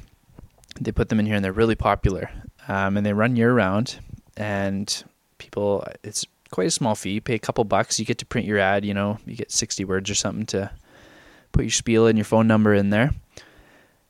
They 0.80 0.92
put 0.92 1.10
them 1.10 1.20
in 1.20 1.26
here, 1.26 1.36
and 1.36 1.44
they're 1.44 1.52
really 1.52 1.74
popular. 1.74 2.30
Um, 2.68 2.96
and 2.96 3.04
they 3.04 3.12
run 3.12 3.36
year 3.36 3.52
round, 3.52 3.98
and 4.38 5.04
people, 5.40 5.84
it's 6.04 6.28
quite 6.52 6.68
a 6.68 6.70
small 6.70 6.94
fee. 6.94 7.14
You 7.14 7.22
pay 7.22 7.34
a 7.34 7.40
couple 7.40 7.64
bucks, 7.64 8.00
you 8.00 8.06
get 8.06 8.20
to 8.20 8.26
print 8.28 8.46
your 8.46 8.60
ad. 8.60 8.86
You 8.86 8.94
know, 8.94 9.18
you 9.26 9.36
get 9.36 9.52
sixty 9.52 9.84
words 9.84 10.12
or 10.12 10.16
something 10.16 10.46
to 10.54 10.70
put 11.54 11.64
your 11.64 11.72
spiel 11.72 12.06
and 12.06 12.20
your 12.20 12.26
phone 12.26 12.46
number 12.46 12.76
in 12.76 12.92
there. 12.92 13.10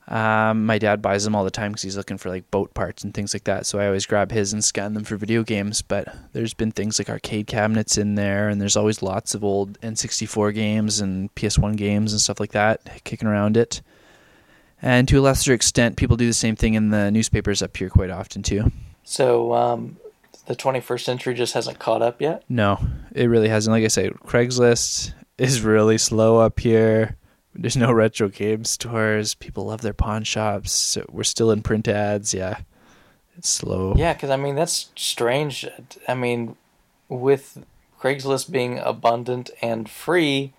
Um, 0.07 0.65
my 0.67 0.77
dad 0.77 1.01
buys 1.01 1.23
them 1.23 1.35
all 1.35 1.43
the 1.43 1.51
time 1.51 1.71
because 1.71 1.81
he's 1.81 1.97
looking 1.97 2.17
for 2.17 2.29
like 2.29 2.49
boat 2.51 2.73
parts 2.75 3.03
and 3.03 3.13
things 3.13 3.33
like 3.33 3.45
that. 3.45 3.65
So 3.65 3.79
I 3.79 3.87
always 3.87 4.05
grab 4.05 4.31
his 4.31 4.53
and 4.53 4.63
scan 4.63 4.93
them 4.93 5.03
for 5.03 5.17
video 5.17 5.43
games. 5.43 5.81
But 5.81 6.15
there's 6.33 6.53
been 6.53 6.71
things 6.71 6.99
like 6.99 7.09
arcade 7.09 7.47
cabinets 7.47 7.97
in 7.97 8.15
there, 8.15 8.49
and 8.49 8.61
there's 8.61 8.77
always 8.77 9.01
lots 9.01 9.33
of 9.33 9.43
old 9.43 9.79
N64 9.81 10.53
games 10.53 10.99
and 10.99 11.33
PS1 11.35 11.75
games 11.75 12.11
and 12.11 12.21
stuff 12.21 12.39
like 12.39 12.51
that 12.51 13.03
kicking 13.03 13.27
around 13.27 13.57
it. 13.57 13.81
And 14.81 15.07
to 15.07 15.19
a 15.19 15.21
lesser 15.21 15.53
extent, 15.53 15.97
people 15.97 16.17
do 16.17 16.27
the 16.27 16.33
same 16.33 16.55
thing 16.55 16.75
in 16.75 16.91
the 16.91 17.09
newspapers 17.09 17.63
up 17.63 17.75
here 17.75 17.89
quite 17.89 18.11
often 18.11 18.43
too. 18.43 18.71
So 19.03 19.53
um, 19.53 19.97
the 20.45 20.55
21st 20.55 21.01
century 21.01 21.33
just 21.33 21.53
hasn't 21.53 21.79
caught 21.79 22.03
up 22.03 22.21
yet. 22.21 22.43
No, 22.49 22.79
it 23.13 23.25
really 23.25 23.49
hasn't. 23.49 23.71
Like 23.71 23.83
I 23.83 23.87
say, 23.87 24.09
Craigslist 24.09 25.13
is 25.39 25.61
really 25.61 25.97
slow 25.97 26.37
up 26.37 26.59
here. 26.59 27.15
There's 27.55 27.77
no 27.77 27.91
retro 27.91 28.27
game 28.27 28.65
stores. 28.65 29.33
People 29.33 29.65
love 29.65 29.81
their 29.81 29.93
pawn 29.93 30.23
shops. 30.23 30.71
So 30.71 31.05
we're 31.09 31.23
still 31.23 31.51
in 31.51 31.61
print 31.61 31.87
ads. 31.87 32.33
Yeah, 32.33 32.59
it's 33.37 33.49
slow. 33.49 33.93
Yeah, 33.95 34.13
because 34.13 34.29
I 34.29 34.37
mean 34.37 34.55
that's 34.55 34.89
strange. 34.95 35.65
I 36.07 36.13
mean, 36.13 36.55
with 37.09 37.63
Craigslist 37.99 38.51
being 38.51 38.79
abundant 38.79 39.49
and 39.61 39.89
free, 39.89 40.53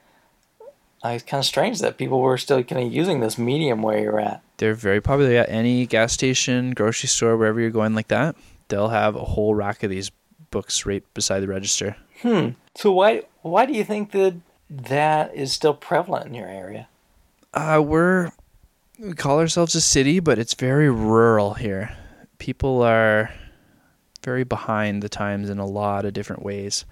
uh, 1.05 1.10
it's 1.10 1.24
kind 1.24 1.40
of 1.40 1.44
strange 1.44 1.81
that 1.81 1.98
people 1.98 2.20
were 2.20 2.39
still 2.39 2.62
kind 2.62 2.86
of 2.86 2.93
using 2.93 3.20
this 3.20 3.39
medium 3.39 3.82
where 3.82 3.98
you're 3.98 4.20
at. 4.20 4.43
They're 4.56 4.74
very 4.74 5.01
popular 5.01 5.36
at 5.36 5.51
any 5.51 5.86
gas 5.86 6.12
station, 6.12 6.70
grocery 6.70 7.09
store, 7.09 7.36
wherever 7.36 7.60
you're 7.60 7.70
going 7.70 7.94
like 7.94 8.09
that. 8.09 8.36
They'll 8.68 8.89
have 8.89 9.14
a 9.14 9.24
whole 9.24 9.55
rack 9.55 9.82
of 9.82 9.90
these 9.90 10.10
books 10.51 10.86
right 10.86 11.05
beside 11.14 11.40
the 11.40 11.48
register. 11.48 11.97
Hmm. 12.23 12.51
So 12.74 12.90
why 12.93 13.24
why 13.43 13.66
do 13.66 13.74
you 13.74 13.85
think 13.85 14.12
that 14.12 14.35
that 14.68 15.34
is 15.34 15.52
still 15.52 15.74
prevalent 15.74 16.26
in 16.26 16.34
your 16.34 16.48
area? 16.48 16.88
Uh, 17.55 17.82
we're 17.84 18.32
we 18.98 19.12
call 19.12 19.38
ourselves 19.38 19.74
a 19.74 19.80
city, 19.80 20.20
but 20.20 20.38
it's 20.38 20.55
very 20.55 20.90
rural 20.90 21.55
here. 21.55 21.97
People 22.38 22.82
are 22.82 23.30
very 24.22 24.44
behind 24.44 25.02
the 25.02 25.09
times 25.09 25.51
in 25.51 25.59
a 25.59 25.66
lot 25.66 26.05
of 26.05 26.12
different 26.12 26.43
ways. 26.43 26.84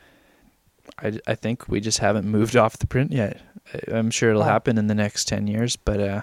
I, 0.99 1.19
I 1.27 1.35
think 1.35 1.69
we 1.69 1.81
just 1.81 1.99
haven't 1.99 2.27
moved 2.27 2.57
off 2.57 2.79
the 2.79 2.87
print 2.87 3.13
yet. 3.13 3.41
I, 3.73 3.97
I'm 3.97 4.11
sure 4.11 4.31
it'll 4.31 4.43
happen 4.43 4.79
in 4.79 4.87
the 4.87 4.95
next 4.95 5.27
10 5.27 5.47
years, 5.47 5.77
but 5.77 6.01
uh, 6.01 6.21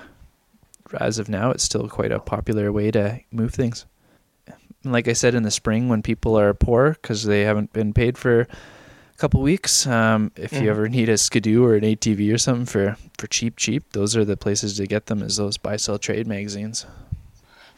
as 1.00 1.20
of 1.20 1.30
now, 1.30 1.52
it's 1.52 1.64
still 1.64 1.90
quite 1.90 2.12
a 2.12 2.20
popular 2.20 2.72
way 2.72 2.92
to 2.92 3.20
move 3.32 3.54
things. 3.54 3.86
And 4.48 4.94
Like 4.94 5.08
I 5.08 5.14
said, 5.14 5.36
in 5.36 5.44
the 5.44 5.52
spring, 5.52 5.90
when 5.90 6.02
people 6.02 6.38
are 6.38 6.54
poor 6.54 6.92
because 7.02 7.24
they 7.26 7.42
haven't 7.42 7.74
been 7.74 7.94
paid 7.94 8.18
for 8.18 8.48
couple 9.22 9.42
weeks, 9.42 9.86
um, 9.86 10.32
if 10.36 10.52
Mhm. 10.52 10.62
you 10.64 10.70
ever 10.72 10.90
need 10.90 11.08
a 11.08 11.14
Skidoo 11.18 11.64
or 11.64 11.76
an 11.76 11.84
ATV 11.84 12.34
or 12.34 12.38
something 12.40 12.66
for, 12.66 12.98
for 13.20 13.28
cheap, 13.28 13.56
cheap, 13.56 13.84
those 13.94 14.18
are 14.18 14.26
the 14.26 14.36
places 14.36 14.76
to 14.78 14.88
get 14.88 15.06
them. 15.06 15.22
Is 15.22 15.38
those 15.38 15.58
buy 15.58 15.76
sell 15.78 16.00
trade 16.00 16.26
magazines. 16.26 16.86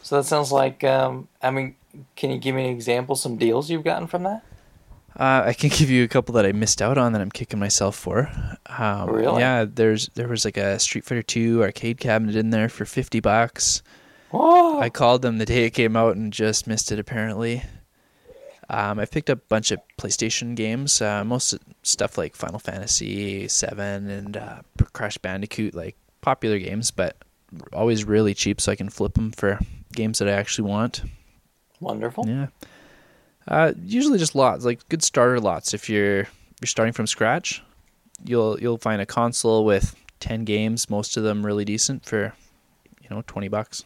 So 0.01 0.15
that 0.17 0.23
sounds 0.25 0.51
like 0.51 0.83
um, 0.83 1.27
I 1.41 1.51
mean, 1.51 1.75
can 2.15 2.31
you 2.31 2.37
give 2.37 2.55
me 2.55 2.63
an 2.65 2.71
example, 2.71 3.15
some 3.15 3.35
deals 3.37 3.69
you've 3.69 3.83
gotten 3.83 4.07
from 4.07 4.23
that? 4.23 4.41
Uh, 5.19 5.43
I 5.45 5.53
can 5.53 5.69
give 5.79 5.89
you 5.89 6.03
a 6.03 6.07
couple 6.07 6.33
that 6.35 6.45
I 6.45 6.53
missed 6.53 6.81
out 6.81 6.97
on 6.97 7.11
that 7.13 7.21
I'm 7.21 7.29
kicking 7.29 7.59
myself 7.59 7.95
for. 7.95 8.29
Um, 8.79 9.09
Really? 9.09 9.39
Yeah, 9.41 9.65
there's 9.71 10.09
there 10.15 10.27
was 10.29 10.45
like 10.45 10.57
a 10.57 10.79
Street 10.79 11.03
Fighter 11.05 11.21
Two 11.21 11.61
arcade 11.61 11.99
cabinet 11.99 12.35
in 12.35 12.49
there 12.51 12.69
for 12.69 12.85
fifty 12.85 13.19
bucks. 13.19 13.83
Whoa! 14.31 14.79
I 14.79 14.89
called 14.89 15.21
them 15.21 15.37
the 15.37 15.45
day 15.45 15.65
it 15.65 15.71
came 15.71 15.95
out 15.95 16.15
and 16.15 16.33
just 16.33 16.67
missed 16.67 16.91
it 16.91 16.99
apparently. 16.99 17.63
Um, 18.69 18.99
I 18.99 19.05
picked 19.05 19.29
up 19.29 19.39
a 19.39 19.47
bunch 19.49 19.71
of 19.71 19.79
PlayStation 19.99 20.55
games, 20.55 21.01
uh, 21.01 21.23
most 21.23 21.57
stuff 21.83 22.17
like 22.17 22.35
Final 22.35 22.59
Fantasy 22.59 23.47
Seven 23.47 24.09
and 24.09 24.37
uh, 24.37 24.61
Crash 24.93 25.17
Bandicoot, 25.17 25.75
like 25.75 25.95
popular 26.21 26.57
games, 26.57 26.89
but 26.89 27.17
always 27.73 28.05
really 28.05 28.33
cheap, 28.33 28.61
so 28.61 28.71
I 28.71 28.75
can 28.75 28.89
flip 28.89 29.13
them 29.15 29.31
for 29.31 29.59
games 29.93 30.19
that 30.19 30.27
I 30.27 30.31
actually 30.31 30.69
want. 30.69 31.03
Wonderful. 31.79 32.27
Yeah. 32.27 32.47
Uh, 33.47 33.73
usually 33.83 34.17
just 34.17 34.35
lots, 34.35 34.63
like 34.63 34.87
good 34.87 35.03
starter 35.03 35.39
lots. 35.39 35.73
If 35.73 35.89
you're 35.89 36.19
you're 36.61 36.67
starting 36.67 36.93
from 36.93 37.07
scratch, 37.07 37.61
you'll 38.23 38.57
you'll 38.59 38.77
find 38.77 39.01
a 39.01 39.05
console 39.05 39.65
with 39.65 39.93
ten 40.21 40.45
games, 40.45 40.89
most 40.89 41.17
of 41.17 41.23
them 41.23 41.45
really 41.45 41.65
decent 41.65 42.05
for, 42.05 42.33
you 43.01 43.09
know, 43.09 43.21
twenty 43.27 43.49
bucks. 43.49 43.83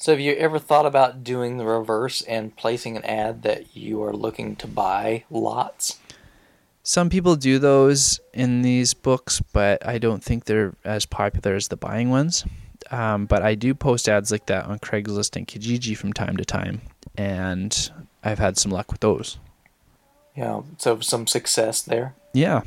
So 0.00 0.12
have 0.12 0.20
you 0.20 0.34
ever 0.34 0.60
thought 0.60 0.86
about 0.86 1.24
doing 1.24 1.58
the 1.58 1.66
reverse 1.66 2.22
and 2.22 2.56
placing 2.56 2.96
an 2.96 3.04
ad 3.04 3.42
that 3.42 3.76
you 3.76 4.00
are 4.04 4.12
looking 4.12 4.54
to 4.56 4.68
buy 4.68 5.24
lots? 5.28 5.98
Some 6.84 7.10
people 7.10 7.34
do 7.34 7.58
those 7.58 8.20
in 8.32 8.62
these 8.62 8.94
books, 8.94 9.42
but 9.52 9.84
I 9.84 9.98
don't 9.98 10.22
think 10.22 10.44
they're 10.44 10.72
as 10.84 11.04
popular 11.04 11.56
as 11.56 11.66
the 11.66 11.76
buying 11.76 12.10
ones. 12.10 12.44
Um, 12.92 13.26
but 13.26 13.42
I 13.42 13.56
do 13.56 13.74
post 13.74 14.08
ads 14.08 14.30
like 14.30 14.46
that 14.46 14.66
on 14.66 14.78
Craigslist 14.78 15.34
and 15.34 15.48
Kijiji 15.48 15.96
from 15.96 16.12
time 16.12 16.36
to 16.36 16.44
time, 16.44 16.80
and 17.16 17.90
I've 18.22 18.38
had 18.38 18.56
some 18.56 18.70
luck 18.70 18.92
with 18.92 19.00
those. 19.00 19.38
Yeah, 20.36 20.62
so 20.78 21.00
some 21.00 21.26
success 21.26 21.82
there. 21.82 22.14
Yeah, 22.32 22.62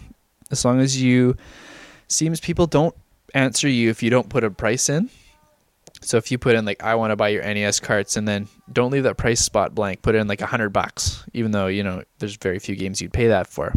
as 0.51 0.65
long 0.65 0.81
as 0.81 1.01
you 1.01 1.37
seems 2.09 2.41
people 2.41 2.67
don't 2.67 2.93
answer 3.33 3.69
you 3.69 3.89
if 3.89 4.03
you 4.03 4.09
don't 4.09 4.27
put 4.27 4.43
a 4.43 4.51
price 4.51 4.89
in. 4.89 5.09
So 6.03 6.17
if 6.17 6.31
you 6.31 6.37
put 6.37 6.55
in 6.55 6.65
like 6.65 6.83
I 6.83 6.95
want 6.95 7.11
to 7.11 7.15
buy 7.15 7.29
your 7.29 7.43
NES 7.43 7.79
carts 7.79 8.17
and 8.17 8.27
then 8.27 8.47
don't 8.71 8.91
leave 8.91 9.03
that 9.03 9.17
price 9.17 9.39
spot 9.39 9.75
blank, 9.75 10.01
put 10.01 10.15
in 10.15 10.27
like 10.27 10.41
a 10.41 10.45
hundred 10.47 10.69
bucks, 10.69 11.23
even 11.33 11.51
though 11.51 11.67
you 11.67 11.83
know 11.83 12.03
there's 12.19 12.35
very 12.37 12.59
few 12.59 12.75
games 12.75 13.01
you'd 13.01 13.13
pay 13.13 13.27
that 13.27 13.47
for. 13.47 13.73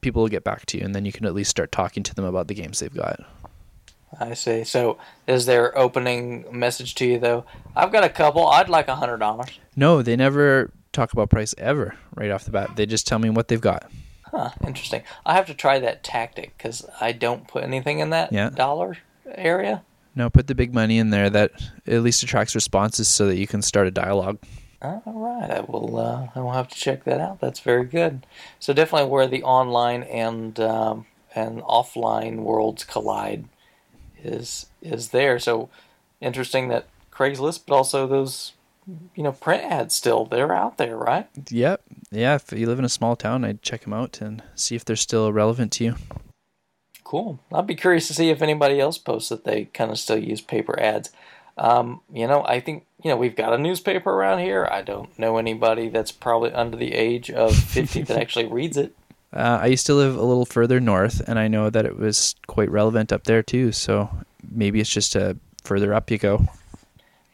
People 0.00 0.22
will 0.22 0.28
get 0.28 0.44
back 0.44 0.64
to 0.66 0.78
you, 0.78 0.84
and 0.84 0.94
then 0.94 1.04
you 1.04 1.12
can 1.12 1.26
at 1.26 1.34
least 1.34 1.50
start 1.50 1.72
talking 1.72 2.02
to 2.04 2.14
them 2.14 2.24
about 2.24 2.46
the 2.48 2.54
games 2.54 2.78
they've 2.78 2.94
got. 2.94 3.20
I 4.20 4.34
see. 4.34 4.64
So 4.64 4.98
is 5.26 5.46
their 5.46 5.76
opening 5.76 6.44
message 6.56 6.94
to 6.96 7.06
you 7.06 7.18
though? 7.18 7.44
I've 7.74 7.92
got 7.92 8.04
a 8.04 8.08
couple. 8.08 8.46
I'd 8.46 8.68
like 8.68 8.88
a 8.88 8.96
hundred 8.96 9.18
dollars. 9.18 9.58
No, 9.74 10.02
they 10.02 10.16
never 10.16 10.70
talk 10.92 11.12
about 11.12 11.30
price 11.30 11.54
ever 11.58 11.94
right 12.14 12.30
off 12.30 12.44
the 12.44 12.50
bat. 12.50 12.76
They 12.76 12.86
just 12.86 13.06
tell 13.06 13.18
me 13.18 13.30
what 13.30 13.48
they've 13.48 13.60
got. 13.60 13.90
Huh. 14.26 14.50
Interesting. 14.66 15.02
I 15.24 15.34
have 15.34 15.46
to 15.46 15.54
try 15.54 15.78
that 15.78 16.04
tactic 16.04 16.52
because 16.58 16.84
I 17.00 17.12
don't 17.12 17.48
put 17.48 17.64
anything 17.64 17.98
in 18.00 18.10
that 18.10 18.32
Yeah. 18.32 18.50
dollar 18.50 18.98
area. 19.34 19.82
No, 20.18 20.28
put 20.28 20.48
the 20.48 20.54
big 20.56 20.74
money 20.74 20.98
in 20.98 21.10
there. 21.10 21.30
That 21.30 21.52
at 21.86 22.02
least 22.02 22.24
attracts 22.24 22.56
responses 22.56 23.06
so 23.06 23.26
that 23.26 23.36
you 23.36 23.46
can 23.46 23.62
start 23.62 23.86
a 23.86 23.92
dialogue. 23.92 24.38
All 24.82 25.00
right, 25.06 25.48
I 25.48 25.60
will. 25.60 25.96
Uh, 25.96 26.26
I 26.34 26.40
will 26.40 26.52
have 26.52 26.66
to 26.68 26.74
check 26.74 27.04
that 27.04 27.20
out. 27.20 27.40
That's 27.40 27.60
very 27.60 27.84
good. 27.84 28.26
So 28.58 28.72
definitely 28.72 29.08
where 29.08 29.28
the 29.28 29.44
online 29.44 30.02
and 30.02 30.58
um, 30.58 31.06
and 31.36 31.62
offline 31.62 32.38
worlds 32.40 32.82
collide 32.82 33.44
is 34.22 34.66
is 34.82 35.10
there. 35.10 35.38
So 35.38 35.70
interesting 36.20 36.66
that 36.68 36.88
Craigslist, 37.12 37.62
but 37.66 37.76
also 37.76 38.08
those 38.08 38.54
you 39.14 39.22
know 39.22 39.32
print 39.32 39.62
ads 39.62 39.94
still 39.94 40.24
they're 40.24 40.52
out 40.52 40.78
there, 40.78 40.96
right? 40.96 41.28
Yep. 41.48 41.82
Yeah, 42.10 42.34
if 42.34 42.52
you 42.52 42.66
live 42.66 42.80
in 42.80 42.84
a 42.84 42.88
small 42.88 43.14
town, 43.14 43.44
I'd 43.44 43.62
check 43.62 43.82
them 43.82 43.92
out 43.92 44.20
and 44.20 44.42
see 44.56 44.74
if 44.74 44.84
they're 44.84 44.96
still 44.96 45.32
relevant 45.32 45.70
to 45.74 45.84
you. 45.84 45.94
Cool. 47.08 47.38
I'd 47.50 47.66
be 47.66 47.74
curious 47.74 48.06
to 48.08 48.12
see 48.12 48.28
if 48.28 48.42
anybody 48.42 48.78
else 48.78 48.98
posts 48.98 49.30
that 49.30 49.44
they 49.44 49.64
kind 49.64 49.90
of 49.90 49.98
still 49.98 50.18
use 50.18 50.42
paper 50.42 50.78
ads. 50.78 51.10
Um, 51.56 52.02
you 52.12 52.26
know, 52.26 52.44
I 52.44 52.60
think 52.60 52.84
you 53.02 53.08
know 53.08 53.16
we've 53.16 53.34
got 53.34 53.54
a 53.54 53.58
newspaper 53.58 54.10
around 54.10 54.40
here. 54.40 54.68
I 54.70 54.82
don't 54.82 55.18
know 55.18 55.38
anybody 55.38 55.88
that's 55.88 56.12
probably 56.12 56.52
under 56.52 56.76
the 56.76 56.92
age 56.92 57.30
of 57.30 57.56
fifty 57.56 58.02
that 58.02 58.18
actually 58.18 58.44
reads 58.58 58.76
it. 58.76 58.94
Uh, 59.32 59.58
I 59.62 59.66
used 59.68 59.86
to 59.86 59.94
live 59.94 60.16
a 60.16 60.22
little 60.22 60.44
further 60.44 60.80
north, 60.80 61.26
and 61.26 61.38
I 61.38 61.48
know 61.48 61.70
that 61.70 61.86
it 61.86 61.98
was 61.98 62.34
quite 62.46 62.70
relevant 62.70 63.10
up 63.10 63.24
there 63.24 63.42
too. 63.42 63.72
So 63.72 64.10
maybe 64.46 64.78
it's 64.78 64.90
just 64.90 65.16
uh, 65.16 65.32
further 65.64 65.94
up 65.94 66.10
you 66.10 66.18
go. 66.18 66.46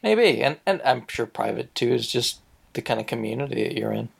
Maybe, 0.04 0.40
and 0.40 0.58
and 0.66 0.82
I'm 0.84 1.04
sure 1.08 1.26
private 1.26 1.74
too 1.74 1.92
is 1.92 2.06
just 2.06 2.38
the 2.74 2.82
kind 2.82 3.00
of 3.00 3.08
community 3.08 3.64
that 3.64 3.76
you're 3.76 3.92
in. 3.92 4.10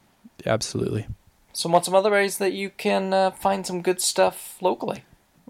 Absolutely. 0.45 1.07
So, 1.53 1.69
what's 1.69 1.87
some 1.87 1.95
other 1.95 2.11
ways 2.11 2.39
that 2.39 2.55
you 2.55 2.71
can 2.71 3.15
uh, 3.15 3.31
find 3.31 3.65
some 3.65 3.83
good 3.83 4.01
stuff 4.01 4.57
locally? 4.61 5.05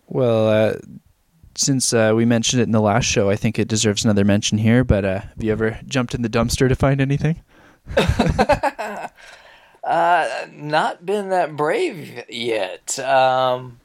Well, 0.09 0.49
uh, 0.49 0.75
since 1.57 1.93
uh, 1.93 2.13
we 2.15 2.25
mentioned 2.25 2.61
it 2.61 2.65
in 2.65 2.73
the 2.73 2.81
last 2.81 3.05
show, 3.05 3.31
I 3.31 3.37
think 3.37 3.59
it 3.59 3.69
deserves 3.69 4.05
another 4.05 4.25
mention 4.25 4.59
here. 4.59 4.85
But 4.85 5.05
uh, 5.05 5.21
have 5.21 5.43
you 5.43 5.53
ever 5.53 5.79
jumped 5.87 6.15
in 6.15 6.23
the 6.23 6.29
dumpster 6.29 6.69
to 6.69 6.75
find 6.75 7.01
anything? 7.01 7.43
Uh, 9.85 10.47
not 10.51 11.05
been 11.05 11.29
that 11.29 11.57
brave 11.57 12.25
yet. 12.31 12.99
Um, 12.99 13.81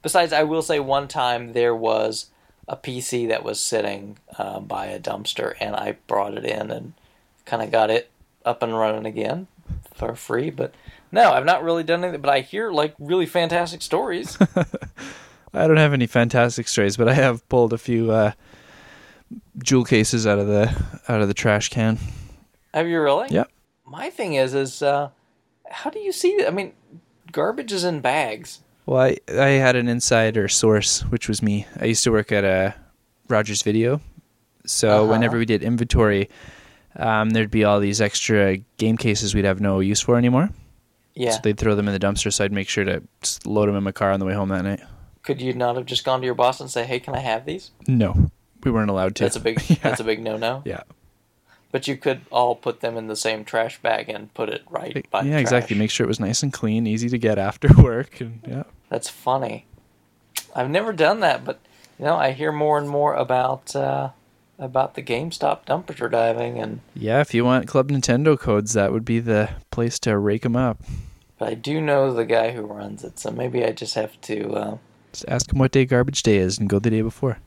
besides, 0.00 0.32
I 0.32 0.44
will 0.44 0.62
say 0.62 0.80
one 0.80 1.08
time 1.08 1.52
there 1.52 1.76
was 1.76 2.30
a 2.66 2.76
PC 2.76 3.28
that 3.28 3.44
was 3.44 3.60
sitting 3.60 4.16
uh, 4.38 4.60
by 4.60 4.86
a 4.86 4.98
dumpster, 4.98 5.54
and 5.60 5.76
I 5.76 5.96
brought 6.06 6.38
it 6.38 6.44
in 6.44 6.70
and 6.70 6.94
kind 7.44 7.62
of 7.62 7.70
got 7.70 7.90
it 7.90 8.10
up 8.46 8.62
and 8.62 8.76
running 8.76 9.04
again 9.04 9.46
for 9.94 10.14
free. 10.14 10.48
But 10.48 10.74
no, 11.12 11.32
I've 11.32 11.44
not 11.44 11.62
really 11.62 11.84
done 11.84 12.02
anything. 12.02 12.22
But 12.22 12.32
I 12.32 12.40
hear 12.40 12.70
like 12.70 12.94
really 12.98 13.26
fantastic 13.26 13.82
stories. 13.82 14.38
I 15.56 15.66
don't 15.66 15.76
have 15.78 15.92
any 15.92 16.06
fantastic 16.06 16.68
strays, 16.68 16.96
but 16.96 17.08
I 17.08 17.14
have 17.14 17.46
pulled 17.48 17.72
a 17.72 17.78
few 17.78 18.10
uh, 18.10 18.32
jewel 19.62 19.84
cases 19.84 20.26
out 20.26 20.38
of 20.38 20.46
the 20.46 20.68
out 21.08 21.20
of 21.20 21.28
the 21.28 21.34
trash 21.34 21.68
can. 21.70 21.98
Have 22.74 22.86
you 22.86 23.00
really? 23.00 23.28
Yep. 23.30 23.50
My 23.86 24.10
thing 24.10 24.34
is, 24.34 24.54
is 24.54 24.82
uh, 24.82 25.10
how 25.70 25.90
do 25.90 25.98
you 25.98 26.12
see? 26.12 26.44
I 26.46 26.50
mean, 26.50 26.72
garbage 27.32 27.72
is 27.72 27.84
in 27.84 28.00
bags. 28.00 28.60
Well, 28.84 29.00
I, 29.00 29.16
I 29.32 29.48
had 29.58 29.74
an 29.76 29.88
insider 29.88 30.46
source, 30.48 31.00
which 31.02 31.28
was 31.28 31.42
me. 31.42 31.66
I 31.80 31.86
used 31.86 32.04
to 32.04 32.10
work 32.12 32.30
at 32.30 32.44
a 32.44 32.74
Rogers 33.28 33.62
Video, 33.62 34.00
so 34.64 35.02
Uh-huh. 35.04 35.10
whenever 35.10 35.38
we 35.38 35.44
did 35.46 35.62
inventory, 35.62 36.28
um, 36.96 37.30
there'd 37.30 37.50
be 37.50 37.64
all 37.64 37.80
these 37.80 38.00
extra 38.00 38.58
game 38.76 38.96
cases 38.96 39.34
we'd 39.34 39.44
have 39.44 39.60
no 39.60 39.80
use 39.80 40.00
for 40.00 40.16
anymore. 40.16 40.50
Yeah. 41.14 41.30
So 41.32 41.40
they'd 41.42 41.56
throw 41.58 41.74
them 41.74 41.88
in 41.88 41.94
the 41.94 42.06
dumpster, 42.06 42.32
so 42.32 42.44
I'd 42.44 42.52
make 42.52 42.68
sure 42.68 42.84
to 42.84 43.02
load 43.44 43.68
them 43.68 43.74
in 43.76 43.82
my 43.82 43.90
car 43.92 44.12
on 44.12 44.20
the 44.20 44.26
way 44.26 44.34
home 44.34 44.50
that 44.50 44.62
night. 44.62 44.80
Could 45.26 45.42
you 45.42 45.52
not 45.52 45.76
have 45.76 45.84
just 45.84 46.04
gone 46.04 46.20
to 46.20 46.24
your 46.24 46.34
boss 46.34 46.60
and 46.60 46.70
say, 46.70 46.84
"Hey, 46.84 46.98
can 47.00 47.14
I 47.14 47.18
have 47.18 47.44
these?" 47.44 47.72
No, 47.86 48.30
we 48.64 48.70
weren't 48.70 48.88
allowed 48.90 49.14
to. 49.16 49.24
That's 49.24 49.36
a 49.36 49.40
big. 49.40 49.60
Yeah. 49.68 49.76
That's 49.82 50.00
a 50.00 50.04
big 50.04 50.22
no-no. 50.22 50.62
Yeah. 50.64 50.84
But 51.72 51.86
you 51.88 51.96
could 51.98 52.22
all 52.30 52.54
put 52.54 52.80
them 52.80 52.96
in 52.96 53.08
the 53.08 53.16
same 53.16 53.44
trash 53.44 53.82
bag 53.82 54.08
and 54.08 54.32
put 54.32 54.48
it 54.48 54.62
right 54.70 55.04
by 55.10 55.22
the 55.24 55.28
yeah, 55.28 55.38
exactly. 55.38 55.76
Make 55.76 55.90
sure 55.90 56.04
it 56.04 56.08
was 56.08 56.20
nice 56.20 56.42
and 56.42 56.52
clean, 56.52 56.86
easy 56.86 57.08
to 57.10 57.18
get 57.18 57.38
after 57.38 57.68
work, 57.82 58.20
and 58.20 58.40
yeah. 58.48 58.62
That's 58.88 59.10
funny. 59.10 59.66
I've 60.54 60.70
never 60.70 60.92
done 60.92 61.20
that, 61.20 61.44
but 61.44 61.60
you 61.98 62.04
know, 62.06 62.16
I 62.16 62.30
hear 62.32 62.52
more 62.52 62.78
and 62.78 62.88
more 62.88 63.14
about 63.14 63.74
uh, 63.76 64.10
about 64.58 64.94
the 64.94 65.02
GameStop 65.02 65.66
dumpster 65.66 66.10
diving, 66.10 66.58
and 66.58 66.80
Yeah, 66.94 67.20
if 67.20 67.34
you 67.34 67.44
want 67.44 67.66
Club 67.66 67.90
Nintendo 67.90 68.38
codes, 68.38 68.72
that 68.74 68.92
would 68.92 69.04
be 69.04 69.18
the 69.18 69.50
place 69.70 69.98
to 70.00 70.16
rake 70.16 70.42
them 70.42 70.56
up. 70.56 70.78
but 71.38 71.48
I 71.48 71.54
do 71.54 71.80
know 71.80 72.12
the 72.14 72.24
guy 72.24 72.52
who 72.52 72.62
runs 72.62 73.02
it, 73.04 73.18
so 73.18 73.30
maybe 73.32 73.64
I 73.64 73.72
just 73.72 73.96
have 73.96 74.18
to 74.22 74.52
uh, 74.54 74.78
Just 75.16 75.24
ask 75.28 75.50
him 75.50 75.58
what 75.58 75.72
day 75.72 75.86
garbage 75.86 76.22
day 76.22 76.36
is 76.36 76.58
and 76.58 76.68
go 76.68 76.78
the 76.78 76.90
day 76.90 77.00
before. 77.00 77.38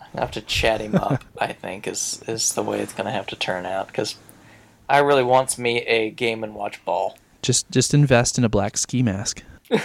I 0.00 0.20
have 0.20 0.30
to 0.30 0.40
chat 0.40 0.80
him 0.80 0.94
up. 0.94 1.22
I 1.38 1.52
think 1.52 1.86
is 1.86 2.22
is 2.26 2.54
the 2.54 2.62
way 2.62 2.80
it's 2.80 2.94
going 2.94 3.04
to 3.04 3.12
have 3.12 3.26
to 3.26 3.36
turn 3.36 3.66
out 3.66 3.88
because 3.88 4.16
I 4.88 5.00
really 5.00 5.22
wants 5.22 5.58
me 5.58 5.80
a 5.82 6.08
Game 6.08 6.42
and 6.42 6.54
Watch 6.54 6.82
ball. 6.86 7.18
Just 7.42 7.70
just 7.70 7.92
invest 7.92 8.38
in 8.38 8.44
a 8.44 8.48
black 8.48 8.78
ski 8.78 9.02
mask. 9.02 9.42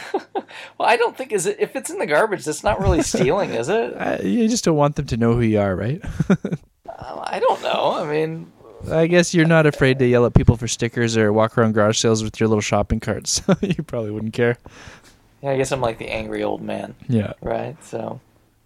Well, 0.78 0.88
I 0.88 0.98
don't 0.98 1.18
think 1.18 1.32
is 1.32 1.48
it 1.48 1.58
if 1.60 1.76
it's 1.76 1.90
in 1.90 1.98
the 1.98 2.06
garbage, 2.06 2.46
that's 2.46 2.64
not 2.64 2.80
really 2.80 3.02
stealing, 3.02 3.50
is 3.52 3.70
it? 3.70 3.94
Uh, 3.98 4.20
you 4.22 4.48
just 4.48 4.64
don't 4.64 4.76
want 4.76 4.96
them 4.96 5.08
to 5.08 5.18
know 5.18 5.34
who 5.34 5.42
you 5.42 5.60
are, 5.60 5.76
right? 5.76 6.00
Uh, 6.30 7.24
I 7.24 7.40
don't 7.40 7.62
know. 7.64 7.94
I 7.96 8.06
mean, 8.06 8.52
I 8.92 9.08
guess 9.08 9.34
you're 9.34 9.48
not 9.48 9.66
afraid 9.66 9.98
to 10.00 10.06
yell 10.06 10.28
at 10.28 10.36
people 10.36 10.58
for 10.58 10.68
stickers 10.68 11.18
or 11.18 11.34
walk 11.34 11.58
around 11.58 11.74
garage 11.74 11.98
sales 11.98 12.24
with 12.24 12.40
your 12.40 12.50
little 12.50 12.62
shopping 12.62 13.00
carts. 13.00 13.42
So 13.46 13.56
you 13.62 13.82
probably 13.82 14.12
wouldn't 14.12 14.34
care. 14.34 14.58
Yeah, 15.44 15.52
I 15.52 15.58
guess 15.58 15.72
I'm 15.74 15.82
like 15.82 15.98
the 15.98 16.10
angry 16.10 16.42
old 16.42 16.62
man. 16.62 16.96
Yeah. 17.10 17.34
right? 17.42 17.76
So, 17.84 18.22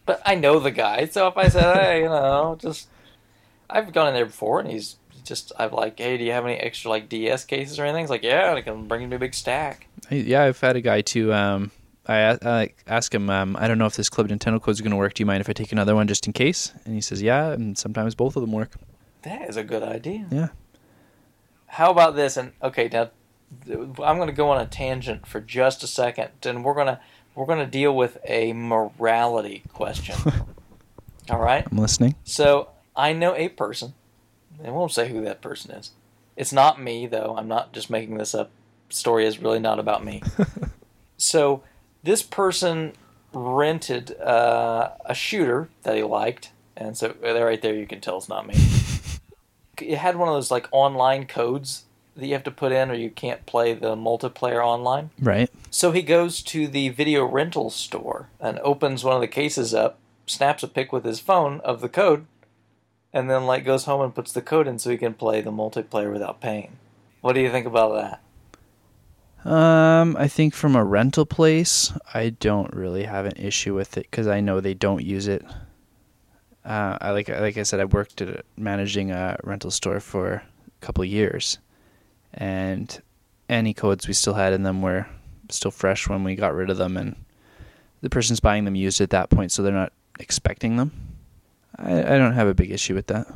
but 0.05 0.21
I 0.25 0.35
know 0.35 0.59
the 0.59 0.71
guy, 0.71 1.05
so 1.05 1.27
if 1.27 1.35
I 1.35 1.47
said, 1.49 1.75
hey, 1.81 2.01
you 2.03 2.09
know, 2.09 2.55
just 2.59 2.87
I've 3.69 3.91
gone 3.91 4.09
in 4.09 4.13
there 4.13 4.25
before, 4.27 4.59
and 4.59 4.69
he's 4.69 4.97
just 5.23 5.51
I've 5.57 5.73
like, 5.73 5.97
hey, 5.97 6.17
do 6.17 6.23
you 6.23 6.31
have 6.31 6.45
any 6.45 6.55
extra 6.55 6.91
like 6.91 7.09
DS 7.09 7.45
cases 7.45 7.79
or 7.79 7.83
anything? 7.83 8.03
He's 8.03 8.11
like, 8.11 8.23
yeah, 8.23 8.53
I 8.53 8.61
can 8.61 8.87
bring 8.87 9.01
you 9.01 9.15
a 9.15 9.19
big 9.19 9.33
stack. 9.33 9.87
Yeah, 10.11 10.43
I've 10.43 10.59
had 10.59 10.75
a 10.75 10.81
guy 10.81 11.01
too. 11.01 11.33
Um, 11.33 11.71
I, 12.07 12.37
I 12.41 12.69
ask 12.85 13.13
him, 13.13 13.29
um, 13.29 13.57
I 13.59 13.67
don't 13.67 13.77
know 13.77 13.87
if 13.87 13.95
this 13.95 14.07
Club 14.07 14.29
Nintendo 14.29 14.61
code 14.61 14.73
is 14.73 14.81
going 14.81 14.91
to 14.91 14.97
work. 14.97 15.15
Do 15.15 15.21
you 15.21 15.25
mind 15.25 15.41
if 15.41 15.49
I 15.49 15.53
take 15.53 15.71
another 15.73 15.95
one 15.95 16.07
just 16.07 16.25
in 16.25 16.31
case? 16.31 16.71
And 16.85 16.95
he 16.95 17.01
says, 17.01 17.21
yeah, 17.21 17.51
and 17.51 17.77
sometimes 17.77 18.15
both 18.15 18.37
of 18.37 18.41
them 18.41 18.53
work. 18.53 18.71
That 19.23 19.49
is 19.49 19.57
a 19.57 19.63
good 19.63 19.83
idea. 19.83 20.25
Yeah. 20.31 20.47
How 21.65 21.91
about 21.91 22.15
this? 22.15 22.37
And 22.37 22.53
okay, 22.63 22.87
now 22.91 23.09
I'm 23.69 23.93
going 23.95 24.27
to 24.27 24.33
go 24.33 24.49
on 24.49 24.61
a 24.61 24.65
tangent 24.65 25.25
for 25.25 25.39
just 25.39 25.83
a 25.83 25.87
second, 25.87 26.29
and 26.43 26.63
we're 26.63 26.73
gonna 26.73 26.99
we're 27.35 27.45
gonna 27.45 27.67
deal 27.67 27.95
with 27.95 28.17
a 28.25 28.53
morality 28.53 29.63
question. 29.73 30.15
All 31.29 31.39
right. 31.39 31.65
I'm 31.69 31.77
listening. 31.77 32.15
So 32.23 32.69
I 32.95 33.13
know 33.13 33.35
a 33.35 33.49
person. 33.49 33.93
I 34.63 34.71
won't 34.71 34.91
say 34.91 35.09
who 35.09 35.23
that 35.23 35.41
person 35.41 35.71
is. 35.71 35.91
It's 36.35 36.53
not 36.53 36.81
me, 36.81 37.07
though. 37.07 37.35
I'm 37.37 37.47
not 37.47 37.73
just 37.73 37.89
making 37.89 38.17
this 38.17 38.33
up. 38.33 38.51
Story 38.89 39.25
is 39.25 39.39
really 39.39 39.59
not 39.59 39.79
about 39.79 40.03
me. 40.03 40.21
so 41.17 41.63
this 42.03 42.23
person 42.23 42.93
rented 43.33 44.19
uh, 44.19 44.91
a 45.05 45.13
shooter 45.13 45.69
that 45.83 45.95
he 45.95 46.03
liked, 46.03 46.51
and 46.75 46.97
so 46.97 47.13
there, 47.21 47.45
right 47.45 47.61
there, 47.61 47.75
you 47.75 47.87
can 47.87 48.01
tell 48.01 48.17
it's 48.17 48.29
not 48.29 48.47
me. 48.47 48.55
It 49.79 49.99
had 49.99 50.15
one 50.15 50.27
of 50.27 50.33
those 50.33 50.49
like 50.49 50.67
online 50.71 51.27
codes 51.27 51.83
that 52.17 52.25
you 52.25 52.33
have 52.33 52.43
to 52.43 52.51
put 52.51 52.71
in, 52.71 52.89
or 52.89 52.95
you 52.95 53.09
can't 53.09 53.45
play 53.45 53.73
the 53.73 53.95
multiplayer 53.95 54.65
online. 54.65 55.11
Right. 55.19 55.49
So 55.69 55.91
he 55.91 56.01
goes 56.01 56.41
to 56.43 56.67
the 56.67 56.89
video 56.89 57.25
rental 57.25 57.69
store 57.69 58.29
and 58.39 58.59
opens 58.59 59.03
one 59.03 59.15
of 59.15 59.21
the 59.21 59.27
cases 59.27 59.73
up, 59.73 59.99
snaps 60.25 60.63
a 60.63 60.67
pic 60.67 60.91
with 60.91 61.05
his 61.05 61.19
phone 61.19 61.61
of 61.61 61.81
the 61.81 61.89
code, 61.89 62.25
and 63.13 63.29
then 63.29 63.45
like 63.45 63.63
goes 63.63 63.85
home 63.85 64.01
and 64.01 64.15
puts 64.15 64.33
the 64.33 64.41
code 64.41 64.67
in 64.67 64.79
so 64.79 64.89
he 64.89 64.97
can 64.97 65.13
play 65.13 65.41
the 65.41 65.51
multiplayer 65.51 66.11
without 66.11 66.41
paying. 66.41 66.77
What 67.21 67.33
do 67.33 67.39
you 67.39 67.51
think 67.51 67.65
about 67.65 67.93
that? 67.95 68.21
Um, 69.49 70.17
I 70.17 70.27
think 70.27 70.53
from 70.53 70.75
a 70.75 70.83
rental 70.83 71.25
place, 71.25 71.93
I 72.13 72.31
don't 72.31 72.73
really 72.73 73.03
have 73.03 73.25
an 73.25 73.37
issue 73.37 73.73
with 73.73 73.97
it 73.97 74.07
because 74.09 74.27
I 74.27 74.41
know 74.41 74.59
they 74.59 74.73
don't 74.73 75.03
use 75.03 75.27
it. 75.27 75.45
Uh, 76.65 76.97
I 76.99 77.11
like 77.11 77.29
like 77.29 77.57
I 77.57 77.63
said, 77.63 77.79
I 77.79 77.85
worked 77.85 78.21
at 78.21 78.43
managing 78.57 79.11
a 79.11 79.37
rental 79.43 79.71
store 79.71 80.01
for 80.01 80.33
a 80.33 80.41
couple 80.81 81.01
of 81.01 81.09
years, 81.09 81.59
and 82.37 83.01
any 83.49 83.73
codes 83.73 84.07
we 84.07 84.13
still 84.13 84.35
had 84.35 84.53
in 84.53 84.63
them 84.63 84.81
were 84.81 85.07
still 85.49 85.71
fresh 85.71 86.07
when 86.07 86.23
we 86.23 86.35
got 86.35 86.53
rid 86.53 86.69
of 86.69 86.77
them, 86.77 86.95
and 86.95 87.15
the 88.01 88.09
person's 88.09 88.39
buying 88.39 88.65
them 88.65 88.75
used 88.75 89.01
at 89.01 89.09
that 89.09 89.29
point, 89.29 89.51
so 89.51 89.63
they're 89.63 89.73
not 89.73 89.93
expecting 90.19 90.77
them. 90.77 90.91
I, 91.77 91.99
I 91.99 92.17
don't 92.17 92.33
have 92.33 92.47
a 92.47 92.53
big 92.53 92.71
issue 92.71 92.95
with 92.95 93.07
that. 93.07 93.27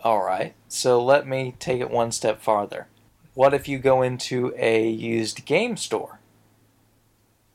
All 0.00 0.22
right. 0.22 0.54
So 0.68 1.02
let 1.02 1.26
me 1.26 1.54
take 1.58 1.80
it 1.80 1.90
one 1.90 2.12
step 2.12 2.40
farther. 2.40 2.86
What 3.34 3.54
if 3.54 3.68
you 3.68 3.78
go 3.78 4.02
into 4.02 4.52
a 4.56 4.88
used 4.88 5.44
game 5.44 5.76
store 5.76 6.18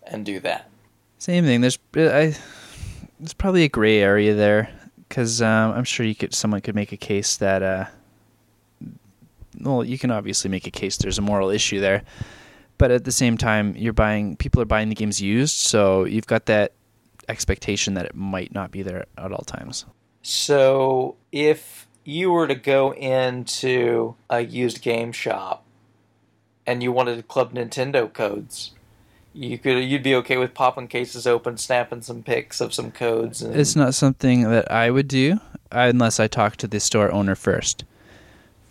and 0.04 0.26
do 0.26 0.40
that? 0.42 0.70
Same 1.18 1.46
thing. 1.46 1.62
There's 1.62 1.80
I, 1.96 2.36
there's 3.20 3.34
probably 3.38 3.64
a 3.64 3.70
gray 3.70 4.00
area 4.00 4.36
there 4.36 4.70
because 5.08 5.42
um, 5.42 5.72
I'm 5.72 5.84
sure 5.84 6.06
you 6.06 6.16
could 6.16 6.34
someone 6.34 6.62
could 6.62 6.76
make 6.76 6.92
a 6.92 6.98
case 6.98 7.38
that 7.38 7.64
uh, 7.64 7.86
well, 9.66 9.84
you 9.84 9.98
can 9.98 10.12
obviously 10.12 10.50
make 10.50 10.68
a 10.68 10.72
case 10.72 10.98
there's 10.98 11.18
a 11.18 11.22
moral 11.22 11.50
issue 11.50 11.80
there, 11.80 12.04
but 12.78 12.92
at 12.92 13.04
the 13.04 13.12
same 13.12 13.38
time, 13.38 13.76
you're 13.76 13.94
buying 13.94 14.36
people 14.38 14.62
are 14.62 14.66
buying 14.66 14.90
the 14.90 14.96
games 14.96 15.22
used, 15.22 15.56
so 15.56 16.06
you've 16.06 16.28
got 16.28 16.46
that 16.46 16.74
expectation 17.28 17.96
that 17.96 18.06
it 18.06 18.16
might 18.16 18.54
not 18.54 18.72
be 18.72 18.84
there 18.84 19.06
at 19.18 19.32
all 19.32 19.44
times. 19.44 19.86
So 20.22 21.16
if 21.32 21.88
you 22.04 22.32
were 22.32 22.48
to 22.48 22.56
go 22.56 22.94
into 22.94 24.16
a 24.30 24.42
used 24.42 24.82
game 24.82 25.12
shop 25.12 25.66
and 26.66 26.82
you 26.84 26.92
wanted 26.92 27.28
Club 27.28 27.54
Nintendo 27.54 28.12
codes, 28.12 28.72
you 29.34 29.58
could 29.58 29.84
you'd 29.84 30.04
be 30.04 30.16
okay 30.16 30.38
with 30.38 30.54
popping 30.54 30.88
cases 30.88 31.28
open, 31.28 31.58
snapping 31.58 32.02
some 32.02 32.24
pics 32.24 32.62
of 32.62 32.74
some 32.74 32.92
codes. 32.92 33.42
And, 33.42 33.56
It's 33.56 33.76
not 33.76 33.94
something 33.94 34.50
that 34.50 34.72
I 34.72 34.90
would 34.90 35.08
do 35.08 35.40
unless 35.72 36.20
I 36.20 36.28
talk 36.28 36.56
to 36.58 36.68
the 36.68 36.80
store 36.80 37.12
owner 37.12 37.36
first. 37.36 37.84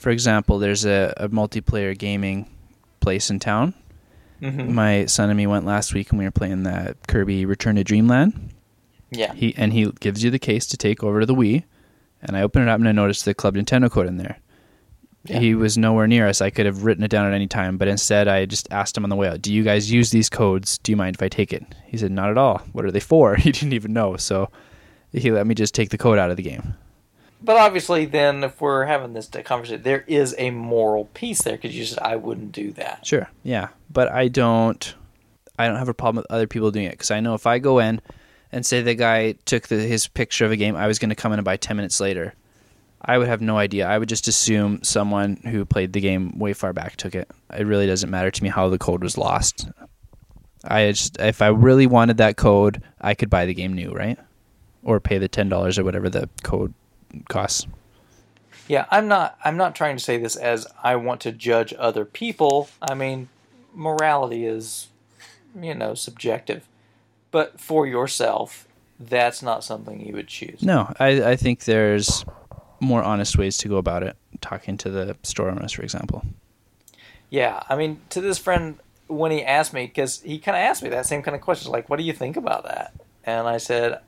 For 0.04 0.10
example, 0.10 0.58
there's 0.58 0.84
a, 0.84 1.14
a 1.16 1.30
multiplayer 1.30 1.96
gaming 1.96 2.46
place 3.00 3.30
in 3.30 3.38
town. 3.38 3.72
Mhm. 4.42 4.68
My 4.68 5.06
son 5.06 5.30
and 5.30 5.36
me 5.38 5.46
went 5.46 5.64
last 5.64 5.94
week 5.94 6.10
and 6.10 6.18
we 6.18 6.26
were 6.26 6.30
playing 6.30 6.64
that 6.64 6.98
Kirby 7.08 7.46
Return 7.46 7.76
to 7.76 7.84
Dreamland. 7.84 8.50
yeah. 9.10 9.32
He 9.32 9.54
and 9.56 9.72
he 9.72 9.90
gives 10.00 10.22
you 10.22 10.30
the 10.30 10.38
case 10.38 10.66
to 10.66 10.76
take 10.76 11.02
over 11.02 11.20
to 11.20 11.26
the 11.26 11.34
Wii, 11.34 11.64
and 12.20 12.36
I 12.36 12.42
open 12.42 12.60
it 12.60 12.68
up 12.68 12.78
and 12.80 12.86
I 12.86 12.92
noticed 12.92 13.24
the 13.24 13.32
Club 13.32 13.54
Nintendo 13.56 13.90
code 13.90 14.06
in 14.06 14.18
there. 14.18 14.36
Yeah. 15.24 15.38
He 15.38 15.54
was 15.54 15.78
nowhere 15.78 16.06
near 16.06 16.28
us. 16.28 16.42
I 16.42 16.50
could 16.50 16.66
have 16.66 16.84
written 16.84 17.02
it 17.02 17.10
down 17.10 17.26
at 17.26 17.32
any 17.32 17.46
time, 17.46 17.78
but 17.78 17.88
instead 17.88 18.28
I 18.28 18.44
just 18.44 18.68
asked 18.70 18.98
him 18.98 19.04
on 19.04 19.08
the 19.10 19.16
way 19.16 19.28
out, 19.28 19.40
"Do 19.40 19.54
you 19.54 19.62
guys 19.62 19.90
use 19.90 20.10
these 20.10 20.28
codes? 20.28 20.76
Do 20.76 20.92
you 20.92 20.96
mind 20.98 21.16
if 21.16 21.22
I 21.22 21.30
take 21.30 21.50
it?" 21.50 21.64
He 21.86 21.96
said, 21.96 22.12
"Not 22.12 22.28
at 22.28 22.36
all. 22.36 22.58
What 22.72 22.84
are 22.84 22.90
they 22.92 23.00
for?" 23.00 23.36
He 23.44 23.52
didn't 23.52 23.72
even 23.72 23.94
know, 23.94 24.18
so 24.18 24.50
he 25.12 25.30
let 25.32 25.46
me 25.46 25.54
just 25.54 25.74
take 25.74 25.88
the 25.88 25.96
code 25.96 26.18
out 26.18 26.30
of 26.30 26.36
the 26.36 26.42
game. 26.42 26.74
But 27.44 27.58
obviously, 27.58 28.06
then 28.06 28.42
if 28.42 28.58
we're 28.62 28.86
having 28.86 29.12
this 29.12 29.28
conversation, 29.44 29.82
there 29.82 30.02
is 30.06 30.34
a 30.38 30.50
moral 30.50 31.04
piece 31.12 31.42
there 31.42 31.56
because 31.56 31.76
you 31.76 31.84
said 31.84 31.98
I 31.98 32.16
wouldn't 32.16 32.52
do 32.52 32.72
that. 32.72 33.04
Sure, 33.04 33.28
yeah, 33.42 33.68
but 33.90 34.10
I 34.10 34.28
don't. 34.28 34.94
I 35.58 35.68
don't 35.68 35.76
have 35.76 35.90
a 35.90 35.94
problem 35.94 36.16
with 36.16 36.26
other 36.30 36.46
people 36.46 36.70
doing 36.70 36.86
it 36.86 36.92
because 36.92 37.10
I 37.10 37.20
know 37.20 37.34
if 37.34 37.46
I 37.46 37.58
go 37.58 37.78
in 37.78 38.00
and 38.50 38.64
say 38.64 38.80
the 38.80 38.94
guy 38.94 39.32
took 39.44 39.68
the, 39.68 39.76
his 39.76 40.08
picture 40.08 40.46
of 40.46 40.52
a 40.52 40.56
game, 40.56 40.74
I 40.74 40.86
was 40.86 40.98
going 40.98 41.10
to 41.10 41.14
come 41.14 41.32
in 41.32 41.38
and 41.38 41.44
buy 41.44 41.56
ten 41.58 41.76
minutes 41.76 42.00
later. 42.00 42.34
I 43.02 43.18
would 43.18 43.28
have 43.28 43.42
no 43.42 43.58
idea. 43.58 43.86
I 43.86 43.98
would 43.98 44.08
just 44.08 44.26
assume 44.26 44.82
someone 44.82 45.36
who 45.44 45.66
played 45.66 45.92
the 45.92 46.00
game 46.00 46.38
way 46.38 46.54
far 46.54 46.72
back 46.72 46.96
took 46.96 47.14
it. 47.14 47.30
It 47.54 47.66
really 47.66 47.86
doesn't 47.86 48.10
matter 48.10 48.30
to 48.30 48.42
me 48.42 48.48
how 48.48 48.70
the 48.70 48.78
code 48.78 49.02
was 49.02 49.18
lost. 49.18 49.68
I 50.64 50.90
just 50.90 51.20
if 51.20 51.42
I 51.42 51.48
really 51.48 51.86
wanted 51.86 52.16
that 52.16 52.38
code, 52.38 52.82
I 53.02 53.12
could 53.12 53.28
buy 53.28 53.44
the 53.44 53.52
game 53.52 53.74
new, 53.74 53.92
right? 53.92 54.18
Or 54.82 54.98
pay 54.98 55.18
the 55.18 55.28
ten 55.28 55.50
dollars 55.50 55.78
or 55.78 55.84
whatever 55.84 56.08
the 56.08 56.30
code 56.42 56.72
costs. 57.28 57.66
Yeah, 58.68 58.86
I'm 58.90 59.08
not. 59.08 59.38
I'm 59.44 59.56
not 59.56 59.74
trying 59.74 59.96
to 59.96 60.02
say 60.02 60.16
this 60.16 60.36
as 60.36 60.66
I 60.82 60.96
want 60.96 61.20
to 61.22 61.32
judge 61.32 61.74
other 61.78 62.04
people. 62.04 62.68
I 62.80 62.94
mean, 62.94 63.28
morality 63.74 64.46
is, 64.46 64.88
you 65.60 65.74
know, 65.74 65.94
subjective. 65.94 66.66
But 67.30 67.60
for 67.60 67.86
yourself, 67.86 68.66
that's 68.98 69.42
not 69.42 69.64
something 69.64 70.00
you 70.00 70.14
would 70.14 70.28
choose. 70.28 70.62
No, 70.62 70.92
I 70.98 71.32
I 71.32 71.36
think 71.36 71.64
there's 71.64 72.24
more 72.80 73.02
honest 73.02 73.36
ways 73.36 73.58
to 73.58 73.68
go 73.68 73.76
about 73.76 74.02
it. 74.02 74.16
Talking 74.40 74.76
to 74.78 74.90
the 74.90 75.16
store 75.22 75.50
owners, 75.50 75.72
for 75.72 75.82
example. 75.82 76.24
Yeah, 77.30 77.62
I 77.68 77.76
mean, 77.76 78.00
to 78.10 78.20
this 78.20 78.38
friend, 78.38 78.78
when 79.08 79.30
he 79.30 79.42
asked 79.42 79.72
me, 79.72 79.86
because 79.86 80.20
he 80.20 80.38
kind 80.38 80.56
of 80.56 80.60
asked 80.60 80.82
me 80.82 80.88
that 80.90 81.06
same 81.06 81.22
kind 81.22 81.34
of 81.34 81.40
question, 81.40 81.72
like, 81.72 81.90
what 81.90 81.98
do 81.98 82.04
you 82.04 82.12
think 82.12 82.36
about 82.36 82.64
that? 82.64 82.94
And 83.24 83.48
I 83.48 83.56
said, 83.56 84.00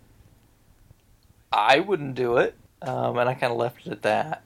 I 1.53 1.81
wouldn't 1.81 2.15
do 2.15 2.37
it. 2.37 2.55
Um, 2.87 3.19
and 3.19 3.29
I 3.29 3.35
kind 3.35 3.53
of 3.53 3.59
left 3.59 3.87
it 3.87 3.93
at 3.93 4.03
that. 4.03 4.43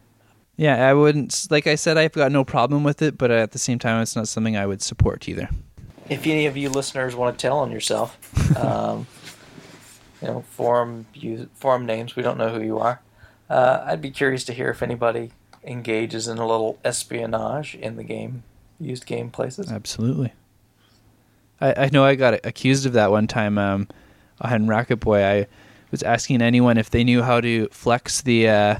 Yeah, 0.56 0.88
I 0.88 0.94
wouldn't. 0.94 1.46
Like 1.50 1.66
I 1.66 1.74
said, 1.74 1.96
I've 1.96 2.12
got 2.12 2.32
no 2.32 2.44
problem 2.44 2.84
with 2.84 3.02
it, 3.02 3.16
but 3.16 3.30
at 3.30 3.52
the 3.52 3.58
same 3.58 3.78
time, 3.78 4.02
it's 4.02 4.14
not 4.14 4.28
something 4.28 4.56
I 4.56 4.66
would 4.66 4.82
support 4.82 5.28
either. 5.28 5.48
If 6.08 6.26
any 6.26 6.46
of 6.46 6.56
you 6.56 6.68
listeners 6.68 7.14
want 7.14 7.38
to 7.38 7.42
tell 7.42 7.58
on 7.58 7.70
yourself, 7.70 8.18
um, 8.56 9.06
you 10.20 10.28
know, 10.28 10.44
forum 10.50 11.06
use, 11.14 11.46
forum 11.54 11.86
names, 11.86 12.16
we 12.16 12.22
don't 12.22 12.36
know 12.36 12.50
who 12.50 12.62
you 12.62 12.78
are. 12.78 13.00
Uh, 13.48 13.84
I'd 13.86 14.02
be 14.02 14.10
curious 14.10 14.44
to 14.44 14.52
hear 14.52 14.70
if 14.70 14.82
anybody 14.82 15.32
engages 15.64 16.28
in 16.28 16.38
a 16.38 16.46
little 16.46 16.78
espionage 16.84 17.74
in 17.74 17.96
the 17.96 18.04
game, 18.04 18.42
used 18.78 19.06
game 19.06 19.30
places. 19.30 19.70
Absolutely. 19.70 20.32
I, 21.60 21.84
I 21.84 21.90
know 21.92 22.04
I 22.04 22.14
got 22.14 22.44
accused 22.44 22.86
of 22.86 22.92
that 22.94 23.10
one 23.10 23.26
time 23.26 23.58
um, 23.58 23.88
on 24.40 24.66
Racketboy. 24.66 25.24
I 25.24 25.46
was 25.90 26.02
asking 26.02 26.42
anyone 26.42 26.78
if 26.78 26.90
they 26.90 27.04
knew 27.04 27.22
how 27.22 27.40
to 27.40 27.68
flex 27.68 28.20
the 28.20 28.48
uh, 28.48 28.78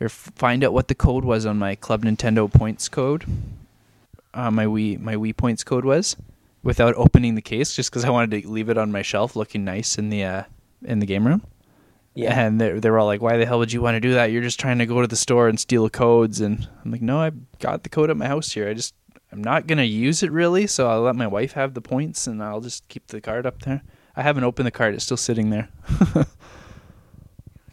or 0.00 0.08
find 0.08 0.64
out 0.64 0.72
what 0.72 0.88
the 0.88 0.94
code 0.94 1.24
was 1.24 1.46
on 1.46 1.58
my 1.58 1.74
Club 1.74 2.04
Nintendo 2.04 2.52
points 2.52 2.88
code. 2.88 3.24
Uh, 4.34 4.50
my 4.50 4.66
Wii 4.66 5.00
my 5.00 5.14
Wii 5.14 5.36
points 5.36 5.64
code 5.64 5.84
was 5.84 6.16
without 6.62 6.94
opening 6.96 7.34
the 7.34 7.42
case, 7.42 7.74
just 7.74 7.90
because 7.90 8.04
I 8.04 8.10
wanted 8.10 8.42
to 8.42 8.48
leave 8.48 8.68
it 8.68 8.76
on 8.76 8.92
my 8.92 9.02
shelf, 9.02 9.36
looking 9.36 9.64
nice 9.64 9.98
in 9.98 10.10
the 10.10 10.24
uh, 10.24 10.42
in 10.84 10.98
the 10.98 11.06
game 11.06 11.26
room. 11.26 11.42
Yeah. 12.14 12.38
And 12.38 12.60
they 12.60 12.72
they 12.72 12.90
were 12.90 12.98
all 12.98 13.06
like, 13.06 13.22
"Why 13.22 13.36
the 13.36 13.46
hell 13.46 13.58
would 13.58 13.72
you 13.72 13.82
want 13.82 13.96
to 13.96 14.00
do 14.00 14.14
that? 14.14 14.32
You're 14.32 14.42
just 14.42 14.60
trying 14.60 14.78
to 14.78 14.86
go 14.86 15.00
to 15.00 15.06
the 15.06 15.16
store 15.16 15.48
and 15.48 15.60
steal 15.60 15.88
codes." 15.88 16.40
And 16.40 16.68
I'm 16.84 16.90
like, 16.90 17.02
"No, 17.02 17.20
I 17.20 17.30
got 17.58 17.82
the 17.82 17.88
code 17.88 18.10
at 18.10 18.16
my 18.16 18.26
house 18.26 18.52
here. 18.52 18.68
I 18.68 18.74
just 18.74 18.94
I'm 19.32 19.42
not 19.42 19.66
gonna 19.66 19.84
use 19.84 20.22
it 20.22 20.32
really, 20.32 20.66
so 20.66 20.88
I'll 20.88 21.02
let 21.02 21.16
my 21.16 21.26
wife 21.26 21.52
have 21.52 21.74
the 21.74 21.82
points, 21.82 22.26
and 22.26 22.42
I'll 22.42 22.60
just 22.60 22.88
keep 22.88 23.06
the 23.08 23.20
card 23.20 23.46
up 23.46 23.62
there. 23.62 23.82
I 24.16 24.22
haven't 24.22 24.44
opened 24.44 24.66
the 24.66 24.70
card; 24.70 24.94
it's 24.94 25.04
still 25.04 25.16
sitting 25.16 25.50
there." 25.50 25.68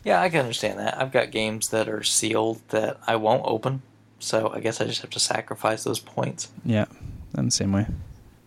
Yeah, 0.04 0.20
I 0.22 0.28
can 0.30 0.42
understand 0.42 0.80
that. 0.80 1.00
I've 1.00 1.14
got 1.14 1.32
games 1.32 1.70
that 1.70 1.88
are 1.88 2.04
sealed 2.04 2.62
that 2.70 3.00
I 3.08 3.16
won't 3.16 3.44
open, 3.46 3.84
so 4.20 4.52
I 4.54 4.60
guess 4.60 4.82
I 4.82 4.86
just 4.86 5.02
have 5.02 5.12
to 5.12 5.20
sacrifice 5.20 5.86
those 5.86 6.00
points. 6.00 6.50
yeah, 6.66 6.86
I'm 7.36 7.46
the 7.46 7.52
same 7.52 7.72
way. 7.72 7.88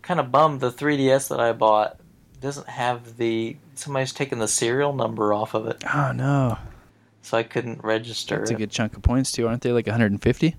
Kind 0.03 0.19
of 0.19 0.31
bummed 0.31 0.59
the 0.61 0.71
3DS 0.71 1.29
that 1.29 1.39
I 1.39 1.53
bought 1.53 1.99
doesn't 2.39 2.69
have 2.69 3.17
the 3.17 3.57
somebody's 3.73 4.13
taken 4.13 4.37
the 4.37 4.47
serial 4.47 4.93
number 4.93 5.33
off 5.33 5.55
of 5.55 5.65
it, 5.65 5.83
Oh 5.91 6.11
no, 6.11 6.59
so 7.23 7.35
I 7.35 7.41
couldn't 7.41 7.83
register 7.83 8.37
that's 8.37 8.51
a 8.51 8.55
good 8.55 8.69
chunk 8.69 8.95
of 8.95 9.01
points 9.01 9.31
too, 9.31 9.47
aren't 9.47 9.63
they? 9.63 9.71
Like 9.71 9.87
150. 9.87 10.55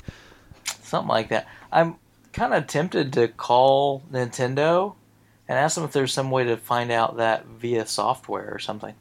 Something 0.82 1.09
like 1.09 1.28
that. 1.28 1.47
I'm 1.70 1.94
kind 2.32 2.52
of 2.55 2.66
tempted 2.66 3.12
to 3.12 3.28
call 3.28 4.02
Nintendo 4.10 4.97
and 5.49 5.59
ask 5.59 5.75
them 5.75 5.85
if 5.85 5.93
there's 5.93 6.12
some 6.12 6.31
way 6.31 6.45
to 6.45 6.57
find 6.57 6.91
out 6.91 7.16
that 7.16 7.47
via 7.47 7.87
software 7.87 8.53
or 8.53 8.59
something. 8.59 8.95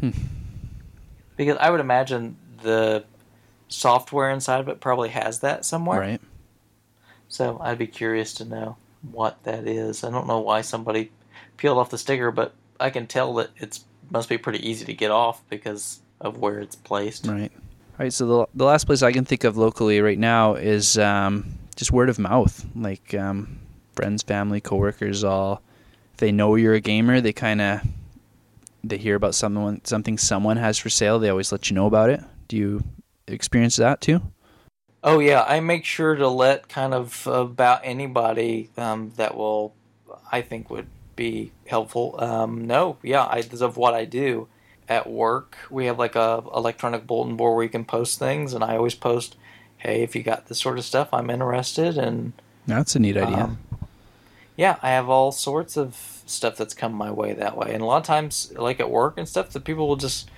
Hmm. 0.00 0.10
Because 1.36 1.58
I 1.58 1.70
would 1.70 1.80
imagine 1.80 2.36
the 2.62 3.04
software 3.68 4.30
inside 4.30 4.60
of 4.60 4.68
it 4.68 4.80
probably 4.80 5.10
has 5.10 5.40
that 5.40 5.64
somewhere. 5.64 6.00
Right. 6.00 6.20
So 7.28 7.58
I'd 7.60 7.78
be 7.78 7.86
curious 7.86 8.34
to 8.34 8.44
know 8.44 8.76
what 9.10 9.42
that 9.44 9.66
is. 9.66 10.02
I 10.02 10.10
don't 10.10 10.26
know 10.26 10.40
why 10.40 10.62
somebody 10.62 11.10
peeled 11.56 11.78
off 11.78 11.90
the 11.90 11.98
sticker, 11.98 12.30
but 12.30 12.54
I 12.80 12.90
can 12.90 13.06
tell 13.06 13.34
that 13.34 13.50
it 13.56 13.80
must 14.10 14.28
be 14.28 14.38
pretty 14.38 14.66
easy 14.66 14.84
to 14.86 14.94
get 14.94 15.10
off 15.10 15.42
because 15.50 16.00
of 16.20 16.38
where 16.38 16.60
it's 16.60 16.76
placed. 16.76 17.26
Right. 17.26 17.52
All 17.52 18.04
right. 18.04 18.12
So 18.12 18.26
the 18.26 18.46
the 18.54 18.64
last 18.64 18.84
place 18.84 19.02
I 19.02 19.12
can 19.12 19.24
think 19.24 19.44
of 19.44 19.56
locally 19.56 20.00
right 20.00 20.18
now 20.18 20.54
is 20.54 20.96
um, 20.96 21.46
just 21.74 21.92
word 21.92 22.08
of 22.08 22.18
mouth. 22.18 22.64
Like 22.74 23.14
um, 23.14 23.58
friends, 23.94 24.22
family, 24.22 24.60
coworkers, 24.60 25.24
all 25.24 25.62
if 26.16 26.20
they 26.20 26.32
know 26.32 26.54
you're 26.54 26.72
a 26.72 26.80
gamer, 26.80 27.20
they 27.20 27.34
kind 27.34 27.60
of 27.60 27.82
they 28.82 28.96
hear 28.96 29.16
about 29.16 29.34
someone 29.34 29.84
something 29.84 30.16
someone 30.16 30.56
has 30.56 30.78
for 30.78 30.88
sale. 30.88 31.18
They 31.18 31.28
always 31.28 31.52
let 31.52 31.68
you 31.68 31.74
know 31.74 31.84
about 31.84 32.08
it. 32.08 32.20
Do 32.48 32.56
you 32.56 32.84
experience 33.26 33.76
that 33.76 34.00
too? 34.00 34.22
Oh 35.04 35.18
yeah, 35.18 35.44
I 35.46 35.60
make 35.60 35.84
sure 35.84 36.14
to 36.14 36.26
let 36.26 36.70
kind 36.70 36.94
of 36.94 37.26
about 37.26 37.82
anybody 37.84 38.70
um, 38.78 39.12
that 39.16 39.36
will, 39.36 39.74
I 40.32 40.40
think 40.40 40.70
would 40.70 40.86
be 41.16 41.52
helpful. 41.66 42.16
Um, 42.18 42.66
no, 42.66 42.96
yeah, 43.02 43.24
I, 43.24 43.44
of 43.60 43.76
what 43.76 43.92
I 43.92 44.06
do 44.06 44.48
at 44.88 45.06
work, 45.06 45.58
we 45.68 45.84
have 45.84 45.98
like 45.98 46.16
a 46.16 46.42
electronic 46.54 47.06
bulletin 47.06 47.36
board 47.36 47.56
where 47.56 47.64
you 47.64 47.68
can 47.68 47.84
post 47.84 48.18
things, 48.18 48.54
and 48.54 48.64
I 48.64 48.74
always 48.78 48.94
post, 48.94 49.36
"Hey, 49.76 50.02
if 50.02 50.16
you 50.16 50.22
got 50.22 50.46
this 50.46 50.58
sort 50.58 50.78
of 50.78 50.86
stuff, 50.86 51.10
I'm 51.12 51.28
interested." 51.28 51.98
And 51.98 52.32
That's 52.66 52.96
a 52.96 53.00
neat 53.00 53.18
idea. 53.18 53.44
um, 53.44 53.58
yeah, 54.56 54.76
I 54.82 54.90
have 54.90 55.08
all 55.08 55.32
sorts 55.32 55.76
of 55.76 56.22
stuff 56.26 56.56
that's 56.56 56.74
come 56.74 56.92
my 56.92 57.10
way 57.10 57.34
that 57.34 57.56
way, 57.56 57.72
and 57.72 57.82
a 57.82 57.86
lot 57.86 57.98
of 57.98 58.04
times, 58.04 58.52
like 58.56 58.80
at 58.80 58.90
work 58.90 59.14
and 59.18 59.28
stuff, 59.28 59.50
the 59.50 59.60
people 59.60 59.86
will 59.86 59.96
just 59.96 60.30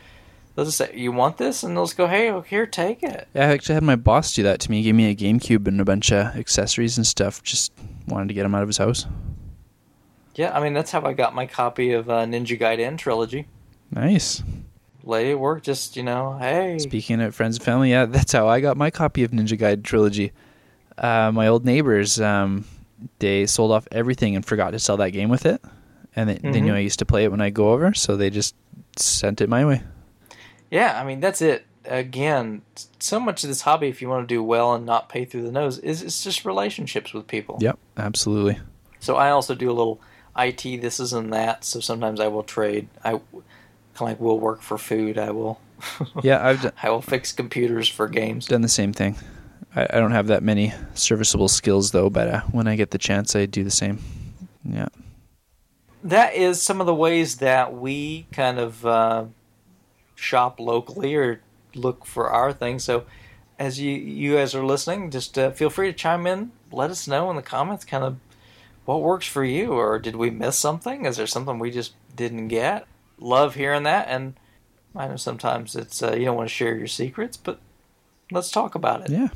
they'll 0.54 0.64
just 0.64 0.76
say, 0.76 0.92
"You 0.94 1.12
want 1.12 1.36
this?" 1.36 1.62
and 1.62 1.76
they'll 1.76 1.86
just 1.86 1.96
go, 1.96 2.08
"Hey, 2.08 2.30
oh, 2.30 2.40
here, 2.40 2.66
take 2.66 3.02
it." 3.02 3.28
Yeah, 3.34 3.48
I 3.48 3.52
actually 3.52 3.74
had 3.74 3.84
my 3.84 3.96
boss 3.96 4.34
do 4.34 4.42
that 4.42 4.60
to 4.60 4.70
me. 4.70 4.78
He 4.78 4.84
gave 4.84 4.94
me 4.94 5.10
a 5.10 5.14
GameCube 5.14 5.68
and 5.68 5.80
a 5.80 5.84
bunch 5.84 6.10
of 6.12 6.36
accessories 6.36 6.96
and 6.96 7.06
stuff. 7.06 7.42
Just 7.42 7.72
wanted 8.06 8.28
to 8.28 8.34
get 8.34 8.44
him 8.44 8.54
out 8.54 8.62
of 8.62 8.68
his 8.68 8.78
house. 8.78 9.06
Yeah, 10.34 10.56
I 10.56 10.62
mean 10.62 10.72
that's 10.72 10.90
how 10.90 11.02
I 11.02 11.12
got 11.12 11.34
my 11.34 11.46
copy 11.46 11.92
of 11.92 12.10
uh, 12.10 12.24
Ninja 12.24 12.58
Gaiden 12.58 12.98
trilogy. 12.98 13.46
Nice. 13.90 14.42
Lady 15.04 15.30
at 15.30 15.38
work, 15.38 15.62
just 15.62 15.96
you 15.96 16.02
know, 16.02 16.36
hey, 16.38 16.78
Speaking 16.78 17.20
of 17.22 17.34
friends 17.34 17.56
and 17.56 17.64
family, 17.64 17.90
yeah, 17.90 18.04
that's 18.04 18.32
how 18.32 18.48
I 18.48 18.60
got 18.60 18.76
my 18.76 18.90
copy 18.90 19.24
of 19.24 19.30
Ninja 19.30 19.58
Gaiden 19.58 19.82
trilogy. 19.82 20.32
Uh, 20.98 21.30
my 21.32 21.46
old 21.46 21.64
neighbors, 21.64 22.20
um, 22.20 22.64
they 23.18 23.46
sold 23.46 23.72
off 23.72 23.86
everything 23.92 24.34
and 24.36 24.44
forgot 24.44 24.70
to 24.70 24.78
sell 24.78 24.96
that 24.98 25.10
game 25.10 25.28
with 25.28 25.46
it, 25.46 25.62
and 26.16 26.28
they, 26.30 26.34
they 26.36 26.60
knew 26.60 26.72
Mhm. 26.72 26.76
I 26.76 26.80
used 26.80 26.98
to 27.00 27.04
play 27.06 27.24
it 27.24 27.30
when 27.30 27.40
I 27.40 27.50
go 27.50 27.70
over, 27.72 27.94
so 27.94 28.16
they 28.16 28.30
just 28.30 28.54
sent 28.96 29.40
it 29.40 29.48
my 29.48 29.64
way. 29.64 29.82
yeah, 30.70 31.00
I 31.00 31.04
mean 31.04 31.20
that's 31.20 31.40
it. 31.42 31.64
Again, 31.84 32.62
so 32.98 33.18
much 33.18 33.42
of 33.44 33.48
this 33.48 33.62
hobby, 33.62 33.88
if 33.88 34.02
you 34.02 34.08
want 34.10 34.28
to 34.28 34.34
do 34.34 34.42
well 34.42 34.74
and 34.74 34.84
not 34.84 35.08
pay 35.08 35.24
through 35.24 35.42
the 35.42 35.52
nose, 35.52 35.78
is 35.78 36.02
it's 36.02 36.22
just 36.22 36.44
relationships 36.44 37.14
with 37.14 37.26
people. 37.26 37.56
Yep, 37.60 37.78
absolutely. 37.96 38.58
So 39.00 39.16
I 39.16 39.30
also 39.30 39.54
do 39.54 39.70
a 39.70 39.72
little 39.72 39.98
IT, 40.36 40.62
this 40.82 41.00
is 41.00 41.12
and 41.14 41.32
that. 41.32 41.64
So 41.64 41.80
sometimes 41.80 42.20
I 42.20 42.26
will 42.28 42.42
trade. 42.42 42.88
I 43.04 43.12
kind 43.12 43.22
of 43.32 44.02
like 44.02 44.20
will 44.20 44.38
work 44.38 44.60
for 44.60 44.76
food. 44.76 45.16
I 45.16 45.30
will. 45.30 45.60
Yeah, 46.22 46.46
I've 46.46 46.60
d- 46.62 46.70
I 46.82 46.90
will 46.90 47.00
fix 47.00 47.32
computers 47.32 47.88
for 47.88 48.06
games. 48.08 48.46
done 48.46 48.60
the 48.60 48.68
same 48.68 48.92
thing. 48.92 49.16
I, 49.78 49.96
I 49.96 50.00
don't 50.00 50.10
have 50.10 50.26
that 50.26 50.42
many 50.42 50.72
serviceable 50.94 51.48
skills 51.48 51.92
though, 51.92 52.10
but 52.10 52.28
uh, 52.28 52.40
when 52.50 52.66
I 52.66 52.76
get 52.76 52.90
the 52.90 52.98
chance, 52.98 53.36
I 53.36 53.46
do 53.46 53.62
the 53.62 53.70
same. 53.70 53.98
Yeah. 54.64 54.88
that 56.02 56.34
is 56.34 56.60
some 56.60 56.80
of 56.80 56.86
the 56.86 56.94
ways 56.94 57.36
that 57.36 57.74
we 57.74 58.26
kind 58.32 58.58
of 58.58 58.84
uh, 58.84 59.24
shop 60.14 60.58
locally 60.60 61.14
or 61.14 61.40
look 61.74 62.04
for 62.04 62.28
our 62.28 62.52
things. 62.52 62.84
So, 62.84 63.04
as 63.58 63.80
you 63.80 63.92
you 63.92 64.34
guys 64.36 64.54
are 64.54 64.64
listening, 64.64 65.10
just 65.10 65.38
uh, 65.38 65.50
feel 65.52 65.70
free 65.70 65.90
to 65.90 65.96
chime 65.96 66.26
in. 66.26 66.52
Let 66.72 66.90
us 66.90 67.08
know 67.08 67.30
in 67.30 67.36
the 67.36 67.42
comments, 67.42 67.84
kind 67.84 68.04
of 68.04 68.16
what 68.84 69.00
works 69.00 69.26
for 69.26 69.44
you, 69.44 69.72
or 69.72 69.98
did 69.98 70.16
we 70.16 70.30
miss 70.30 70.56
something? 70.58 71.06
Is 71.06 71.16
there 71.16 71.26
something 71.26 71.58
we 71.58 71.70
just 71.70 71.94
didn't 72.14 72.48
get? 72.48 72.86
Love 73.18 73.54
hearing 73.54 73.84
that, 73.84 74.08
and 74.08 74.34
I 74.94 75.08
know 75.08 75.16
sometimes 75.16 75.76
it's 75.76 76.02
uh, 76.02 76.12
you 76.12 76.24
don't 76.24 76.36
want 76.36 76.48
to 76.48 76.54
share 76.54 76.76
your 76.76 76.86
secrets, 76.88 77.36
but 77.36 77.60
let's 78.30 78.50
talk 78.50 78.74
about 78.74 79.02
it. 79.02 79.10
Yeah. 79.10 79.28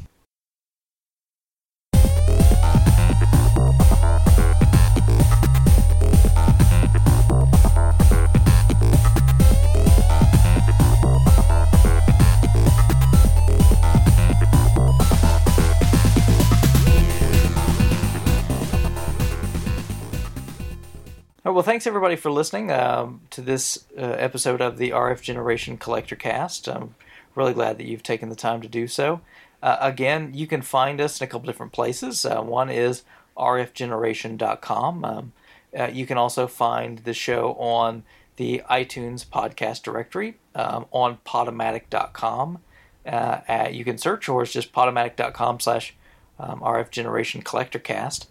Right, 21.53 21.57
well, 21.57 21.65
thanks 21.65 21.87
everybody 21.87 22.17
for 22.17 22.31
listening 22.31 22.73
um, 22.73 23.21
to 23.29 23.43
this 23.43 23.85
uh, 23.99 24.01
episode 24.01 24.63
of 24.63 24.79
the 24.79 24.89
RF 24.89 25.21
Generation 25.21 25.77
Collector 25.77 26.17
Cast. 26.17 26.67
I'm 26.67 26.95
really 27.35 27.53
glad 27.53 27.77
that 27.77 27.87
you've 27.87 28.03
taken 28.03 28.31
the 28.31 28.37
time 28.37 28.63
to 28.63 28.69
do 28.69 28.87
so. 28.87 29.21
Uh, 29.63 29.77
again, 29.79 30.31
you 30.33 30.47
can 30.47 30.63
find 30.63 30.99
us 30.99 31.21
in 31.21 31.25
a 31.25 31.29
couple 31.29 31.47
different 31.47 31.73
places. 31.73 32.25
Uh, 32.25 32.41
one 32.41 32.71
is 32.71 33.03
rfgeneration.com. 33.37 35.05
Um, 35.05 35.33
uh, 35.79 35.91
you 35.93 36.07
can 36.07 36.17
also 36.17 36.47
find 36.47 37.01
the 37.01 37.13
show 37.13 37.53
on 37.55 38.03
the 38.37 38.63
iTunes 38.71 39.27
podcast 39.27 39.83
directory, 39.83 40.39
um, 40.55 40.87
on 40.91 41.19
podomatic.com. 41.27 42.61
Uh, 43.05 43.41
at, 43.47 43.75
you 43.75 43.85
can 43.85 43.99
search, 43.99 44.27
or 44.27 44.43
it's 44.43 44.53
just 44.53 44.73
podomatic.com 44.73 45.61
slash 45.61 45.95
um, 46.39 46.61
RF 46.61 46.91
Generation 46.91 47.43
Collector 47.43 47.79
Cast. 47.79 48.31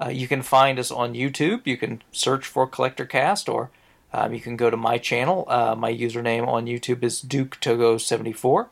Uh, 0.00 0.08
you 0.08 0.28
can 0.28 0.42
find 0.42 0.78
us 0.78 0.90
on 0.90 1.14
YouTube. 1.14 1.62
You 1.64 1.76
can 1.76 2.02
search 2.12 2.46
for 2.46 2.66
Collector 2.66 3.06
Cast, 3.06 3.48
or 3.48 3.70
um, 4.12 4.34
you 4.34 4.40
can 4.40 4.56
go 4.56 4.70
to 4.70 4.76
my 4.76 4.98
channel. 4.98 5.44
Uh, 5.48 5.74
my 5.76 5.92
username 5.92 6.46
on 6.46 6.66
YouTube 6.66 7.02
is 7.02 7.20
Duke 7.20 7.58
Togo 7.60 7.98
74 7.98 8.70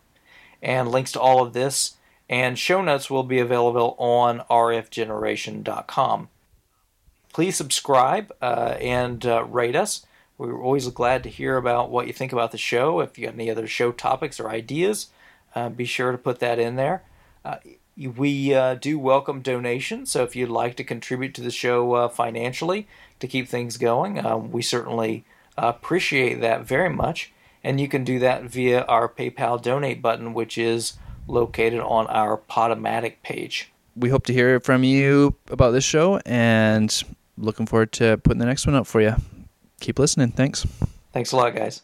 and 0.62 0.90
links 0.90 1.12
to 1.12 1.20
all 1.20 1.42
of 1.42 1.52
this 1.52 1.96
and 2.30 2.56
show 2.56 2.80
notes 2.80 3.10
will 3.10 3.24
be 3.24 3.40
available 3.40 3.96
on 3.98 4.38
rfgeneration.com. 4.48 6.28
Please 7.32 7.56
subscribe 7.56 8.32
uh, 8.40 8.76
and 8.80 9.26
uh, 9.26 9.44
rate 9.44 9.74
us. 9.74 10.06
We're 10.38 10.62
always 10.62 10.86
glad 10.88 11.24
to 11.24 11.28
hear 11.28 11.56
about 11.56 11.90
what 11.90 12.06
you 12.06 12.12
think 12.12 12.32
about 12.32 12.52
the 12.52 12.58
show. 12.58 13.00
If 13.00 13.18
you 13.18 13.26
have 13.26 13.34
any 13.34 13.50
other 13.50 13.66
show 13.66 13.90
topics 13.90 14.38
or 14.38 14.48
ideas, 14.48 15.08
uh, 15.56 15.70
be 15.70 15.84
sure 15.84 16.12
to 16.12 16.18
put 16.18 16.38
that 16.38 16.60
in 16.60 16.76
there. 16.76 17.02
We 18.08 18.54
uh, 18.54 18.76
do 18.76 18.98
welcome 18.98 19.42
donations, 19.42 20.10
so 20.10 20.22
if 20.22 20.34
you'd 20.34 20.48
like 20.48 20.76
to 20.76 20.84
contribute 20.84 21.34
to 21.34 21.42
the 21.42 21.50
show 21.50 21.92
uh, 21.92 22.08
financially 22.08 22.88
to 23.18 23.26
keep 23.26 23.46
things 23.46 23.76
going, 23.76 24.24
uh, 24.24 24.38
we 24.38 24.62
certainly 24.62 25.24
appreciate 25.58 26.40
that 26.40 26.64
very 26.64 26.88
much. 26.88 27.32
And 27.62 27.78
you 27.78 27.88
can 27.88 28.04
do 28.04 28.18
that 28.20 28.44
via 28.44 28.84
our 28.84 29.06
PayPal 29.06 29.60
donate 29.60 30.00
button, 30.00 30.32
which 30.32 30.56
is 30.56 30.94
located 31.26 31.80
on 31.80 32.06
our 32.06 32.38
Podomatic 32.38 33.16
page. 33.22 33.70
We 33.94 34.08
hope 34.08 34.24
to 34.26 34.32
hear 34.32 34.60
from 34.60 34.82
you 34.82 35.36
about 35.50 35.72
this 35.72 35.84
show 35.84 36.20
and 36.24 37.02
looking 37.36 37.66
forward 37.66 37.92
to 37.92 38.16
putting 38.18 38.38
the 38.38 38.46
next 38.46 38.66
one 38.66 38.76
up 38.76 38.86
for 38.86 39.02
you. 39.02 39.14
Keep 39.80 39.98
listening. 39.98 40.32
Thanks. 40.32 40.66
Thanks 41.12 41.32
a 41.32 41.36
lot, 41.36 41.54
guys. 41.54 41.82